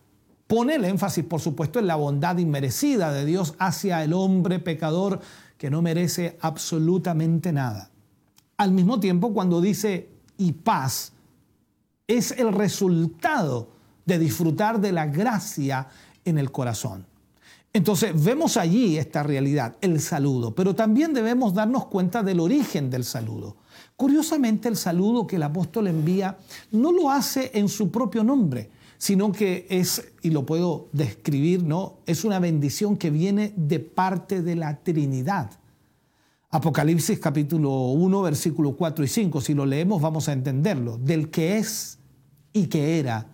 pone 0.48 0.74
el 0.74 0.84
énfasis, 0.84 1.24
por 1.24 1.40
supuesto, 1.40 1.78
en 1.78 1.86
la 1.86 1.94
bondad 1.94 2.38
inmerecida 2.38 3.12
de 3.12 3.24
Dios 3.24 3.54
hacia 3.58 4.02
el 4.02 4.12
hombre 4.14 4.58
pecador 4.58 5.20
que 5.56 5.70
no 5.70 5.82
merece 5.82 6.38
absolutamente 6.40 7.52
nada. 7.52 7.90
Al 8.56 8.72
mismo 8.72 8.98
tiempo, 8.98 9.32
cuando 9.32 9.60
dice 9.60 10.08
y 10.38 10.52
paz, 10.52 11.12
es 12.08 12.32
el 12.32 12.52
resultado 12.52 13.68
de 14.06 14.18
disfrutar 14.18 14.80
de 14.80 14.90
la 14.90 15.06
gracia 15.06 15.86
en 16.24 16.38
el 16.38 16.50
corazón. 16.50 17.06
Entonces 17.74 18.24
vemos 18.24 18.56
allí 18.56 18.96
esta 18.96 19.22
realidad, 19.22 19.76
el 19.82 20.00
saludo, 20.00 20.54
pero 20.54 20.74
también 20.74 21.12
debemos 21.12 21.52
darnos 21.52 21.86
cuenta 21.86 22.22
del 22.22 22.40
origen 22.40 22.88
del 22.88 23.04
saludo. 23.04 23.56
Curiosamente 23.94 24.68
el 24.68 24.76
saludo 24.76 25.26
que 25.26 25.36
el 25.36 25.42
apóstol 25.42 25.88
envía 25.88 26.38
no 26.72 26.90
lo 26.90 27.10
hace 27.10 27.50
en 27.52 27.68
su 27.68 27.90
propio 27.90 28.24
nombre, 28.24 28.70
sino 28.98 29.32
que 29.32 29.66
es, 29.70 30.12
y 30.22 30.30
lo 30.30 30.44
puedo 30.44 30.88
describir, 30.92 31.62
¿no? 31.62 32.00
Es 32.04 32.24
una 32.24 32.40
bendición 32.40 32.96
que 32.96 33.10
viene 33.10 33.54
de 33.56 33.78
parte 33.78 34.42
de 34.42 34.56
la 34.56 34.82
Trinidad. 34.82 35.52
Apocalipsis 36.50 37.18
capítulo 37.18 37.70
1, 37.70 38.22
versículo 38.22 38.74
4 38.74 39.04
y 39.04 39.08
5, 39.08 39.40
si 39.40 39.54
lo 39.54 39.64
leemos 39.64 40.02
vamos 40.02 40.28
a 40.28 40.32
entenderlo, 40.32 40.98
del 40.98 41.30
que 41.30 41.58
es 41.58 41.98
y 42.52 42.66
que 42.66 42.98
era 42.98 43.26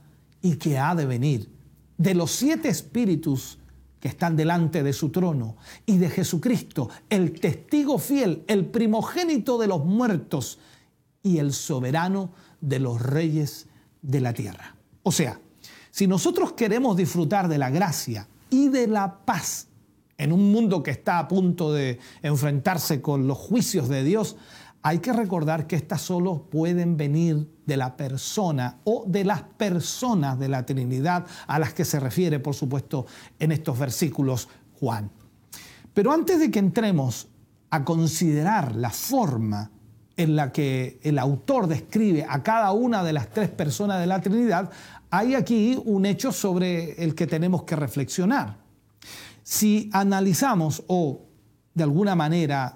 y 0.43 0.57
que 0.57 0.79
ha 0.79 0.95
de 0.95 1.07
venir, 1.07 1.51
de 1.97 2.15
los 2.15 2.31
siete 2.31 2.69
espíritus 2.69 3.59
que 4.01 4.09
están 4.09 4.37
delante 4.37 4.83
de 4.83 4.93
su 4.93 5.09
trono 5.09 5.57
y 5.87 5.97
de 5.97 6.11
Jesucristo, 6.11 6.91
el 7.09 7.41
testigo 7.41 7.99
fiel, 7.99 8.45
el 8.49 8.67
primogénito 8.67 9.57
de 9.57 9.69
los 9.69 9.83
muertos 9.83 10.59
y 11.23 11.39
el 11.39 11.55
soberano 11.55 12.33
de 12.61 12.81
los 12.81 13.01
reyes 13.01 13.69
de 14.03 14.21
la 14.21 14.35
tierra. 14.35 14.77
O 15.03 15.13
sea, 15.13 15.41
si 15.95 16.09
nosotros 16.09 16.55
queremos 16.55 16.97
disfrutar 16.97 17.47
de 17.47 17.57
la 17.57 17.71
gracia 17.71 18.27
y 18.51 18.69
de 18.69 18.89
la 18.89 19.19
paz 19.25 19.69
en 20.19 20.33
un 20.33 20.51
mundo 20.51 20.83
que 20.83 20.91
está 20.91 21.21
a 21.21 21.29
punto 21.29 21.73
de 21.73 22.01
enfrentarse 22.21 23.01
con 23.01 23.29
los 23.29 23.39
juicios 23.39 23.89
de 23.89 24.03
Dios, 24.03 24.35
hay 24.83 24.99
que 24.99 25.13
recordar 25.13 25.69
que 25.69 25.77
estas 25.77 26.01
solo 26.01 26.51
pueden 26.51 26.97
venir 26.97 27.49
de 27.65 27.77
la 27.77 27.97
persona 27.97 28.79
o 28.83 29.05
de 29.07 29.23
las 29.23 29.43
personas 29.43 30.37
de 30.37 30.49
la 30.49 30.67
Trinidad 30.67 31.27
a 31.47 31.61
las 31.61 31.75
que 31.75 31.85
se 31.85 32.01
refiere, 32.01 32.41
por 32.41 32.57
supuesto, 32.57 33.07
en 33.39 33.53
estos 33.53 33.79
versículos 33.79 34.49
Juan. 34.81 35.13
Pero 35.93 36.11
antes 36.11 36.41
de 36.41 36.51
que 36.51 36.59
entremos 36.59 37.29
a 37.71 37.85
considerar 37.85 38.75
la 38.75 38.91
forma 38.91 39.71
en 40.17 40.37
la 40.37 40.53
que 40.53 40.99
el 41.03 41.19
autor 41.19 41.67
describe 41.67 42.27
a 42.29 42.43
cada 42.43 42.73
una 42.73 43.03
de 43.03 43.13
las 43.13 43.31
tres 43.31 43.49
personas 43.51 44.01
de 44.01 44.07
la 44.07 44.21
Trinidad, 44.21 44.71
hay 45.17 45.37
aquí 45.37 45.81
un 45.85 46.07
hecho 46.07 46.33
sobre 46.33 46.93
el 47.03 47.15
que 47.15 47.29
tenemos 47.29 47.63
que 47.63 47.77
reflexionar. 47.77 48.59
Si 49.45 49.89
analizamos 49.93 50.83
o 50.89 51.27
de 51.73 51.85
alguna 51.85 52.17
manera 52.17 52.75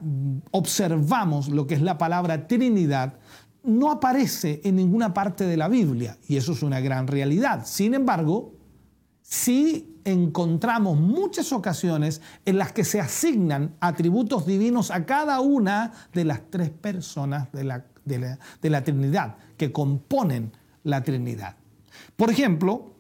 observamos 0.53 1.49
lo 1.49 1.67
que 1.67 1.75
es 1.75 1.83
la 1.83 1.99
palabra 1.99 2.47
Trinidad, 2.47 3.19
no 3.65 3.91
aparece 3.91 4.61
en 4.63 4.77
ninguna 4.77 5.13
parte 5.13 5.47
de 5.47 5.57
la 5.57 5.67
Biblia 5.67 6.17
y 6.29 6.37
eso 6.37 6.53
es 6.53 6.63
una 6.63 6.79
gran 6.79 7.09
realidad. 7.09 7.67
Sin 7.67 7.95
embargo, 7.95 8.55
sí 9.21 10.01
encontramos 10.05 10.97
muchas 10.97 11.53
ocasiones 11.53 12.23
en 12.45 12.57
las 12.57 12.73
que 12.73 12.85
se 12.85 13.01
asignan 13.01 13.75
atributos 13.81 14.47
divinos 14.47 14.93
a 14.93 15.05
cada 15.07 15.41
una 15.41 15.93
de 16.15 16.25
las 16.25 16.43
tres 16.51 16.71
personas 16.71 17.51
de 17.51 17.65
la, 17.65 17.85
de 18.05 18.71
la, 18.71 18.85
Trinidad, 18.85 19.37
que 19.57 19.73
componen 19.73 20.53
la 20.85 21.03
Trinidad. 21.03 21.57
Por 22.19 22.33
ejemplo, 22.33 22.97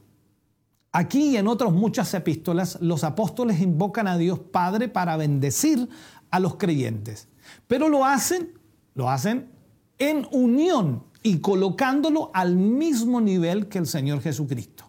aquí 0.93 1.31
y 1.31 1.37
en 1.39 1.49
otras 1.49 1.73
muchas 1.73 2.15
epístolas, 2.15 2.79
los 2.81 3.03
apóstoles 3.03 3.61
invocan 3.61 4.07
a 4.07 4.17
Dios 4.17 4.39
Padre 4.39 4.89
para 4.89 5.17
bendecir 5.17 5.89
a 6.31 6.39
los 6.39 6.55
creyentes, 6.55 7.27
pero 7.67 7.89
lo 7.89 8.05
hacen, 8.05 8.53
lo 8.95 9.11
hacen 9.11 9.51
en 9.99 10.25
unión 10.31 11.03
y 11.25 11.41
colocándolo 11.41 12.31
al 12.33 12.55
mismo 12.55 13.21
nivel 13.21 13.67
que 13.67 13.79
el 13.79 13.89
Señor 13.89 14.21
Jesucristo. 14.21 14.85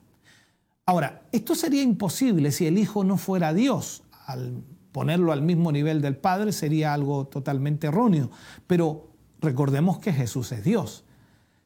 Ahora, 0.85 1.23
esto 1.31 1.56
sería 1.56 1.81
imposible 1.81 2.51
si 2.51 2.68
el 2.68 2.77
Hijo 2.77 3.03
no 3.03 3.18
fuera 3.18 3.51
Dios. 3.51 4.03
Al 4.27 4.64
ponerlo 4.91 5.31
al 5.31 5.41
mismo 5.41 5.72
nivel 5.72 6.03
del 6.03 6.18
Padre 6.18 6.51
sería 6.51 6.93
algo 6.93 7.26
totalmente 7.26 7.88
erróneo. 7.88 8.30
Pero 8.68 9.10
recordemos 9.41 9.97
que 9.97 10.14
Jesús 10.14 10.51
es 10.51 10.64
Dios. 10.64 11.03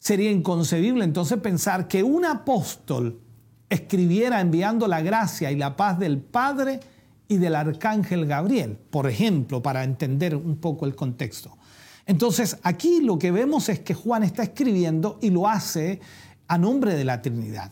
Sería 0.04 0.30
inconcebible 0.30 1.06
entonces 1.06 1.40
pensar 1.40 1.88
que 1.88 2.04
un 2.04 2.26
apóstol 2.26 3.22
escribiera 3.70 4.42
enviando 4.42 4.86
la 4.86 5.02
gracia 5.02 5.50
y 5.50 5.56
la 5.56 5.78
paz 5.78 5.98
del 5.98 6.20
Padre 6.20 6.82
y 7.30 7.38
del 7.38 7.56
arcángel 7.56 8.26
Gabriel, 8.26 8.78
por 8.90 9.10
ejemplo, 9.10 9.62
para 9.62 9.86
entender 9.86 10.36
un 10.36 10.58
poco 10.58 10.86
el 10.86 10.94
contexto. 10.94 11.58
Entonces, 12.06 12.58
aquí 12.64 13.00
lo 13.00 13.18
que 13.18 13.32
vemos 13.32 13.70
es 13.70 13.80
que 13.80 13.94
Juan 13.94 14.24
está 14.24 14.44
escribiendo 14.44 15.20
y 15.22 15.30
lo 15.30 15.48
hace 15.48 16.02
a 16.50 16.58
nombre 16.58 16.96
de 16.96 17.06
la 17.06 17.22
Trinidad. 17.22 17.72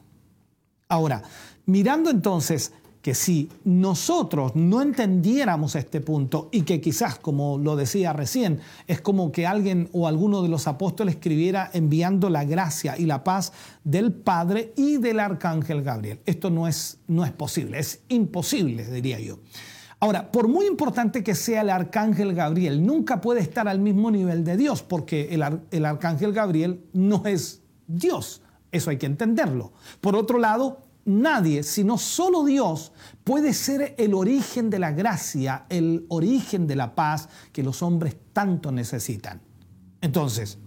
Ahora, 0.88 1.24
mirando 1.66 2.10
entonces 2.10 2.72
que 3.02 3.16
si 3.16 3.50
nosotros 3.64 4.56
no 4.56 4.82
entendiéramos 4.82 5.76
este 5.76 6.02
punto 6.02 6.50
y 6.52 6.62
que 6.62 6.80
quizás, 6.80 7.18
como 7.18 7.58
lo 7.58 7.76
decía 7.76 8.14
recién, 8.14 8.60
es 8.88 9.02
como 9.02 9.32
que 9.32 9.48
alguien 9.48 9.90
o 9.92 10.08
alguno 10.08 10.42
de 10.42 10.50
los 10.50 10.68
apóstoles 10.68 11.16
escribiera 11.16 11.70
enviando 11.74 12.30
la 12.30 12.44
gracia 12.44 12.98
y 12.98 13.06
la 13.06 13.24
paz 13.24 13.54
del 13.84 14.14
Padre 14.14 14.74
y 14.78 14.98
del 14.98 15.20
Arcángel 15.20 15.82
Gabriel. 15.82 16.20
Esto 16.26 16.50
no 16.50 16.68
es, 16.68 17.00
no 17.08 17.26
es 17.26 17.32
posible, 17.32 17.80
es 17.80 18.02
imposible, 18.10 18.86
diría 18.86 19.20
yo. 19.20 19.40
Ahora, 20.00 20.32
por 20.32 20.48
muy 20.48 20.66
importante 20.66 21.24
que 21.24 21.36
sea 21.36 21.62
el 21.62 21.70
Arcángel 21.70 22.34
Gabriel, 22.34 22.84
nunca 22.84 23.22
puede 23.22 23.40
estar 23.40 23.68
al 23.68 23.80
mismo 23.80 24.10
nivel 24.10 24.44
de 24.44 24.58
Dios, 24.58 24.82
porque 24.82 25.30
el, 25.32 25.44
el 25.70 25.86
Arcángel 25.86 26.34
Gabriel 26.34 26.84
no 26.94 27.24
es 27.26 27.62
Dios. 27.88 28.42
Eso 28.72 28.90
hay 28.90 28.98
que 28.98 29.06
entenderlo. 29.06 29.74
Por 30.00 30.16
otro 30.16 30.40
lado, 30.40 30.80
nadie, 31.06 31.64
sino 31.64 31.98
solo 31.98 32.44
Dios, 32.44 32.92
puede 33.24 33.54
ser 33.54 33.96
el 33.98 34.14
origen 34.14 34.70
de 34.70 34.80
la 34.80 34.92
gracia, 34.92 35.66
el 35.70 36.06
origen 36.10 36.68
de 36.68 36.76
la 36.76 36.96
paz 36.96 37.30
que 37.52 37.64
los 37.64 37.82
hombres 37.82 38.16
tanto 38.34 38.72
necesitan. 38.72 39.42
Entonces, 40.02 40.58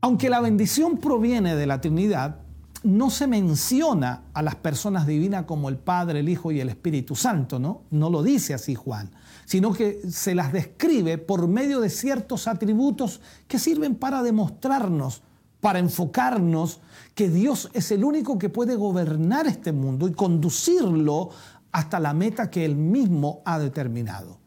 aunque 0.00 0.28
la 0.28 0.40
bendición 0.40 0.98
proviene 0.98 1.56
de 1.56 1.66
la 1.66 1.80
Trinidad, 1.80 2.40
no 2.84 3.08
se 3.08 3.26
menciona 3.26 4.24
a 4.34 4.42
las 4.42 4.56
personas 4.56 5.06
divinas 5.06 5.46
como 5.46 5.70
el 5.70 5.78
Padre, 5.78 6.20
el 6.20 6.28
Hijo 6.28 6.52
y 6.52 6.60
el 6.60 6.68
Espíritu 6.68 7.16
Santo, 7.16 7.58
¿no? 7.58 7.84
No 7.90 8.10
lo 8.10 8.22
dice 8.22 8.52
así 8.52 8.74
Juan, 8.74 9.10
sino 9.46 9.72
que 9.72 10.02
se 10.10 10.34
las 10.34 10.52
describe 10.52 11.16
por 11.16 11.48
medio 11.48 11.80
de 11.80 11.88
ciertos 11.88 12.46
atributos 12.46 13.22
que 13.48 13.58
sirven 13.58 13.94
para 13.94 14.22
demostrarnos 14.22 15.22
para 15.64 15.78
enfocarnos 15.78 16.80
que 17.14 17.30
Dios 17.30 17.70
es 17.72 17.90
el 17.90 18.04
único 18.04 18.38
que 18.38 18.50
puede 18.50 18.76
gobernar 18.76 19.46
este 19.46 19.72
mundo 19.72 20.06
y 20.06 20.12
conducirlo 20.12 21.30
hasta 21.72 21.98
la 21.98 22.12
meta 22.12 22.50
que 22.50 22.66
Él 22.66 22.76
mismo 22.76 23.40
ha 23.46 23.58
determinado. 23.58 24.38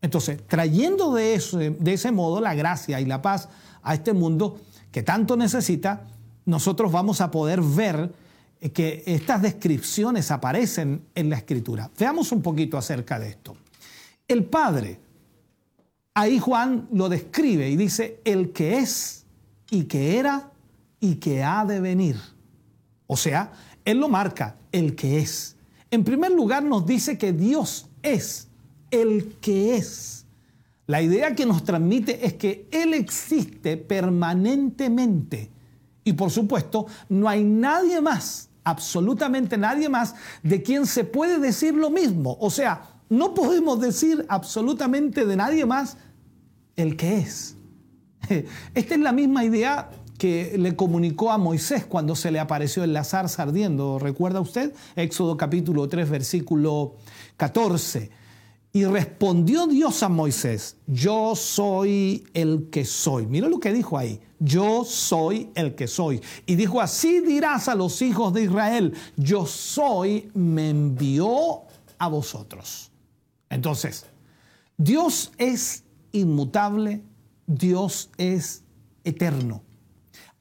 Entonces, 0.00 0.46
trayendo 0.46 1.12
de 1.12 1.34
ese, 1.34 1.70
de 1.70 1.92
ese 1.92 2.12
modo 2.12 2.40
la 2.40 2.54
gracia 2.54 3.00
y 3.00 3.04
la 3.04 3.20
paz 3.20 3.48
a 3.82 3.94
este 3.94 4.12
mundo 4.12 4.60
que 4.92 5.02
tanto 5.02 5.36
necesita, 5.36 6.06
nosotros 6.44 6.92
vamos 6.92 7.20
a 7.20 7.32
poder 7.32 7.60
ver 7.62 8.12
que 8.72 9.02
estas 9.06 9.42
descripciones 9.42 10.30
aparecen 10.30 11.04
en 11.16 11.30
la 11.30 11.36
escritura. 11.36 11.90
Veamos 11.98 12.30
un 12.30 12.42
poquito 12.42 12.78
acerca 12.78 13.18
de 13.18 13.30
esto. 13.30 13.56
El 14.28 14.44
Padre, 14.44 15.00
ahí 16.14 16.38
Juan 16.38 16.86
lo 16.92 17.08
describe 17.08 17.68
y 17.68 17.74
dice, 17.74 18.20
el 18.24 18.52
que 18.52 18.78
es 18.78 19.26
y 19.68 19.86
que 19.86 20.16
era 20.16 20.49
y 21.00 21.16
que 21.16 21.42
ha 21.42 21.64
de 21.64 21.80
venir. 21.80 22.16
O 23.06 23.16
sea, 23.16 23.52
Él 23.84 23.98
lo 23.98 24.08
marca, 24.08 24.56
el 24.70 24.94
que 24.94 25.18
es. 25.18 25.56
En 25.90 26.04
primer 26.04 26.30
lugar 26.30 26.62
nos 26.62 26.86
dice 26.86 27.18
que 27.18 27.32
Dios 27.32 27.88
es 28.02 28.48
el 28.90 29.36
que 29.40 29.76
es. 29.76 30.26
La 30.86 31.02
idea 31.02 31.34
que 31.34 31.46
nos 31.46 31.64
transmite 31.64 32.24
es 32.24 32.34
que 32.34 32.68
Él 32.70 32.94
existe 32.94 33.76
permanentemente. 33.76 35.50
Y 36.04 36.12
por 36.12 36.30
supuesto, 36.30 36.86
no 37.08 37.28
hay 37.28 37.44
nadie 37.44 38.00
más, 38.00 38.48
absolutamente 38.64 39.56
nadie 39.56 39.88
más, 39.88 40.14
de 40.42 40.62
quien 40.62 40.86
se 40.86 41.04
puede 41.04 41.38
decir 41.38 41.74
lo 41.74 41.90
mismo. 41.90 42.36
O 42.40 42.50
sea, 42.50 42.82
no 43.08 43.34
podemos 43.34 43.80
decir 43.80 44.24
absolutamente 44.28 45.26
de 45.26 45.36
nadie 45.36 45.66
más 45.66 45.96
el 46.76 46.96
que 46.96 47.18
es. 47.18 47.56
Esta 48.74 48.94
es 48.94 49.00
la 49.00 49.12
misma 49.12 49.44
idea 49.44 49.90
que 50.20 50.58
le 50.58 50.76
comunicó 50.76 51.32
a 51.32 51.38
Moisés 51.38 51.86
cuando 51.86 52.14
se 52.14 52.30
le 52.30 52.38
apareció 52.38 52.84
el 52.84 52.92
la 52.92 53.04
zarza 53.04 53.42
ardiendo. 53.42 53.98
¿Recuerda 53.98 54.42
usted? 54.42 54.74
Éxodo 54.94 55.38
capítulo 55.38 55.88
3, 55.88 56.10
versículo 56.10 56.96
14. 57.38 58.10
Y 58.70 58.84
respondió 58.84 59.66
Dios 59.66 60.02
a 60.02 60.10
Moisés, 60.10 60.76
yo 60.86 61.34
soy 61.34 62.28
el 62.34 62.68
que 62.70 62.84
soy. 62.84 63.26
Mira 63.28 63.48
lo 63.48 63.60
que 63.60 63.72
dijo 63.72 63.96
ahí, 63.96 64.20
yo 64.38 64.84
soy 64.84 65.50
el 65.54 65.74
que 65.74 65.88
soy. 65.88 66.20
Y 66.44 66.54
dijo, 66.54 66.82
así 66.82 67.20
dirás 67.20 67.68
a 67.68 67.74
los 67.74 68.02
hijos 68.02 68.34
de 68.34 68.42
Israel, 68.42 68.92
yo 69.16 69.46
soy, 69.46 70.30
me 70.34 70.68
envió 70.68 71.62
a 71.96 72.08
vosotros. 72.08 72.90
Entonces, 73.48 74.04
Dios 74.76 75.32
es 75.38 75.84
inmutable, 76.12 77.02
Dios 77.46 78.10
es 78.18 78.64
eterno. 79.02 79.62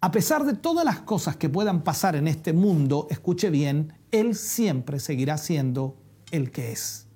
A 0.01 0.11
pesar 0.11 0.45
de 0.45 0.53
todas 0.53 0.85
las 0.85 1.01
cosas 1.01 1.35
que 1.35 1.49
puedan 1.49 1.84
pasar 1.84 2.15
en 2.15 2.27
este 2.30 2.53
mundo, 2.53 3.07
escuche 3.09 3.49
bien, 3.49 3.93
Él 4.11 4.34
siempre 4.35 4.99
seguirá 4.99 5.38
siendo 5.38 5.97
el 6.31 6.51
que 6.51 6.71
es. 6.71 7.07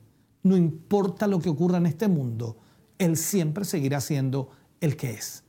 No 0.44 0.58
importa 0.58 1.28
lo 1.28 1.40
que 1.40 1.50
ocurra 1.50 1.78
en 1.78 1.86
este 1.86 2.10
mundo, 2.10 2.58
Él 2.98 3.16
siempre 3.16 3.64
seguirá 3.64 4.02
siendo 4.02 4.50
el 4.82 4.98
que 4.98 5.12
es. 5.12 5.46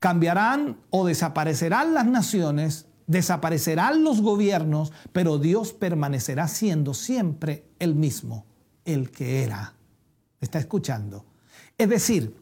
Cambiarán 0.00 0.80
o 0.90 1.06
desaparecerán 1.06 1.94
las 1.94 2.06
naciones, 2.06 2.86
desaparecerán 3.06 4.02
los 4.02 4.20
gobiernos, 4.20 4.92
pero 5.12 5.38
Dios 5.38 5.72
permanecerá 5.72 6.48
siendo 6.48 6.94
siempre 6.94 7.64
el 7.78 7.94
mismo, 7.94 8.44
el 8.84 9.12
que 9.12 9.44
era. 9.44 9.74
¿Está 10.40 10.58
escuchando? 10.58 11.26
Es 11.78 11.88
decir, 11.88 12.34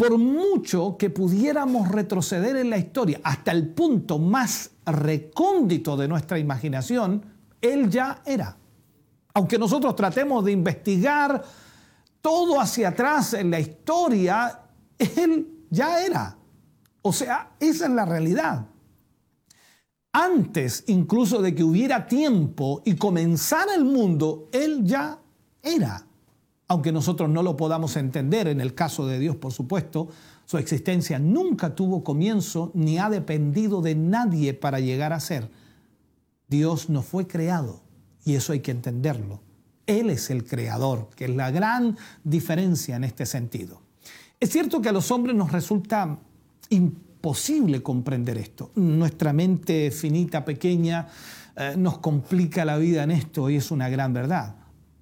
por 0.00 0.16
mucho 0.16 0.96
que 0.96 1.10
pudiéramos 1.10 1.90
retroceder 1.90 2.56
en 2.56 2.70
la 2.70 2.78
historia 2.78 3.20
hasta 3.22 3.52
el 3.52 3.68
punto 3.68 4.18
más 4.18 4.70
recóndito 4.86 5.94
de 5.94 6.08
nuestra 6.08 6.38
imaginación, 6.38 7.22
Él 7.60 7.90
ya 7.90 8.22
era. 8.24 8.56
Aunque 9.34 9.58
nosotros 9.58 9.94
tratemos 9.94 10.42
de 10.42 10.52
investigar 10.52 11.44
todo 12.22 12.58
hacia 12.58 12.88
atrás 12.88 13.34
en 13.34 13.50
la 13.50 13.60
historia, 13.60 14.62
Él 14.96 15.66
ya 15.68 16.02
era. 16.02 16.34
O 17.02 17.12
sea, 17.12 17.50
esa 17.60 17.84
es 17.84 17.90
la 17.90 18.06
realidad. 18.06 18.68
Antes 20.12 20.84
incluso 20.86 21.42
de 21.42 21.54
que 21.54 21.62
hubiera 21.62 22.06
tiempo 22.06 22.80
y 22.86 22.96
comenzara 22.96 23.74
el 23.74 23.84
mundo, 23.84 24.48
Él 24.50 24.82
ya 24.82 25.18
era 25.62 26.06
aunque 26.70 26.92
nosotros 26.92 27.28
no 27.28 27.42
lo 27.42 27.56
podamos 27.56 27.96
entender, 27.96 28.46
en 28.46 28.60
el 28.60 28.76
caso 28.76 29.04
de 29.04 29.18
Dios, 29.18 29.34
por 29.34 29.50
supuesto, 29.50 30.08
su 30.44 30.56
existencia 30.56 31.18
nunca 31.18 31.74
tuvo 31.74 32.04
comienzo 32.04 32.70
ni 32.74 32.96
ha 32.96 33.10
dependido 33.10 33.82
de 33.82 33.96
nadie 33.96 34.54
para 34.54 34.78
llegar 34.78 35.12
a 35.12 35.18
ser. 35.18 35.50
Dios 36.46 36.88
no 36.88 37.02
fue 37.02 37.26
creado 37.26 37.82
y 38.24 38.36
eso 38.36 38.52
hay 38.52 38.60
que 38.60 38.70
entenderlo. 38.70 39.40
Él 39.84 40.10
es 40.10 40.30
el 40.30 40.44
creador, 40.44 41.10
que 41.16 41.24
es 41.24 41.34
la 41.34 41.50
gran 41.50 41.98
diferencia 42.22 42.94
en 42.94 43.02
este 43.02 43.26
sentido. 43.26 43.82
Es 44.38 44.50
cierto 44.50 44.80
que 44.80 44.90
a 44.90 44.92
los 44.92 45.10
hombres 45.10 45.34
nos 45.34 45.50
resulta 45.50 46.20
imposible 46.68 47.82
comprender 47.82 48.38
esto. 48.38 48.70
Nuestra 48.76 49.32
mente 49.32 49.90
finita, 49.90 50.44
pequeña, 50.44 51.08
eh, 51.56 51.74
nos 51.76 51.98
complica 51.98 52.64
la 52.64 52.76
vida 52.76 53.02
en 53.02 53.10
esto 53.10 53.50
y 53.50 53.56
es 53.56 53.72
una 53.72 53.88
gran 53.88 54.12
verdad. 54.12 54.59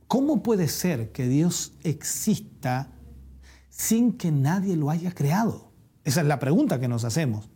¿Cómo 0.09 0.43
puede 0.43 0.69
ser 0.69 1.13
que 1.13 1.29
Dios 1.29 1.75
exista 1.83 2.91
sin 3.69 4.15
que 4.15 4.33
nadie 4.33 4.75
lo 4.75 4.89
haya 4.89 5.15
creado? 5.15 5.71
Esa 6.03 6.23
es 6.23 6.27
la 6.27 6.39
pregunta 6.39 6.81
que 6.81 6.89
nos 6.89 7.05
hacemos. 7.05 7.51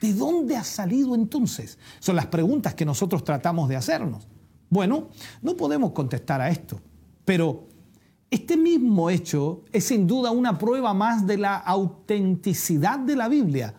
¿De 0.00 0.12
dónde 0.12 0.56
ha 0.56 0.64
salido 0.64 1.14
entonces? 1.14 1.78
Son 2.00 2.16
las 2.16 2.26
preguntas 2.26 2.74
que 2.74 2.84
nosotros 2.84 3.22
tratamos 3.22 3.68
de 3.68 3.76
hacernos. 3.76 4.26
Bueno, 4.68 5.10
no 5.42 5.56
podemos 5.56 5.92
contestar 5.92 6.40
a 6.40 6.50
esto, 6.50 6.80
pero 7.24 7.68
este 8.28 8.56
mismo 8.56 9.08
hecho 9.08 9.62
es 9.70 9.84
sin 9.84 10.06
duda 10.08 10.32
una 10.32 10.58
prueba 10.58 10.92
más 10.94 11.24
de 11.24 11.38
la 11.38 11.56
autenticidad 11.56 12.98
de 12.98 13.14
la 13.14 13.28
Biblia. 13.28 13.74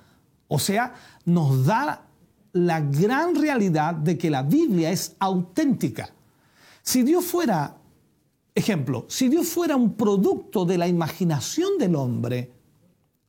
O 0.47 0.59
sea, 0.59 0.93
nos 1.25 1.65
da 1.65 2.07
la 2.53 2.79
gran 2.79 3.35
realidad 3.35 3.95
de 3.95 4.17
que 4.17 4.29
la 4.29 4.43
Biblia 4.43 4.91
es 4.91 5.17
auténtica. 5.19 6.09
Si 6.83 7.03
Dios 7.03 7.25
fuera, 7.25 7.75
ejemplo, 8.55 9.05
si 9.07 9.29
Dios 9.29 9.47
fuera 9.47 9.75
un 9.75 9.93
producto 9.93 10.65
de 10.65 10.77
la 10.77 10.87
imaginación 10.87 11.77
del 11.77 11.95
hombre, 11.95 12.51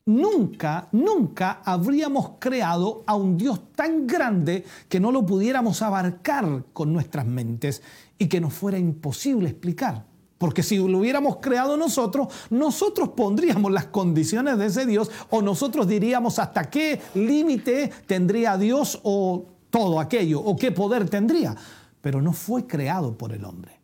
nunca, 0.07 0.89
nunca 0.93 1.63
habríamos 1.65 2.33
creado 2.39 3.05
a 3.07 3.15
un 3.15 3.37
Dios 3.37 3.73
tan 3.75 4.07
grande 4.07 4.65
que 4.89 5.01
no 5.01 5.11
lo 5.11 5.25
pudiéramos 5.25 5.83
abarcar 5.83 6.65
con 6.73 6.93
nuestras 6.93 7.27
mentes 7.27 7.83
y 8.19 8.27
que 8.27 8.41
nos 8.41 8.53
fuera 8.53 8.79
imposible 8.79 9.49
explicar. 9.49 10.07
Porque 10.37 10.63
si 10.63 10.77
lo 10.77 10.99
hubiéramos 10.99 11.37
creado 11.37 11.77
nosotros, 11.77 12.29
nosotros 12.51 13.11
pondríamos 13.11 13.73
las 13.73 13.87
condiciones 13.87 14.59
de 14.59 14.67
ese 14.67 14.85
Dios 14.85 15.11
o 15.31 15.41
nosotros 15.41 15.89
diríamos 15.89 16.39
hasta 16.39 16.69
qué 16.69 17.01
límite 17.15 17.91
tendría 18.07 18.59
Dios 18.59 19.01
o 19.05 19.47
todo 19.71 20.01
aquello 20.01 20.41
o 20.41 20.57
qué 20.57 20.71
poder 20.71 21.09
tendría. 21.09 21.57
Pero 22.01 22.21
no 22.21 22.33
fue 22.33 22.67
creado 22.67 23.17
por 23.17 23.33
el 23.33 23.45
hombre. 23.45 23.84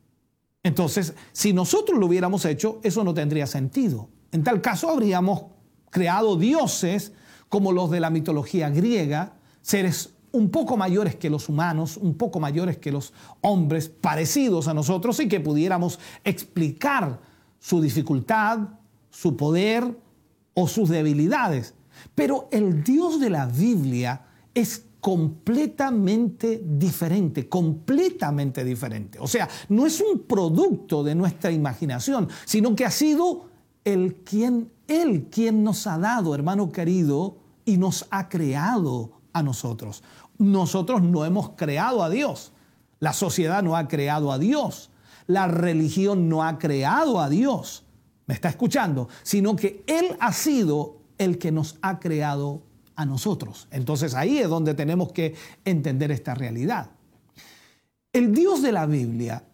Entonces, 0.63 1.15
si 1.33 1.53
nosotros 1.53 1.99
lo 1.99 2.07
hubiéramos 2.07 2.45
hecho, 2.45 2.81
eso 2.83 3.03
no 3.03 3.15
tendría 3.15 3.47
sentido. 3.47 4.09
En 4.33 4.45
tal 4.45 4.61
caso, 4.61 4.91
habríamos 4.91 5.45
creado 5.91 6.37
dioses 6.37 7.13
como 7.49 7.73
los 7.73 7.91
de 7.91 8.01
la 8.01 8.11
mitología 8.11 8.71
griega, 8.71 9.35
seres 9.63 10.15
un 10.33 10.51
poco 10.51 10.77
mayores 10.77 11.17
que 11.17 11.31
los 11.31 11.49
humanos, 11.49 11.97
un 11.97 12.15
poco 12.15 12.39
mayores 12.39 12.79
que 12.79 12.93
los 12.93 13.13
hombres, 13.41 13.89
parecidos 13.89 14.69
a 14.69 14.75
nosotros 14.75 15.19
y 15.21 15.29
que 15.29 15.41
pudiéramos 15.41 15.99
explicar 16.25 17.21
su 17.59 17.81
dificultad, 17.81 18.61
su 19.11 19.37
poder 19.37 19.99
o 20.55 20.69
sus 20.69 20.89
debilidades. 20.89 21.75
Pero 22.15 22.49
el 22.53 22.85
Dios 22.85 23.19
de 23.19 23.31
la 23.31 23.47
Biblia 23.47 24.27
es 24.55 24.87
completamente 25.01 26.63
diferente, 26.65 27.49
completamente 27.49 28.65
diferente. 28.65 29.19
O 29.19 29.27
sea, 29.27 29.49
no 29.69 29.87
es 29.87 30.01
un 30.01 30.21
producto 30.21 31.03
de 31.03 31.15
nuestra 31.15 31.51
imaginación, 31.51 32.29
sino 32.45 32.75
que 32.77 32.85
ha 32.85 32.91
sido 32.91 33.49
el 33.85 34.17
quien 34.17 34.71
él 34.91 35.29
quien 35.31 35.63
nos 35.63 35.87
ha 35.87 35.99
dado, 35.99 36.35
hermano 36.35 36.73
querido, 36.73 37.39
y 37.65 37.77
nos 37.77 38.07
ha 38.11 38.29
creado 38.29 39.13
a 39.33 39.43
nosotros. 39.43 40.03
Nosotros 40.39 41.01
no 41.03 41.25
hemos 41.25 41.51
creado 41.51 42.03
a 42.03 42.11
Dios. 42.11 42.53
La 42.99 43.13
sociedad 43.13 43.63
no 43.63 43.77
ha 43.77 43.87
creado 43.87 44.33
a 44.33 44.39
Dios. 44.39 44.91
La 45.27 45.47
religión 45.47 46.29
no 46.29 46.43
ha 46.43 46.59
creado 46.59 47.21
a 47.21 47.29
Dios. 47.29 47.85
¿Me 48.27 48.35
está 48.35 48.49
escuchando? 48.49 49.09
Sino 49.23 49.55
que 49.55 49.85
Él 49.87 50.17
ha 50.19 50.33
sido 50.33 50.97
el 51.19 51.39
que 51.39 51.53
nos 51.53 51.79
ha 51.83 52.01
creado 52.01 52.63
a 53.01 53.07
nosotros. 53.07 53.67
Entonces 53.71 54.15
ahí 54.15 54.39
es 54.39 54.49
donde 54.49 54.75
tenemos 54.75 55.13
que 55.13 55.35
entender 55.65 56.11
esta 56.11 56.35
realidad. 56.35 56.91
El 58.13 58.35
Dios 58.35 58.61
de 58.61 58.73
la 58.73 58.85
Biblia 58.85 59.45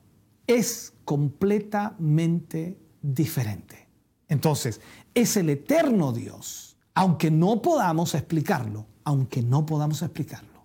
es 0.47 0.93
completamente 1.05 2.77
diferente. 3.01 3.87
Entonces, 4.29 4.81
es 5.15 5.37
el 5.37 5.51
eterno 5.51 6.13
Dios, 6.13 6.77
aunque 6.95 7.31
no 7.31 7.63
podamos 7.63 8.15
explicarlo, 8.15 8.87
aunque 9.05 9.43
no 9.43 9.65
podamos 9.65 10.03
explicarlo. 10.03 10.65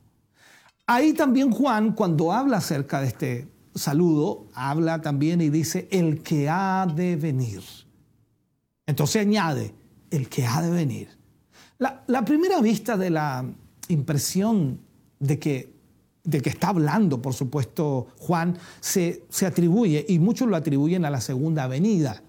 Ahí 0.88 1.14
también 1.14 1.52
Juan, 1.52 1.94
cuando 1.94 2.32
habla 2.32 2.58
acerca 2.58 3.02
de 3.02 3.08
este 3.08 3.48
saludo, 3.76 4.48
habla 4.56 5.02
también 5.02 5.40
y 5.42 5.50
dice, 5.50 5.88
el 5.92 6.24
que 6.24 6.50
ha 6.50 6.88
de 6.88 7.16
venir. 7.16 7.62
Entonces 8.88 9.22
añade, 9.22 9.76
el 10.10 10.28
que 10.28 10.48
ha 10.48 10.64
de 10.64 10.72
venir. 10.72 11.21
La, 11.82 12.24
primera 12.24 12.62
vista 12.62 12.96
de 12.96 13.10
la 13.10 13.44
impresión 13.88 14.80
de 15.20 15.40
que, 15.40 15.74
de 16.24 16.40
que 16.40 16.50
está 16.50 16.70
hablando, 16.70 17.22
por 17.22 17.34
supuesto, 17.34 18.08
Juan, 18.20 18.58
se, 18.80 19.24
se 19.30 19.48
atribuye, 19.48 20.06
y 20.08 20.20
muchos 20.20 20.48
lo 20.48 20.56
atribuyen 20.56 21.06
a 21.06 21.10
la 21.10 21.22
segunda 21.22 21.66
venida, 21.68 22.22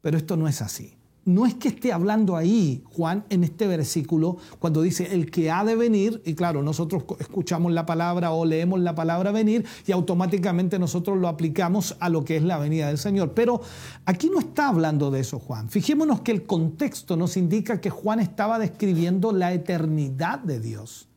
pero 0.00 0.16
esto 0.16 0.36
no 0.36 0.46
es 0.46 0.62
así 0.62 0.94
no 1.24 1.46
es 1.46 1.54
que 1.54 1.68
esté 1.68 1.92
hablando 1.92 2.36
ahí 2.36 2.82
Juan 2.92 3.24
en 3.30 3.44
este 3.44 3.66
versículo 3.66 4.36
cuando 4.58 4.82
dice 4.82 5.14
el 5.14 5.30
que 5.30 5.50
ha 5.50 5.64
de 5.64 5.76
venir, 5.76 6.22
y 6.24 6.34
claro, 6.34 6.62
nosotros 6.62 7.04
escuchamos 7.18 7.72
la 7.72 7.86
palabra 7.86 8.32
o 8.32 8.44
leemos 8.44 8.80
la 8.80 8.94
palabra 8.94 9.32
venir 9.32 9.64
y 9.86 9.92
automáticamente 9.92 10.78
nosotros 10.78 11.18
lo 11.18 11.28
aplicamos 11.28 11.96
a 12.00 12.08
lo 12.08 12.24
que 12.24 12.36
es 12.36 12.42
la 12.42 12.58
venida 12.58 12.88
del 12.88 12.98
Señor. 12.98 13.32
Pero 13.32 13.60
aquí 14.04 14.28
no 14.30 14.38
está 14.38 14.68
hablando 14.68 15.10
de 15.10 15.20
eso 15.20 15.38
Juan. 15.38 15.70
Fijémonos 15.70 16.20
que 16.20 16.32
el 16.32 16.44
contexto 16.44 17.16
nos 17.16 17.36
indica 17.36 17.80
que 17.80 17.90
Juan 17.90 18.20
estaba 18.20 18.58
describiendo 18.58 19.32
la 19.32 19.52
eternidad 19.52 20.38
de 20.40 20.60
Dios. 20.60 21.08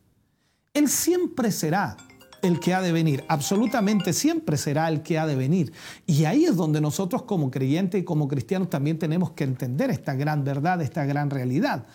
Él 0.74 0.88
siempre 0.88 1.50
será 1.50 1.96
el 2.42 2.60
que 2.60 2.74
ha 2.74 2.80
de 2.80 2.92
venir, 2.92 3.24
absolutamente 3.28 4.12
siempre 4.12 4.56
será 4.56 4.88
el 4.88 5.02
que 5.02 5.18
ha 5.18 5.26
de 5.26 5.36
venir. 5.36 5.72
Y 6.06 6.24
ahí 6.24 6.44
es 6.44 6.56
donde 6.56 6.80
nosotros 6.80 7.22
como 7.22 7.50
creyentes 7.50 8.00
y 8.00 8.04
como 8.04 8.28
cristianos 8.28 8.70
también 8.70 8.98
tenemos 8.98 9.32
que 9.32 9.44
entender 9.44 9.90
esta 9.90 10.14
gran 10.14 10.44
verdad, 10.44 10.80
esta 10.82 11.04
gran 11.04 11.30
realidad. 11.30 11.86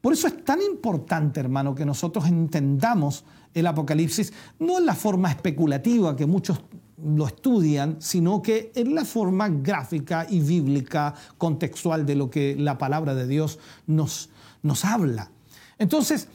Por 0.00 0.12
eso 0.12 0.26
es 0.26 0.44
tan 0.44 0.60
importante, 0.60 1.40
hermano, 1.40 1.74
que 1.74 1.86
nosotros 1.86 2.26
entendamos 2.26 3.24
el 3.54 3.66
Apocalipsis, 3.66 4.32
no 4.58 4.78
en 4.78 4.86
la 4.86 4.94
forma 4.94 5.30
especulativa 5.30 6.16
que 6.16 6.26
muchos 6.26 6.60
lo 7.04 7.26
estudian, 7.26 7.96
sino 8.00 8.42
que 8.42 8.72
en 8.74 8.94
la 8.94 9.04
forma 9.04 9.48
gráfica 9.48 10.26
y 10.28 10.40
bíblica, 10.40 11.14
contextual 11.38 12.06
de 12.06 12.14
lo 12.14 12.30
que 12.30 12.56
la 12.56 12.78
palabra 12.78 13.14
de 13.14 13.26
Dios 13.26 13.58
nos, 13.86 14.30
nos 14.62 14.84
habla. 14.84 15.30
Entonces, 15.78 16.28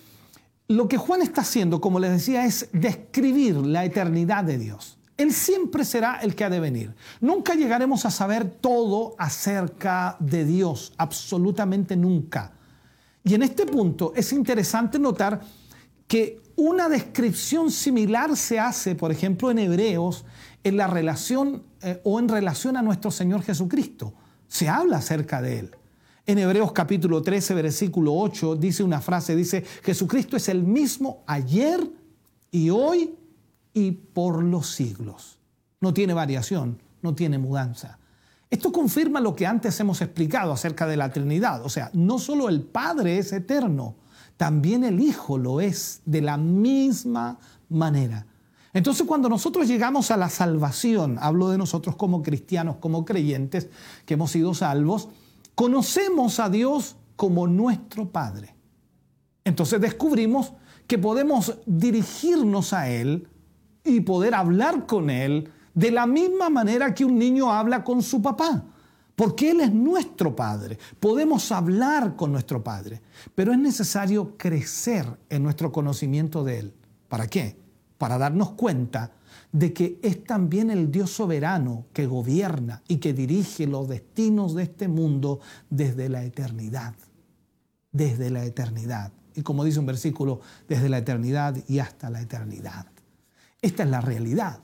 lo 0.68 0.88
que 0.88 0.98
Juan 0.98 1.22
está 1.22 1.41
haciendo, 1.41 1.80
como 1.80 1.99
les 1.99 2.11
decía, 2.11 2.45
es 2.45 2.69
describir 2.73 3.56
la 3.56 3.85
eternidad 3.85 4.44
de 4.44 4.57
Dios. 4.57 4.98
Él 5.15 5.34
siempre 5.34 5.84
será 5.84 6.19
el 6.22 6.35
que 6.35 6.44
ha 6.44 6.49
de 6.49 6.60
venir. 6.60 6.94
Nunca 7.22 7.56
llegaremos 7.56 8.06
a 8.06 8.11
saber 8.11 8.49
todo 8.49 9.15
acerca 9.18 10.15
de 10.19 10.45
Dios, 10.45 10.94
absolutamente 10.98 11.95
nunca. 11.95 12.52
Y 13.23 13.34
en 13.34 13.44
este 13.44 13.65
punto 13.65 14.14
es 14.15 14.31
interesante 14.31 14.99
notar 14.99 15.41
que 16.07 16.41
una 16.56 16.88
descripción 16.88 17.72
similar 17.72 18.35
se 18.38 18.60
hace, 18.60 18.95
por 18.95 19.11
ejemplo, 19.11 19.49
en 19.52 19.60
Hebreos, 19.60 20.26
en 20.64 20.77
la 20.77 20.88
relación 20.88 21.64
eh, 21.81 21.99
o 22.03 22.19
en 22.19 22.30
relación 22.30 22.77
a 22.77 22.81
nuestro 22.81 23.11
Señor 23.11 23.41
Jesucristo. 23.41 24.14
Se 24.48 24.69
habla 24.69 24.98
acerca 24.98 25.41
de 25.41 25.60
Él. 25.60 25.72
En 26.29 26.37
Hebreos 26.39 26.73
capítulo 26.73 27.21
13, 27.21 27.53
versículo 27.53 28.13
8, 28.13 28.57
dice 28.57 28.83
una 28.83 28.99
frase, 28.99 29.33
dice, 29.33 29.63
Jesucristo 29.81 30.35
es 30.35 30.49
el 30.49 30.61
mismo 30.61 31.23
ayer 31.25 31.79
y 32.51 32.69
hoy 32.69 33.15
y 33.73 33.91
por 33.91 34.43
los 34.43 34.67
siglos. 34.67 35.39
No 35.79 35.93
tiene 35.93 36.13
variación, 36.13 36.81
no 37.01 37.15
tiene 37.15 37.37
mudanza. 37.37 37.97
Esto 38.49 38.73
confirma 38.73 39.21
lo 39.21 39.37
que 39.37 39.47
antes 39.47 39.79
hemos 39.79 40.01
explicado 40.01 40.51
acerca 40.51 40.85
de 40.85 40.97
la 40.97 41.13
Trinidad. 41.13 41.63
O 41.63 41.69
sea, 41.69 41.91
no 41.93 42.19
solo 42.19 42.49
el 42.49 42.61
Padre 42.61 43.19
es 43.19 43.31
eterno, 43.31 43.95
también 44.35 44.83
el 44.83 44.99
Hijo 44.99 45.37
lo 45.37 45.61
es 45.61 46.01
de 46.03 46.19
la 46.19 46.35
misma 46.35 47.39
manera. 47.69 48.25
Entonces 48.73 49.07
cuando 49.07 49.29
nosotros 49.29 49.65
llegamos 49.65 50.11
a 50.11 50.17
la 50.17 50.29
salvación, 50.29 51.19
hablo 51.21 51.47
de 51.47 51.57
nosotros 51.57 51.95
como 51.95 52.21
cristianos, 52.21 52.75
como 52.81 53.05
creyentes 53.05 53.69
que 54.05 54.15
hemos 54.15 54.31
sido 54.31 54.53
salvos, 54.53 55.07
conocemos 55.57 56.39
a 56.39 56.51
Dios 56.51 56.97
como 57.15 57.47
nuestro 57.47 58.07
Padre. 58.11 58.55
Entonces 59.43 59.81
descubrimos 59.81 60.53
que 60.85 60.99
podemos 60.99 61.57
dirigirnos 61.65 62.73
a 62.73 62.89
Él 62.89 63.27
y 63.84 64.01
poder 64.01 64.35
hablar 64.35 64.85
con 64.85 65.09
Él 65.09 65.49
de 65.73 65.89
la 65.89 66.05
misma 66.05 66.51
manera 66.51 66.93
que 66.93 67.03
un 67.03 67.17
niño 67.17 67.51
habla 67.51 67.84
con 67.84 68.03
su 68.03 68.21
papá. 68.21 68.65
Porque 69.15 69.49
Él 69.49 69.61
es 69.61 69.73
nuestro 69.73 70.35
Padre. 70.35 70.77
Podemos 70.99 71.51
hablar 71.51 72.15
con 72.15 72.31
nuestro 72.31 72.63
Padre. 72.63 73.01
Pero 73.34 73.51
es 73.51 73.57
necesario 73.57 74.38
crecer 74.38 75.07
en 75.27 75.41
nuestro 75.41 75.71
conocimiento 75.71 76.43
de 76.43 76.59
Él. 76.59 76.73
¿Para 77.07 77.25
qué? 77.25 77.57
Para 77.97 78.19
darnos 78.19 78.51
cuenta 78.51 79.11
de 79.51 79.73
que 79.73 79.99
es 80.01 80.23
también 80.23 80.69
el 80.69 80.91
Dios 80.91 81.11
soberano 81.11 81.85
que 81.93 82.05
gobierna 82.05 82.83
y 82.87 82.97
que 82.97 83.13
dirige 83.13 83.67
los 83.67 83.87
destinos 83.87 84.55
de 84.55 84.63
este 84.63 84.87
mundo 84.87 85.39
desde 85.69 86.09
la 86.09 86.23
eternidad. 86.23 86.95
Desde 87.91 88.29
la 88.29 88.45
eternidad. 88.45 89.13
Y 89.35 89.41
como 89.41 89.63
dice 89.63 89.79
un 89.79 89.85
versículo, 89.85 90.41
desde 90.67 90.89
la 90.89 90.97
eternidad 90.97 91.55
y 91.67 91.79
hasta 91.79 92.09
la 92.09 92.21
eternidad. 92.21 92.87
Esta 93.61 93.83
es 93.83 93.89
la 93.89 94.01
realidad. 94.01 94.59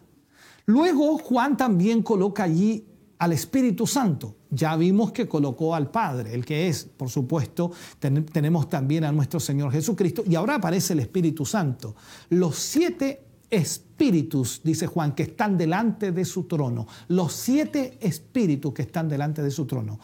Luego 0.66 1.18
Juan 1.18 1.58
también 1.58 2.04
coloca 2.04 2.44
allí 2.44 2.86
al 3.20 3.34
Espíritu 3.34 3.88
Santo. 3.88 4.36
Ya 4.50 4.76
vimos 4.76 5.12
que 5.12 5.28
colocó 5.28 5.74
al 5.76 5.90
Padre, 5.90 6.34
el 6.34 6.46
que 6.46 6.68
es, 6.68 6.84
por 6.84 7.10
supuesto, 7.10 7.72
tenemos 8.00 8.70
también 8.70 9.04
a 9.04 9.12
nuestro 9.12 9.40
Señor 9.40 9.72
Jesucristo 9.72 10.24
y 10.28 10.36
ahora 10.36 10.56
aparece 10.56 10.94
el 10.94 11.00
Espíritu 11.00 11.46
Santo. 11.46 11.96
Los 12.30 12.58
siete 12.58 13.24
espíritus, 13.50 13.93
dice 14.12 14.88
Juan, 14.88 15.14
que 15.14 15.24
están 15.24 15.58
delante 15.58 16.12
de 16.12 16.26
su 16.26 16.44
trono. 16.44 16.88
Los 17.08 17.34
siete 17.34 17.98
espíritus 18.02 18.74
que 18.74 18.82
están 18.84 19.08
delante 19.08 19.42
de 19.42 19.52
su 19.52 19.66
trono. 19.66 20.00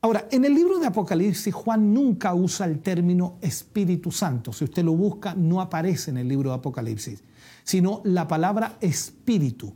Ahora, 0.00 0.28
en 0.30 0.44
el 0.44 0.54
libro 0.54 0.78
de 0.78 0.86
Apocalipsis, 0.86 1.54
Juan 1.54 1.94
nunca 1.94 2.34
usa 2.34 2.66
el 2.66 2.80
término 2.80 3.38
Espíritu 3.40 4.10
Santo. 4.10 4.52
Si 4.52 4.64
usted 4.64 4.84
lo 4.84 4.92
busca, 4.92 5.34
no 5.34 5.60
aparece 5.60 6.10
en 6.10 6.18
el 6.18 6.28
libro 6.28 6.50
de 6.50 6.56
Apocalipsis, 6.56 7.22
sino 7.62 8.02
la 8.04 8.28
palabra 8.28 8.76
espíritu 8.80 9.72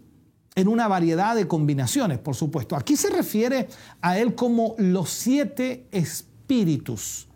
en 0.54 0.68
una 0.68 0.88
variedad 0.88 1.36
de 1.36 1.46
combinaciones, 1.46 2.18
por 2.18 2.34
supuesto. 2.34 2.76
Aquí 2.76 2.96
se 2.96 3.10
refiere 3.10 3.68
a 4.02 4.18
él 4.18 4.34
como 4.34 4.74
los 4.78 5.08
siete 5.08 5.86
espíritus 5.92 7.28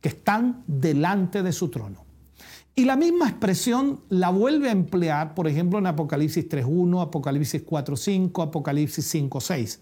que 0.00 0.10
están 0.10 0.62
delante 0.66 1.42
de 1.42 1.52
su 1.52 1.68
trono. 1.68 2.07
Y 2.78 2.84
la 2.84 2.94
misma 2.94 3.28
expresión 3.28 4.02
la 4.08 4.30
vuelve 4.30 4.68
a 4.68 4.70
emplear, 4.70 5.34
por 5.34 5.48
ejemplo, 5.48 5.80
en 5.80 5.88
Apocalipsis 5.88 6.48
3.1, 6.48 7.02
Apocalipsis 7.02 7.66
4.5, 7.66 8.40
Apocalipsis 8.40 9.14
5.6. 9.16 9.80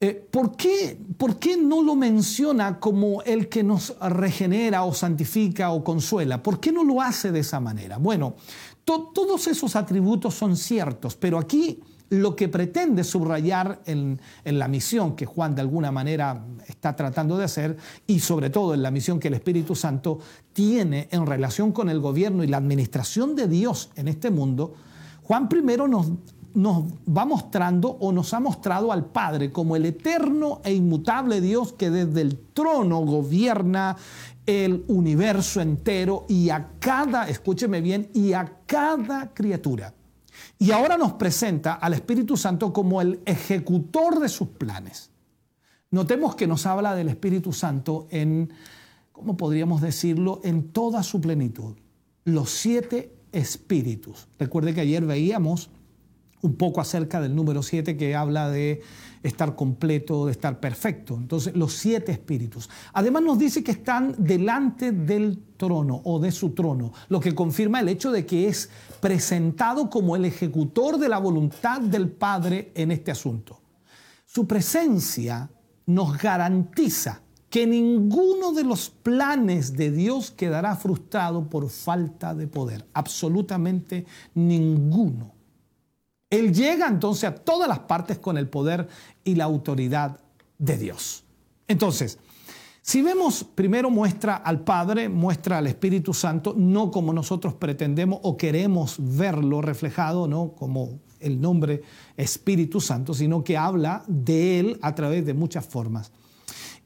Eh, 0.00 0.28
¿por, 0.30 0.56
qué, 0.56 0.98
¿Por 1.18 1.38
qué 1.38 1.58
no 1.58 1.82
lo 1.82 1.94
menciona 1.94 2.80
como 2.80 3.20
el 3.20 3.50
que 3.50 3.62
nos 3.62 3.94
regenera 4.00 4.84
o 4.84 4.94
santifica 4.94 5.70
o 5.72 5.84
consuela? 5.84 6.42
¿Por 6.42 6.58
qué 6.58 6.72
no 6.72 6.84
lo 6.84 7.02
hace 7.02 7.32
de 7.32 7.40
esa 7.40 7.60
manera? 7.60 7.98
Bueno, 7.98 8.36
todos 8.82 9.46
esos 9.46 9.76
atributos 9.76 10.34
son 10.34 10.56
ciertos, 10.56 11.16
pero 11.16 11.38
aquí 11.38 11.82
lo 12.10 12.34
que 12.36 12.48
pretende 12.48 13.04
subrayar 13.04 13.80
en, 13.84 14.20
la 14.44 14.68
misión 14.68 15.14
que 15.14 15.26
Juan 15.26 15.54
de 15.54 15.60
alguna 15.60 15.92
manera 15.92 16.44
está 16.66 16.96
tratando 16.96 17.36
de 17.36 17.44
hacer 17.44 17.76
y 18.06 18.20
sobre 18.20 18.50
todo 18.50 18.74
en 18.74 18.82
la 18.82 18.90
misión 18.90 19.20
que 19.20 19.28
el 19.28 19.34
Espíritu 19.34 19.74
Santo 19.74 20.18
tiene 20.52 21.08
en 21.10 21.26
relación 21.26 21.72
con 21.72 21.88
el 21.90 22.00
gobierno 22.00 22.42
y 22.44 22.46
la 22.46 22.56
administración 22.56 23.36
de 23.36 23.46
Dios 23.48 23.90
en 23.96 24.08
este 24.08 24.30
mundo, 24.30 24.74
Juan 25.22 25.48
primero 25.48 25.86
nos, 25.86 26.10
nos 26.54 26.84
va 27.06 27.26
mostrando 27.26 27.88
o 28.00 28.10
nos 28.12 28.32
ha 28.32 28.40
mostrado 28.40 28.90
al 28.90 29.04
Padre 29.04 29.52
como 29.52 29.76
el 29.76 29.84
eterno 29.84 30.60
e 30.64 30.72
inmutable 30.72 31.40
Dios 31.40 31.74
que 31.74 31.90
desde 31.90 32.22
el 32.22 32.38
trono 32.54 33.00
gobierna 33.00 33.96
el 34.46 34.82
universo 34.88 35.60
entero 35.60 36.24
y 36.26 36.48
a 36.48 36.70
cada, 36.78 37.28
escúcheme 37.28 37.82
bien, 37.82 38.08
y 38.14 38.32
a 38.32 38.50
cada 38.64 39.34
criatura. 39.34 39.92
Y 40.58 40.72
ahora 40.72 40.96
nos 40.96 41.12
presenta 41.12 41.74
al 41.74 41.94
Espíritu 41.94 42.36
Santo 42.36 42.72
como 42.72 43.00
el 43.00 43.20
ejecutor 43.24 44.18
de 44.18 44.28
sus 44.28 44.48
planes. 44.48 45.10
Notemos 45.90 46.34
que 46.34 46.46
nos 46.46 46.66
habla 46.66 46.94
del 46.94 47.08
Espíritu 47.08 47.52
Santo 47.52 48.08
en, 48.10 48.52
¿cómo 49.12 49.36
podríamos 49.36 49.80
decirlo?, 49.80 50.40
en 50.42 50.70
toda 50.70 51.02
su 51.02 51.20
plenitud. 51.20 51.76
Los 52.24 52.50
siete 52.50 53.14
espíritus. 53.32 54.26
Recuerde 54.38 54.74
que 54.74 54.80
ayer 54.80 55.04
veíamos 55.04 55.70
un 56.42 56.54
poco 56.56 56.80
acerca 56.80 57.20
del 57.20 57.34
número 57.34 57.62
siete 57.62 57.96
que 57.96 58.14
habla 58.14 58.48
de 58.50 58.82
estar 59.22 59.56
completo, 59.56 60.26
de 60.26 60.32
estar 60.32 60.60
perfecto. 60.60 61.16
Entonces, 61.16 61.56
los 61.56 61.72
siete 61.72 62.12
espíritus. 62.12 62.68
Además 62.92 63.22
nos 63.22 63.38
dice 63.38 63.64
que 63.64 63.72
están 63.72 64.14
delante 64.18 64.92
del 64.92 65.42
trono 65.56 66.00
o 66.04 66.20
de 66.20 66.30
su 66.30 66.50
trono, 66.50 66.92
lo 67.08 67.20
que 67.20 67.34
confirma 67.34 67.80
el 67.80 67.88
hecho 67.88 68.12
de 68.12 68.24
que 68.26 68.48
es 68.48 68.70
presentado 69.00 69.88
como 69.88 70.16
el 70.16 70.24
ejecutor 70.24 70.98
de 70.98 71.08
la 71.08 71.18
voluntad 71.18 71.80
del 71.80 72.10
Padre 72.10 72.72
en 72.74 72.90
este 72.90 73.10
asunto. 73.10 73.60
Su 74.24 74.46
presencia 74.46 75.50
nos 75.86 76.18
garantiza 76.18 77.22
que 77.48 77.66
ninguno 77.66 78.52
de 78.52 78.64
los 78.64 78.90
planes 78.90 79.74
de 79.76 79.90
Dios 79.90 80.30
quedará 80.30 80.76
frustrado 80.76 81.48
por 81.48 81.70
falta 81.70 82.34
de 82.34 82.46
poder, 82.46 82.86
absolutamente 82.92 84.04
ninguno. 84.34 85.32
Él 86.30 86.52
llega 86.52 86.86
entonces 86.86 87.24
a 87.24 87.34
todas 87.34 87.68
las 87.68 87.80
partes 87.80 88.18
con 88.18 88.36
el 88.36 88.48
poder 88.48 88.86
y 89.24 89.34
la 89.34 89.44
autoridad 89.44 90.20
de 90.58 90.76
Dios. 90.76 91.24
Entonces, 91.66 92.18
si 92.88 93.02
vemos, 93.02 93.44
primero 93.44 93.90
muestra 93.90 94.36
al 94.36 94.64
Padre, 94.64 95.10
muestra 95.10 95.58
al 95.58 95.66
Espíritu 95.66 96.14
Santo, 96.14 96.54
no 96.56 96.90
como 96.90 97.12
nosotros 97.12 97.52
pretendemos 97.52 98.18
o 98.22 98.38
queremos 98.38 98.96
verlo 98.98 99.60
reflejado, 99.60 100.26
no 100.26 100.54
como 100.54 100.98
el 101.20 101.38
nombre 101.38 101.82
Espíritu 102.16 102.80
Santo, 102.80 103.12
sino 103.12 103.44
que 103.44 103.58
habla 103.58 104.04
de 104.08 104.58
Él 104.58 104.78
a 104.80 104.94
través 104.94 105.26
de 105.26 105.34
muchas 105.34 105.66
formas. 105.66 106.12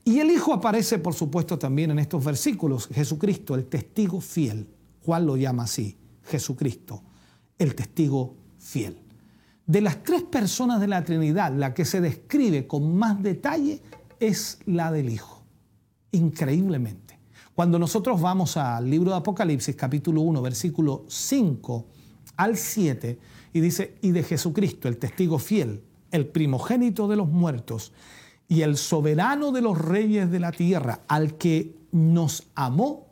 Y 0.03 0.19
el 0.19 0.33
Hijo 0.33 0.53
aparece, 0.53 0.99
por 0.99 1.15
supuesto, 1.15 1.57
también 1.57 1.93
en 1.93 2.01
estos 2.01 2.25
versículos. 2.25 2.89
Jesucristo, 2.89 3.55
el 3.55 3.67
testigo 3.67 4.21
fiel. 4.21 4.67
Juan 5.05 5.25
lo 5.25 5.37
llama 5.37 5.63
así, 5.63 5.97
Jesucristo, 6.25 7.01
el 7.57 7.77
testigo 7.77 8.35
fiel. 8.59 8.99
De 9.69 9.81
las 9.81 10.03
tres 10.03 10.25
personas 10.25 10.81
de 10.81 10.89
la 10.89 11.05
Trinidad, 11.05 11.55
la 11.55 11.73
que 11.73 11.85
se 11.85 12.01
describe 12.01 12.67
con 12.67 12.97
más 12.97 13.23
detalle 13.23 13.81
es 14.19 14.59
la 14.67 14.91
del 14.91 15.09
Hijo. 15.09 15.42
Increíblemente. 16.13 17.19
Cuando 17.55 17.79
nosotros 17.79 18.21
vamos 18.21 18.57
al 18.57 18.89
libro 18.89 19.11
de 19.11 19.17
Apocalipsis, 19.17 19.77
capítulo 19.77 20.23
1, 20.23 20.41
versículo 20.41 21.05
5 21.09 21.87
al 22.37 22.57
7, 22.57 23.19
y 23.53 23.61
dice, 23.61 23.99
y 24.01 24.11
de 24.11 24.23
Jesucristo, 24.23 24.89
el 24.89 24.97
testigo 24.97 25.39
fiel, 25.39 25.83
el 26.11 26.27
primogénito 26.27 27.09
de 27.09 27.17
los 27.17 27.29
muertos, 27.29 27.93
y 28.49 28.63
el 28.63 28.77
soberano 28.77 29.53
de 29.53 29.63
los 29.63 29.79
reyes 29.79 30.31
de 30.31 30.41
la 30.41 30.53
tierra, 30.53 31.01
al 31.09 31.37
que 31.37 31.75
nos 31.93 32.45
amó 32.55 33.09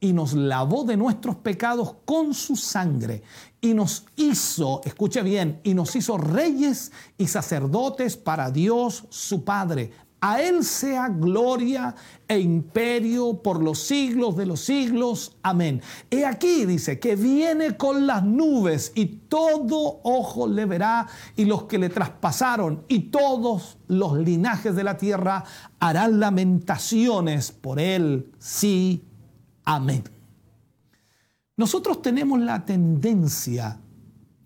y 0.00 0.12
nos 0.12 0.34
lavó 0.34 0.84
de 0.84 0.96
nuestros 0.96 1.36
pecados 1.36 1.94
con 2.04 2.34
su 2.34 2.56
sangre 2.56 3.22
y 3.60 3.72
nos 3.72 4.04
hizo, 4.16 4.82
escuche 4.84 5.22
bien, 5.22 5.60
y 5.64 5.72
nos 5.72 5.96
hizo 5.96 6.18
reyes 6.18 6.92
y 7.16 7.26
sacerdotes 7.26 8.16
para 8.16 8.50
Dios 8.50 9.06
su 9.08 9.44
Padre. 9.44 9.92
A 10.26 10.40
Él 10.40 10.64
sea 10.64 11.08
gloria 11.08 11.94
e 12.26 12.38
imperio 12.38 13.42
por 13.42 13.62
los 13.62 13.78
siglos 13.78 14.38
de 14.38 14.46
los 14.46 14.60
siglos. 14.60 15.36
Amén. 15.42 15.82
He 16.10 16.24
aquí, 16.24 16.64
dice, 16.64 16.98
que 16.98 17.14
viene 17.14 17.76
con 17.76 18.06
las 18.06 18.24
nubes 18.24 18.92
y 18.94 19.04
todo 19.04 20.00
ojo 20.02 20.46
le 20.46 20.64
verá 20.64 21.06
y 21.36 21.44
los 21.44 21.64
que 21.64 21.76
le 21.76 21.90
traspasaron 21.90 22.84
y 22.88 23.10
todos 23.10 23.76
los 23.86 24.16
linajes 24.16 24.74
de 24.74 24.84
la 24.84 24.96
tierra 24.96 25.44
harán 25.78 26.18
lamentaciones 26.20 27.52
por 27.52 27.78
Él. 27.78 28.32
Sí, 28.38 29.04
Amén. 29.64 30.04
Nosotros 31.58 32.00
tenemos 32.00 32.40
la 32.40 32.64
tendencia 32.64 33.78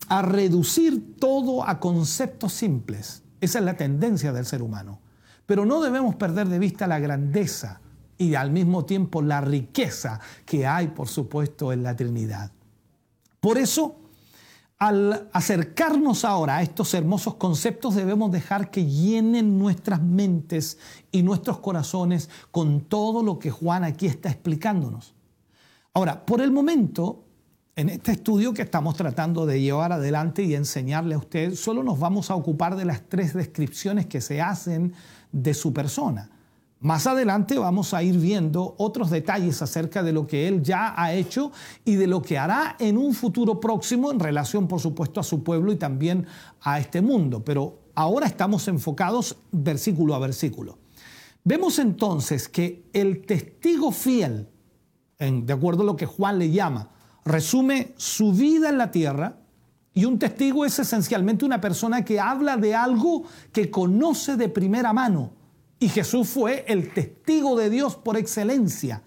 a 0.09 0.21
reducir 0.23 1.15
todo 1.17 1.67
a 1.67 1.79
conceptos 1.79 2.51
simples. 2.51 3.23
Esa 3.39 3.59
es 3.59 3.65
la 3.65 3.77
tendencia 3.77 4.33
del 4.33 4.45
ser 4.45 4.61
humano. 4.61 4.99
Pero 5.49 5.65
no 5.65 5.81
debemos 5.81 6.13
perder 6.13 6.47
de 6.47 6.59
vista 6.59 6.85
la 6.85 6.99
grandeza 6.99 7.81
y 8.19 8.35
al 8.35 8.51
mismo 8.51 8.85
tiempo 8.85 9.23
la 9.23 9.41
riqueza 9.41 10.19
que 10.45 10.67
hay, 10.67 10.89
por 10.89 11.07
supuesto, 11.07 11.73
en 11.73 11.81
la 11.81 11.95
Trinidad. 11.95 12.51
Por 13.39 13.57
eso, 13.57 13.95
al 14.77 15.27
acercarnos 15.33 16.23
ahora 16.23 16.57
a 16.57 16.61
estos 16.61 16.93
hermosos 16.93 17.33
conceptos, 17.33 17.95
debemos 17.95 18.31
dejar 18.31 18.69
que 18.69 18.85
llenen 18.85 19.57
nuestras 19.57 20.03
mentes 20.03 20.77
y 21.11 21.23
nuestros 21.23 21.57
corazones 21.57 22.29
con 22.51 22.81
todo 22.81 23.23
lo 23.23 23.39
que 23.39 23.49
Juan 23.49 23.83
aquí 23.83 24.05
está 24.05 24.29
explicándonos. 24.29 25.15
Ahora, 25.95 26.27
por 26.27 26.41
el 26.41 26.51
momento, 26.51 27.23
en 27.75 27.89
este 27.89 28.11
estudio 28.11 28.53
que 28.53 28.61
estamos 28.61 28.95
tratando 28.95 29.47
de 29.47 29.59
llevar 29.59 29.93
adelante 29.93 30.43
y 30.43 30.53
enseñarle 30.53 31.15
a 31.15 31.17
usted, 31.17 31.55
solo 31.55 31.81
nos 31.81 31.97
vamos 31.97 32.29
a 32.29 32.35
ocupar 32.35 32.75
de 32.75 32.85
las 32.85 33.01
tres 33.09 33.33
descripciones 33.33 34.05
que 34.05 34.21
se 34.21 34.41
hacen 34.41 34.93
de 35.31 35.53
su 35.53 35.73
persona. 35.73 36.29
Más 36.81 37.07
adelante 37.07 37.57
vamos 37.57 37.93
a 37.93 38.03
ir 38.03 38.17
viendo 38.17 38.75
otros 38.77 39.09
detalles 39.09 39.61
acerca 39.61 40.01
de 40.01 40.13
lo 40.13 40.25
que 40.25 40.47
él 40.47 40.63
ya 40.63 40.93
ha 40.95 41.13
hecho 41.13 41.51
y 41.83 41.95
de 41.95 42.07
lo 42.07 42.21
que 42.21 42.37
hará 42.37 42.77
en 42.79 42.97
un 42.97 43.13
futuro 43.13 43.59
próximo 43.59 44.11
en 44.11 44.19
relación, 44.19 44.67
por 44.67 44.79
supuesto, 44.79 45.19
a 45.19 45.23
su 45.23 45.43
pueblo 45.43 45.73
y 45.73 45.75
también 45.75 46.25
a 46.61 46.79
este 46.79 47.01
mundo. 47.01 47.43
Pero 47.43 47.79
ahora 47.95 48.27
estamos 48.27 48.67
enfocados 48.69 49.37
versículo 49.51 50.15
a 50.15 50.19
versículo. 50.19 50.77
Vemos 51.43 51.79
entonces 51.79 52.47
que 52.47 52.89
el 52.93 53.25
testigo 53.25 53.91
fiel 53.91 54.47
de 55.19 55.51
acuerdo 55.51 55.83
a 55.83 55.85
lo 55.85 55.97
que 55.97 56.05
Juan 56.05 56.39
le 56.39 56.49
llama, 56.49 56.89
resume 57.25 57.93
su 57.97 58.31
vida 58.31 58.69
en 58.69 58.77
la 58.77 58.91
tierra 58.91 59.37
Y 59.93 60.05
un 60.05 60.19
testigo 60.19 60.65
es 60.65 60.79
esencialmente 60.79 61.45
una 61.45 61.59
persona 61.59 62.05
que 62.05 62.19
habla 62.19 62.57
de 62.57 62.75
algo 62.75 63.23
que 63.51 63.71
conoce 63.71 64.37
de 64.37 64.49
primera 64.49 64.93
mano. 64.93 65.31
Y 65.79 65.89
Jesús 65.89 66.29
fue 66.29 66.65
el 66.67 66.93
testigo 66.93 67.57
de 67.57 67.69
Dios 67.69 67.95
por 67.95 68.17
excelencia. 68.17 69.01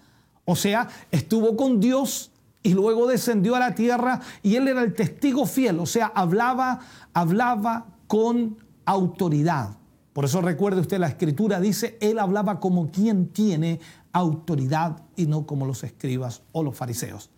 O 0.45 0.55
sea, 0.55 0.89
estuvo 1.11 1.55
con 1.55 1.79
Dios 1.79 2.31
y 2.63 2.73
luego 2.73 3.07
descendió 3.07 3.55
a 3.55 3.59
la 3.59 3.75
tierra 3.75 4.21
y 4.41 4.55
él 4.55 4.67
era 4.67 4.81
el 4.81 4.93
testigo 4.93 5.45
fiel, 5.45 5.79
o 5.79 5.85
sea, 5.85 6.07
hablaba, 6.15 6.79
hablaba 7.13 7.85
con 8.07 8.57
autoridad. 8.85 9.77
Por 10.13 10.25
eso 10.25 10.41
recuerde 10.41 10.81
usted, 10.81 10.99
la 10.99 11.07
escritura 11.07 11.59
dice, 11.59 11.97
él 11.99 12.19
hablaba 12.19 12.59
como 12.59 12.91
quien 12.91 13.29
tiene 13.29 13.79
autoridad 14.13 15.03
y 15.15 15.25
no 15.25 15.45
como 15.45 15.65
los 15.65 15.83
escribas 15.83 16.43
o 16.51 16.63
los 16.63 16.75
fariseos. 16.75 17.29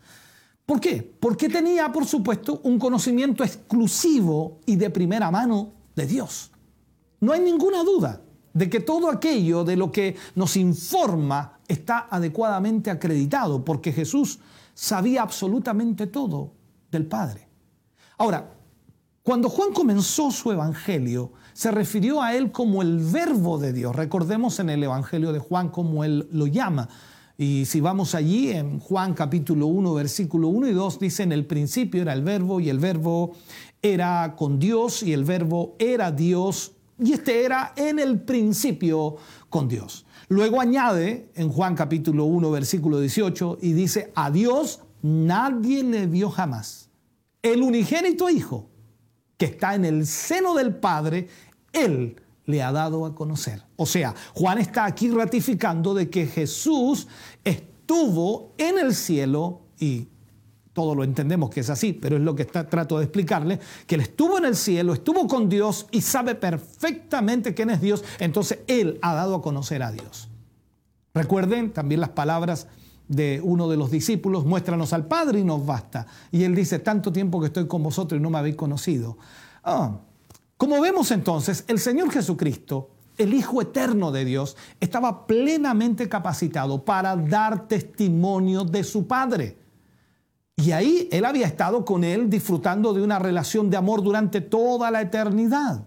¿Por 0.66 0.80
qué? 0.80 1.16
Porque 1.20 1.48
tenía, 1.48 1.92
por 1.92 2.06
supuesto, 2.06 2.62
un 2.64 2.80
conocimiento 2.80 3.44
exclusivo 3.44 4.60
y 4.66 4.76
de 4.76 4.90
primera 4.90 5.30
mano 5.30 5.74
de 5.96 6.08
Dios. 6.08 6.52
No 7.20 7.34
hay 7.34 7.42
ninguna 7.42 7.84
duda 7.84 8.22
de 8.54 8.70
que 8.70 8.80
todo 8.80 9.10
aquello 9.10 9.64
de 9.64 9.76
lo 9.76 9.92
que 9.92 10.16
nos 10.34 10.56
informa 10.58 11.60
está 11.68 12.08
adecuadamente 12.10 12.90
acreditado, 12.90 13.64
porque 13.64 13.92
Jesús 13.92 14.40
sabía 14.74 15.22
absolutamente 15.22 16.08
todo 16.08 16.54
del 16.92 17.06
Padre. 17.06 17.48
Ahora, 18.18 18.52
cuando 19.24 19.50
Juan 19.50 19.74
comenzó 19.74 20.32
su 20.32 20.52
evangelio, 20.52 21.34
se 21.54 21.72
refirió 21.72 22.22
a 22.22 22.36
él 22.36 22.52
como 22.52 22.82
el 22.82 23.00
verbo 23.00 23.58
de 23.58 23.74
Dios. 23.74 23.96
Recordemos 23.96 24.60
en 24.60 24.70
el 24.70 24.84
evangelio 24.84 25.34
de 25.34 25.40
Juan 25.40 25.70
cómo 25.70 26.04
él 26.04 26.28
lo 26.32 26.48
llama. 26.48 26.90
Y 27.38 27.66
si 27.66 27.82
vamos 27.82 28.16
allí 28.16 28.52
en 28.52 28.80
Juan 28.80 29.14
capítulo 29.14 29.68
1, 29.68 29.94
versículo 29.94 30.48
1 30.48 30.70
y 30.70 30.74
2, 30.74 31.00
dice 31.00 31.24
en 31.24 31.34
el 31.34 31.46
principio 31.46 32.02
era 32.02 32.14
el 32.14 32.24
verbo 32.24 32.62
y 32.62 32.70
el 32.70 32.80
verbo 32.80 33.34
era 33.82 34.36
con 34.38 34.58
Dios 34.58 35.04
y 35.04 35.12
el 35.12 35.26
verbo 35.26 35.76
era 35.78 36.12
Dios 36.12 36.74
y 36.98 37.12
este 37.12 37.44
era 37.44 37.74
en 37.76 38.00
el 38.00 38.22
principio 38.22 39.18
con 39.50 39.68
Dios. 39.68 40.06
Luego 40.30 40.62
añade 40.62 41.30
en 41.36 41.50
Juan 41.50 41.76
capítulo 41.76 42.24
1, 42.24 42.50
versículo 42.52 43.02
18 43.02 43.58
y 43.62 43.74
dice, 43.74 44.14
a 44.16 44.32
Dios 44.32 44.80
nadie 45.02 45.84
le 45.84 46.08
vio 46.08 46.30
jamás. 46.30 46.90
El 47.42 47.62
unigénito 47.62 48.30
Hijo 48.30 48.70
que 49.38 49.46
está 49.46 49.76
en 49.76 49.84
el 49.84 50.08
seno 50.08 50.56
del 50.56 50.76
Padre, 50.76 51.28
Él 51.74 52.16
le 52.46 52.62
ha 52.62 52.72
dado 52.72 53.06
a 53.06 53.16
conocer. 53.16 53.64
O 53.76 53.86
sea, 53.86 54.14
Juan 54.34 54.58
está 54.58 54.86
aquí 54.86 55.10
ratificando 55.10 55.94
de 55.94 56.10
que 56.10 56.28
Jesús 56.28 57.08
estuvo 57.44 58.54
en 58.58 58.80
el 58.80 58.94
cielo 58.94 59.62
y 59.80 60.08
todo 60.74 60.94
lo 60.94 61.06
entendemos 61.06 61.50
que 61.50 61.62
es 61.62 61.70
así, 61.70 61.94
pero 61.94 62.18
es 62.18 62.22
lo 62.22 62.36
que 62.36 62.44
está, 62.44 62.68
trato 62.68 62.98
de 62.98 63.06
explicarle, 63.06 63.60
que 63.88 63.96
él 63.96 64.02
estuvo 64.02 64.38
en 64.38 64.46
el 64.46 64.58
cielo, 64.58 64.94
estuvo 64.94 65.26
con 65.26 65.48
Dios 65.48 65.88
y 65.90 66.02
sabe 66.02 66.36
perfectamente 66.36 67.54
quién 67.54 67.70
es 67.70 67.80
Dios, 67.80 68.04
entonces 68.20 68.60
él 68.68 69.00
ha 69.02 69.14
dado 69.14 69.36
a 69.36 69.42
conocer 69.42 69.82
a 69.82 69.94
Dios. 69.94 70.28
Recuerden 71.14 71.72
también 71.72 72.02
las 72.02 72.10
palabras 72.10 72.68
de 73.08 73.40
uno 73.42 73.70
de 73.70 73.78
los 73.78 73.90
discípulos, 73.90 74.46
muéstranos 74.46 74.92
al 74.92 75.08
Padre 75.08 75.40
y 75.40 75.44
nos 75.46 75.66
basta. 75.66 76.08
Y 76.30 76.44
él 76.44 76.54
dice, 76.54 76.80
tanto 76.80 77.14
tiempo 77.14 77.40
que 77.40 77.48
estoy 77.48 77.68
con 77.68 77.82
vosotros 77.82 78.20
y 78.20 78.22
no 78.22 78.30
me 78.30 78.40
habéis 78.40 78.56
conocido. 78.56 79.18
Ah, 79.64 80.00
como 80.58 80.80
vemos 80.80 81.12
entonces, 81.12 81.66
el 81.68 81.80
Señor 81.80 82.12
Jesucristo, 82.12 82.92
el 83.18 83.34
Hijo 83.34 83.62
Eterno 83.62 84.12
de 84.12 84.26
Dios, 84.26 84.56
estaba 84.80 85.28
plenamente 85.28 86.08
capacitado 86.08 86.84
para 86.84 87.16
dar 87.16 87.68
testimonio 87.68 88.64
de 88.64 88.84
su 88.84 89.08
Padre. 89.08 89.58
Y 90.58 90.72
ahí 90.72 91.10
él 91.12 91.26
había 91.26 91.48
estado 91.48 91.84
con 91.84 92.04
él 92.04 92.30
disfrutando 92.30 92.94
de 92.94 93.02
una 93.02 93.20
relación 93.20 93.70
de 93.70 93.78
amor 93.78 94.02
durante 94.02 94.40
toda 94.40 94.90
la 94.92 95.02
eternidad. 95.02 95.86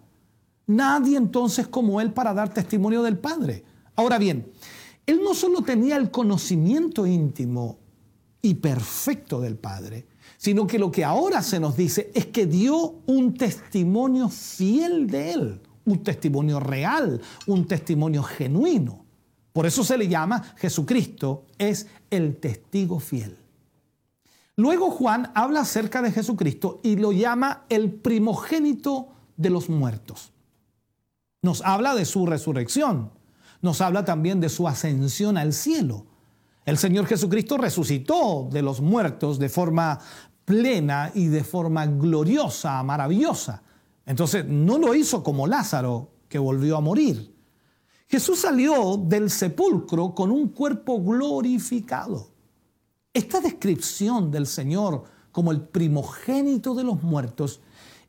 Nadie 0.66 1.16
entonces 1.16 1.66
como 1.66 2.00
él 2.02 2.12
para 2.12 2.34
dar 2.34 2.52
testimonio 2.52 3.02
del 3.02 3.18
Padre. 3.18 3.64
Ahora 3.96 4.18
bien, 4.18 4.52
él 5.06 5.20
no 5.24 5.32
solo 5.32 5.62
tenía 5.62 5.96
el 5.96 6.10
conocimiento 6.10 7.06
íntimo 7.06 7.78
y 8.42 8.54
perfecto 8.54 9.40
del 9.40 9.56
Padre, 9.56 10.06
sino 10.38 10.66
que 10.66 10.78
lo 10.78 10.90
que 10.90 11.04
ahora 11.04 11.42
se 11.42 11.60
nos 11.60 11.76
dice 11.76 12.10
es 12.14 12.26
que 12.26 12.46
dio 12.46 13.02
un 13.06 13.34
testimonio 13.34 14.30
fiel 14.30 15.08
de 15.08 15.32
él, 15.32 15.60
un 15.84 16.02
testimonio 16.02 16.60
real, 16.60 17.20
un 17.46 17.66
testimonio 17.66 18.22
genuino. 18.22 19.04
Por 19.52 19.66
eso 19.66 19.82
se 19.82 19.98
le 19.98 20.06
llama 20.06 20.54
Jesucristo, 20.56 21.44
es 21.58 21.88
el 22.10 22.36
testigo 22.36 23.00
fiel. 23.00 23.36
Luego 24.54 24.90
Juan 24.90 25.32
habla 25.34 25.60
acerca 25.60 26.02
de 26.02 26.12
Jesucristo 26.12 26.80
y 26.84 26.96
lo 26.96 27.10
llama 27.12 27.64
el 27.68 27.92
primogénito 27.92 29.08
de 29.36 29.50
los 29.50 29.68
muertos. 29.68 30.32
Nos 31.42 31.62
habla 31.62 31.94
de 31.94 32.04
su 32.04 32.26
resurrección, 32.26 33.10
nos 33.60 33.80
habla 33.80 34.04
también 34.04 34.40
de 34.40 34.48
su 34.48 34.68
ascensión 34.68 35.36
al 35.36 35.52
cielo. 35.52 36.06
El 36.68 36.76
Señor 36.76 37.06
Jesucristo 37.06 37.56
resucitó 37.56 38.46
de 38.52 38.60
los 38.60 38.82
muertos 38.82 39.38
de 39.38 39.48
forma 39.48 40.00
plena 40.48 41.12
y 41.14 41.26
de 41.26 41.44
forma 41.44 41.84
gloriosa, 41.84 42.82
maravillosa. 42.82 43.62
Entonces 44.06 44.46
no 44.46 44.78
lo 44.78 44.94
hizo 44.94 45.22
como 45.22 45.46
Lázaro, 45.46 46.08
que 46.26 46.38
volvió 46.38 46.78
a 46.78 46.80
morir. 46.80 47.36
Jesús 48.06 48.38
salió 48.38 48.96
del 48.96 49.28
sepulcro 49.28 50.14
con 50.14 50.30
un 50.30 50.48
cuerpo 50.48 51.02
glorificado. 51.02 52.28
Esta 53.12 53.42
descripción 53.42 54.30
del 54.30 54.46
Señor 54.46 55.04
como 55.32 55.52
el 55.52 55.60
primogénito 55.60 56.74
de 56.74 56.84
los 56.84 57.02
muertos 57.02 57.60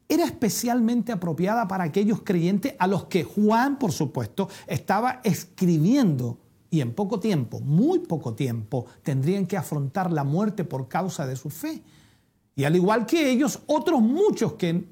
era 0.07 0.23
especialmente 0.23 1.11
apropiada 1.11 1.67
para 1.67 1.83
aquellos 1.83 2.21
creyentes 2.21 2.73
a 2.79 2.87
los 2.87 3.07
que 3.07 3.25
Juan, 3.25 3.77
por 3.77 3.91
supuesto, 3.91 4.47
estaba 4.65 5.19
escribiendo 5.25 6.37
y 6.69 6.79
en 6.79 6.93
poco 6.93 7.19
tiempo, 7.19 7.59
muy 7.59 7.99
poco 7.99 8.33
tiempo, 8.33 8.85
tendrían 9.03 9.45
que 9.45 9.57
afrontar 9.57 10.13
la 10.13 10.23
muerte 10.23 10.63
por 10.63 10.87
causa 10.87 11.27
de 11.27 11.35
su 11.35 11.49
fe. 11.49 11.83
Y 12.59 12.65
al 12.65 12.75
igual 12.75 13.05
que 13.05 13.31
ellos, 13.31 13.61
otros 13.67 14.01
muchos 14.01 14.55
que 14.55 14.83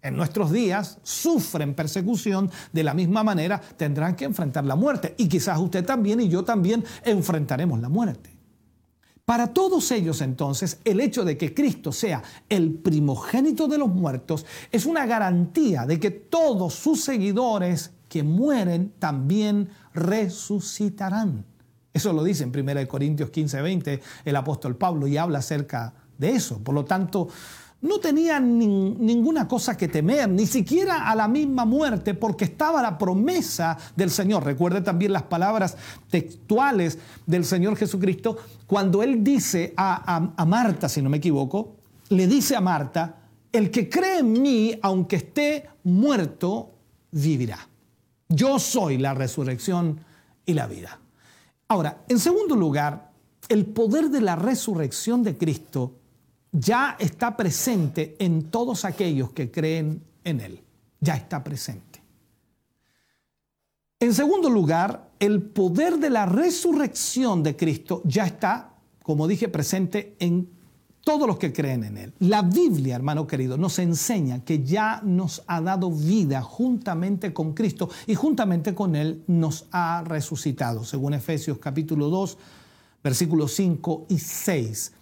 en 0.00 0.16
nuestros 0.16 0.50
días 0.50 0.96
sufren 1.02 1.74
persecución 1.74 2.50
de 2.72 2.82
la 2.82 2.94
misma 2.94 3.22
manera 3.22 3.60
tendrán 3.60 4.16
que 4.16 4.24
enfrentar 4.24 4.64
la 4.64 4.74
muerte. 4.74 5.16
Y 5.18 5.28
quizás 5.28 5.58
usted 5.58 5.84
también 5.84 6.22
y 6.22 6.30
yo 6.30 6.44
también 6.44 6.82
enfrentaremos 7.04 7.78
la 7.78 7.90
muerte. 7.90 8.30
Para 9.26 9.48
todos 9.48 9.90
ellos 9.90 10.22
entonces, 10.22 10.80
el 10.82 10.98
hecho 10.98 11.22
de 11.22 11.36
que 11.36 11.52
Cristo 11.52 11.92
sea 11.92 12.22
el 12.48 12.72
primogénito 12.72 13.68
de 13.68 13.76
los 13.76 13.90
muertos 13.90 14.46
es 14.72 14.86
una 14.86 15.04
garantía 15.04 15.84
de 15.84 16.00
que 16.00 16.10
todos 16.10 16.72
sus 16.72 17.04
seguidores 17.04 17.90
que 18.08 18.22
mueren 18.22 18.94
también 18.98 19.68
resucitarán. 19.92 21.44
Eso 21.92 22.14
lo 22.14 22.24
dice 22.24 22.44
en 22.44 22.58
1 22.58 22.88
Corintios 22.88 23.28
15, 23.28 23.60
20 23.60 24.00
el 24.24 24.36
apóstol 24.36 24.76
Pablo 24.76 25.06
y 25.06 25.18
habla 25.18 25.40
acerca 25.40 25.92
de 26.20 26.30
eso. 26.30 26.58
Por 26.58 26.74
lo 26.74 26.84
tanto, 26.84 27.28
no 27.82 27.98
tenían 27.98 28.58
ninguna 28.58 29.48
cosa 29.48 29.76
que 29.76 29.88
temer, 29.88 30.28
ni 30.28 30.46
siquiera 30.46 31.10
a 31.10 31.14
la 31.14 31.26
misma 31.26 31.64
muerte, 31.64 32.12
porque 32.12 32.44
estaba 32.44 32.82
la 32.82 32.98
promesa 32.98 33.76
del 33.96 34.10
Señor. 34.10 34.44
Recuerde 34.44 34.82
también 34.82 35.14
las 35.14 35.22
palabras 35.22 35.76
textuales 36.10 36.98
del 37.26 37.44
Señor 37.46 37.76
Jesucristo 37.76 38.36
cuando 38.66 39.02
Él 39.02 39.24
dice 39.24 39.72
a, 39.76 40.32
a 40.36 40.44
Marta, 40.44 40.88
si 40.88 41.00
no 41.00 41.08
me 41.08 41.16
equivoco, 41.16 41.76
le 42.10 42.26
dice 42.26 42.54
a 42.54 42.60
Marta, 42.60 43.16
el 43.50 43.70
que 43.70 43.88
cree 43.88 44.18
en 44.18 44.32
mí, 44.42 44.78
aunque 44.82 45.16
esté 45.16 45.68
muerto, 45.84 46.72
vivirá. 47.10 47.58
Yo 48.28 48.58
soy 48.58 48.98
la 48.98 49.14
resurrección 49.14 50.00
y 50.44 50.52
la 50.52 50.66
vida. 50.66 51.00
Ahora, 51.66 52.04
en 52.08 52.18
segundo 52.18 52.54
lugar, 52.56 53.10
el 53.48 53.66
poder 53.66 54.10
de 54.10 54.20
la 54.20 54.36
resurrección 54.36 55.22
de 55.22 55.36
Cristo 55.36 55.99
ya 56.52 56.96
está 56.98 57.36
presente 57.36 58.16
en 58.18 58.50
todos 58.50 58.84
aquellos 58.84 59.32
que 59.32 59.50
creen 59.50 60.02
en 60.24 60.40
Él. 60.40 60.60
Ya 61.00 61.14
está 61.14 61.42
presente. 61.42 62.02
En 63.98 64.14
segundo 64.14 64.48
lugar, 64.48 65.10
el 65.18 65.42
poder 65.42 65.98
de 65.98 66.10
la 66.10 66.26
resurrección 66.26 67.42
de 67.42 67.56
Cristo 67.56 68.00
ya 68.04 68.24
está, 68.24 68.74
como 69.02 69.28
dije, 69.28 69.48
presente 69.48 70.16
en 70.18 70.48
todos 71.02 71.26
los 71.26 71.38
que 71.38 71.52
creen 71.52 71.84
en 71.84 71.96
Él. 71.96 72.14
La 72.18 72.42
Biblia, 72.42 72.96
hermano 72.96 73.26
querido, 73.26 73.56
nos 73.56 73.78
enseña 73.78 74.44
que 74.44 74.64
ya 74.64 75.00
nos 75.04 75.42
ha 75.46 75.60
dado 75.60 75.90
vida 75.90 76.42
juntamente 76.42 77.32
con 77.32 77.52
Cristo 77.52 77.90
y 78.06 78.14
juntamente 78.14 78.74
con 78.74 78.96
Él 78.96 79.22
nos 79.26 79.66
ha 79.70 80.02
resucitado, 80.06 80.84
según 80.84 81.14
Efesios 81.14 81.58
capítulo 81.58 82.08
2, 82.08 82.38
versículos 83.02 83.52
5 83.52 84.06
y 84.08 84.18
6. 84.18 84.92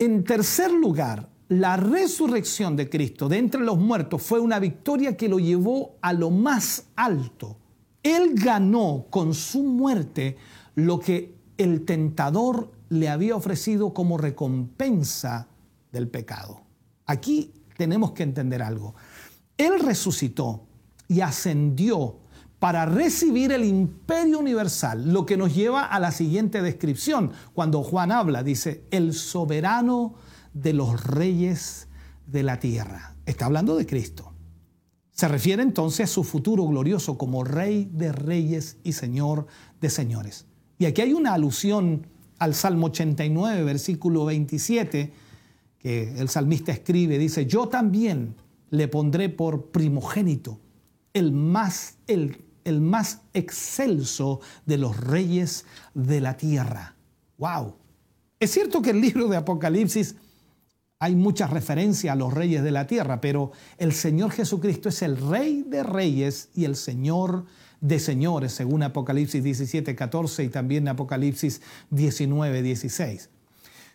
En 0.00 0.22
tercer 0.22 0.70
lugar, 0.70 1.28
la 1.48 1.76
resurrección 1.76 2.76
de 2.76 2.88
Cristo 2.88 3.28
de 3.28 3.38
entre 3.38 3.62
los 3.62 3.78
muertos 3.78 4.22
fue 4.22 4.38
una 4.38 4.60
victoria 4.60 5.16
que 5.16 5.28
lo 5.28 5.40
llevó 5.40 5.96
a 6.02 6.12
lo 6.12 6.30
más 6.30 6.86
alto. 6.94 7.56
Él 8.04 8.34
ganó 8.34 9.06
con 9.10 9.34
su 9.34 9.64
muerte 9.64 10.36
lo 10.76 11.00
que 11.00 11.34
el 11.56 11.84
tentador 11.84 12.70
le 12.90 13.08
había 13.08 13.34
ofrecido 13.34 13.92
como 13.92 14.18
recompensa 14.18 15.48
del 15.90 16.06
pecado. 16.06 16.60
Aquí 17.06 17.52
tenemos 17.76 18.12
que 18.12 18.22
entender 18.22 18.62
algo. 18.62 18.94
Él 19.56 19.80
resucitó 19.80 20.62
y 21.08 21.22
ascendió 21.22 22.18
para 22.58 22.86
recibir 22.86 23.52
el 23.52 23.64
imperio 23.64 24.40
universal, 24.40 25.12
lo 25.12 25.24
que 25.24 25.36
nos 25.36 25.54
lleva 25.54 25.84
a 25.84 26.00
la 26.00 26.10
siguiente 26.10 26.60
descripción. 26.60 27.32
Cuando 27.54 27.82
Juan 27.82 28.10
habla, 28.10 28.42
dice, 28.42 28.84
el 28.90 29.14
soberano 29.14 30.14
de 30.54 30.72
los 30.72 31.04
reyes 31.04 31.88
de 32.26 32.42
la 32.42 32.58
tierra. 32.58 33.14
Está 33.26 33.46
hablando 33.46 33.76
de 33.76 33.86
Cristo. 33.86 34.32
Se 35.12 35.28
refiere 35.28 35.62
entonces 35.62 36.10
a 36.10 36.12
su 36.12 36.24
futuro 36.24 36.64
glorioso 36.66 37.16
como 37.16 37.44
rey 37.44 37.88
de 37.92 38.12
reyes 38.12 38.76
y 38.82 38.92
señor 38.92 39.46
de 39.80 39.90
señores. 39.90 40.46
Y 40.78 40.86
aquí 40.86 41.02
hay 41.02 41.12
una 41.12 41.34
alusión 41.34 42.06
al 42.38 42.54
Salmo 42.54 42.86
89, 42.86 43.64
versículo 43.64 44.24
27, 44.24 45.12
que 45.78 46.18
el 46.18 46.28
salmista 46.28 46.72
escribe, 46.72 47.18
dice, 47.18 47.46
yo 47.46 47.68
también 47.68 48.36
le 48.70 48.88
pondré 48.88 49.28
por 49.28 49.70
primogénito, 49.70 50.60
el 51.14 51.32
más, 51.32 51.98
el, 52.06 52.47
el 52.68 52.80
más 52.80 53.22
excelso 53.34 54.40
de 54.66 54.78
los 54.78 54.96
reyes 54.96 55.64
de 55.94 56.20
la 56.20 56.36
tierra. 56.36 56.94
¡Wow! 57.38 57.74
Es 58.38 58.52
cierto 58.52 58.82
que 58.82 58.90
el 58.90 59.00
libro 59.00 59.28
de 59.28 59.36
Apocalipsis 59.36 60.14
hay 61.00 61.14
muchas 61.14 61.50
referencias 61.50 62.12
a 62.12 62.16
los 62.16 62.34
reyes 62.34 62.62
de 62.62 62.72
la 62.72 62.86
tierra, 62.86 63.20
pero 63.20 63.52
el 63.78 63.92
Señor 63.92 64.32
Jesucristo 64.32 64.88
es 64.88 65.02
el 65.02 65.16
rey 65.16 65.64
de 65.66 65.82
reyes 65.82 66.50
y 66.54 66.64
el 66.64 66.76
Señor 66.76 67.46
de 67.80 68.00
señores, 68.00 68.52
según 68.52 68.82
Apocalipsis 68.82 69.42
17, 69.42 69.94
14 69.94 70.44
y 70.44 70.48
también 70.48 70.88
Apocalipsis 70.88 71.62
19, 71.90 72.62
16. 72.62 73.30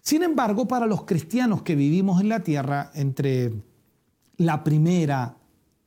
Sin 0.02 0.24
embargo, 0.24 0.68
para 0.68 0.86
los 0.86 1.04
cristianos 1.04 1.64
que 1.64 1.76
vivimos 1.76 2.22
en 2.22 2.30
la 2.30 2.42
tierra 2.42 2.92
entre 2.94 3.54
la 4.38 4.64
primera 4.64 5.38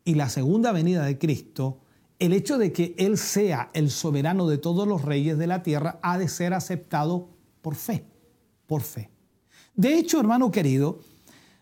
y 0.05 0.15
la 0.15 0.29
segunda 0.29 0.73
venida 0.73 1.05
de 1.05 1.19
Cristo, 1.19 1.81
el 2.19 2.33
hecho 2.33 2.59
de 2.59 2.73
que 2.73 2.95
Él 2.99 3.19
sea 3.19 3.71
el 3.75 3.91
soberano 3.91 4.49
de 4.49 4.59
todos 4.59 4.89
los 4.89 5.03
reyes 5.03 5.39
de 5.39 5.47
la 5.47 5.63
tierra 5.63 5.99
ha 6.03 6.19
de 6.19 6.29
ser 6.29 6.55
aceptado 6.55 7.29
por 7.63 7.75
fe, 7.75 8.05
por 8.67 8.83
fe. 8.83 9.11
De 9.75 9.99
hecho, 9.99 10.19
hermano 10.19 10.51
querido, 10.51 11.01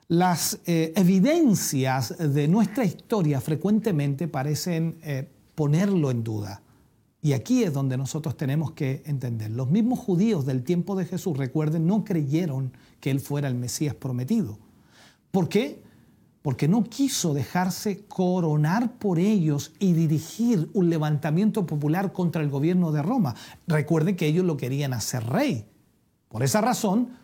las 0.08 0.60
eh, 0.66 0.92
evidencias 0.96 2.16
de 2.18 2.46
nuestra 2.46 2.84
historia 2.84 3.40
frecuentemente 3.40 4.28
parecen 4.28 4.98
eh, 5.02 5.28
ponerlo 5.54 6.10
en 6.10 6.22
duda. 6.22 6.62
Y 7.22 7.32
aquí 7.32 7.64
es 7.64 7.72
donde 7.72 7.96
nosotros 7.96 8.36
tenemos 8.36 8.72
que 8.72 9.02
entender. 9.06 9.50
Los 9.50 9.70
mismos 9.70 9.98
judíos 9.98 10.44
del 10.44 10.62
tiempo 10.62 10.94
de 10.94 11.06
Jesús, 11.06 11.38
recuerden, 11.38 11.86
no 11.86 12.04
creyeron 12.04 12.72
que 13.00 13.10
Él 13.10 13.18
fuera 13.18 13.48
el 13.48 13.54
Mesías 13.54 13.94
prometido. 13.94 14.58
¿Por 15.30 15.48
qué? 15.48 15.82
Porque 16.44 16.68
no 16.68 16.84
quiso 16.84 17.32
dejarse 17.32 18.04
coronar 18.04 18.98
por 18.98 19.18
ellos 19.18 19.72
y 19.78 19.94
dirigir 19.94 20.68
un 20.74 20.90
levantamiento 20.90 21.64
popular 21.64 22.12
contra 22.12 22.42
el 22.42 22.50
gobierno 22.50 22.92
de 22.92 23.00
Roma. 23.00 23.34
Recuerden 23.66 24.14
que 24.14 24.26
ellos 24.26 24.44
lo 24.44 24.58
querían 24.58 24.92
hacer 24.92 25.24
rey. 25.24 25.64
Por 26.28 26.42
esa 26.42 26.60
razón, 26.60 27.16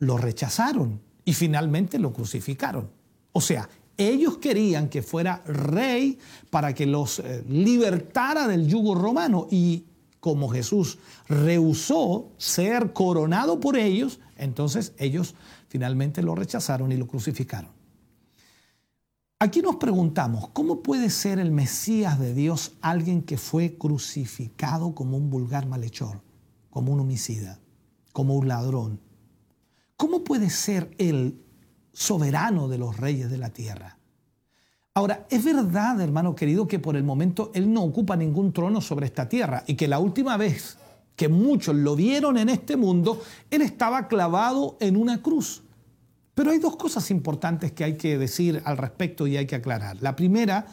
lo 0.00 0.18
rechazaron 0.18 1.00
y 1.24 1.34
finalmente 1.34 2.00
lo 2.00 2.12
crucificaron. 2.12 2.90
O 3.30 3.40
sea, 3.40 3.68
ellos 3.96 4.38
querían 4.38 4.88
que 4.88 5.02
fuera 5.02 5.44
rey 5.46 6.18
para 6.50 6.74
que 6.74 6.84
los 6.84 7.20
eh, 7.20 7.44
libertara 7.48 8.48
del 8.48 8.66
yugo 8.66 8.96
romano 8.96 9.46
y 9.52 9.84
como 10.18 10.48
Jesús 10.48 10.98
rehusó 11.28 12.32
ser 12.38 12.92
coronado 12.92 13.60
por 13.60 13.76
ellos, 13.76 14.18
entonces 14.36 14.94
ellos 14.98 15.36
finalmente 15.68 16.22
lo 16.22 16.34
rechazaron 16.34 16.90
y 16.90 16.96
lo 16.96 17.06
crucificaron. 17.06 17.81
Aquí 19.42 19.60
nos 19.60 19.74
preguntamos, 19.74 20.50
¿cómo 20.50 20.84
puede 20.84 21.10
ser 21.10 21.40
el 21.40 21.50
Mesías 21.50 22.20
de 22.20 22.32
Dios 22.32 22.74
alguien 22.80 23.22
que 23.22 23.36
fue 23.36 23.76
crucificado 23.76 24.94
como 24.94 25.16
un 25.16 25.30
vulgar 25.30 25.66
malhechor, 25.66 26.20
como 26.70 26.92
un 26.92 27.00
homicida, 27.00 27.58
como 28.12 28.36
un 28.36 28.46
ladrón? 28.46 29.00
¿Cómo 29.96 30.22
puede 30.22 30.48
ser 30.48 30.94
él 30.98 31.42
soberano 31.92 32.68
de 32.68 32.78
los 32.78 32.96
reyes 32.96 33.30
de 33.30 33.38
la 33.38 33.50
tierra. 33.50 33.98
Ahora, 34.94 35.26
es 35.30 35.44
verdad, 35.44 36.00
hermano 36.00 36.34
querido, 36.34 36.66
que 36.66 36.78
por 36.78 36.96
el 36.96 37.04
momento 37.04 37.50
Él 37.54 37.72
no 37.72 37.82
ocupa 37.82 38.16
ningún 38.16 38.52
trono 38.52 38.80
sobre 38.80 39.06
esta 39.06 39.28
tierra 39.28 39.64
y 39.66 39.74
que 39.74 39.88
la 39.88 39.98
última 39.98 40.36
vez 40.36 40.78
que 41.16 41.28
muchos 41.28 41.74
lo 41.74 41.96
vieron 41.96 42.38
en 42.38 42.48
este 42.48 42.76
mundo, 42.76 43.20
Él 43.50 43.62
estaba 43.62 44.08
clavado 44.08 44.76
en 44.80 44.96
una 44.96 45.22
cruz. 45.22 45.61
Pero 46.34 46.50
hay 46.50 46.58
dos 46.58 46.76
cosas 46.76 47.10
importantes 47.10 47.72
que 47.72 47.84
hay 47.84 47.96
que 47.96 48.16
decir 48.16 48.62
al 48.64 48.78
respecto 48.78 49.26
y 49.26 49.36
hay 49.36 49.46
que 49.46 49.56
aclarar. 49.56 49.98
La 50.00 50.16
primera 50.16 50.66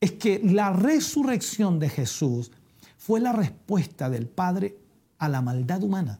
es 0.00 0.12
que 0.12 0.40
la 0.42 0.72
resurrección 0.72 1.78
de 1.78 1.88
Jesús 1.88 2.50
fue 2.96 3.20
la 3.20 3.32
respuesta 3.32 4.10
del 4.10 4.26
Padre 4.26 4.76
a 5.18 5.28
la 5.28 5.40
maldad 5.40 5.82
humana, 5.82 6.18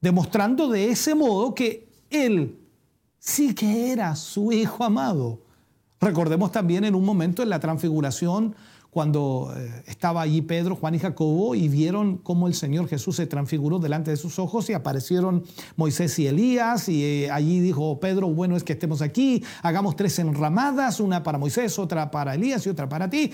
demostrando 0.00 0.68
de 0.68 0.90
ese 0.90 1.14
modo 1.14 1.54
que 1.54 1.88
Él 2.10 2.58
sí 3.18 3.54
que 3.54 3.90
era 3.90 4.14
su 4.14 4.52
Hijo 4.52 4.84
amado. 4.84 5.40
Recordemos 6.00 6.52
también 6.52 6.84
en 6.84 6.94
un 6.94 7.04
momento 7.04 7.42
en 7.42 7.48
la 7.48 7.58
transfiguración, 7.58 8.54
cuando 8.94 9.52
eh, 9.54 9.82
estaba 9.86 10.22
allí 10.22 10.40
Pedro, 10.40 10.76
Juan 10.76 10.94
y 10.94 11.00
Jacobo 11.00 11.54
y 11.54 11.68
vieron 11.68 12.16
cómo 12.16 12.48
el 12.48 12.54
Señor 12.54 12.88
Jesús 12.88 13.16
se 13.16 13.26
transfiguró 13.26 13.78
delante 13.78 14.10
de 14.10 14.16
sus 14.16 14.38
ojos 14.38 14.70
y 14.70 14.72
aparecieron 14.72 15.44
Moisés 15.76 16.18
y 16.18 16.28
Elías 16.28 16.88
y 16.88 17.04
eh, 17.04 17.30
allí 17.30 17.60
dijo 17.60 18.00
Pedro, 18.00 18.28
bueno 18.28 18.56
es 18.56 18.64
que 18.64 18.72
estemos 18.72 19.02
aquí, 19.02 19.44
hagamos 19.62 19.96
tres 19.96 20.18
enramadas, 20.20 21.00
una 21.00 21.22
para 21.22 21.36
Moisés, 21.36 21.78
otra 21.78 22.10
para 22.10 22.34
Elías 22.34 22.64
y 22.66 22.70
otra 22.70 22.88
para 22.88 23.10
ti. 23.10 23.32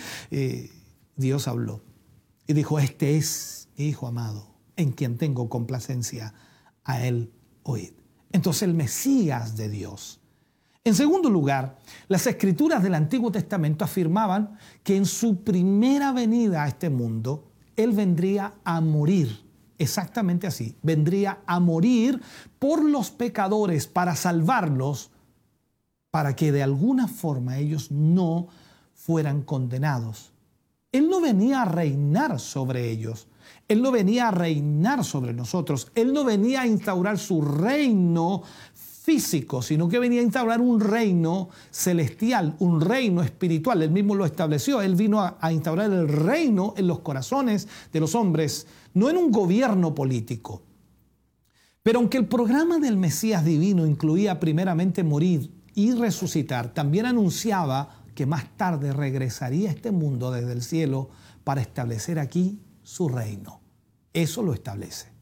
Dios 1.15 1.47
habló 1.47 1.83
y 2.47 2.55
dijo, 2.55 2.79
este 2.79 3.17
es 3.17 3.69
mi 3.77 3.87
Hijo 3.89 4.07
amado, 4.07 4.55
en 4.77 4.93
quien 4.93 5.19
tengo 5.19 5.49
complacencia, 5.49 6.35
a 6.85 7.07
él 7.07 7.31
oíd 7.63 8.01
entonces 8.33 8.63
el 8.63 8.75
Mesías 8.75 9.57
de 9.57 9.69
Dios. 9.69 10.20
En 10.91 10.97
segundo 10.97 11.31
lugar, 11.31 11.79
las 12.09 12.27
escrituras 12.27 12.83
del 12.83 12.97
Antiguo 12.97 13.31
Testamento 13.31 13.85
afirmaban 13.85 14.59
que 14.83 14.97
en 14.97 15.07
su 15.07 15.45
primera 15.45 16.11
venida 16.11 16.65
a 16.65 16.67
este 16.67 16.91
mundo, 16.91 17.53
Él 17.77 17.93
vendría 17.93 18.55
a 18.65 18.81
morir. 18.81 19.47
Exactamente 19.79 20.49
así, 20.49 20.77
vendría 20.83 21.43
a 21.47 21.61
morir 21.61 22.21
por 22.59 22.85
los 22.85 23.13
pecadores 23.13 23.87
para 23.87 24.17
salvarlos, 24.17 25.13
para 26.11 26.35
que 26.35 26.51
de 26.51 26.65
alguna 26.65 27.07
forma 27.07 27.59
ellos 27.59 27.93
no 27.93 28.49
fueran 28.93 29.43
condenados. 29.43 30.33
Él 30.91 31.09
no 31.09 31.21
venía 31.21 31.63
a 31.63 31.67
reinar 31.67 32.41
sobre 32.41 32.91
ellos, 32.91 33.29
él 33.71 33.83
no 33.83 33.93
venía 33.93 34.27
a 34.27 34.31
reinar 34.33 35.05
sobre 35.05 35.33
nosotros, 35.33 35.93
Él 35.95 36.13
no 36.13 36.25
venía 36.25 36.63
a 36.63 36.67
instaurar 36.67 37.19
su 37.19 37.41
reino 37.41 38.43
físico, 39.01 39.63
sino 39.63 39.89
que 39.89 39.99
venía 39.99 40.21
a 40.21 40.25
instaurar 40.25 40.61
un 40.61 40.79
reino 40.79 41.49
celestial, 41.71 42.55
un 42.59 42.81
reino 42.81 43.23
espiritual. 43.23 43.83
Él 43.83 43.91
mismo 43.91 44.15
lo 44.15 44.27
estableció. 44.27 44.83
Él 44.83 44.95
vino 44.95 45.21
a, 45.21 45.53
instaurar 45.53 45.91
el 45.91 46.07
reino 46.07 46.75
en 46.77 46.87
los 46.87 47.01
corazones 47.01 47.67
de 47.93 48.01
los 48.01 48.15
hombres, 48.15 48.67
no 48.93 49.09
en 49.09 49.17
un 49.17 49.31
gobierno 49.31 49.95
político. 49.95 50.63
Pero 51.83 51.99
aunque 51.99 52.19
el 52.19 52.27
programa 52.27 52.79
del 52.79 52.99
Mesías 52.99 53.43
divino 53.43 53.87
incluía 53.87 54.39
primeramente 54.39 55.03
morir 55.03 55.51
y 55.75 55.93
resucitar, 55.93 56.75
también 56.75 57.07
anunciaba 57.07 58.03
que 58.15 58.27
más 58.27 58.55
tarde 58.59 58.93
regresaría 58.93 59.71
a 59.71 59.73
este 59.73 59.93
mundo 59.93 60.31
desde 60.31 60.53
el 60.53 60.63
cielo 60.63 61.09
para 61.43 61.63
establecer 61.63 62.19
aquí 62.19 62.61
su 62.83 63.09
reino. 63.09 63.63
Eso 64.13 64.43
lo 64.43 64.53
establece. 64.53 65.20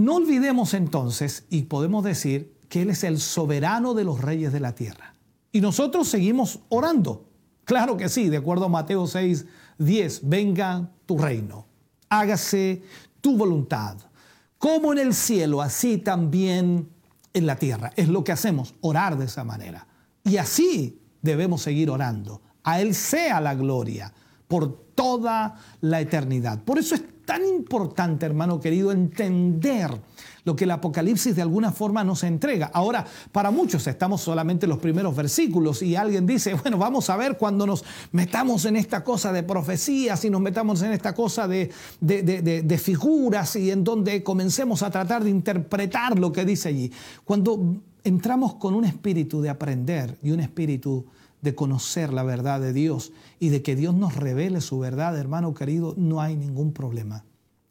No 0.00 0.14
olvidemos 0.14 0.72
entonces, 0.72 1.44
y 1.50 1.64
podemos 1.64 2.02
decir, 2.02 2.56
que 2.70 2.80
Él 2.80 2.88
es 2.88 3.04
el 3.04 3.20
soberano 3.20 3.92
de 3.92 4.04
los 4.04 4.22
reyes 4.22 4.50
de 4.50 4.58
la 4.58 4.74
tierra. 4.74 5.12
Y 5.52 5.60
nosotros 5.60 6.08
seguimos 6.08 6.60
orando. 6.70 7.28
Claro 7.66 7.98
que 7.98 8.08
sí, 8.08 8.30
de 8.30 8.38
acuerdo 8.38 8.64
a 8.64 8.68
Mateo 8.70 9.06
6, 9.06 9.44
10, 9.76 10.26
venga 10.26 10.90
tu 11.04 11.18
reino, 11.18 11.66
hágase 12.08 12.82
tu 13.20 13.36
voluntad, 13.36 13.98
como 14.56 14.94
en 14.94 15.00
el 15.00 15.12
cielo, 15.12 15.60
así 15.60 15.98
también 15.98 16.88
en 17.34 17.46
la 17.46 17.56
tierra. 17.56 17.92
Es 17.94 18.08
lo 18.08 18.24
que 18.24 18.32
hacemos, 18.32 18.72
orar 18.80 19.18
de 19.18 19.26
esa 19.26 19.44
manera. 19.44 19.86
Y 20.24 20.38
así 20.38 20.98
debemos 21.20 21.60
seguir 21.60 21.90
orando. 21.90 22.40
A 22.64 22.80
Él 22.80 22.94
sea 22.94 23.38
la 23.42 23.54
gloria 23.54 24.14
por 24.50 24.90
toda 24.96 25.54
la 25.80 26.00
eternidad. 26.00 26.64
Por 26.64 26.76
eso 26.76 26.96
es 26.96 27.04
tan 27.24 27.46
importante, 27.46 28.26
hermano 28.26 28.58
querido, 28.58 28.90
entender 28.90 29.92
lo 30.42 30.56
que 30.56 30.64
el 30.64 30.72
Apocalipsis 30.72 31.36
de 31.36 31.42
alguna 31.42 31.70
forma 31.70 32.02
nos 32.02 32.24
entrega. 32.24 32.68
Ahora, 32.74 33.06
para 33.30 33.52
muchos 33.52 33.86
estamos 33.86 34.22
solamente 34.22 34.66
en 34.66 34.70
los 34.70 34.80
primeros 34.80 35.14
versículos 35.14 35.82
y 35.82 35.94
alguien 35.94 36.26
dice, 36.26 36.54
bueno, 36.54 36.78
vamos 36.78 37.08
a 37.10 37.16
ver 37.16 37.38
cuando 37.38 37.64
nos 37.64 37.84
metamos 38.10 38.64
en 38.64 38.74
esta 38.74 39.04
cosa 39.04 39.32
de 39.32 39.44
profecías 39.44 40.24
y 40.24 40.30
nos 40.30 40.40
metamos 40.40 40.82
en 40.82 40.90
esta 40.90 41.14
cosa 41.14 41.46
de, 41.46 41.70
de, 42.00 42.78
figuras 42.78 43.54
y 43.54 43.70
en 43.70 43.84
donde 43.84 44.24
comencemos 44.24 44.82
a 44.82 44.90
tratar 44.90 45.22
de 45.22 45.30
interpretar 45.30 46.18
lo 46.18 46.32
que 46.32 46.44
dice 46.44 46.70
allí. 46.70 46.90
Cuando 47.24 47.76
entramos 48.02 48.54
con 48.56 48.74
un 48.74 48.84
espíritu 48.84 49.40
de 49.40 49.50
aprender 49.50 50.18
y 50.24 50.32
un 50.32 50.40
espíritu 50.40 51.06
de 51.42 51.54
conocer 51.54 52.12
la 52.12 52.22
verdad 52.22 52.60
de 52.60 52.72
Dios 52.72 53.12
y 53.38 53.48
de 53.48 53.62
que 53.62 53.76
Dios 53.76 53.94
nos 53.94 54.16
revele 54.16 54.60
su 54.60 54.78
verdad, 54.78 55.18
hermano 55.18 55.54
querido, 55.54 55.94
no 55.96 56.20
hay 56.20 56.36
ningún 56.36 56.72
problema. 56.72 57.24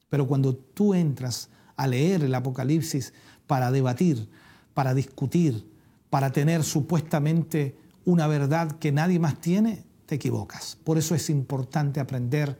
Pero 0.09 0.27
cuando 0.27 0.55
tú 0.55 0.93
entras 0.93 1.49
a 1.75 1.87
leer 1.87 2.23
el 2.23 2.35
Apocalipsis 2.35 3.13
para 3.47 3.71
debatir, 3.71 4.29
para 4.73 4.93
discutir, 4.93 5.65
para 6.09 6.31
tener 6.31 6.63
supuestamente 6.63 7.75
una 8.05 8.27
verdad 8.27 8.71
que 8.79 8.91
nadie 8.91 9.19
más 9.19 9.39
tiene, 9.39 9.83
te 10.05 10.15
equivocas. 10.15 10.77
Por 10.83 10.97
eso 10.97 11.13
es 11.13 11.29
importante 11.29 11.99
aprender 11.99 12.57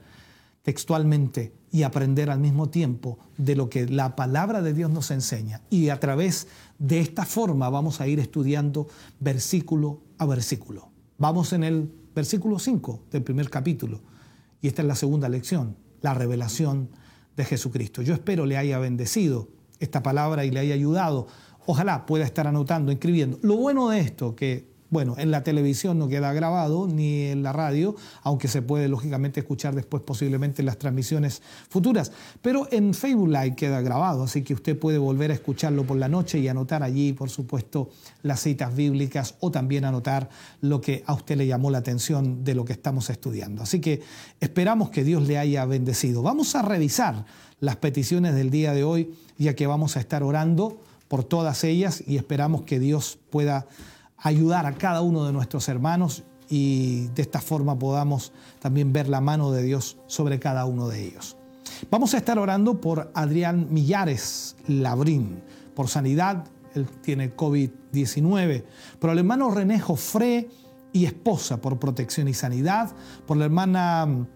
textualmente 0.62 1.52
y 1.72 1.82
aprender 1.82 2.30
al 2.30 2.38
mismo 2.38 2.68
tiempo 2.68 3.18
de 3.36 3.56
lo 3.56 3.70
que 3.70 3.86
la 3.86 4.14
palabra 4.16 4.62
de 4.62 4.74
Dios 4.74 4.90
nos 4.90 5.10
enseña. 5.10 5.62
Y 5.70 5.88
a 5.88 5.98
través 5.98 6.46
de 6.78 7.00
esta 7.00 7.24
forma 7.24 7.68
vamos 7.70 8.00
a 8.00 8.06
ir 8.06 8.20
estudiando 8.20 8.88
versículo 9.18 10.00
a 10.18 10.26
versículo. 10.26 10.89
Vamos 11.20 11.52
en 11.52 11.64
el 11.64 11.86
versículo 12.14 12.58
5 12.58 13.02
del 13.10 13.22
primer 13.22 13.50
capítulo. 13.50 14.00
Y 14.62 14.68
esta 14.68 14.80
es 14.80 14.88
la 14.88 14.94
segunda 14.94 15.28
lección, 15.28 15.76
la 16.00 16.14
revelación 16.14 16.88
de 17.36 17.44
Jesucristo. 17.44 18.00
Yo 18.00 18.14
espero 18.14 18.46
le 18.46 18.56
haya 18.56 18.78
bendecido 18.78 19.48
esta 19.80 20.02
palabra 20.02 20.46
y 20.46 20.50
le 20.50 20.60
haya 20.60 20.72
ayudado. 20.72 21.26
Ojalá 21.66 22.06
pueda 22.06 22.24
estar 22.24 22.46
anotando, 22.46 22.90
escribiendo. 22.90 23.38
Lo 23.42 23.56
bueno 23.56 23.90
de 23.90 24.00
esto, 24.00 24.34
que 24.34 24.69
bueno, 24.90 25.14
en 25.18 25.30
la 25.30 25.44
televisión 25.44 25.98
no 25.98 26.08
queda 26.08 26.32
grabado 26.32 26.88
ni 26.88 27.22
en 27.22 27.42
la 27.42 27.52
radio, 27.52 27.94
aunque 28.22 28.48
se 28.48 28.60
puede 28.60 28.88
lógicamente 28.88 29.40
escuchar 29.40 29.74
después 29.74 30.02
posiblemente 30.02 30.62
en 30.62 30.66
las 30.66 30.78
transmisiones 30.78 31.42
futuras. 31.68 32.10
Pero 32.42 32.66
en 32.72 32.92
Facebook 32.92 33.28
Live 33.28 33.54
queda 33.54 33.80
grabado, 33.80 34.24
así 34.24 34.42
que 34.42 34.52
usted 34.52 34.78
puede 34.78 34.98
volver 34.98 35.30
a 35.30 35.34
escucharlo 35.34 35.84
por 35.84 35.96
la 35.96 36.08
noche 36.08 36.38
y 36.40 36.48
anotar 36.48 36.82
allí, 36.82 37.12
por 37.12 37.30
supuesto, 37.30 37.90
las 38.22 38.40
citas 38.40 38.74
bíblicas 38.74 39.36
o 39.40 39.50
también 39.50 39.84
anotar 39.84 40.28
lo 40.60 40.80
que 40.80 41.04
a 41.06 41.14
usted 41.14 41.36
le 41.36 41.46
llamó 41.46 41.70
la 41.70 41.78
atención 41.78 42.42
de 42.42 42.54
lo 42.54 42.64
que 42.64 42.72
estamos 42.72 43.10
estudiando. 43.10 43.62
Así 43.62 43.80
que 43.80 44.02
esperamos 44.40 44.90
que 44.90 45.04
Dios 45.04 45.22
le 45.22 45.38
haya 45.38 45.64
bendecido. 45.66 46.22
Vamos 46.22 46.56
a 46.56 46.62
revisar 46.62 47.24
las 47.60 47.76
peticiones 47.76 48.34
del 48.34 48.50
día 48.50 48.72
de 48.72 48.82
hoy, 48.82 49.14
ya 49.38 49.54
que 49.54 49.66
vamos 49.66 49.96
a 49.96 50.00
estar 50.00 50.22
orando 50.22 50.80
por 51.08 51.24
todas 51.24 51.64
ellas 51.64 52.02
y 52.06 52.16
esperamos 52.16 52.62
que 52.62 52.78
Dios 52.78 53.18
pueda 53.30 53.66
ayudar 54.20 54.66
a 54.66 54.72
cada 54.72 55.00
uno 55.00 55.24
de 55.24 55.32
nuestros 55.32 55.68
hermanos 55.68 56.24
y 56.48 57.06
de 57.08 57.22
esta 57.22 57.40
forma 57.40 57.78
podamos 57.78 58.32
también 58.58 58.92
ver 58.92 59.08
la 59.08 59.20
mano 59.20 59.52
de 59.52 59.62
Dios 59.62 59.96
sobre 60.06 60.38
cada 60.38 60.64
uno 60.64 60.88
de 60.88 61.06
ellos. 61.06 61.36
Vamos 61.90 62.12
a 62.14 62.18
estar 62.18 62.38
orando 62.38 62.80
por 62.80 63.10
Adrián 63.14 63.68
Millares 63.70 64.56
Labrín, 64.66 65.42
por 65.74 65.88
sanidad, 65.88 66.44
él 66.74 66.86
tiene 67.00 67.34
COVID-19, 67.34 68.64
por 68.98 69.10
el 69.10 69.18
hermano 69.18 69.50
René 69.50 69.80
Jofré 69.80 70.48
y 70.92 71.06
esposa 71.06 71.60
por 71.60 71.78
protección 71.78 72.28
y 72.28 72.34
sanidad, 72.34 72.90
por 73.26 73.36
la 73.36 73.44
hermana, 73.44 74.26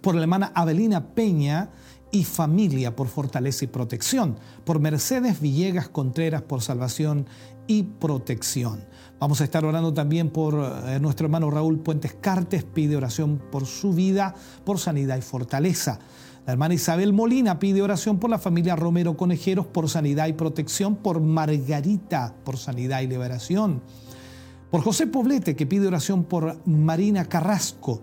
por 0.00 0.14
la 0.14 0.22
hermana 0.22 0.52
Abelina 0.54 1.08
Peña, 1.08 1.70
y 2.10 2.24
familia 2.24 2.96
por 2.96 3.08
fortaleza 3.08 3.64
y 3.64 3.68
protección, 3.68 4.38
por 4.64 4.80
Mercedes 4.80 5.40
Villegas 5.40 5.88
Contreras 5.88 6.42
por 6.42 6.62
salvación 6.62 7.26
y 7.66 7.82
protección. 7.84 8.84
Vamos 9.18 9.40
a 9.40 9.44
estar 9.44 9.64
orando 9.64 9.94
también 9.94 10.30
por 10.30 10.54
eh, 10.54 10.98
nuestro 11.00 11.26
hermano 11.26 11.50
Raúl 11.50 11.78
Puentes 11.78 12.14
Cartes, 12.20 12.64
pide 12.64 12.96
oración 12.96 13.40
por 13.50 13.66
su 13.66 13.92
vida, 13.92 14.34
por 14.64 14.78
sanidad 14.78 15.16
y 15.16 15.22
fortaleza. 15.22 15.98
La 16.46 16.52
hermana 16.52 16.74
Isabel 16.74 17.12
Molina 17.12 17.58
pide 17.58 17.82
oración 17.82 18.18
por 18.18 18.30
la 18.30 18.38
familia 18.38 18.76
Romero 18.76 19.16
Conejeros, 19.16 19.66
por 19.66 19.88
sanidad 19.88 20.28
y 20.28 20.34
protección, 20.34 20.96
por 20.96 21.20
Margarita, 21.20 22.34
por 22.44 22.56
sanidad 22.56 23.00
y 23.00 23.08
liberación. 23.08 23.82
Por 24.70 24.82
José 24.82 25.06
Poblete, 25.06 25.56
que 25.56 25.66
pide 25.66 25.86
oración 25.86 26.24
por 26.24 26.56
Marina 26.66 27.24
Carrasco. 27.24 28.02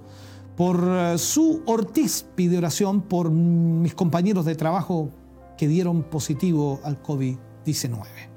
Por 0.58 0.84
eh, 0.84 1.18
su 1.18 1.62
Ortiz 1.66 2.26
pide 2.36 2.58
oración 2.58 3.04
por 3.04 3.32
mis 3.32 3.94
compañeros 3.94 4.46
de 4.46 4.56
trabajo 4.56 5.12
que 5.58 5.68
dieron 5.68 6.04
positivo 6.04 6.82
al 6.84 7.02
COVID-19. 7.02 8.33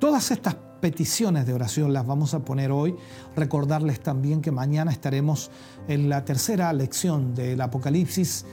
Todas 0.00 0.30
estas 0.30 0.56
peticiones 0.80 1.44
de 1.46 1.52
oración 1.52 1.92
las 1.92 2.06
vamos 2.06 2.32
a 2.32 2.38
poner 2.42 2.72
hoy. 2.72 2.96
Recordarles 3.36 4.00
también 4.00 4.40
que 4.40 4.50
mañana 4.50 4.90
estaremos 4.90 5.50
en 5.88 6.08
la 6.08 6.24
tercera 6.24 6.72
lección 6.72 7.34
del 7.34 7.60
Apocalipsis 7.60 8.46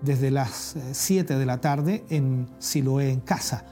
desde 0.00 0.30
las 0.30 0.76
7 0.92 1.34
eh, 1.34 1.36
de 1.36 1.44
la 1.44 1.60
tarde 1.60 2.04
en 2.08 2.48
Siloé 2.60 3.10
en 3.10 3.18
casa. 3.18 3.64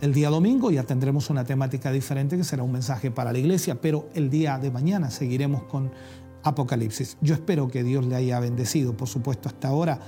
El 0.00 0.12
día 0.12 0.30
domingo 0.30 0.72
ya 0.72 0.82
tendremos 0.82 1.30
una 1.30 1.44
temática 1.44 1.92
diferente 1.92 2.36
que 2.36 2.42
será 2.42 2.64
un 2.64 2.72
mensaje 2.72 3.12
para 3.12 3.32
la 3.32 3.38
iglesia, 3.38 3.80
pero 3.80 4.08
el 4.12 4.28
día 4.28 4.58
de 4.58 4.72
mañana 4.72 5.12
seguiremos 5.12 5.62
con 5.62 5.92
Apocalipsis. 6.42 7.18
Yo 7.20 7.34
espero 7.34 7.68
que 7.68 7.84
Dios 7.84 8.04
le 8.04 8.16
haya 8.16 8.40
bendecido, 8.40 8.96
por 8.96 9.06
supuesto, 9.06 9.48
hasta 9.48 9.68
ahora 9.68 10.00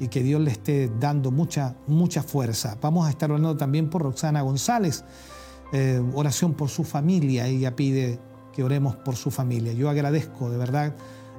y 0.00 0.08
que 0.08 0.22
Dios 0.22 0.40
le 0.40 0.52
esté 0.52 0.90
dando 0.98 1.30
mucha, 1.30 1.76
mucha 1.86 2.22
fuerza. 2.22 2.78
Vamos 2.80 3.06
a 3.06 3.10
estar 3.10 3.30
hablando 3.30 3.58
también 3.58 3.90
por 3.90 4.00
Roxana 4.00 4.40
González 4.40 5.04
eh, 5.76 6.00
oración 6.14 6.54
por 6.54 6.68
su 6.68 6.84
familia. 6.84 7.48
Ella 7.48 7.74
pide 7.74 8.20
que 8.52 8.62
oremos 8.62 8.94
por 8.94 9.16
su 9.16 9.32
familia. 9.32 9.72
Yo 9.72 9.90
agradezco 9.90 10.48
de 10.48 10.56
verdad 10.56 10.94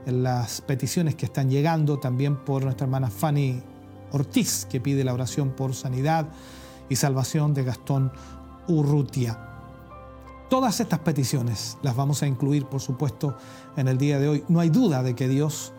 las 0.05 0.59
peticiones 0.59 1.15
que 1.15 1.25
están 1.25 1.49
llegando, 1.49 1.99
también 1.99 2.43
por 2.43 2.65
nuestra 2.65 2.83
hermana 2.83 3.09
Fanny 3.09 3.63
Ortiz, 4.11 4.67
que 4.69 4.81
pide 4.81 5.05
la 5.05 5.13
oración 5.13 5.51
por 5.51 5.73
sanidad 5.73 6.27
y 6.89 6.97
salvación 6.97 7.53
de 7.53 7.63
Gastón 7.63 8.11
Urrutia. 8.67 9.39
Todas 10.49 10.81
estas 10.81 10.99
peticiones 10.99 11.77
las 11.81 11.95
vamos 11.95 12.21
a 12.21 12.27
incluir, 12.27 12.65
por 12.65 12.81
supuesto, 12.81 13.37
en 13.77 13.87
el 13.87 13.97
día 13.97 14.19
de 14.19 14.27
hoy. 14.27 14.43
No 14.49 14.59
hay 14.59 14.69
duda 14.69 15.01
de 15.01 15.15
que 15.15 15.29
Dios 15.29 15.71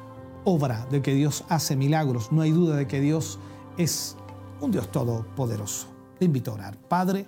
obra, 0.45 0.87
de 0.91 1.03
que 1.03 1.13
Dios 1.13 1.45
hace 1.51 1.77
milagros, 1.77 2.33
no 2.33 2.41
hay 2.41 2.53
duda 2.53 2.77
de 2.77 2.89
que 2.89 3.03
Dios 3.03 3.39
es 3.77 4.17
un 4.63 4.71
Dios 4.71 4.91
todopoderoso. 4.91 5.89
Le 6.19 6.25
invito 6.25 6.53
a 6.53 6.55
orar. 6.55 6.79
Padre, 6.79 7.27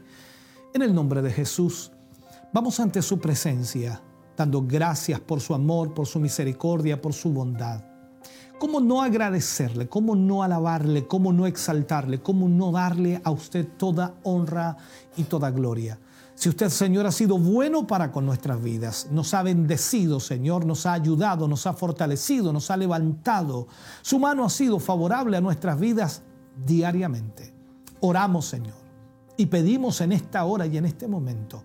en 0.74 0.82
el 0.82 0.94
nombre 0.94 1.22
de 1.22 1.32
Jesús, 1.32 1.92
vamos 2.52 2.78
ante 2.80 3.02
su 3.02 3.18
presencia, 3.18 4.02
dando 4.36 4.62
gracias 4.62 5.20
por 5.20 5.40
su 5.40 5.54
amor, 5.54 5.94
por 5.94 6.06
su 6.06 6.20
misericordia, 6.20 7.00
por 7.00 7.12
su 7.12 7.32
bondad. 7.32 7.82
¿Cómo 8.58 8.80
no 8.80 9.02
agradecerle? 9.02 9.88
¿Cómo 9.88 10.16
no 10.16 10.42
alabarle? 10.42 11.06
¿Cómo 11.06 11.32
no 11.32 11.46
exaltarle? 11.46 12.20
¿Cómo 12.20 12.48
no 12.48 12.72
darle 12.72 13.20
a 13.24 13.30
usted 13.30 13.66
toda 13.76 14.16
honra 14.24 14.76
y 15.16 15.24
toda 15.24 15.50
gloria? 15.50 15.98
Si 16.34 16.48
usted, 16.48 16.68
Señor, 16.68 17.06
ha 17.06 17.12
sido 17.12 17.38
bueno 17.38 17.86
para 17.86 18.12
con 18.12 18.26
nuestras 18.26 18.62
vidas, 18.62 19.08
nos 19.10 19.34
ha 19.34 19.42
bendecido, 19.42 20.20
Señor, 20.20 20.66
nos 20.66 20.86
ha 20.86 20.92
ayudado, 20.92 21.48
nos 21.48 21.66
ha 21.66 21.72
fortalecido, 21.72 22.52
nos 22.52 22.70
ha 22.70 22.76
levantado, 22.76 23.66
su 24.02 24.20
mano 24.20 24.44
ha 24.44 24.50
sido 24.50 24.78
favorable 24.78 25.36
a 25.36 25.40
nuestras 25.40 25.80
vidas 25.80 26.22
diariamente. 26.64 27.52
Oramos, 28.00 28.46
Señor 28.46 28.87
y 29.38 29.46
pedimos 29.46 30.02
en 30.02 30.12
esta 30.12 30.44
hora 30.44 30.66
y 30.66 30.76
en 30.76 30.84
este 30.84 31.08
momento 31.08 31.64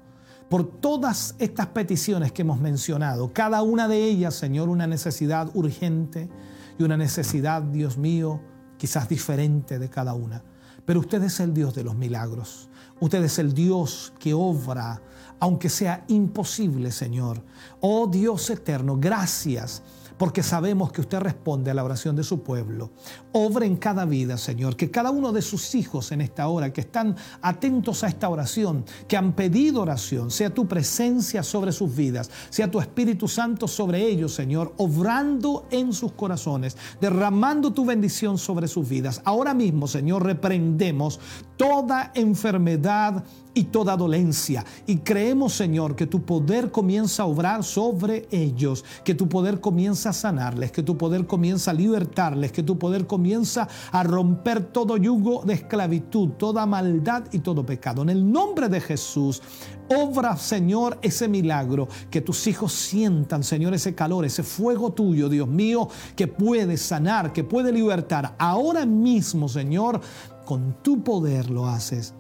por 0.53 0.63
todas 0.79 1.33
estas 1.39 1.67
peticiones 1.67 2.31
que 2.31 2.43
hemos 2.43 2.59
mencionado, 2.59 3.33
cada 3.33 3.63
una 3.63 3.87
de 3.87 4.03
ellas, 4.03 4.35
Señor, 4.35 4.69
una 4.69 4.85
necesidad 4.85 5.49
urgente 5.55 6.29
y 6.77 6.83
una 6.83 6.95
necesidad, 6.95 7.63
Dios 7.63 7.97
mío, 7.97 8.39
quizás 8.77 9.09
diferente 9.09 9.79
de 9.79 9.89
cada 9.89 10.13
una. 10.13 10.43
Pero 10.85 10.99
usted 10.99 11.23
es 11.23 11.39
el 11.39 11.55
Dios 11.55 11.73
de 11.73 11.83
los 11.83 11.95
milagros. 11.95 12.69
Usted 12.99 13.23
es 13.23 13.39
el 13.39 13.53
Dios 13.53 14.13
que 14.19 14.35
obra, 14.35 15.01
aunque 15.39 15.69
sea 15.69 16.05
imposible, 16.07 16.91
Señor. 16.91 17.43
Oh 17.79 18.05
Dios 18.05 18.47
eterno, 18.51 18.97
gracias 18.99 19.81
porque 20.17 20.43
sabemos 20.43 20.91
que 20.91 21.01
usted 21.01 21.19
responde 21.19 21.71
a 21.71 21.73
la 21.73 21.83
oración 21.83 22.15
de 22.15 22.23
su 22.23 22.41
pueblo. 22.41 22.91
Obre 23.31 23.65
en 23.65 23.77
cada 23.77 24.05
vida, 24.05 24.37
Señor, 24.37 24.75
que 24.75 24.91
cada 24.91 25.11
uno 25.11 25.31
de 25.31 25.41
sus 25.41 25.75
hijos 25.75 26.11
en 26.11 26.21
esta 26.21 26.47
hora, 26.47 26.71
que 26.71 26.81
están 26.81 27.15
atentos 27.41 28.03
a 28.03 28.07
esta 28.07 28.29
oración, 28.29 28.85
que 29.07 29.17
han 29.17 29.33
pedido 29.33 29.81
oración, 29.81 30.31
sea 30.31 30.53
tu 30.53 30.67
presencia 30.67 31.43
sobre 31.43 31.71
sus 31.71 31.95
vidas, 31.95 32.29
sea 32.49 32.69
tu 32.69 32.79
Espíritu 32.79 33.27
Santo 33.27 33.67
sobre 33.67 34.05
ellos, 34.05 34.33
Señor, 34.33 34.73
obrando 34.77 35.65
en 35.71 35.93
sus 35.93 36.11
corazones, 36.13 36.77
derramando 36.99 37.73
tu 37.73 37.85
bendición 37.85 38.37
sobre 38.37 38.67
sus 38.67 38.87
vidas. 38.87 39.21
Ahora 39.25 39.53
mismo, 39.53 39.87
Señor, 39.87 40.23
reprendemos 40.23 41.19
toda 41.57 42.11
enfermedad 42.15 43.23
y 43.53 43.65
toda 43.65 43.95
dolencia. 43.95 44.65
Y 44.87 44.97
creemos, 44.97 45.53
Señor, 45.53 45.95
que 45.95 46.07
tu 46.07 46.23
poder 46.23 46.71
comienza 46.71 47.23
a 47.23 47.25
obrar 47.27 47.63
sobre 47.63 48.27
ellos, 48.31 48.83
que 49.03 49.15
tu 49.15 49.29
poder 49.29 49.59
comienza 49.59 50.09
a 50.09 50.13
sanarles, 50.13 50.71
que 50.71 50.83
tu 50.83 50.97
poder 50.97 51.27
comienza 51.27 51.71
a 51.71 51.73
libertarles, 51.73 52.51
que 52.51 52.63
tu 52.63 52.77
poder 52.77 53.07
comienza 53.07 53.67
a 53.91 54.03
romper 54.03 54.65
todo 54.65 54.97
yugo 54.97 55.43
de 55.45 55.53
esclavitud, 55.53 56.29
toda 56.31 56.65
maldad 56.65 57.25
y 57.31 57.39
todo 57.39 57.65
pecado. 57.65 58.01
En 58.01 58.09
el 58.09 58.31
nombre 58.31 58.69
de 58.69 58.81
Jesús, 58.81 59.41
obra, 59.89 60.37
Señor, 60.37 60.97
ese 61.01 61.27
milagro, 61.27 61.87
que 62.09 62.21
tus 62.21 62.47
hijos 62.47 62.73
sientan, 62.73 63.43
Señor, 63.43 63.73
ese 63.73 63.93
calor, 63.93 64.25
ese 64.25 64.43
fuego 64.43 64.93
tuyo, 64.93 65.29
Dios 65.29 65.47
mío, 65.47 65.87
que 66.15 66.27
puede 66.27 66.77
sanar, 66.77 67.33
que 67.33 67.43
puede 67.43 67.71
libertar. 67.71 68.35
Ahora 68.37 68.85
mismo, 68.85 69.47
Señor, 69.47 70.01
con 70.45 70.77
tu 70.81 71.03
poder 71.03 71.49
lo 71.49 71.67
haces. 71.67 72.13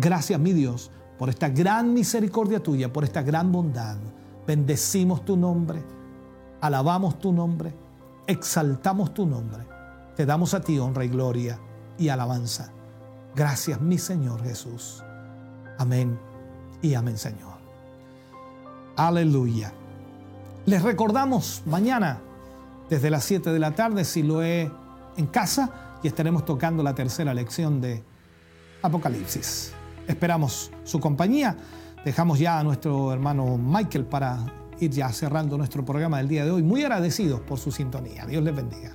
Gracias, 0.00 0.40
mi 0.40 0.54
Dios, 0.54 0.90
por 1.18 1.28
esta 1.28 1.50
gran 1.50 1.92
misericordia 1.92 2.62
tuya, 2.62 2.90
por 2.90 3.04
esta 3.04 3.20
gran 3.20 3.52
bondad. 3.52 3.98
Bendecimos 4.46 5.26
tu 5.26 5.36
nombre, 5.36 5.82
alabamos 6.62 7.18
tu 7.18 7.32
nombre, 7.34 7.74
exaltamos 8.26 9.12
tu 9.12 9.26
nombre. 9.26 9.62
Te 10.16 10.24
damos 10.24 10.54
a 10.54 10.62
ti 10.62 10.78
honra 10.78 11.04
y 11.04 11.08
gloria 11.08 11.58
y 11.98 12.08
alabanza. 12.08 12.72
Gracias, 13.36 13.78
mi 13.82 13.98
Señor 13.98 14.42
Jesús. 14.42 15.04
Amén 15.76 16.18
y 16.80 16.94
amén, 16.94 17.18
Señor. 17.18 17.58
Aleluya. 18.96 19.70
Les 20.64 20.82
recordamos 20.82 21.62
mañana 21.66 22.20
desde 22.88 23.10
las 23.10 23.24
7 23.24 23.52
de 23.52 23.58
la 23.58 23.72
tarde, 23.72 24.06
si 24.06 24.22
lo 24.22 24.42
he 24.42 24.72
en 25.18 25.26
casa, 25.26 25.98
y 26.02 26.08
estaremos 26.08 26.46
tocando 26.46 26.82
la 26.82 26.94
tercera 26.94 27.34
lección 27.34 27.82
de 27.82 28.02
Apocalipsis. 28.80 29.74
Esperamos 30.10 30.72
su 30.82 30.98
compañía. 30.98 31.56
Dejamos 32.04 32.40
ya 32.40 32.58
a 32.58 32.64
nuestro 32.64 33.12
hermano 33.12 33.56
Michael 33.56 34.06
para 34.06 34.38
ir 34.80 34.90
ya 34.90 35.08
cerrando 35.10 35.56
nuestro 35.56 35.84
programa 35.84 36.18
del 36.18 36.26
día 36.26 36.44
de 36.44 36.50
hoy. 36.50 36.64
Muy 36.64 36.82
agradecidos 36.82 37.40
por 37.40 37.60
su 37.60 37.70
sintonía. 37.70 38.26
Dios 38.26 38.42
les 38.42 38.54
bendiga. 38.54 38.92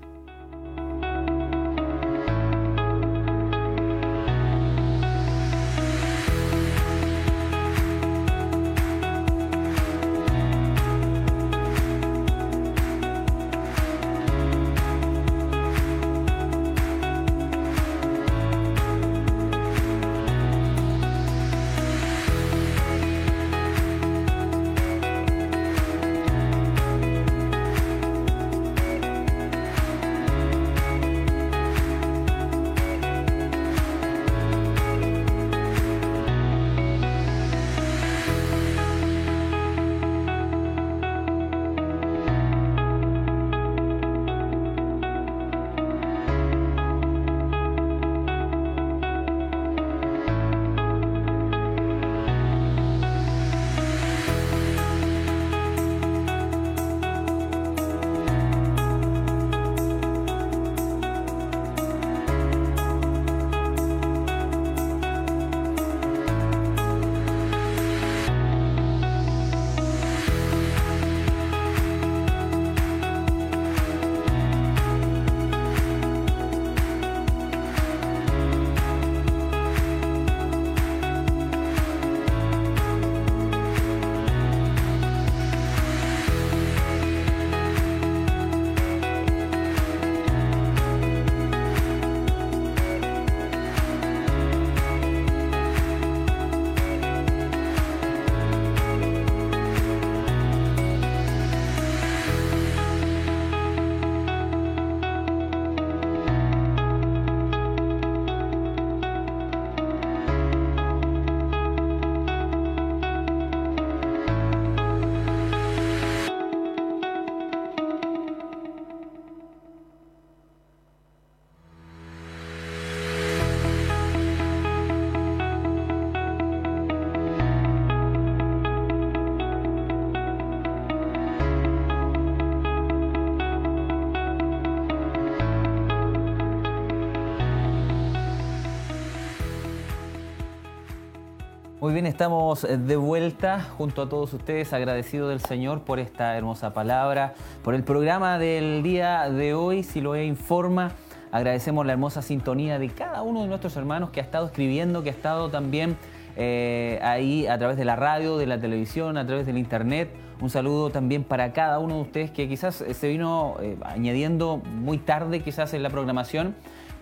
Bien, 141.96 142.08
estamos 142.08 142.66
eh, 142.66 142.78
de 142.78 142.98
vuelta 142.98 143.62
junto 143.78 144.02
a 144.02 144.10
todos 144.10 144.34
ustedes, 144.34 144.74
agradecidos 144.74 145.30
del 145.30 145.40
Señor 145.40 145.84
por 145.84 145.98
esta 146.02 146.36
hermosa 146.36 146.74
palabra, 146.74 147.36
por 147.64 147.74
el 147.74 147.86
programa 147.86 148.38
del 148.38 148.84
día 148.84 149.30
de 149.30 149.54
hoy, 149.54 149.82
si 149.82 150.02
lo 150.02 150.22
informa. 150.22 150.92
Agradecemos 151.32 151.86
la 151.86 151.94
hermosa 151.94 152.22
sintonía 152.22 152.80
de 152.80 152.90
cada 152.90 153.22
uno 153.22 153.44
de 153.44 153.48
nuestros 153.48 153.78
hermanos 153.78 154.10
que 154.10 154.20
ha 154.20 154.24
estado 154.24 154.48
escribiendo, 154.48 155.04
que 155.04 155.10
ha 155.10 155.14
estado 155.14 155.50
también 155.50 155.96
eh, 156.36 157.00
ahí 157.02 157.48
a 157.48 157.58
través 157.58 157.78
de 157.78 157.86
la 157.86 157.96
radio, 157.96 158.38
de 158.38 158.46
la 158.46 158.60
televisión, 158.60 159.18
a 159.18 159.26
través 159.26 159.46
del 159.46 159.58
internet. 159.58 160.10
Un 160.42 160.50
saludo 160.50 160.90
también 160.90 161.24
para 161.24 161.54
cada 161.54 161.80
uno 161.80 161.96
de 161.96 162.02
ustedes 162.02 162.30
que 162.30 162.50
quizás 162.50 162.82
eh, 162.82 162.94
se 162.94 163.08
vino 163.08 163.56
añadiendo 163.86 164.58
muy 164.58 164.98
tarde 164.98 165.40
quizás 165.40 165.74
en 165.74 165.82
la 165.82 165.90
programación 165.90 166.56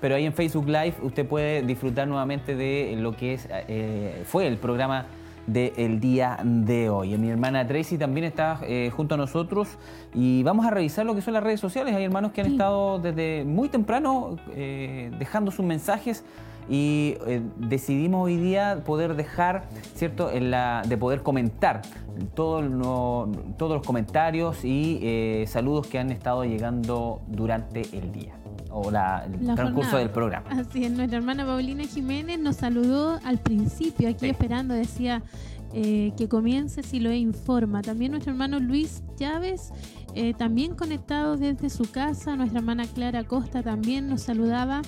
pero 0.04 0.16
ahí 0.16 0.26
en 0.26 0.34
Facebook 0.34 0.68
Live 0.68 0.96
usted 1.02 1.26
puede 1.26 1.62
disfrutar 1.62 2.10
nuevamente 2.10 2.58
de 2.58 2.94
lo 3.00 3.16
que 3.16 3.36
es, 3.36 3.48
eh, 3.50 4.24
fue 4.26 4.46
el 4.48 4.58
programa 4.58 5.06
del 5.48 6.02
día 6.02 6.40
de 6.44 6.90
hoy. 6.90 7.18
Mi 7.18 7.30
hermana 7.30 7.66
Tracy 7.66 7.98
también 7.98 8.26
está 8.26 8.60
eh, 8.64 8.92
junto 8.94 9.16
a 9.16 9.18
nosotros 9.18 9.70
y 10.14 10.44
vamos 10.44 10.66
a 10.66 10.72
revisar 10.72 11.06
lo 11.06 11.16
que 11.16 11.22
son 11.22 11.34
las 11.34 11.42
redes 11.42 11.62
sociales. 11.62 11.96
Hay 11.96 12.04
hermanos 12.04 12.34
que 12.34 12.42
han 12.42 12.48
estado 12.48 13.00
desde 13.00 13.46
muy 13.46 13.70
temprano 13.70 14.36
eh, 14.54 15.10
dejando 15.18 15.52
sus 15.52 15.64
mensajes 15.66 16.26
y 16.70 17.16
decidimos 17.56 18.26
hoy 18.26 18.36
día 18.36 18.82
poder 18.86 19.16
dejar, 19.16 19.70
¿cierto?, 19.96 20.32
en 20.32 20.52
la, 20.52 20.82
de 20.86 20.98
poder 20.98 21.24
comentar 21.24 21.82
todos 22.36 22.62
los 23.58 23.82
comentarios 23.88 24.66
y 24.66 25.46
saludos 25.48 25.88
que 25.88 25.98
han 25.98 26.12
estado 26.12 26.44
llegando 26.44 27.22
durante 27.30 27.84
el 27.94 28.12
día 28.12 28.43
o 28.70 28.90
el 28.90 29.56
transcurso 29.56 29.98
del 29.98 30.10
programa. 30.10 30.50
Así 30.50 30.84
es, 30.84 30.92
nuestra 30.92 31.18
hermana 31.18 31.46
Paulina 31.46 31.84
Jiménez 31.86 32.40
nos 32.40 32.58
saludó 32.58 33.20
al 33.24 33.40
principio, 33.40 34.10
aquí 34.10 34.28
esperando, 34.28 34.74
decía 34.74 35.22
eh, 35.74 36.14
que 36.18 36.28
comience 36.28 36.84
si 36.84 37.00
lo 37.00 37.12
informa. 37.12 37.82
También 37.82 38.12
nuestro 38.12 38.32
hermano 38.32 38.60
Luis 38.60 39.04
Chávez, 39.16 39.72
eh, 40.14 40.34
también 40.36 40.76
conectado 40.76 41.36
desde 41.36 41.70
su 41.70 41.90
casa, 41.90 42.36
nuestra 42.36 42.60
hermana 42.60 42.86
Clara 42.86 43.24
Costa 43.24 43.64
también 43.64 44.08
nos 44.08 44.22
saludaba. 44.22 44.84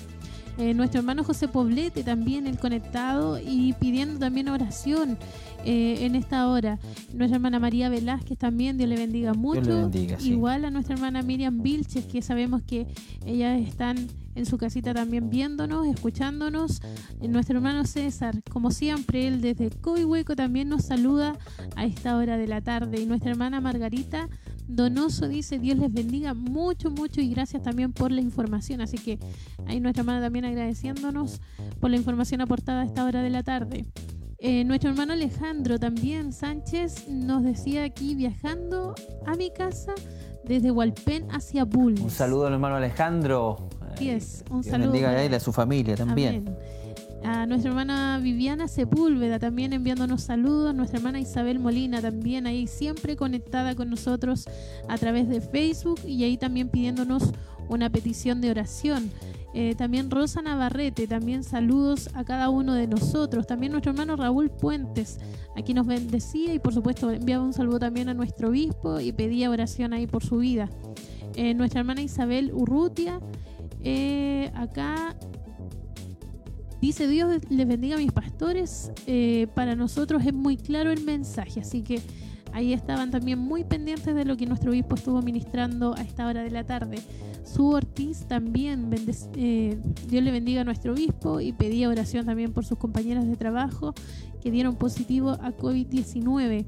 Eh, 0.58 0.74
nuestro 0.74 1.00
hermano 1.00 1.22
José 1.22 1.48
Poblete 1.48 2.02
también 2.02 2.46
el 2.46 2.58
conectado 2.58 3.38
y 3.38 3.74
pidiendo 3.74 4.18
también 4.18 4.48
oración 4.48 5.18
en 5.64 6.14
esta 6.14 6.48
hora. 6.48 6.78
Nuestra 7.12 7.36
hermana 7.36 7.58
María 7.58 7.88
Velázquez 7.88 8.38
también, 8.38 8.78
Dios 8.78 8.88
le 8.88 8.96
bendiga 8.96 9.34
mucho. 9.34 9.90
Igual 10.20 10.64
a 10.64 10.70
nuestra 10.70 10.94
hermana 10.94 11.22
Miriam 11.22 11.60
Vilches, 11.60 12.04
que 12.04 12.22
sabemos 12.22 12.62
que 12.62 12.86
ellas 13.26 13.60
están 13.60 13.96
en 14.36 14.46
su 14.46 14.58
casita 14.58 14.94
también 14.94 15.28
viéndonos, 15.28 15.86
escuchándonos. 15.88 16.80
Nuestro 17.20 17.56
hermano 17.56 17.84
César, 17.84 18.42
como 18.48 18.70
siempre, 18.70 19.26
él 19.26 19.40
desde 19.40 19.70
Coihueco 19.70 20.36
también 20.36 20.68
nos 20.68 20.84
saluda 20.84 21.36
a 21.74 21.84
esta 21.84 22.16
hora 22.16 22.36
de 22.36 22.46
la 22.46 22.60
tarde. 22.60 23.00
Y 23.00 23.06
nuestra 23.06 23.32
hermana 23.32 23.60
Margarita 23.60 24.28
Donoso 24.68 25.28
dice, 25.28 25.58
Dios 25.58 25.78
les 25.78 25.92
bendiga 25.92 26.34
mucho, 26.34 26.90
mucho 26.90 27.20
y 27.20 27.30
gracias 27.30 27.62
también 27.62 27.92
por 27.92 28.10
la 28.10 28.20
información. 28.20 28.80
Así 28.80 28.98
que 28.98 29.18
ahí 29.66 29.80
nuestra 29.80 30.02
hermana 30.02 30.20
también 30.20 30.44
agradeciéndonos 30.44 31.40
por 31.80 31.90
la 31.90 31.96
información 31.96 32.40
aportada 32.40 32.82
a 32.82 32.84
esta 32.84 33.04
hora 33.04 33.22
de 33.22 33.30
la 33.30 33.42
tarde. 33.42 33.86
Eh, 34.38 34.64
nuestro 34.64 34.90
hermano 34.90 35.14
Alejandro 35.14 35.78
también 35.78 36.32
Sánchez 36.32 37.08
nos 37.08 37.42
decía 37.42 37.84
aquí 37.84 38.14
viajando 38.14 38.94
a 39.24 39.34
mi 39.34 39.50
casa 39.50 39.94
desde 40.44 40.70
Hualpén 40.70 41.26
hacia 41.30 41.64
Bulnes. 41.64 42.02
Un 42.02 42.10
saludo 42.10 42.46
al 42.46 42.52
hermano 42.54 42.76
Alejandro. 42.76 43.68
Así 43.92 44.10
es, 44.10 44.44
un 44.50 44.62
saludo. 44.62 44.92
bendiga 44.92 45.10
a 45.10 45.22
él 45.22 45.32
y 45.32 45.34
a 45.36 45.40
su 45.40 45.52
familia 45.52 45.96
también. 45.96 46.54
A 47.26 47.44
nuestra 47.44 47.70
hermana 47.70 48.20
Viviana 48.22 48.68
Sepúlveda 48.68 49.40
también 49.40 49.72
enviándonos 49.72 50.22
saludos, 50.22 50.74
nuestra 50.74 50.98
hermana 50.98 51.18
Isabel 51.18 51.58
Molina 51.58 52.00
también 52.00 52.46
ahí 52.46 52.68
siempre 52.68 53.16
conectada 53.16 53.74
con 53.74 53.90
nosotros 53.90 54.44
a 54.88 54.96
través 54.96 55.28
de 55.28 55.40
Facebook 55.40 55.98
y 56.06 56.22
ahí 56.22 56.36
también 56.36 56.68
pidiéndonos 56.68 57.32
una 57.68 57.90
petición 57.90 58.40
de 58.40 58.52
oración. 58.52 59.10
Eh, 59.54 59.74
también 59.76 60.08
Rosa 60.08 60.40
Navarrete, 60.40 61.08
también 61.08 61.42
saludos 61.42 62.10
a 62.14 62.22
cada 62.22 62.48
uno 62.48 62.74
de 62.74 62.86
nosotros. 62.86 63.46
También 63.46 63.72
nuestro 63.72 63.90
hermano 63.90 64.14
Raúl 64.14 64.48
Puentes, 64.48 65.18
aquí 65.56 65.74
nos 65.74 65.86
bendecía 65.86 66.54
y 66.54 66.60
por 66.60 66.74
supuesto 66.74 67.10
enviaba 67.10 67.44
un 67.44 67.52
saludo 67.52 67.80
también 67.80 68.08
a 68.08 68.14
nuestro 68.14 68.50
obispo 68.50 69.00
y 69.00 69.10
pedía 69.10 69.50
oración 69.50 69.92
ahí 69.94 70.06
por 70.06 70.24
su 70.24 70.38
vida. 70.38 70.70
Eh, 71.34 71.54
nuestra 71.54 71.80
hermana 71.80 72.02
Isabel 72.02 72.52
Urrutia, 72.54 73.20
eh, 73.82 74.52
acá 74.54 75.16
dice 76.80 77.08
Dios 77.08 77.40
les 77.48 77.66
bendiga 77.68 77.96
a 77.96 77.98
mis 77.98 78.12
pastores. 78.12 78.92
para 79.54 79.74
nosotros 79.74 80.24
es 80.24 80.34
muy 80.34 80.56
claro 80.56 80.90
el 80.90 81.02
mensaje, 81.04 81.60
así 81.60 81.82
que 81.82 82.00
ahí 82.56 82.72
estaban 82.72 83.10
también 83.10 83.38
muy 83.38 83.64
pendientes 83.64 84.14
de 84.14 84.24
lo 84.24 84.36
que 84.36 84.46
nuestro 84.46 84.70
obispo 84.70 84.94
estuvo 84.94 85.20
ministrando 85.20 85.94
a 85.94 86.00
esta 86.00 86.26
hora 86.26 86.42
de 86.42 86.50
la 86.50 86.64
tarde. 86.64 86.96
Su 87.44 87.68
Ortiz 87.68 88.26
también, 88.26 88.90
eh, 89.36 89.78
Dios 90.08 90.24
le 90.24 90.30
bendiga 90.30 90.62
a 90.62 90.64
nuestro 90.64 90.94
obispo 90.94 91.40
y 91.40 91.52
pedía 91.52 91.88
oración 91.88 92.24
también 92.24 92.52
por 92.52 92.64
sus 92.64 92.78
compañeras 92.78 93.26
de 93.26 93.36
trabajo 93.36 93.94
que 94.46 94.52
dieron 94.52 94.76
positivo 94.76 95.30
a 95.30 95.50
COVID-19. 95.50 96.66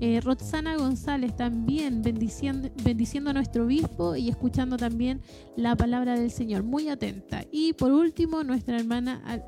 Eh, 0.00 0.18
Roxana 0.22 0.78
González 0.78 1.36
también 1.36 2.00
bendiciendo, 2.00 2.70
bendiciendo 2.82 3.28
a 3.28 3.32
nuestro 3.34 3.66
obispo 3.66 4.16
y 4.16 4.30
escuchando 4.30 4.78
también 4.78 5.20
la 5.54 5.76
palabra 5.76 6.18
del 6.18 6.30
Señor, 6.30 6.62
muy 6.62 6.88
atenta. 6.88 7.44
Y 7.52 7.74
por 7.74 7.92
último, 7.92 8.44
nuestra 8.44 8.78
hermana, 8.78 9.42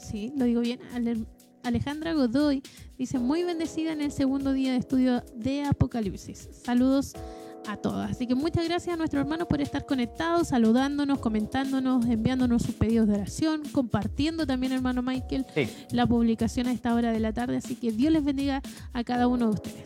sí, 0.00 0.32
lo 0.36 0.44
digo 0.46 0.60
bien, 0.60 0.80
Alejandra 1.62 2.14
Godoy 2.14 2.64
dice 2.98 3.20
muy 3.20 3.44
bendecida 3.44 3.92
en 3.92 4.00
el 4.00 4.10
segundo 4.10 4.52
día 4.52 4.72
de 4.72 4.78
estudio 4.78 5.22
de 5.36 5.62
Apocalipsis. 5.62 6.48
Saludos 6.64 7.14
a 7.66 7.76
todas. 7.76 8.10
Así 8.10 8.26
que 8.26 8.34
muchas 8.34 8.66
gracias 8.68 8.94
a 8.94 8.96
nuestros 8.96 9.22
hermanos 9.22 9.46
por 9.48 9.60
estar 9.60 9.86
conectados, 9.86 10.48
saludándonos, 10.48 11.18
comentándonos, 11.18 12.06
enviándonos 12.06 12.62
sus 12.62 12.74
pedidos 12.74 13.08
de 13.08 13.14
oración, 13.14 13.62
compartiendo 13.72 14.46
también, 14.46 14.72
hermano 14.72 15.02
Michael, 15.02 15.46
la 15.90 16.06
publicación 16.06 16.66
a 16.66 16.72
esta 16.72 16.94
hora 16.94 17.12
de 17.12 17.20
la 17.20 17.32
tarde. 17.32 17.56
Así 17.56 17.74
que 17.74 17.92
Dios 17.92 18.12
les 18.12 18.24
bendiga 18.24 18.62
a 18.92 19.04
cada 19.04 19.28
uno 19.28 19.46
de 19.46 19.52
ustedes. 19.52 19.84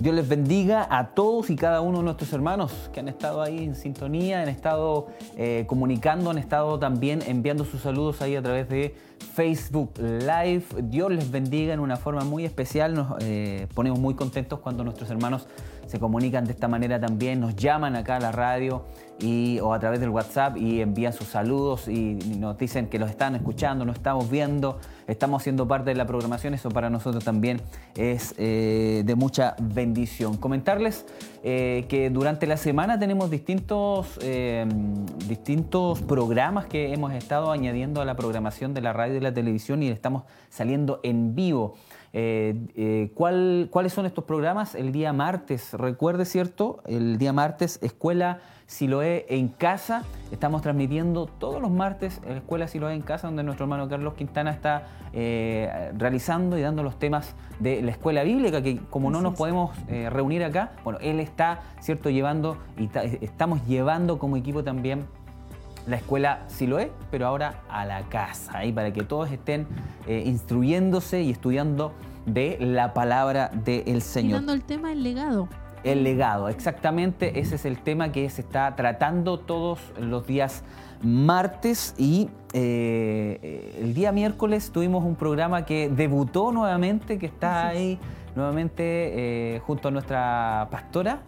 Dios 0.00 0.14
les 0.14 0.28
bendiga 0.28 0.86
a 0.90 1.14
todos 1.14 1.50
y 1.50 1.56
cada 1.56 1.80
uno 1.80 1.98
de 1.98 2.04
nuestros 2.04 2.32
hermanos 2.32 2.72
que 2.92 3.00
han 3.00 3.08
estado 3.08 3.42
ahí 3.42 3.64
en 3.64 3.74
sintonía, 3.74 4.42
han 4.42 4.48
estado 4.48 5.08
eh, 5.36 5.64
comunicando, 5.66 6.30
han 6.30 6.38
estado 6.38 6.78
también 6.78 7.20
enviando 7.26 7.64
sus 7.64 7.82
saludos 7.82 8.22
ahí 8.22 8.36
a 8.36 8.42
través 8.42 8.68
de 8.68 8.94
Facebook 9.34 9.92
Live. 9.98 10.64
Dios 10.84 11.10
les 11.12 11.30
bendiga 11.30 11.74
en 11.74 11.80
una 11.80 11.96
forma 11.96 12.24
muy 12.24 12.44
especial. 12.44 12.94
Nos 12.94 13.14
eh, 13.20 13.66
ponemos 13.74 13.98
muy 13.98 14.14
contentos 14.14 14.60
cuando 14.60 14.84
nuestros 14.84 15.10
hermanos 15.10 15.46
se 15.90 15.98
comunican 15.98 16.44
de 16.44 16.52
esta 16.52 16.68
manera 16.68 17.00
también, 17.00 17.40
nos 17.40 17.56
llaman 17.56 17.96
acá 17.96 18.16
a 18.16 18.20
la 18.20 18.30
radio 18.30 18.84
y, 19.18 19.58
o 19.60 19.74
a 19.74 19.78
través 19.80 20.00
del 20.00 20.10
WhatsApp 20.10 20.56
y 20.56 20.80
envían 20.80 21.12
sus 21.12 21.26
saludos 21.26 21.88
y 21.88 22.14
nos 22.38 22.56
dicen 22.56 22.88
que 22.88 22.98
los 22.98 23.10
están 23.10 23.34
escuchando, 23.34 23.84
nos 23.84 23.96
estamos 23.96 24.30
viendo, 24.30 24.78
estamos 25.08 25.42
siendo 25.42 25.66
parte 25.66 25.90
de 25.90 25.96
la 25.96 26.06
programación, 26.06 26.54
eso 26.54 26.70
para 26.70 26.90
nosotros 26.90 27.24
también 27.24 27.60
es 27.96 28.34
eh, 28.38 29.02
de 29.04 29.14
mucha 29.16 29.56
bendición. 29.60 30.36
Comentarles 30.36 31.06
eh, 31.42 31.86
que 31.88 32.08
durante 32.08 32.46
la 32.46 32.56
semana 32.56 32.98
tenemos 32.98 33.30
distintos, 33.30 34.18
eh, 34.22 34.66
distintos 35.26 36.00
programas 36.02 36.66
que 36.66 36.92
hemos 36.92 37.12
estado 37.12 37.50
añadiendo 37.50 38.00
a 38.00 38.04
la 38.04 38.14
programación 38.14 38.74
de 38.74 38.80
la 38.80 38.92
radio 38.92 39.16
y 39.16 39.20
la 39.20 39.34
televisión 39.34 39.82
y 39.82 39.88
estamos 39.88 40.22
saliendo 40.50 41.00
en 41.02 41.34
vivo. 41.34 41.74
Eh, 42.12 42.54
eh, 42.74 43.10
¿Cuáles 43.14 43.92
son 43.92 44.06
estos 44.06 44.24
programas? 44.24 44.74
El 44.74 44.90
día 44.92 45.12
martes, 45.12 45.74
recuerde, 45.74 46.24
¿cierto? 46.24 46.82
El 46.86 47.18
día 47.18 47.32
martes, 47.32 47.78
Escuela 47.82 48.40
Siloé 48.66 49.26
en 49.28 49.48
Casa. 49.48 50.04
Estamos 50.32 50.62
transmitiendo 50.62 51.26
todos 51.26 51.60
los 51.60 51.70
martes 51.70 52.20
en 52.26 52.38
Escuela 52.38 52.66
Siloé 52.66 52.94
en 52.94 53.02
Casa, 53.02 53.28
donde 53.28 53.42
nuestro 53.42 53.64
hermano 53.64 53.88
Carlos 53.88 54.14
Quintana 54.14 54.50
está 54.50 54.88
eh, 55.12 55.92
realizando 55.96 56.58
y 56.58 56.62
dando 56.62 56.82
los 56.82 56.98
temas 56.98 57.34
de 57.60 57.82
la 57.82 57.92
escuela 57.92 58.24
bíblica, 58.24 58.62
que 58.62 58.78
como 58.90 59.10
no 59.10 59.20
nos 59.20 59.34
podemos 59.34 59.76
reunir 59.88 60.42
acá, 60.44 60.72
bueno, 60.82 60.98
él 61.02 61.20
está, 61.20 61.60
¿cierto?, 61.80 62.10
llevando 62.10 62.56
y 62.78 62.88
estamos 63.20 63.66
llevando 63.66 64.18
como 64.18 64.36
equipo 64.36 64.64
también 64.64 65.04
la 65.86 65.96
escuela 65.96 66.40
Siloé, 66.48 66.92
pero 67.10 67.26
ahora 67.26 67.62
a 67.68 67.84
la 67.84 68.02
casa, 68.08 68.58
ahí 68.58 68.72
para 68.72 68.92
que 68.92 69.02
todos 69.02 69.30
estén 69.30 69.66
eh, 70.06 70.22
instruyéndose 70.26 71.22
y 71.22 71.30
estudiando 71.30 71.92
de 72.26 72.58
la 72.60 72.92
palabra 72.94 73.50
del 73.52 74.02
Señor. 74.02 74.30
Y 74.30 74.34
dando 74.34 74.52
el 74.52 74.62
tema 74.62 74.90
del 74.90 75.02
legado. 75.02 75.48
El 75.82 76.04
legado, 76.04 76.50
exactamente, 76.50 77.40
ese 77.40 77.54
es 77.54 77.64
el 77.64 77.78
tema 77.78 78.12
que 78.12 78.28
se 78.28 78.42
está 78.42 78.76
tratando 78.76 79.38
todos 79.38 79.80
los 79.98 80.26
días 80.26 80.62
martes 81.02 81.94
y 81.96 82.28
eh, 82.52 83.78
el 83.80 83.94
día 83.94 84.12
miércoles 84.12 84.70
tuvimos 84.72 85.02
un 85.04 85.16
programa 85.16 85.64
que 85.64 85.88
debutó 85.88 86.52
nuevamente, 86.52 87.18
que 87.18 87.24
está 87.24 87.68
ahí 87.68 87.98
nuevamente 88.36 88.82
eh, 88.84 89.60
junto 89.60 89.88
a 89.88 89.90
nuestra 89.90 90.68
pastora, 90.70 91.22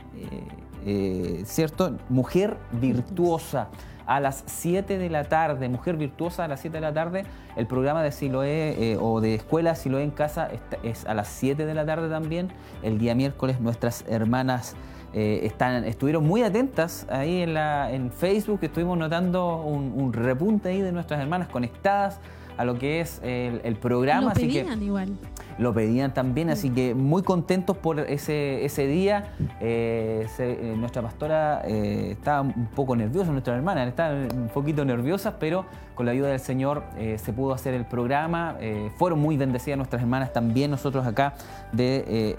¿cierto? 1.44 1.96
Mujer 2.10 2.58
Virtuosa 2.72 3.68
a 4.06 4.20
las 4.20 4.44
7 4.46 4.98
de 4.98 5.10
la 5.10 5.24
tarde, 5.24 5.68
Mujer 5.68 5.96
Virtuosa 5.96 6.44
a 6.44 6.48
las 6.48 6.60
7 6.60 6.76
de 6.76 6.80
la 6.80 6.92
tarde. 6.92 7.24
El 7.56 7.66
programa 7.66 8.02
de 8.02 8.12
Siloé 8.12 8.92
eh, 8.92 8.98
o 9.00 9.20
de 9.20 9.34
Escuela 9.34 9.74
Siloé 9.74 10.02
en 10.02 10.10
Casa 10.10 10.48
es 10.82 11.06
a 11.06 11.14
las 11.14 11.28
7 11.28 11.66
de 11.66 11.74
la 11.74 11.84
tarde 11.84 12.08
también. 12.08 12.48
El 12.82 12.98
día 12.98 13.14
miércoles 13.14 13.60
nuestras 13.60 14.04
hermanas 14.08 14.76
eh, 15.14 15.40
están, 15.44 15.84
estuvieron 15.84 16.26
muy 16.26 16.42
atentas 16.42 17.06
ahí 17.10 17.42
en, 17.42 17.54
la, 17.54 17.92
en 17.92 18.10
Facebook, 18.10 18.60
estuvimos 18.62 18.96
notando 18.96 19.62
un, 19.62 20.12
repunte 20.12 20.70
ahí 20.70 20.80
de 20.80 20.92
nuestras 20.92 21.20
hermanas 21.20 21.48
conectadas 21.48 22.18
a 22.56 22.64
lo 22.64 22.78
que 22.78 23.00
es 23.00 23.20
el, 23.22 23.76
programa. 23.76 24.28
Lo 24.28 24.40
pedían 24.40 24.82
igual 24.82 25.10
lo 25.58 25.72
pedían 25.72 26.14
también, 26.14 26.50
así 26.50 26.70
que 26.70 26.94
muy 26.94 27.22
contentos 27.22 27.76
por 27.76 28.00
ese, 28.00 28.64
ese 28.64 28.86
día. 28.86 29.32
Eh, 29.60 30.26
eh, 30.38 30.74
nuestra 30.76 31.02
pastora 31.02 31.62
eh, 31.64 32.10
estaba 32.12 32.42
un 32.42 32.68
poco 32.74 32.96
nerviosa, 32.96 33.30
nuestra 33.32 33.54
hermana 33.54 33.84
estaba 33.86 34.14
un 34.14 34.50
poquito 34.52 34.84
nerviosa, 34.84 35.38
pero 35.38 35.66
con 35.94 36.06
la 36.06 36.12
ayuda 36.12 36.28
del 36.28 36.40
Señor 36.40 36.84
se 37.16 37.32
pudo 37.34 37.52
hacer 37.52 37.74
el 37.74 37.84
programa. 37.84 38.56
fueron 38.96 39.20
muy 39.20 39.36
bendecidas 39.36 39.76
nuestras 39.76 40.00
hermanas 40.00 40.32
también, 40.32 40.70
nosotros 40.70 41.06
acá 41.06 41.34
de, 41.72 42.34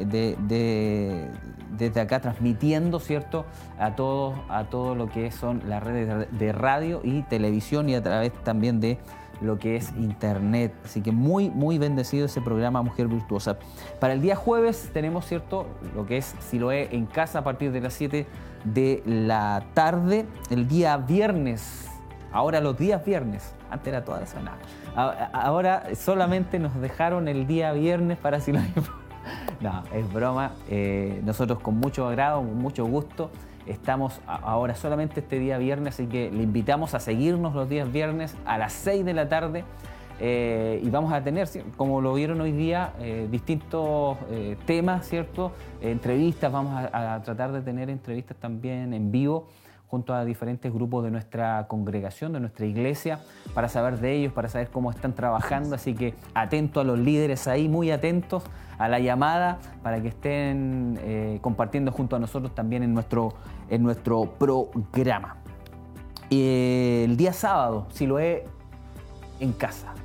desde 1.78 2.02
acá 2.02 2.20
transmitiendo, 2.20 3.00
¿cierto? 3.00 3.46
A 3.78 3.96
todo, 3.96 4.34
a 4.50 4.64
todo 4.66 4.96
lo 4.96 5.08
que 5.08 5.32
son 5.32 5.62
las 5.68 5.84
redes 5.84 6.28
de 6.32 6.52
radio 6.52 7.02
y 7.04 7.22
televisión 7.22 7.90
y 7.90 7.96
a 7.96 8.02
través 8.02 8.34
también 8.44 8.80
de 8.80 8.98
lo 9.42 9.60
que 9.60 9.76
es 9.76 9.92
Internet. 9.98 10.74
Así 10.86 11.02
que 11.02 11.12
muy, 11.12 11.50
muy 11.50 11.78
bendecido 11.78 12.26
ese 12.26 12.42
programa 12.42 12.82
Mujer 12.82 13.08
Virtuosa. 13.08 13.58
Para 14.00 14.14
el 14.14 14.22
día 14.22 14.36
jueves 14.36 14.90
tenemos, 14.94 15.26
¿cierto? 15.26 15.68
Lo 15.96 16.06
que 16.06 16.18
es 16.18 16.36
Siloé 16.40 16.90
en 16.96 17.06
casa 17.06 17.40
a 17.40 17.44
partir 17.44 17.72
de 17.72 17.82
las 17.82 17.94
7 17.94 18.26
de 18.64 19.04
la 19.06 19.66
tarde. 19.74 20.26
El 20.50 20.68
día 20.68 20.98
viernes, 20.98 21.88
ahora 22.32 22.62
los 22.62 22.78
días 22.78 23.04
viernes, 23.04 23.54
antes 23.70 23.88
era 23.88 24.04
toda 24.04 24.22
la 24.22 24.28
semana. 24.28 24.58
Ahora 24.96 25.96
solamente 25.96 26.60
nos 26.60 26.76
dejaron 26.80 27.28
el 27.28 27.48
día 27.48 27.72
viernes 27.74 28.18
para 28.18 28.40
Siloé. 28.40 28.64
No, 29.62 29.82
es 29.94 30.12
broma. 30.12 30.52
Eh, 30.68 31.22
nosotros 31.24 31.60
con 31.60 31.78
mucho 31.78 32.06
agrado, 32.06 32.40
con 32.40 32.58
mucho 32.58 32.84
gusto 32.84 33.32
Estamos 33.66 34.20
ahora 34.28 34.76
solamente 34.76 35.22
este 35.22 35.40
día 35.40 35.58
viernes, 35.58 35.96
así 35.96 36.08
que 36.08 36.30
le 36.32 36.44
invitamos 36.44 36.94
a 36.94 37.00
seguirnos 37.00 37.54
los 37.54 37.70
días 37.70 37.92
viernes 37.92 38.36
a 38.46 38.58
las 38.58 38.74
6 38.74 39.06
de 39.06 39.14
la 39.14 39.30
tarde. 39.30 39.64
Eh, 40.20 40.80
y 40.84 40.90
vamos 40.90 41.12
a 41.12 41.24
tener, 41.24 41.50
como 41.76 42.00
lo 42.00 42.14
vieron 42.14 42.40
hoy 42.42 42.52
día, 42.52 42.94
eh, 43.00 43.28
distintos 43.32 44.18
eh, 44.30 44.58
temas, 44.66 45.08
¿cierto? 45.08 45.52
entrevistas, 45.82 46.52
vamos 46.52 46.74
a, 46.94 47.22
tratar 47.24 47.52
de 47.52 47.62
tener 47.62 47.90
entrevistas 47.90 48.38
también 48.38 48.94
en 48.94 49.12
vivo 49.12 49.50
junto 49.88 50.14
a 50.14 50.24
diferentes 50.24 50.74
grupos 50.74 51.04
de 51.04 51.12
nuestra 51.12 51.68
congregación, 51.68 52.34
de 52.34 52.40
nuestra 52.40 52.66
iglesia, 52.66 53.20
para 53.54 53.68
saber 53.68 54.00
de 54.00 54.14
ellos, 54.14 54.34
para 54.34 54.48
saber 54.48 54.70
cómo 54.70 54.90
están 54.90 55.14
trabajando. 55.14 55.76
Así 55.76 55.94
que 55.94 56.16
atento 56.34 56.80
a 56.80 56.84
los 56.84 56.98
líderes 56.98 57.48
ahí, 57.48 57.68
muy 57.68 57.92
atentos 57.92 58.44
a 58.80 58.88
la 58.88 59.00
llamada 59.00 59.60
para 59.84 60.02
que 60.02 60.08
estén 60.08 61.40
compartiendo 61.42 61.92
junto 61.92 62.16
a 62.16 62.20
nosotros 62.20 62.56
también 62.56 62.82
en 62.82 62.96
nuestro, 62.96 63.34
en 63.74 63.82
nuestro 63.82 64.36
programa. 64.38 65.38
el 66.30 67.18
día 67.18 67.34
sábado, 67.34 67.88
si 67.90 68.06
lo 68.06 68.20
he 68.20 68.46
en 69.40 69.52
casa, 69.52 69.96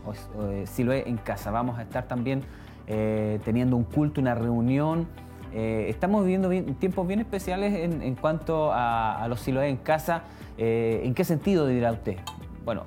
eh, 0.51 0.65
si 0.66 0.85
lo 0.85 0.95
en 0.95 1.19
casa, 1.19 1.51
vamos 1.51 1.78
a 1.78 1.82
estar 1.82 2.09
también 2.09 2.43
eh, 2.86 3.39
teniendo 3.45 3.77
un 3.77 3.85
culto, 3.85 4.23
una 4.23 4.35
reunión 4.35 5.07
eh, 5.53 5.86
estamos 5.89 6.24
viviendo 6.24 6.49
tiempos 6.77 7.07
bien 7.07 7.20
especiales 7.20 7.74
en, 7.74 8.15
cuanto 8.16 8.70
a, 8.73 9.27
los 9.28 9.40
Siloé 9.40 9.69
en 9.69 9.78
casa. 9.78 10.23
¿En 10.59 11.15
qué 11.15 11.24
sentido 11.24 11.66
dirá 11.66 11.93
usted? 11.93 12.16
Bueno, 12.65 12.85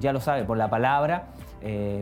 ya 0.00 0.12
lo 0.12 0.20
sabe, 0.20 0.44
por 0.44 0.58
la 0.58 0.68
palabra, 0.68 1.28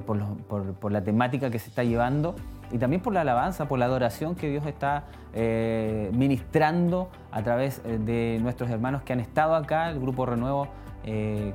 por, 0.06 0.92
la 0.92 1.02
temática 1.02 1.50
que 1.50 1.58
se 1.60 1.68
está 1.68 1.84
llevando 1.84 2.34
y 2.74 2.78
también 2.78 3.00
por 3.00 3.12
la 3.12 3.20
alabanza, 3.20 3.68
por 3.68 3.78
la 3.78 3.84
adoración 3.84 4.34
que 4.34 4.50
Dios 4.50 4.66
está 4.66 5.04
eh, 5.32 6.10
ministrando 6.12 7.08
a 7.30 7.40
través 7.40 7.80
eh, 7.84 7.98
de 7.98 8.40
nuestros 8.42 8.68
hermanos 8.68 9.02
que 9.02 9.12
han 9.12 9.20
estado 9.20 9.54
acá, 9.54 9.90
el 9.90 10.00
Grupo 10.00 10.26
Renuevo, 10.26 10.66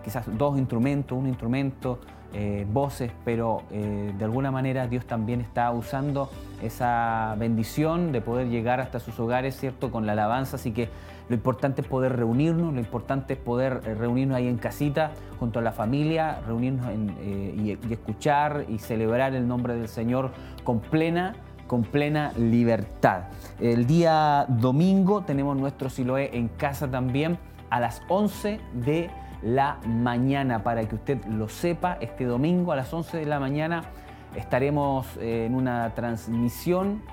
quizás 0.04 0.26
dos 0.38 0.60
instrumentos, 0.60 1.18
un 1.18 1.26
instrumento, 1.26 2.00
voces, 2.68 3.12
pero 3.26 3.64
de 3.72 4.24
alguna 4.24 4.52
manera 4.52 4.86
Dios 4.86 5.08
también 5.08 5.42
está 5.42 5.72
usando 5.72 6.30
esa 6.62 7.36
bendición 7.40 8.12
de 8.12 8.22
poder 8.22 8.50
llegar 8.50 8.80
hasta 8.80 9.00
sus 9.00 9.20
hogares, 9.20 9.58
¿cierto? 9.60 9.90
Con 9.90 10.06
la 10.06 10.12
alabanza, 10.12 10.58
así 10.58 10.72
que 10.72 10.90
lo 11.30 11.36
importante 11.36 11.82
es 11.82 11.88
poder 11.88 12.16
reunirnos, 12.16 12.74
lo 12.74 12.80
importante 12.80 13.34
es 13.34 13.40
poder 13.40 13.82
eh, 13.86 13.94
reunirnos 13.94 14.36
ahí 14.36 14.48
en 14.48 14.58
casita 14.58 15.12
junto 15.40 15.60
a 15.60 15.62
la 15.62 15.72
familia, 15.72 16.42
reunirnos 16.48 16.88
eh, 16.90 17.78
y, 17.88 17.94
escuchar 17.94 18.66
y 18.68 18.80
celebrar 18.80 19.36
el 19.36 19.48
nombre 19.48 19.76
del 19.76 19.88
Señor 19.88 20.32
con 20.64 20.80
plena 20.80 21.36
con 21.68 21.84
plena 21.84 22.34
libertad. 22.36 23.26
El 23.60 23.86
día 23.86 24.48
domingo 24.48 25.22
tenemos 25.22 25.56
nuestro 25.56 25.92
Siloé 25.92 26.36
en 26.36 26.48
casa 26.48 26.90
también 26.90 27.38
a 27.70 27.80
las 27.80 28.02
11 28.08 28.60
de 28.74 29.12
la 29.44 29.78
mañana 29.86 30.64
para 30.64 30.84
que 30.90 30.96
usted 30.96 31.24
lo 31.26 31.48
sepa. 31.48 32.00
Este 32.02 32.26
domingo 32.26 32.72
a 32.72 32.76
las 32.76 32.92
11 32.92 33.18
de 33.18 33.26
la 33.28 33.40
mañana 33.40 33.84
estaremos 34.36 35.06
eh, 35.18 35.46
en 35.46 35.54
una 35.54 35.94
transmisión, 35.94 37.04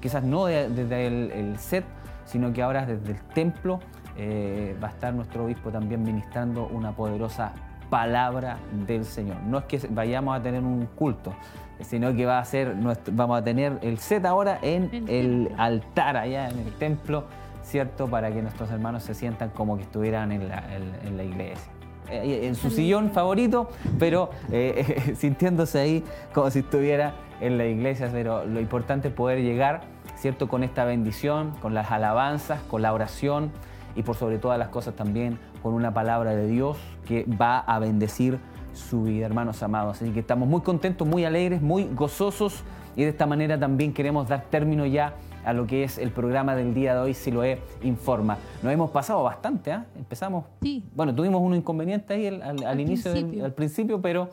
quizás 0.00 0.24
no 0.24 0.46
desde 0.46 1.06
el 1.06 1.58
set, 1.58 1.84
sino 2.24 2.52
que 2.52 2.62
ahora 2.62 2.86
desde 2.86 3.12
el 3.12 3.22
templo 3.34 3.80
eh, 4.16 4.76
va 4.82 4.88
a 4.88 4.90
estar 4.90 5.14
nuestro 5.14 5.44
obispo 5.44 5.70
también 5.70 6.02
ministrando 6.02 6.66
una 6.66 6.92
poderosa 6.92 7.52
palabra 7.92 8.56
del 8.86 9.04
Señor. 9.04 9.36
No 9.46 9.58
es 9.58 9.64
que 9.64 9.80
vayamos 9.90 10.38
a 10.38 10.42
tener 10.42 10.62
un 10.62 10.86
culto, 10.94 11.34
sino 11.80 12.14
que 12.14 12.24
va 12.24 12.38
a 12.38 12.44
ser 12.44 12.74
vamos 13.12 13.38
a 13.38 13.44
tener 13.44 13.78
el 13.82 13.98
set 13.98 14.24
ahora 14.24 14.58
en 14.62 15.04
el, 15.08 15.52
altar 15.58 16.16
allá 16.16 16.48
en 16.48 16.58
el 16.58 16.72
templo, 16.74 17.24
¿cierto? 17.62 18.06
Para 18.08 18.32
que 18.32 18.40
nuestros 18.40 18.70
hermanos 18.70 19.02
se 19.02 19.14
sientan 19.14 19.50
como 19.50 19.76
que 19.76 19.82
estuvieran 19.82 20.32
en 20.32 20.48
la, 20.48 21.22
iglesia. 21.22 21.70
Eh, 22.10 22.46
en 22.46 22.54
su 22.54 22.70
sillón 22.70 23.10
favorito, 23.10 23.68
pero 23.98 24.30
eh, 24.50 25.12
sintiéndose 25.16 25.78
ahí 25.78 26.04
como 26.32 26.50
si 26.50 26.60
estuviera 26.60 27.14
en 27.42 27.58
la 27.58 27.66
iglesia. 27.66 28.08
Pero 28.10 28.46
lo 28.46 28.58
importante 28.60 29.08
es 29.08 29.14
poder 29.14 29.42
llegar 29.42 29.82
¿cierto? 30.16 30.48
Con 30.48 30.62
esta 30.62 30.84
bendición, 30.84 31.52
con 31.60 31.74
las 31.74 31.90
alabanzas, 31.90 32.60
con 32.62 32.82
la 32.82 32.92
oración 32.92 33.50
y 33.94 34.02
por 34.02 34.16
sobre 34.16 34.38
todas 34.38 34.58
las 34.58 34.68
cosas 34.68 34.94
también 34.94 35.38
con 35.62 35.74
una 35.74 35.94
palabra 35.94 36.34
de 36.34 36.48
Dios 36.48 36.76
que 37.06 37.24
va 37.24 37.58
a 37.58 37.78
bendecir 37.78 38.38
su 38.72 39.04
vida, 39.04 39.26
hermanos 39.26 39.62
amados. 39.62 40.00
Así 40.00 40.12
que 40.12 40.20
estamos 40.20 40.48
muy 40.48 40.62
contentos, 40.62 41.06
muy 41.06 41.24
alegres, 41.24 41.62
muy 41.62 41.88
gozosos 41.94 42.62
y 42.96 43.02
de 43.02 43.08
esta 43.08 43.26
manera 43.26 43.58
también 43.58 43.92
queremos 43.92 44.28
dar 44.28 44.42
término 44.50 44.86
ya 44.86 45.14
a 45.44 45.52
lo 45.52 45.66
que 45.66 45.84
es 45.84 45.98
el 45.98 46.10
programa 46.10 46.54
del 46.54 46.72
día 46.72 46.94
de 46.94 47.00
hoy, 47.00 47.14
si 47.14 47.30
lo 47.30 47.42
he 47.44 47.58
informa. 47.82 48.38
Nos 48.62 48.72
hemos 48.72 48.90
pasado 48.90 49.22
bastante, 49.22 49.72
¿ah? 49.72 49.86
Empezamos. 49.96 50.44
Sí. 50.62 50.84
Bueno, 50.94 51.14
tuvimos 51.14 51.42
un 51.42 51.54
inconveniente 51.54 52.14
ahí 52.14 52.26
al, 52.26 52.80
inicio, 52.80 53.12
al 53.12 53.52
principio, 53.52 54.00
pero 54.00 54.30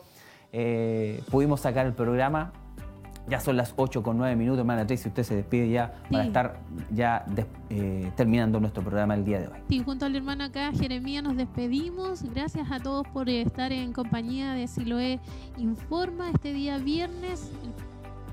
eh, 0.52 1.20
pudimos 1.30 1.60
sacar 1.60 1.86
el 1.86 1.94
programa 1.94 2.52
ya 3.30 3.40
son 3.40 3.56
las 3.56 3.72
8 3.76 4.02
con 4.02 4.18
9 4.18 4.36
minutos, 4.36 4.58
hermana 4.58 4.86
Tracy, 4.86 5.08
usted 5.08 5.22
se 5.22 5.36
despide 5.36 5.70
ya 5.70 5.94
para 6.10 6.24
estar 6.24 6.60
ya 6.90 7.24
eh, 7.70 8.10
terminando 8.16 8.60
nuestro 8.60 8.82
programa 8.82 9.14
el 9.14 9.24
día 9.24 9.38
de 9.38 9.46
hoy. 9.46 9.58
Sí, 9.68 9.82
junto 9.84 10.06
al 10.06 10.16
hermano 10.16 10.44
acá, 10.44 10.72
Jeremías, 10.72 11.22
nos 11.22 11.36
despedimos. 11.36 12.22
Gracias 12.34 12.70
a 12.70 12.80
todos 12.80 13.06
por 13.08 13.28
estar 13.28 13.72
en 13.72 13.92
compañía 13.92 14.52
de 14.54 14.66
Siloé 14.66 15.20
Informa 15.56 16.30
este 16.30 16.52
día 16.52 16.78
viernes, 16.78 17.50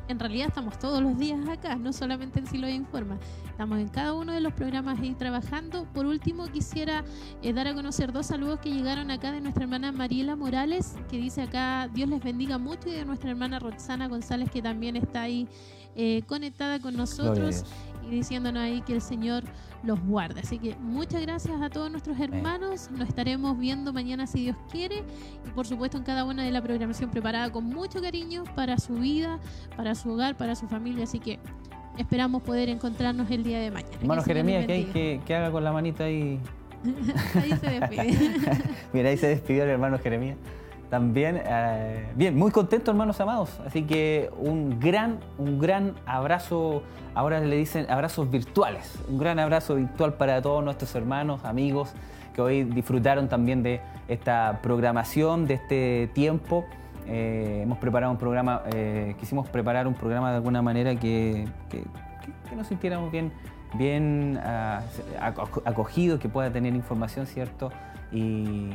en 0.08 0.20
realidad 0.20 0.48
estamos 0.48 0.80
todos 0.80 1.02
los 1.02 1.18
días 1.18 1.48
acá, 1.50 1.76
no 1.76 1.92
solamente 1.94 2.40
en 2.40 2.48
Silo 2.48 2.70
Informa. 2.70 3.18
Estamos 3.50 3.80
en 3.80 3.88
cada 3.90 4.14
uno 4.14 4.32
de 4.32 4.42
los 4.42 4.54
programas 4.54 5.00
ahí 5.00 5.14
trabajando. 5.16 5.86
Por 5.94 6.06
último, 6.06 6.48
quisiera 6.48 7.04
eh, 7.42 7.54
dar 7.54 7.68
a 7.68 7.74
conocer 7.74 8.12
dos 8.12 8.28
saludos 8.28 8.60
que 8.60 8.72
llegaron 8.72 9.12
acá 9.12 9.32
de 9.32 9.42
nuestra 9.42 9.64
hermana 9.64 9.92
Mariela 9.92 10.36
Morales, 10.36 10.96
que 11.10 11.18
dice 11.18 11.42
acá, 11.42 11.90
Dios 11.94 12.10
les 12.10 12.24
bendiga 12.24 12.58
mucho, 12.58 12.90
y 12.90 12.94
de 12.94 13.06
nuestra 13.06 13.32
hermana 13.32 13.60
Roxana 13.60 14.08
González, 14.08 14.50
que 14.50 14.62
también 14.62 14.96
está 14.96 15.24
ahí 15.24 15.48
eh, 15.96 16.22
conectada 16.28 16.80
con 16.80 16.96
nosotros 16.96 17.66
y 18.08 18.16
diciéndonos 18.16 18.62
ahí 18.62 18.82
que 18.82 18.94
el 18.94 19.02
Señor 19.02 19.44
los 19.84 20.00
guarde. 20.02 20.42
Así 20.42 20.58
que 20.58 20.76
muchas 20.78 21.22
gracias 21.22 21.62
a 21.62 21.70
todos 21.70 21.92
nuestros 21.92 22.20
hermanos. 22.20 22.90
Nos 22.92 23.08
estaremos 23.08 23.58
viendo 23.58 23.94
mañana 23.94 24.28
si 24.28 24.44
Dios 24.44 24.58
quiere. 24.72 25.04
Y 25.46 25.50
por 25.52 25.68
supuesto 25.68 25.98
en 25.98 26.04
cada 26.04 26.26
una 26.26 26.44
de 26.44 26.52
la 26.52 26.62
programación 26.62 27.10
preparada 27.10 27.52
con 27.52 27.66
mucho 27.66 28.02
cariño 28.02 28.44
para 28.56 28.78
su 28.78 28.94
vida, 28.96 29.40
para 29.76 29.96
su 29.96 30.12
hogar, 30.12 30.38
para 30.38 30.56
su 30.56 30.68
familia. 30.68 31.04
Así 31.04 31.20
que 31.20 31.40
esperamos 31.98 32.44
poder 32.44 32.70
encontrarnos 32.70 33.30
el 33.30 33.44
día 33.44 33.60
de 33.60 33.72
mañana. 33.72 33.96
Hermano 34.02 34.24
Jeremías, 34.24 34.66
¿qué 34.66 34.74
hay 34.74 34.86
que, 34.86 35.22
que 35.26 35.36
haga 35.36 35.52
con 35.52 35.64
la 35.64 35.72
manita 35.72 36.06
ahí? 36.06 36.40
ahí 37.36 37.54
se 37.60 37.80
despide. 37.80 38.32
Mira, 38.94 39.10
ahí 39.10 39.18
se 39.18 39.28
despidió 39.28 39.64
el 39.64 39.70
hermano 39.70 40.00
Jeremías. 40.00 40.38
También, 40.90 41.42
eh, 41.46 42.08
bien, 42.16 42.38
muy 42.38 42.52
contento, 42.52 42.92
hermanos 42.92 43.20
amados. 43.20 43.60
Así 43.66 43.84
que 43.84 44.30
un 44.38 44.80
gran, 44.80 45.20
un 45.38 45.60
gran 45.60 45.96
abrazo. 46.06 46.84
Ahora 47.14 47.40
le 47.40 47.58
dicen 47.58 47.90
abrazos 47.90 48.30
virtuales. 48.30 48.98
Un 49.10 49.18
gran 49.18 49.40
abrazo 49.40 49.76
virtual 49.76 50.14
para 50.14 50.42
todos 50.42 50.64
nuestros 50.64 50.96
hermanos, 50.96 51.44
amigos 51.44 51.94
que 52.38 52.42
hoy 52.44 52.64
disfrutaron 52.66 53.28
también 53.28 53.64
de 53.64 53.82
esta 54.08 54.60
programación, 54.62 55.48
de 55.48 55.56
este 55.56 56.12
tiempo. 56.14 56.66
Eh, 57.08 57.62
hemos 57.64 57.80
preparado 57.80 58.12
un 58.12 58.20
programa, 58.20 58.62
eh, 58.76 59.16
quisimos 59.20 59.50
preparar 59.50 59.88
un 59.88 59.96
programa 59.96 60.30
de 60.30 60.36
alguna 60.36 60.62
manera 60.62 60.96
que, 60.96 61.48
que, 61.68 61.84
nos 62.56 62.68
sintiéramos 62.68 63.12
bien, 63.12 63.32
bien 63.74 64.40
ah, 64.44 64.82
acogidos, 65.66 66.20
que 66.20 66.30
pueda 66.30 66.52
tener 66.52 66.76
información, 66.76 67.26
¿cierto? 67.26 67.72
Y, 68.12 68.70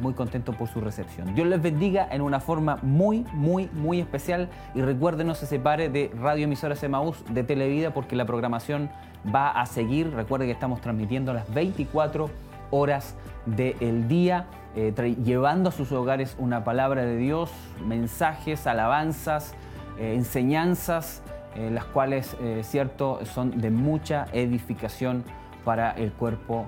muy 0.00 0.14
contento 0.14 0.52
por 0.52 0.68
su 0.68 0.80
recepción. 0.80 1.34
Dios 1.34 1.46
les 1.46 1.60
bendiga 1.60 2.08
en 2.10 2.22
una 2.22 2.40
forma 2.40 2.78
muy, 2.82 3.24
muy, 3.32 3.68
muy 3.72 4.00
especial 4.00 4.48
y 4.74 4.82
recuerden 4.82 5.26
no 5.26 5.34
se 5.34 5.46
separe 5.46 5.88
de 5.88 6.10
Radio 6.20 6.44
Emisoras 6.44 6.82
Emaús 6.82 7.22
de 7.30 7.42
Televida 7.44 7.92
porque 7.92 8.16
la 8.16 8.24
programación 8.24 8.90
va 9.34 9.50
a 9.50 9.66
seguir. 9.66 10.12
Recuerde 10.14 10.46
que 10.46 10.52
estamos 10.52 10.80
transmitiendo 10.80 11.32
las 11.32 11.52
24 11.52 12.30
horas 12.70 13.14
del 13.46 14.08
día, 14.08 14.46
eh, 14.76 14.92
llevando 15.24 15.70
a 15.70 15.72
sus 15.72 15.90
hogares 15.92 16.36
una 16.38 16.64
palabra 16.64 17.04
de 17.04 17.16
Dios, 17.16 17.50
mensajes, 17.84 18.66
alabanzas, 18.66 19.54
eh, 19.98 20.14
enseñanzas, 20.14 21.22
eh, 21.54 21.70
las 21.70 21.84
cuales, 21.86 22.36
cierto, 22.62 23.20
son 23.24 23.60
de 23.60 23.70
mucha 23.70 24.26
edificación 24.32 25.24
para 25.64 25.90
el 25.92 26.12
cuerpo 26.12 26.66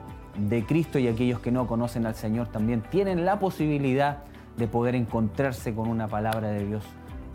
de 0.48 0.64
Cristo 0.64 0.98
y 0.98 1.08
aquellos 1.08 1.40
que 1.40 1.50
no 1.50 1.66
conocen 1.66 2.06
al 2.06 2.14
Señor 2.14 2.48
también 2.48 2.82
tienen 2.82 3.24
la 3.24 3.38
posibilidad 3.38 4.18
de 4.56 4.68
poder 4.68 4.94
encontrarse 4.94 5.74
con 5.74 5.88
una 5.88 6.08
palabra 6.08 6.48
de 6.48 6.66
Dios 6.66 6.84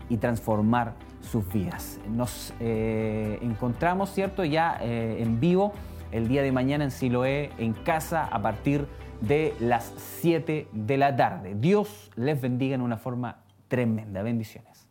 y 0.08 0.16
transformar 0.18 0.94
sus 1.20 1.50
vidas. 1.52 1.98
Nos 2.08 2.52
eh, 2.60 3.38
encontramos, 3.42 4.10
¿cierto?, 4.12 4.44
ya 4.44 4.78
eh, 4.80 5.18
en 5.20 5.40
vivo 5.40 5.72
el 6.12 6.28
día 6.28 6.42
de 6.42 6.52
mañana 6.52 6.84
en 6.84 6.90
Siloé, 6.90 7.50
en 7.58 7.72
casa, 7.72 8.24
a 8.24 8.40
partir 8.40 8.86
de 9.20 9.54
las 9.60 9.92
7 10.20 10.68
de 10.72 10.96
la 10.96 11.16
tarde. 11.16 11.54
Dios 11.56 12.10
les 12.16 12.40
bendiga 12.40 12.74
en 12.74 12.82
una 12.82 12.96
forma 12.96 13.38
tremenda. 13.68 14.22
Bendiciones. 14.22 14.86